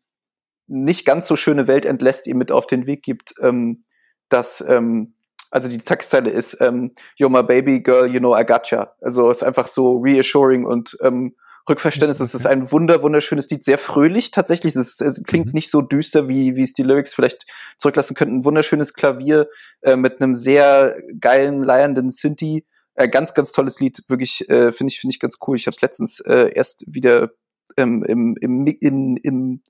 nicht 0.66 1.05
ganz 1.05 1.26
so 1.26 1.36
schöne 1.36 1.66
Welt 1.66 1.86
entlässt, 1.86 2.26
ihr 2.26 2.34
mit 2.34 2.52
auf 2.52 2.66
den 2.66 2.86
Weg 2.86 3.02
gibt, 3.02 3.34
ähm, 3.40 3.84
dass 4.28 4.62
ähm, 4.66 5.14
also 5.51 5.68
die 5.68 5.78
Textzeile 5.78 6.30
ist 6.30 6.60
ähm, 6.60 6.94
You're 7.18 7.28
my 7.28 7.42
baby 7.42 7.80
girl, 7.80 8.06
you 8.06 8.18
know 8.18 8.36
I 8.36 8.44
gotcha. 8.44 8.92
Also 9.01 9.30
ist 9.30 9.44
einfach 9.44 9.68
so 9.68 9.98
reassuring 9.98 10.64
und 10.64 10.96
ähm, 11.01 11.36
Rückverständnis. 11.69 12.20
Es 12.20 12.35
ist 12.35 12.47
ein 12.47 12.70
wunder, 12.70 13.03
wunderschönes 13.03 13.49
Lied, 13.51 13.65
sehr 13.65 13.78
fröhlich 13.78 14.31
tatsächlich. 14.31 14.77
Es, 14.77 15.01
ist, 15.01 15.03
es 15.03 15.23
klingt 15.23 15.47
mhm. 15.47 15.53
nicht 15.53 15.70
so 15.70 15.81
düster, 15.81 16.28
wie, 16.28 16.57
wie 16.57 16.62
es 16.62 16.74
die 16.74 16.82
Lyrics 16.82 17.15
vielleicht 17.15 17.47
zurücklassen 17.78 18.15
könnten. 18.15 18.39
Ein 18.39 18.45
wunderschönes 18.45 18.93
Klavier 18.93 19.49
äh, 19.82 19.97
mit 19.97 20.20
einem 20.20 20.35
sehr 20.35 20.97
geilen, 21.20 21.62
leiernden 21.62 22.11
Synthi. 22.11 22.66
Äh, 22.95 23.09
ganz, 23.09 23.35
ganz 23.35 23.53
tolles 23.53 23.81
Lied. 23.81 24.03
Wirklich, 24.09 24.49
äh, 24.51 24.73
finde 24.73 24.93
ich, 24.93 25.01
finde 25.01 25.12
ich 25.12 25.20
ganz 25.20 25.39
cool. 25.47 25.57
Ich 25.57 25.66
habe 25.66 25.74
es 25.74 25.82
letztens 25.82 26.20
äh, 26.20 26.51
erst 26.55 26.85
wieder 26.86 27.31
ähm, 27.77 28.05
im, 28.05 28.36
im, 28.41 28.66
im, 28.66 29.16
im 29.23 29.62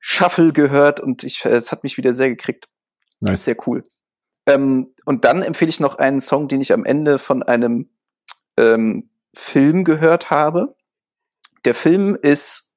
Shuffle 0.00 0.52
gehört 0.52 1.00
und 1.00 1.24
ich, 1.24 1.44
äh, 1.44 1.50
es 1.50 1.72
hat 1.72 1.84
mich 1.84 1.96
wieder 1.96 2.12
sehr 2.12 2.28
gekriegt. 2.28 2.68
Nice. 3.20 3.44
Sehr 3.44 3.56
cool. 3.66 3.84
Ähm, 4.46 4.92
und 5.06 5.24
dann 5.24 5.42
empfehle 5.42 5.70
ich 5.70 5.80
noch 5.80 5.94
einen 5.94 6.20
Song, 6.20 6.48
den 6.48 6.60
ich 6.60 6.72
am 6.72 6.84
Ende 6.84 7.18
von 7.18 7.42
einem 7.42 7.88
ähm, 8.56 9.08
Film 9.34 9.84
gehört 9.84 10.30
habe. 10.30 10.76
Der 11.64 11.74
Film 11.74 12.16
ist 12.20 12.74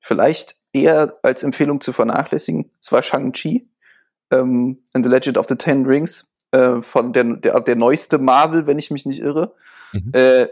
vielleicht 0.00 0.56
eher 0.72 1.18
als 1.22 1.42
Empfehlung 1.42 1.80
zu 1.80 1.92
vernachlässigen. 1.92 2.70
Es 2.80 2.92
war 2.92 3.02
Shang-Chi 3.02 3.68
ähm, 4.30 4.82
in 4.94 5.02
The 5.02 5.08
Legend 5.08 5.38
of 5.38 5.46
the 5.48 5.56
Ten 5.56 5.84
Rings 5.84 6.28
äh, 6.52 6.82
von 6.82 7.12
der, 7.12 7.24
der, 7.24 7.60
der 7.60 7.76
neueste 7.76 8.18
Marvel, 8.18 8.66
wenn 8.66 8.78
ich 8.78 8.90
mich 8.90 9.06
nicht 9.06 9.20
irre. 9.20 9.54
Mhm. 9.92 10.10
Äh, 10.12 10.48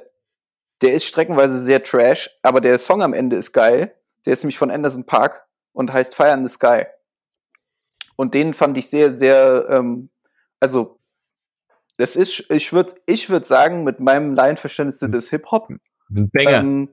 der 0.82 0.94
ist 0.94 1.04
streckenweise 1.04 1.58
sehr 1.58 1.82
trash, 1.82 2.30
aber 2.42 2.60
der 2.60 2.78
Song 2.78 3.02
am 3.02 3.12
Ende 3.12 3.36
ist 3.36 3.52
geil. 3.52 3.94
Der 4.26 4.32
ist 4.32 4.42
nämlich 4.42 4.58
von 4.58 4.70
Anderson 4.70 5.04
Park 5.04 5.46
und 5.72 5.92
heißt 5.92 6.14
Fire 6.14 6.34
in 6.34 6.46
the 6.46 6.52
Sky. 6.52 6.84
Und 8.16 8.34
den 8.34 8.54
fand 8.54 8.76
ich 8.76 8.88
sehr, 8.88 9.14
sehr 9.14 9.66
ähm, 9.70 10.10
also 10.60 10.98
das 11.96 12.14
ist, 12.14 12.50
ich 12.50 12.72
würde 12.72 12.94
ich 13.06 13.28
würd 13.28 13.44
sagen, 13.44 13.82
mit 13.82 13.98
meinem 13.98 14.34
Laienverständnis 14.34 15.00
des 15.00 15.30
Hip-Hop. 15.30 15.68
Ähm, 16.36 16.88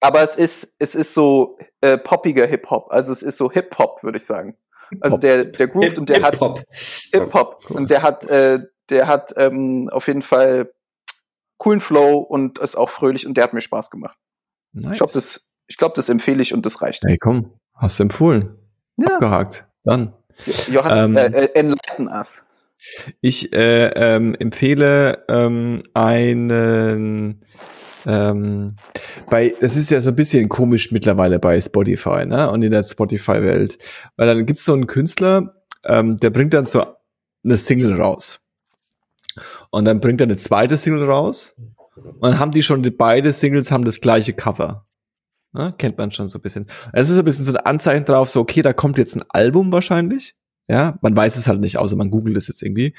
aber 0.00 0.22
es 0.22 0.36
ist, 0.36 0.76
es 0.78 0.94
ist 0.94 1.14
so 1.14 1.58
äh, 1.80 1.98
poppiger 1.98 2.46
Hip-Hop. 2.46 2.88
Also 2.90 3.12
es 3.12 3.22
ist 3.22 3.38
so 3.38 3.50
Hip-Hop, 3.50 4.02
würde 4.02 4.18
ich 4.18 4.26
sagen. 4.26 4.56
Also 5.00 5.16
der, 5.16 5.46
der 5.46 5.68
groovt 5.68 5.88
Hip, 5.88 5.98
und 5.98 6.08
der 6.08 6.16
Hip 6.24 6.36
-Hop. 6.36 6.58
hat 6.58 6.66
Hip-Hop 7.12 7.64
cool. 7.70 7.76
und 7.76 7.90
der 7.90 8.02
hat, 8.02 8.24
äh, 8.26 8.60
der 8.88 9.06
hat 9.08 9.34
ähm, 9.36 9.88
auf 9.90 10.06
jeden 10.06 10.22
Fall 10.22 10.72
coolen 11.58 11.80
Flow 11.80 12.18
und 12.18 12.58
ist 12.58 12.76
auch 12.76 12.90
fröhlich 12.90 13.26
und 13.26 13.36
der 13.36 13.44
hat 13.44 13.52
mir 13.52 13.60
Spaß 13.60 13.90
gemacht. 13.90 14.16
Nice. 14.72 14.92
Ich 14.92 14.98
glaube, 14.98 15.12
das, 15.12 15.50
ich 15.66 15.76
glaube, 15.76 15.94
das 15.96 16.08
empfehle 16.08 16.42
ich 16.42 16.52
und 16.54 16.66
das 16.66 16.82
reicht. 16.82 17.02
Hey, 17.04 17.16
komm, 17.18 17.58
hast 17.74 17.98
du 17.98 18.04
empfohlen. 18.04 18.58
Ja. 18.96 19.14
Abgehakt. 19.14 19.66
Dann. 19.84 20.12
Johannes, 20.70 21.10
ähm, 21.10 21.16
äh, 21.16 21.44
äh, 21.46 21.54
enlighten 21.54 22.08
us. 22.08 22.46
Ich 23.20 23.52
äh, 23.54 23.88
ähm, 23.88 24.34
empfehle 24.38 25.24
ähm, 25.28 25.82
einen 25.94 27.42
ähm, 28.06 28.76
bei, 29.28 29.54
das 29.60 29.76
ist 29.76 29.90
ja 29.90 30.00
so 30.00 30.10
ein 30.10 30.16
bisschen 30.16 30.48
komisch 30.48 30.92
mittlerweile 30.92 31.38
bei 31.38 31.60
Spotify, 31.60 32.24
ne? 32.24 32.50
Und 32.50 32.62
in 32.62 32.70
der 32.70 32.84
Spotify-Welt. 32.84 33.78
Weil 34.16 34.26
dann 34.26 34.46
gibt's 34.46 34.64
so 34.64 34.72
einen 34.72 34.86
Künstler, 34.86 35.54
ähm, 35.84 36.16
der 36.16 36.30
bringt 36.30 36.54
dann 36.54 36.66
so 36.66 36.84
eine 37.44 37.56
Single 37.56 37.94
raus. 37.94 38.40
Und 39.70 39.84
dann 39.84 40.00
bringt 40.00 40.20
er 40.20 40.26
eine 40.26 40.36
zweite 40.36 40.76
Single 40.76 41.04
raus. 41.04 41.54
Und 41.96 42.22
dann 42.22 42.38
haben 42.38 42.52
die 42.52 42.62
schon, 42.62 42.82
die, 42.82 42.90
beide 42.90 43.32
Singles 43.32 43.70
haben 43.70 43.84
das 43.84 44.00
gleiche 44.00 44.32
Cover. 44.32 44.86
Ne? 45.52 45.74
Kennt 45.78 45.98
man 45.98 46.12
schon 46.12 46.28
so 46.28 46.38
ein 46.38 46.42
bisschen. 46.42 46.66
Es 46.92 47.08
ist 47.08 47.18
ein 47.18 47.24
bisschen 47.24 47.44
so 47.44 47.52
ein 47.52 47.64
Anzeichen 47.64 48.04
drauf, 48.04 48.28
so, 48.28 48.40
okay, 48.40 48.62
da 48.62 48.72
kommt 48.72 48.98
jetzt 48.98 49.16
ein 49.16 49.24
Album 49.28 49.72
wahrscheinlich. 49.72 50.34
Ja, 50.68 50.98
man 51.00 51.16
weiß 51.16 51.36
es 51.36 51.46
halt 51.46 51.60
nicht, 51.60 51.78
außer 51.78 51.96
man 51.96 52.10
googelt 52.10 52.36
es 52.36 52.48
jetzt 52.48 52.62
irgendwie. 52.62 52.94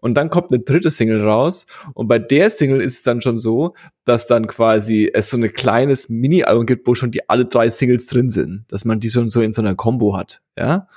Und 0.00 0.14
dann 0.14 0.30
kommt 0.30 0.52
eine 0.52 0.60
dritte 0.60 0.90
Single 0.90 1.22
raus. 1.22 1.66
Und 1.94 2.08
bei 2.08 2.18
der 2.18 2.50
Single 2.50 2.80
ist 2.80 2.94
es 2.96 3.02
dann 3.02 3.20
schon 3.20 3.38
so, 3.38 3.74
dass 4.04 4.26
dann 4.26 4.46
quasi 4.46 5.10
es 5.12 5.30
so 5.30 5.36
ein 5.36 5.46
kleines 5.52 6.08
Mini-Album 6.08 6.66
gibt, 6.66 6.86
wo 6.86 6.94
schon 6.94 7.10
die 7.10 7.28
alle 7.28 7.44
drei 7.44 7.70
Singles 7.70 8.06
drin 8.06 8.30
sind. 8.30 8.64
Dass 8.68 8.84
man 8.84 9.00
die 9.00 9.10
schon 9.10 9.28
so 9.28 9.40
in 9.40 9.52
so 9.52 9.62
einer 9.62 9.74
Combo 9.74 10.16
hat. 10.16 10.40
Ja. 10.58 10.88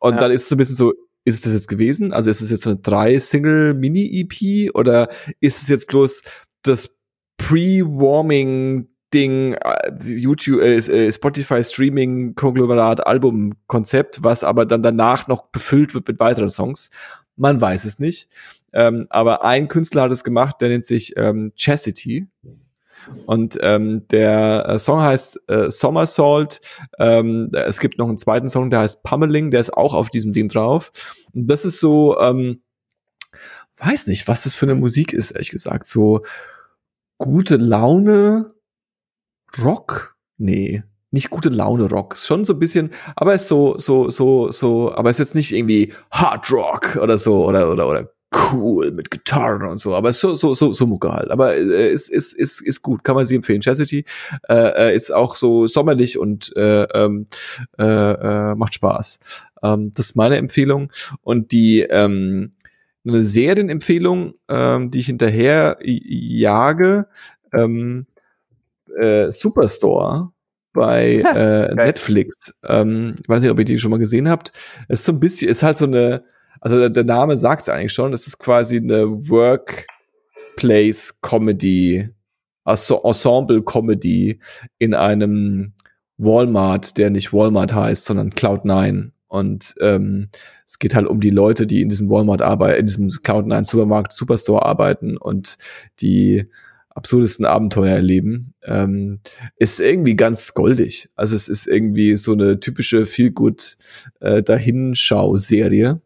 Und 0.00 0.14
ja. 0.14 0.20
dann 0.20 0.32
ist 0.32 0.42
es 0.42 0.48
so 0.48 0.54
ein 0.54 0.58
bisschen 0.58 0.76
so, 0.76 0.92
ist 1.24 1.34
es 1.34 1.42
das 1.42 1.52
jetzt 1.52 1.68
gewesen? 1.68 2.12
Also 2.12 2.30
ist 2.30 2.40
es 2.40 2.50
jetzt 2.50 2.62
so 2.62 2.70
eine 2.70 2.78
drei-Single-Mini-EP 2.80 4.74
oder 4.74 5.08
ist 5.40 5.62
es 5.62 5.68
jetzt 5.68 5.86
bloß 5.88 6.22
das 6.62 6.96
Pre-Warming 7.36 8.88
Ding, 9.14 9.54
äh, 9.54 9.92
YouTube, 10.04 10.60
äh, 10.60 10.76
äh, 10.76 11.12
Spotify 11.12 11.64
Streaming 11.64 12.34
Konglomerat 12.34 13.06
Album 13.06 13.54
Konzept, 13.66 14.22
was 14.22 14.44
aber 14.44 14.66
dann 14.66 14.82
danach 14.82 15.28
noch 15.28 15.46
befüllt 15.46 15.94
wird 15.94 16.06
mit 16.08 16.20
weiteren 16.20 16.50
Songs. 16.50 16.90
Man 17.38 17.60
weiß 17.60 17.84
es 17.84 17.98
nicht. 17.98 18.28
Ähm, 18.72 19.06
aber 19.08 19.44
ein 19.44 19.68
Künstler 19.68 20.02
hat 20.02 20.12
es 20.12 20.24
gemacht, 20.24 20.56
der 20.60 20.68
nennt 20.68 20.84
sich 20.84 21.16
ähm, 21.16 21.52
Chastity. 21.56 22.26
Und 23.26 23.58
ähm, 23.62 24.06
der 24.08 24.66
äh, 24.68 24.78
Song 24.78 25.00
heißt 25.00 25.40
äh, 25.48 25.70
Somersault. 25.70 26.60
Ähm, 26.98 27.50
es 27.54 27.80
gibt 27.80 27.98
noch 27.98 28.08
einen 28.08 28.18
zweiten 28.18 28.48
Song, 28.48 28.70
der 28.70 28.80
heißt 28.80 29.02
Pummeling, 29.02 29.50
der 29.50 29.60
ist 29.60 29.72
auch 29.72 29.94
auf 29.94 30.10
diesem 30.10 30.32
Ding 30.32 30.48
drauf. 30.48 30.90
Und 31.32 31.46
das 31.46 31.64
ist 31.64 31.80
so, 31.80 32.20
ähm, 32.20 32.62
weiß 33.78 34.08
nicht, 34.08 34.28
was 34.28 34.42
das 34.42 34.54
für 34.54 34.66
eine 34.66 34.74
Musik 34.74 35.12
ist, 35.12 35.30
ehrlich 35.30 35.50
gesagt. 35.50 35.86
So 35.86 36.22
gute 37.18 37.56
Laune, 37.56 38.48
Rock? 39.62 40.16
Nee, 40.36 40.82
nicht 41.10 41.30
gute 41.30 41.48
Laune 41.48 41.88
Rock. 41.88 42.16
Schon 42.16 42.44
so 42.44 42.52
ein 42.54 42.58
bisschen, 42.58 42.90
aber 43.16 43.34
ist 43.34 43.48
so, 43.48 43.78
so, 43.78 44.10
so, 44.10 44.50
so, 44.50 44.94
aber 44.94 45.10
ist 45.10 45.18
jetzt 45.18 45.34
nicht 45.34 45.52
irgendwie 45.52 45.92
Hard 46.10 46.50
Rock 46.52 46.96
oder 46.96 47.18
so 47.18 47.46
oder, 47.46 47.70
oder, 47.70 47.88
oder 47.88 48.10
cool 48.52 48.90
mit 48.90 49.10
Gitarren 49.10 49.66
und 49.66 49.78
so, 49.78 49.94
aber 49.94 50.10
ist 50.10 50.20
so, 50.20 50.34
so, 50.34 50.54
so, 50.54 50.72
so 50.72 50.86
Mucke 50.86 51.10
halt. 51.12 51.30
Aber 51.30 51.56
äh, 51.56 51.90
ist, 51.90 52.10
ist, 52.10 52.34
ist, 52.34 52.60
ist 52.60 52.82
gut, 52.82 53.02
kann 53.02 53.14
man 53.14 53.24
sie 53.24 53.36
empfehlen. 53.36 53.62
Chastity 53.62 54.04
äh, 54.48 54.88
äh 54.90 54.94
ist 54.94 55.12
auch 55.12 55.34
so 55.34 55.66
sommerlich 55.66 56.18
und 56.18 56.54
äh, 56.56 56.82
ähm, 56.94 57.26
äh, 57.78 57.84
äh, 57.84 58.54
macht 58.54 58.74
Spaß. 58.74 59.20
Ähm, 59.62 59.92
das 59.94 60.10
ist 60.10 60.16
meine 60.16 60.36
Empfehlung. 60.36 60.92
Und 61.22 61.52
die, 61.52 61.80
ähm, 61.80 62.52
eine 63.06 63.22
Serienempfehlung, 63.22 64.34
ähm, 64.48 64.90
die 64.90 65.00
ich 65.00 65.06
hinterher 65.06 65.78
jage, 65.82 67.06
ähm, 67.54 68.06
äh, 68.98 69.32
Superstore 69.32 70.32
bei 70.72 71.16
äh, 71.34 71.74
Netflix. 71.74 72.54
Ähm, 72.66 73.14
ich 73.20 73.28
weiß 73.28 73.40
nicht, 73.40 73.50
ob 73.50 73.58
ihr 73.58 73.64
die 73.64 73.78
schon 73.78 73.90
mal 73.90 73.98
gesehen 73.98 74.28
habt. 74.28 74.52
Es 74.88 75.00
ist 75.00 75.06
so 75.06 75.12
ein 75.12 75.20
bisschen, 75.20 75.48
ist 75.48 75.62
halt 75.62 75.76
so 75.76 75.86
eine, 75.86 76.24
also 76.60 76.88
der 76.88 77.04
Name 77.04 77.36
sagt 77.38 77.62
es 77.62 77.68
eigentlich 77.68 77.92
schon, 77.92 78.12
es 78.12 78.26
ist 78.26 78.38
quasi 78.38 78.78
eine 78.78 79.06
Workplace 79.28 81.20
Comedy, 81.20 82.06
also 82.64 83.00
Ensemble 83.02 83.62
Comedy 83.62 84.40
in 84.78 84.94
einem 84.94 85.72
Walmart, 86.16 86.98
der 86.98 87.10
nicht 87.10 87.32
Walmart 87.32 87.72
heißt, 87.72 88.04
sondern 88.04 88.30
Cloud9. 88.30 89.12
Und 89.28 89.74
ähm, 89.80 90.30
es 90.66 90.78
geht 90.78 90.94
halt 90.94 91.06
um 91.06 91.20
die 91.20 91.30
Leute, 91.30 91.66
die 91.66 91.82
in 91.82 91.90
diesem 91.90 92.10
Walmart 92.10 92.42
arbeiten, 92.42 92.80
in 92.80 92.86
diesem 92.86 93.08
Cloud9 93.08 93.64
Supermarkt 93.64 94.12
Superstore 94.12 94.64
arbeiten 94.64 95.16
und 95.16 95.56
die 96.00 96.48
absurdesten 96.98 97.46
Abenteuer 97.46 97.94
erleben. 97.94 98.54
Ähm, 98.62 99.20
ist 99.56 99.80
irgendwie 99.80 100.16
ganz 100.16 100.52
goldig. 100.54 101.08
Also 101.16 101.34
es 101.36 101.48
ist 101.48 101.66
irgendwie 101.66 102.16
so 102.16 102.32
eine 102.32 102.60
typische 102.60 103.06
Feel-Good 103.06 103.78
äh, 104.20 104.42
Dahinschau-Serie, 104.42 106.00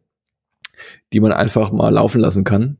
die 1.12 1.20
man 1.20 1.32
einfach 1.32 1.72
mal 1.72 1.90
laufen 1.90 2.20
lassen 2.20 2.44
kann 2.44 2.78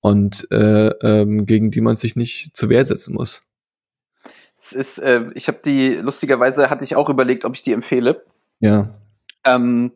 und 0.00 0.46
äh, 0.50 0.88
ähm, 0.88 1.44
gegen 1.44 1.70
die 1.70 1.80
man 1.80 1.96
sich 1.96 2.16
nicht 2.16 2.56
zur 2.56 2.70
Wehr 2.70 2.84
setzen 2.84 3.14
muss. 3.14 3.42
Es 4.58 4.72
ist, 4.72 4.98
äh, 4.98 5.24
ich 5.34 5.48
habe 5.48 5.58
die, 5.64 5.94
lustigerweise 5.94 6.70
hatte 6.70 6.84
ich 6.84 6.94
auch 6.94 7.08
überlegt, 7.08 7.44
ob 7.44 7.54
ich 7.54 7.62
die 7.62 7.72
empfehle. 7.72 8.24
Ja. 8.60 8.94
Ähm, 9.44 9.92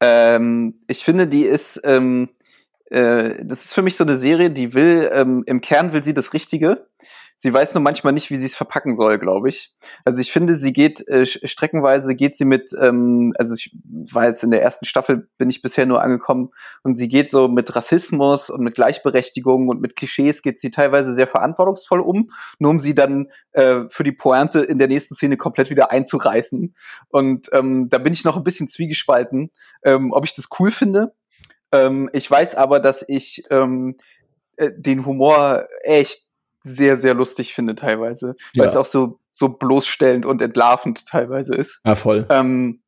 ähm, 0.00 0.74
ich 0.86 1.04
finde, 1.04 1.26
die 1.26 1.44
ist, 1.44 1.80
ähm, 1.84 2.28
äh, 2.90 3.44
das 3.44 3.66
ist 3.66 3.74
für 3.74 3.82
mich 3.82 3.96
so 3.96 4.04
eine 4.04 4.16
Serie, 4.16 4.50
die 4.50 4.74
will, 4.74 5.10
ähm, 5.12 5.42
im 5.46 5.60
Kern 5.60 5.92
will 5.92 6.04
sie 6.04 6.14
das 6.14 6.32
Richtige. 6.32 6.86
Sie 7.40 7.52
weiß 7.52 7.72
nur 7.74 7.82
manchmal 7.82 8.12
nicht, 8.12 8.30
wie 8.30 8.36
sie 8.36 8.46
es 8.46 8.56
verpacken 8.56 8.96
soll, 8.96 9.18
glaube 9.18 9.48
ich. 9.48 9.72
Also 10.04 10.20
ich 10.20 10.32
finde, 10.32 10.56
sie 10.56 10.72
geht 10.72 11.06
äh, 11.06 11.24
streckenweise 11.24 12.16
geht 12.16 12.36
sie 12.36 12.44
mit, 12.44 12.72
ähm, 12.80 13.32
also 13.38 13.54
ich 13.54 13.76
war 13.84 14.26
jetzt 14.26 14.42
in 14.42 14.50
der 14.50 14.60
ersten 14.60 14.86
Staffel, 14.86 15.28
bin 15.38 15.48
ich 15.48 15.62
bisher 15.62 15.86
nur 15.86 16.02
angekommen 16.02 16.50
und 16.82 16.96
sie 16.96 17.06
geht 17.06 17.30
so 17.30 17.46
mit 17.46 17.76
Rassismus 17.76 18.50
und 18.50 18.64
mit 18.64 18.74
Gleichberechtigung 18.74 19.68
und 19.68 19.80
mit 19.80 19.94
Klischees 19.94 20.42
geht 20.42 20.58
sie 20.58 20.72
teilweise 20.72 21.14
sehr 21.14 21.28
verantwortungsvoll 21.28 22.00
um, 22.00 22.32
nur 22.58 22.72
um 22.72 22.80
sie 22.80 22.96
dann 22.96 23.28
äh, 23.52 23.82
für 23.88 24.02
die 24.02 24.12
Pointe 24.12 24.58
in 24.58 24.78
der 24.78 24.88
nächsten 24.88 25.14
Szene 25.14 25.36
komplett 25.36 25.70
wieder 25.70 25.92
einzureißen. 25.92 26.74
Und 27.08 27.48
ähm, 27.52 27.88
da 27.88 27.98
bin 27.98 28.12
ich 28.12 28.24
noch 28.24 28.36
ein 28.36 28.44
bisschen 28.44 28.66
zwiegespalten, 28.66 29.52
ähm, 29.84 30.10
ob 30.12 30.24
ich 30.24 30.34
das 30.34 30.48
cool 30.58 30.72
finde. 30.72 31.14
Ähm, 31.72 32.08
ich 32.12 32.30
weiß 32.30 32.54
aber, 32.54 32.80
dass 32.80 33.04
ich 33.06 33.44
ähm, 33.50 33.96
äh, 34.56 34.70
den 34.76 35.06
Humor 35.06 35.66
echt 35.82 36.26
sehr, 36.60 36.96
sehr 36.96 37.14
lustig 37.14 37.54
finde 37.54 37.74
teilweise, 37.74 38.34
weil 38.56 38.66
ja. 38.66 38.70
es 38.70 38.76
auch 38.76 38.86
so, 38.86 39.20
so 39.30 39.48
bloßstellend 39.48 40.26
und 40.26 40.42
entlarvend 40.42 41.06
teilweise 41.06 41.54
ist. 41.54 41.80
Ja, 41.84 41.96
voll. 41.96 42.26
Ähm, 42.30 42.82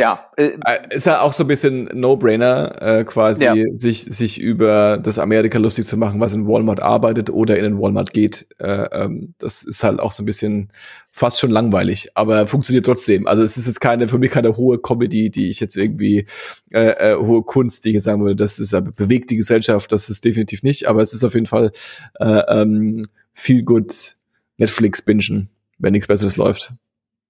ja. 0.00 0.26
Äh, 0.36 0.52
äh, 0.64 0.94
ist 0.94 1.06
ja 1.06 1.20
auch 1.20 1.32
so 1.32 1.44
ein 1.44 1.46
bisschen 1.46 1.90
No-Brainer, 1.92 2.80
äh, 2.80 3.04
quasi 3.04 3.44
ja. 3.44 3.54
sich, 3.72 4.04
sich 4.04 4.40
über 4.40 4.98
das 4.98 5.18
Amerika 5.18 5.58
lustig 5.58 5.86
zu 5.86 5.96
machen, 5.96 6.20
was 6.20 6.32
in 6.32 6.46
Walmart 6.46 6.80
arbeitet 6.80 7.30
oder 7.30 7.56
in 7.56 7.64
den 7.64 7.78
Walmart 7.80 8.12
geht. 8.12 8.46
Äh, 8.58 8.88
ähm, 8.92 9.34
das 9.38 9.62
ist 9.62 9.84
halt 9.84 10.00
auch 10.00 10.12
so 10.12 10.22
ein 10.22 10.26
bisschen 10.26 10.70
fast 11.10 11.38
schon 11.38 11.50
langweilig, 11.50 12.08
aber 12.14 12.46
funktioniert 12.46 12.86
trotzdem. 12.86 13.26
Also 13.26 13.42
es 13.42 13.56
ist 13.56 13.66
jetzt 13.66 13.80
keine, 13.80 14.08
für 14.08 14.18
mich 14.18 14.30
keine 14.30 14.56
hohe 14.56 14.78
Comedy, 14.78 15.30
die 15.30 15.48
ich 15.48 15.60
jetzt 15.60 15.76
irgendwie, 15.76 16.24
äh, 16.72 17.12
äh, 17.12 17.16
hohe 17.16 17.42
Kunst, 17.42 17.84
die 17.84 17.90
ich 17.90 17.94
jetzt 17.96 18.04
sagen 18.04 18.22
würde, 18.22 18.36
das 18.36 18.58
ist 18.58 18.70
bewegt 18.96 19.30
die 19.30 19.36
Gesellschaft, 19.36 19.92
das 19.92 20.08
ist 20.08 20.24
definitiv 20.24 20.62
nicht, 20.62 20.88
aber 20.88 21.02
es 21.02 21.12
ist 21.12 21.24
auf 21.24 21.34
jeden 21.34 21.46
Fall 21.46 21.72
äh, 22.18 22.42
ähm, 22.48 23.06
viel 23.32 23.62
gut 23.62 24.14
Netflix-Bingen, 24.56 25.50
wenn 25.78 25.92
nichts 25.92 26.08
Besseres 26.08 26.36
läuft. 26.36 26.72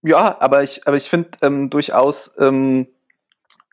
Ja, 0.03 0.41
aber 0.41 0.63
ich, 0.63 0.87
aber 0.87 0.97
ich 0.97 1.09
finde 1.09 1.31
ähm, 1.43 1.71
durchaus, 1.71 2.35
ähm, 2.39 2.89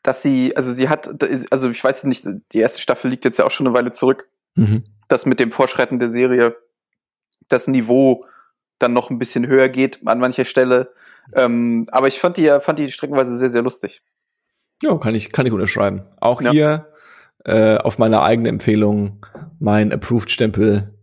dass 0.04 0.22
sie, 0.22 0.56
also 0.56 0.74
sie 0.74 0.90
hat, 0.90 1.10
also 1.52 1.70
ich 1.70 1.84
weiß 1.84 2.04
nicht, 2.06 2.26
die 2.52 2.60
erste 2.60 2.82
Staffel 2.82 3.10
liegt 3.10 3.26
jetzt 3.26 3.40
ja 3.40 3.45
auch 3.45 3.52
schon 3.52 3.68
eine 3.68 3.76
Weile 3.76 3.91
zurück, 3.91 4.30
mhm. 4.56 4.84
dass 5.08 5.26
mit 5.26 5.40
dem 5.40 5.52
Vorschreiten 5.52 5.99
der 5.99 6.10
Serie 6.10 6.56
das 7.48 7.68
Niveau 7.68 8.26
dann 8.80 8.94
noch 8.94 9.10
ein 9.10 9.20
bisschen 9.20 9.48
höher 9.48 9.70
geht 9.70 10.06
an 10.06 10.20
mancher 10.20 10.45
Stelle. 10.45 10.94
Ähm, 11.34 11.88
aber 11.91 12.08
ich 12.08 12.20
fand 12.20 12.38
die, 12.38 12.58
fand 12.62 12.80
die 12.80 12.91
streckenweise 12.91 13.38
sehr, 13.38 13.49
sehr 13.49 13.62
lustig. 13.62 14.02
Ja, 14.82 14.98
kann 14.98 15.16
ich, 15.16 15.32
kann 15.32 15.45
ich 15.45 15.52
unterschreiben. 15.52 16.04
Auch 16.20 16.41
ja. 16.41 16.52
hier 16.52 16.94
äh, 17.45 17.78
auf 17.78 17.98
meiner 17.98 18.22
eigenen 18.22 18.54
Empfehlung 18.54 19.26
mein 19.60 19.91
Approved-Stempel 19.91 20.94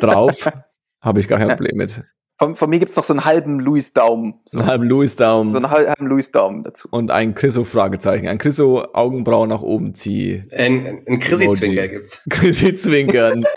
drauf. 0.00 0.50
Habe 1.00 1.20
ich 1.20 1.28
gar 1.28 1.38
kein 1.38 1.48
Problem 1.48 1.76
mit. 1.76 2.02
Von, 2.36 2.56
von 2.56 2.68
mir 2.68 2.80
gibt's 2.80 2.96
noch 2.96 3.04
so 3.04 3.12
einen 3.12 3.24
halben 3.24 3.60
Louis 3.60 3.92
Daumen. 3.92 4.40
So 4.46 4.58
einen 4.58 4.66
halben 4.66 4.84
Louis 4.84 5.14
Daumen. 5.14 5.52
So 5.52 5.58
einen 5.58 5.70
halben 5.70 6.06
Louis 6.06 6.32
Daumen 6.32 6.64
dazu. 6.64 6.88
Und 6.90 7.12
ein 7.12 7.34
Chriso-Fragezeichen. 7.34 8.26
Ein 8.26 8.38
Chriso 8.38 8.88
Augenbrauen 8.92 9.48
nach 9.48 9.62
oben 9.62 9.94
zieh. 9.94 10.42
Ein, 10.50 11.04
ein 11.06 11.20
Chrissy-Zwinker 11.20 11.86
gibt's. 11.88 12.22
Chrissy-Zwinkern. 12.30 13.44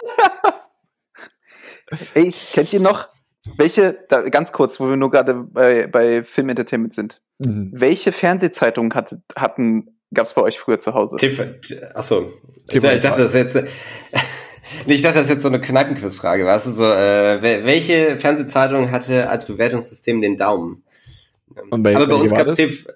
Ey, 2.13 2.31
kennt 2.31 2.71
ihr 2.73 2.81
noch, 2.81 3.07
welche, 3.55 3.97
da, 4.09 4.21
ganz 4.29 4.51
kurz, 4.51 4.79
wo 4.79 4.89
wir 4.89 4.97
nur 4.97 5.09
gerade 5.09 5.33
bei, 5.33 5.87
bei 5.87 6.23
Film 6.23 6.49
Entertainment 6.49 6.93
sind. 6.93 7.21
Mhm. 7.39 7.71
Welche 7.73 8.11
Fernsehzeitungen 8.11 8.93
hat, 8.93 9.15
hatten, 9.35 9.97
gab's 10.13 10.33
bei 10.33 10.41
euch 10.41 10.59
früher 10.59 10.79
zu 10.79 10.93
Hause? 10.93 11.15
TV, 11.15 11.45
achso. 11.93 12.31
TV 12.67 12.91
ich 12.91 13.01
dachte, 13.01 13.21
das 13.21 13.33
ist 13.33 13.55
jetzt, 13.55 13.55
Nee, 14.85 14.95
ich 14.95 15.01
dachte, 15.01 15.15
das 15.15 15.25
ist 15.25 15.31
jetzt 15.31 15.43
so 15.43 15.47
eine 15.47 15.61
Kneipenquizfrage. 15.61 16.45
Weißt 16.45 16.67
du, 16.67 16.71
so, 16.71 16.85
äh, 16.85 17.41
welche 17.41 18.17
Fernsehzeitung 18.17 18.91
hatte 18.91 19.29
als 19.29 19.45
Bewertungssystem 19.45 20.21
den 20.21 20.37
Daumen? 20.37 20.83
Und 21.69 21.83
bei, 21.83 21.95
Aber 21.95 22.07
bei 22.07 22.15
uns 22.15 22.33
gab 22.33 22.47
es 22.47 22.55
TV, 22.55 22.89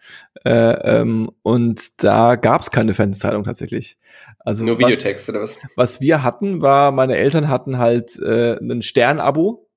Äh, 0.44 1.00
ähm, 1.00 1.30
und 1.42 2.02
da 2.02 2.36
gab 2.36 2.60
es 2.60 2.70
keine 2.70 2.94
Fernsehzeitung 2.94 3.44
tatsächlich. 3.44 3.98
Also 4.38 4.64
Nur 4.64 4.78
Videotext 4.78 5.28
oder 5.28 5.42
was? 5.42 5.58
Was 5.74 6.00
wir 6.00 6.22
hatten, 6.22 6.62
war, 6.62 6.92
meine 6.92 7.16
Eltern 7.16 7.48
hatten 7.48 7.78
halt 7.78 8.16
äh, 8.20 8.56
ein 8.58 8.82
Stern-Abo. 8.82 9.68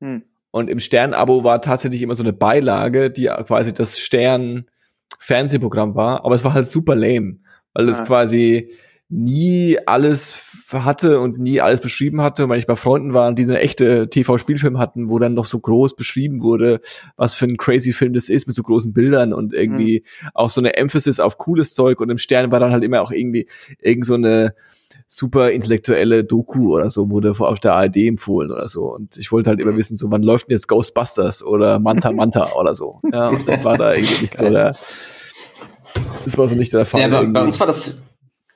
Hm. 0.00 0.22
Und 0.52 0.70
im 0.70 0.78
Stern-Abo 0.78 1.42
war 1.42 1.60
tatsächlich 1.60 2.00
immer 2.02 2.14
so 2.14 2.22
eine 2.22 2.32
Beilage, 2.32 3.10
die 3.10 3.26
quasi 3.26 3.74
das 3.74 3.98
Stern-Fernsehprogramm 3.98 5.96
war. 5.96 6.24
Aber 6.24 6.36
es 6.36 6.44
war 6.44 6.54
halt 6.54 6.68
super 6.68 6.94
lame, 6.94 7.40
weil 7.74 7.88
es 7.88 8.00
ah. 8.00 8.04
quasi 8.04 8.72
nie 9.10 9.78
alles 9.86 10.66
hatte 10.70 11.20
und 11.20 11.38
nie 11.38 11.62
alles 11.62 11.80
beschrieben 11.80 12.20
hatte, 12.20 12.48
weil 12.48 12.58
ich 12.58 12.66
bei 12.66 12.76
Freunden 12.76 13.14
war, 13.14 13.32
die 13.32 13.44
eine 13.44 13.58
echte 13.60 14.10
TV-Spielfilm 14.10 14.78
hatten, 14.78 15.08
wo 15.08 15.18
dann 15.18 15.32
noch 15.32 15.46
so 15.46 15.58
groß 15.58 15.96
beschrieben 15.96 16.42
wurde, 16.42 16.80
was 17.16 17.34
für 17.34 17.46
ein 17.46 17.56
crazy 17.56 17.94
Film 17.94 18.12
das 18.12 18.28
ist, 18.28 18.46
mit 18.46 18.54
so 18.54 18.62
großen 18.62 18.92
Bildern 18.92 19.32
und 19.32 19.54
irgendwie 19.54 20.02
mhm. 20.04 20.28
auch 20.34 20.50
so 20.50 20.60
eine 20.60 20.76
Emphasis 20.76 21.20
auf 21.20 21.38
cooles 21.38 21.72
Zeug 21.72 22.00
und 22.00 22.10
im 22.10 22.18
Stern 22.18 22.52
war 22.52 22.60
dann 22.60 22.72
halt 22.72 22.84
immer 22.84 23.00
auch 23.00 23.10
irgendwie 23.10 23.46
irgend 23.80 24.04
so 24.04 24.14
eine 24.14 24.54
super 25.06 25.50
intellektuelle 25.52 26.22
Doku 26.24 26.74
oder 26.74 26.90
so 26.90 27.10
wurde 27.10 27.32
auf 27.38 27.60
der 27.60 27.74
ARD 27.74 27.96
empfohlen 27.96 28.50
oder 28.50 28.68
so. 28.68 28.92
Und 28.94 29.16
ich 29.16 29.32
wollte 29.32 29.48
halt 29.48 29.60
immer 29.60 29.72
mhm. 29.72 29.78
wissen, 29.78 29.96
so 29.96 30.10
wann 30.10 30.22
läuft 30.22 30.48
denn 30.48 30.54
jetzt 30.54 30.68
Ghostbusters 30.68 31.42
oder 31.42 31.78
Manta 31.78 32.12
Manta 32.12 32.52
oder 32.60 32.74
so. 32.74 33.00
Ja, 33.10 33.28
und 33.28 33.48
das 33.48 33.64
war 33.64 33.78
da 33.78 33.94
irgendwie 33.94 34.22
nicht 34.22 34.34
so 34.34 34.50
der, 34.50 34.76
das 36.22 36.36
war 36.36 36.46
so 36.46 36.54
nicht 36.56 36.74
der 36.74 36.84
Fall. 36.84 37.00
Ja, 37.00 37.08
bei, 37.08 37.24
bei 37.24 37.42
uns 37.42 37.58
war 37.58 37.66
das 37.66 37.94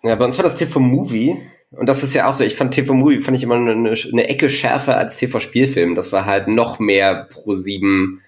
ja, 0.03 0.15
bei 0.17 0.25
uns 0.25 0.39
war 0.39 0.45
das 0.45 0.57
TV-Movie. 0.57 1.37
Und 1.71 1.89
das 1.89 2.03
ist 2.03 2.15
ja 2.15 2.29
auch 2.29 2.33
so, 2.33 2.45
ich 2.45 2.55
fand 2.55 2.75
TV-Movie, 2.75 3.19
fand 3.19 3.37
ich 3.37 3.43
immer 3.43 3.55
eine, 3.55 3.73
eine 3.73 4.29
Ecke 4.29 4.51
schärfer 4.51 4.97
als 4.97 5.17
TV-Spielfilm. 5.17 5.95
Das 5.95 6.13
war 6.13 6.27
halt 6.27 6.49
noch 6.49 6.79
mehr 6.79 7.29
pro 7.31 7.55
sieben, 7.55 8.21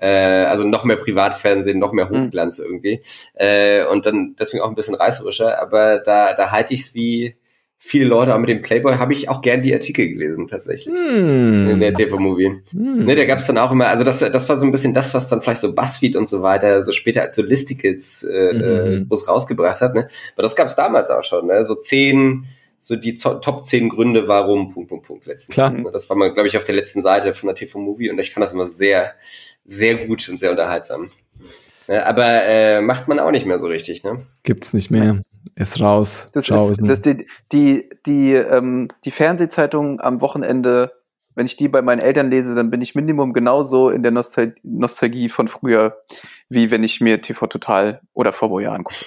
äh, 0.00 0.08
also 0.08 0.66
noch 0.66 0.84
mehr 0.84 0.96
Privatfernsehen, 0.96 1.78
noch 1.78 1.92
mehr 1.92 2.08
hm. 2.08 2.26
Hochglanz 2.26 2.58
mhm. 2.58 2.64
irgendwie. 2.64 3.02
Äh, 3.34 3.84
und 3.84 4.06
dann 4.06 4.34
deswegen 4.38 4.62
auch 4.62 4.68
ein 4.68 4.74
bisschen 4.74 4.96
reißerischer. 4.96 5.60
Aber 5.62 5.98
da, 5.98 6.32
da 6.32 6.50
halte 6.50 6.74
ich 6.74 6.80
es 6.80 6.94
wie, 6.94 7.36
viele 7.78 8.06
Leute, 8.06 8.34
auch 8.34 8.38
mit 8.40 8.48
dem 8.48 8.60
Playboy 8.60 8.96
habe 8.96 9.12
ich 9.12 9.28
auch 9.28 9.40
gern 9.40 9.62
die 9.62 9.72
Artikel 9.72 10.08
gelesen, 10.08 10.48
tatsächlich. 10.48 10.94
Mm. 10.94 11.70
In 11.70 11.80
der 11.80 11.94
TV-Movie. 11.94 12.60
Mm. 12.72 13.04
Ne, 13.04 13.14
da 13.14 13.24
gab 13.24 13.38
es 13.38 13.46
dann 13.46 13.56
auch 13.56 13.70
immer, 13.70 13.86
also 13.86 14.02
das, 14.02 14.18
das 14.18 14.48
war 14.48 14.56
so 14.56 14.66
ein 14.66 14.72
bisschen 14.72 14.94
das, 14.94 15.14
was 15.14 15.28
dann 15.28 15.40
vielleicht 15.40 15.60
so 15.60 15.72
Buzzfeed 15.74 16.16
und 16.16 16.28
so 16.28 16.42
weiter, 16.42 16.82
so 16.82 16.92
später 16.92 17.22
als 17.22 17.36
so 17.36 17.42
Listicles 17.42 18.24
äh, 18.24 18.52
mm 18.52 19.06
-hmm. 19.08 19.26
rausgebracht 19.26 19.80
hat, 19.80 19.94
ne? 19.94 20.08
Aber 20.34 20.42
das 20.42 20.56
gab 20.56 20.66
es 20.66 20.74
damals 20.74 21.08
auch 21.10 21.22
schon, 21.22 21.46
ne? 21.46 21.64
So 21.64 21.76
zehn, 21.76 22.46
so 22.80 22.96
die 22.96 23.14
Top 23.14 23.64
10 23.64 23.88
Gründe, 23.88 24.28
warum, 24.28 24.70
Punkt, 24.70 24.88
Punkt, 24.88 25.06
Punkt, 25.06 25.26
letzten 25.26 25.52
Klar. 25.52 25.70
Ne? 25.70 25.90
Das 25.92 26.08
war 26.10 26.16
mal, 26.16 26.32
glaube 26.32 26.48
ich, 26.48 26.56
auf 26.56 26.64
der 26.64 26.74
letzten 26.74 27.02
Seite 27.02 27.34
von 27.34 27.46
der 27.46 27.54
TV-Movie 27.54 28.10
und 28.10 28.18
ich 28.18 28.32
fand 28.32 28.44
das 28.44 28.52
immer 28.52 28.66
sehr, 28.66 29.14
sehr 29.64 30.06
gut 30.06 30.28
und 30.28 30.36
sehr 30.36 30.50
unterhaltsam. 30.50 31.10
Ne? 31.88 32.06
Aber 32.06 32.44
äh, 32.44 32.80
macht 32.80 33.08
man 33.08 33.18
auch 33.18 33.30
nicht 33.30 33.46
mehr 33.46 33.58
so 33.58 33.66
richtig, 33.66 34.04
ne? 34.04 34.18
Gibt's 34.42 34.72
nicht 34.74 34.90
mehr. 34.90 35.20
Ist 35.54 35.80
raus. 35.80 36.28
Das 36.32 36.48
ist, 36.48 36.82
das 36.88 37.00
die, 37.00 37.26
die, 37.52 37.90
die, 38.06 38.34
ähm, 38.34 38.88
die 39.04 39.10
Fernsehzeitung 39.10 40.00
am 40.00 40.20
Wochenende, 40.20 40.92
wenn 41.34 41.46
ich 41.46 41.56
die 41.56 41.68
bei 41.68 41.82
meinen 41.82 42.00
Eltern 42.00 42.30
lese, 42.30 42.54
dann 42.54 42.70
bin 42.70 42.80
ich 42.80 42.94
Minimum 42.94 43.32
genauso 43.32 43.90
in 43.90 44.02
der 44.02 44.12
Nostal 44.12 44.54
Nostalgie 44.62 45.28
von 45.28 45.48
früher, 45.48 45.98
wie 46.48 46.70
wenn 46.70 46.84
ich 46.84 47.00
mir 47.00 47.20
TV 47.22 47.46
Total 47.46 48.00
oder 48.12 48.32
Vorbojahr 48.32 48.74
angucke. 48.74 49.06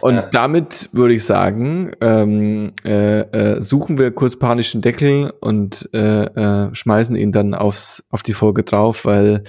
Und 0.00 0.14
ja. 0.14 0.22
damit 0.22 0.90
würde 0.92 1.14
ich 1.14 1.24
sagen, 1.24 1.92
ähm, 2.00 2.72
äh, 2.84 3.20
äh, 3.20 3.62
suchen 3.62 3.98
wir 3.98 4.10
kurz 4.10 4.38
panischen 4.38 4.82
Deckel 4.82 5.32
und 5.40 5.88
äh, 5.92 6.24
äh, 6.24 6.74
schmeißen 6.74 7.16
ihn 7.16 7.32
dann 7.32 7.54
aufs, 7.54 8.04
auf 8.10 8.22
die 8.22 8.32
Folge 8.32 8.62
drauf, 8.62 9.04
weil 9.04 9.44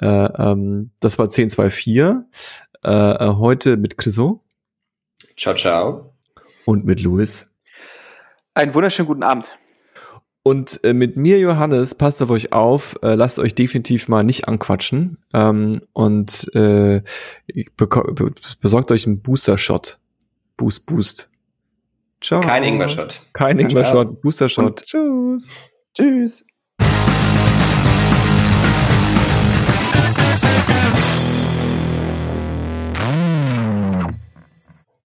äh, 0.00 0.06
ähm, 0.06 0.90
das 1.00 1.18
war 1.18 1.26
1024. 1.26 2.40
Äh, 2.82 2.90
äh 2.90 3.34
heute 3.36 3.76
mit 3.76 3.98
Chriso. 3.98 4.42
Ciao, 5.36 5.54
ciao. 5.54 6.14
Und 6.64 6.84
mit 6.84 7.00
Louis. 7.00 7.50
Einen 8.54 8.74
wunderschönen 8.74 9.08
guten 9.08 9.22
Abend. 9.22 9.56
Und 10.42 10.80
äh, 10.84 10.94
mit 10.94 11.16
mir, 11.16 11.38
Johannes, 11.38 11.94
passt 11.94 12.22
auf 12.22 12.30
euch 12.30 12.52
auf, 12.52 12.96
äh, 13.02 13.14
lasst 13.14 13.38
euch 13.38 13.54
definitiv 13.54 14.08
mal 14.08 14.22
nicht 14.22 14.48
anquatschen 14.48 15.18
ähm, 15.34 15.72
und 15.92 16.48
äh, 16.54 17.02
besorgt 18.60 18.90
euch 18.90 19.06
einen 19.06 19.20
Booster-Shot. 19.20 19.98
Boost, 20.56 20.86
Boost. 20.86 21.30
Ciao. 22.22 22.40
Kein 22.40 22.64
Ingwer-Shot. 22.64 23.20
Kein 23.34 23.58
Ingwer-Shot, 23.58 24.22
Booster-Shot. 24.22 24.82
Tschüss. 24.84 25.70
Tschüss. 25.94 26.44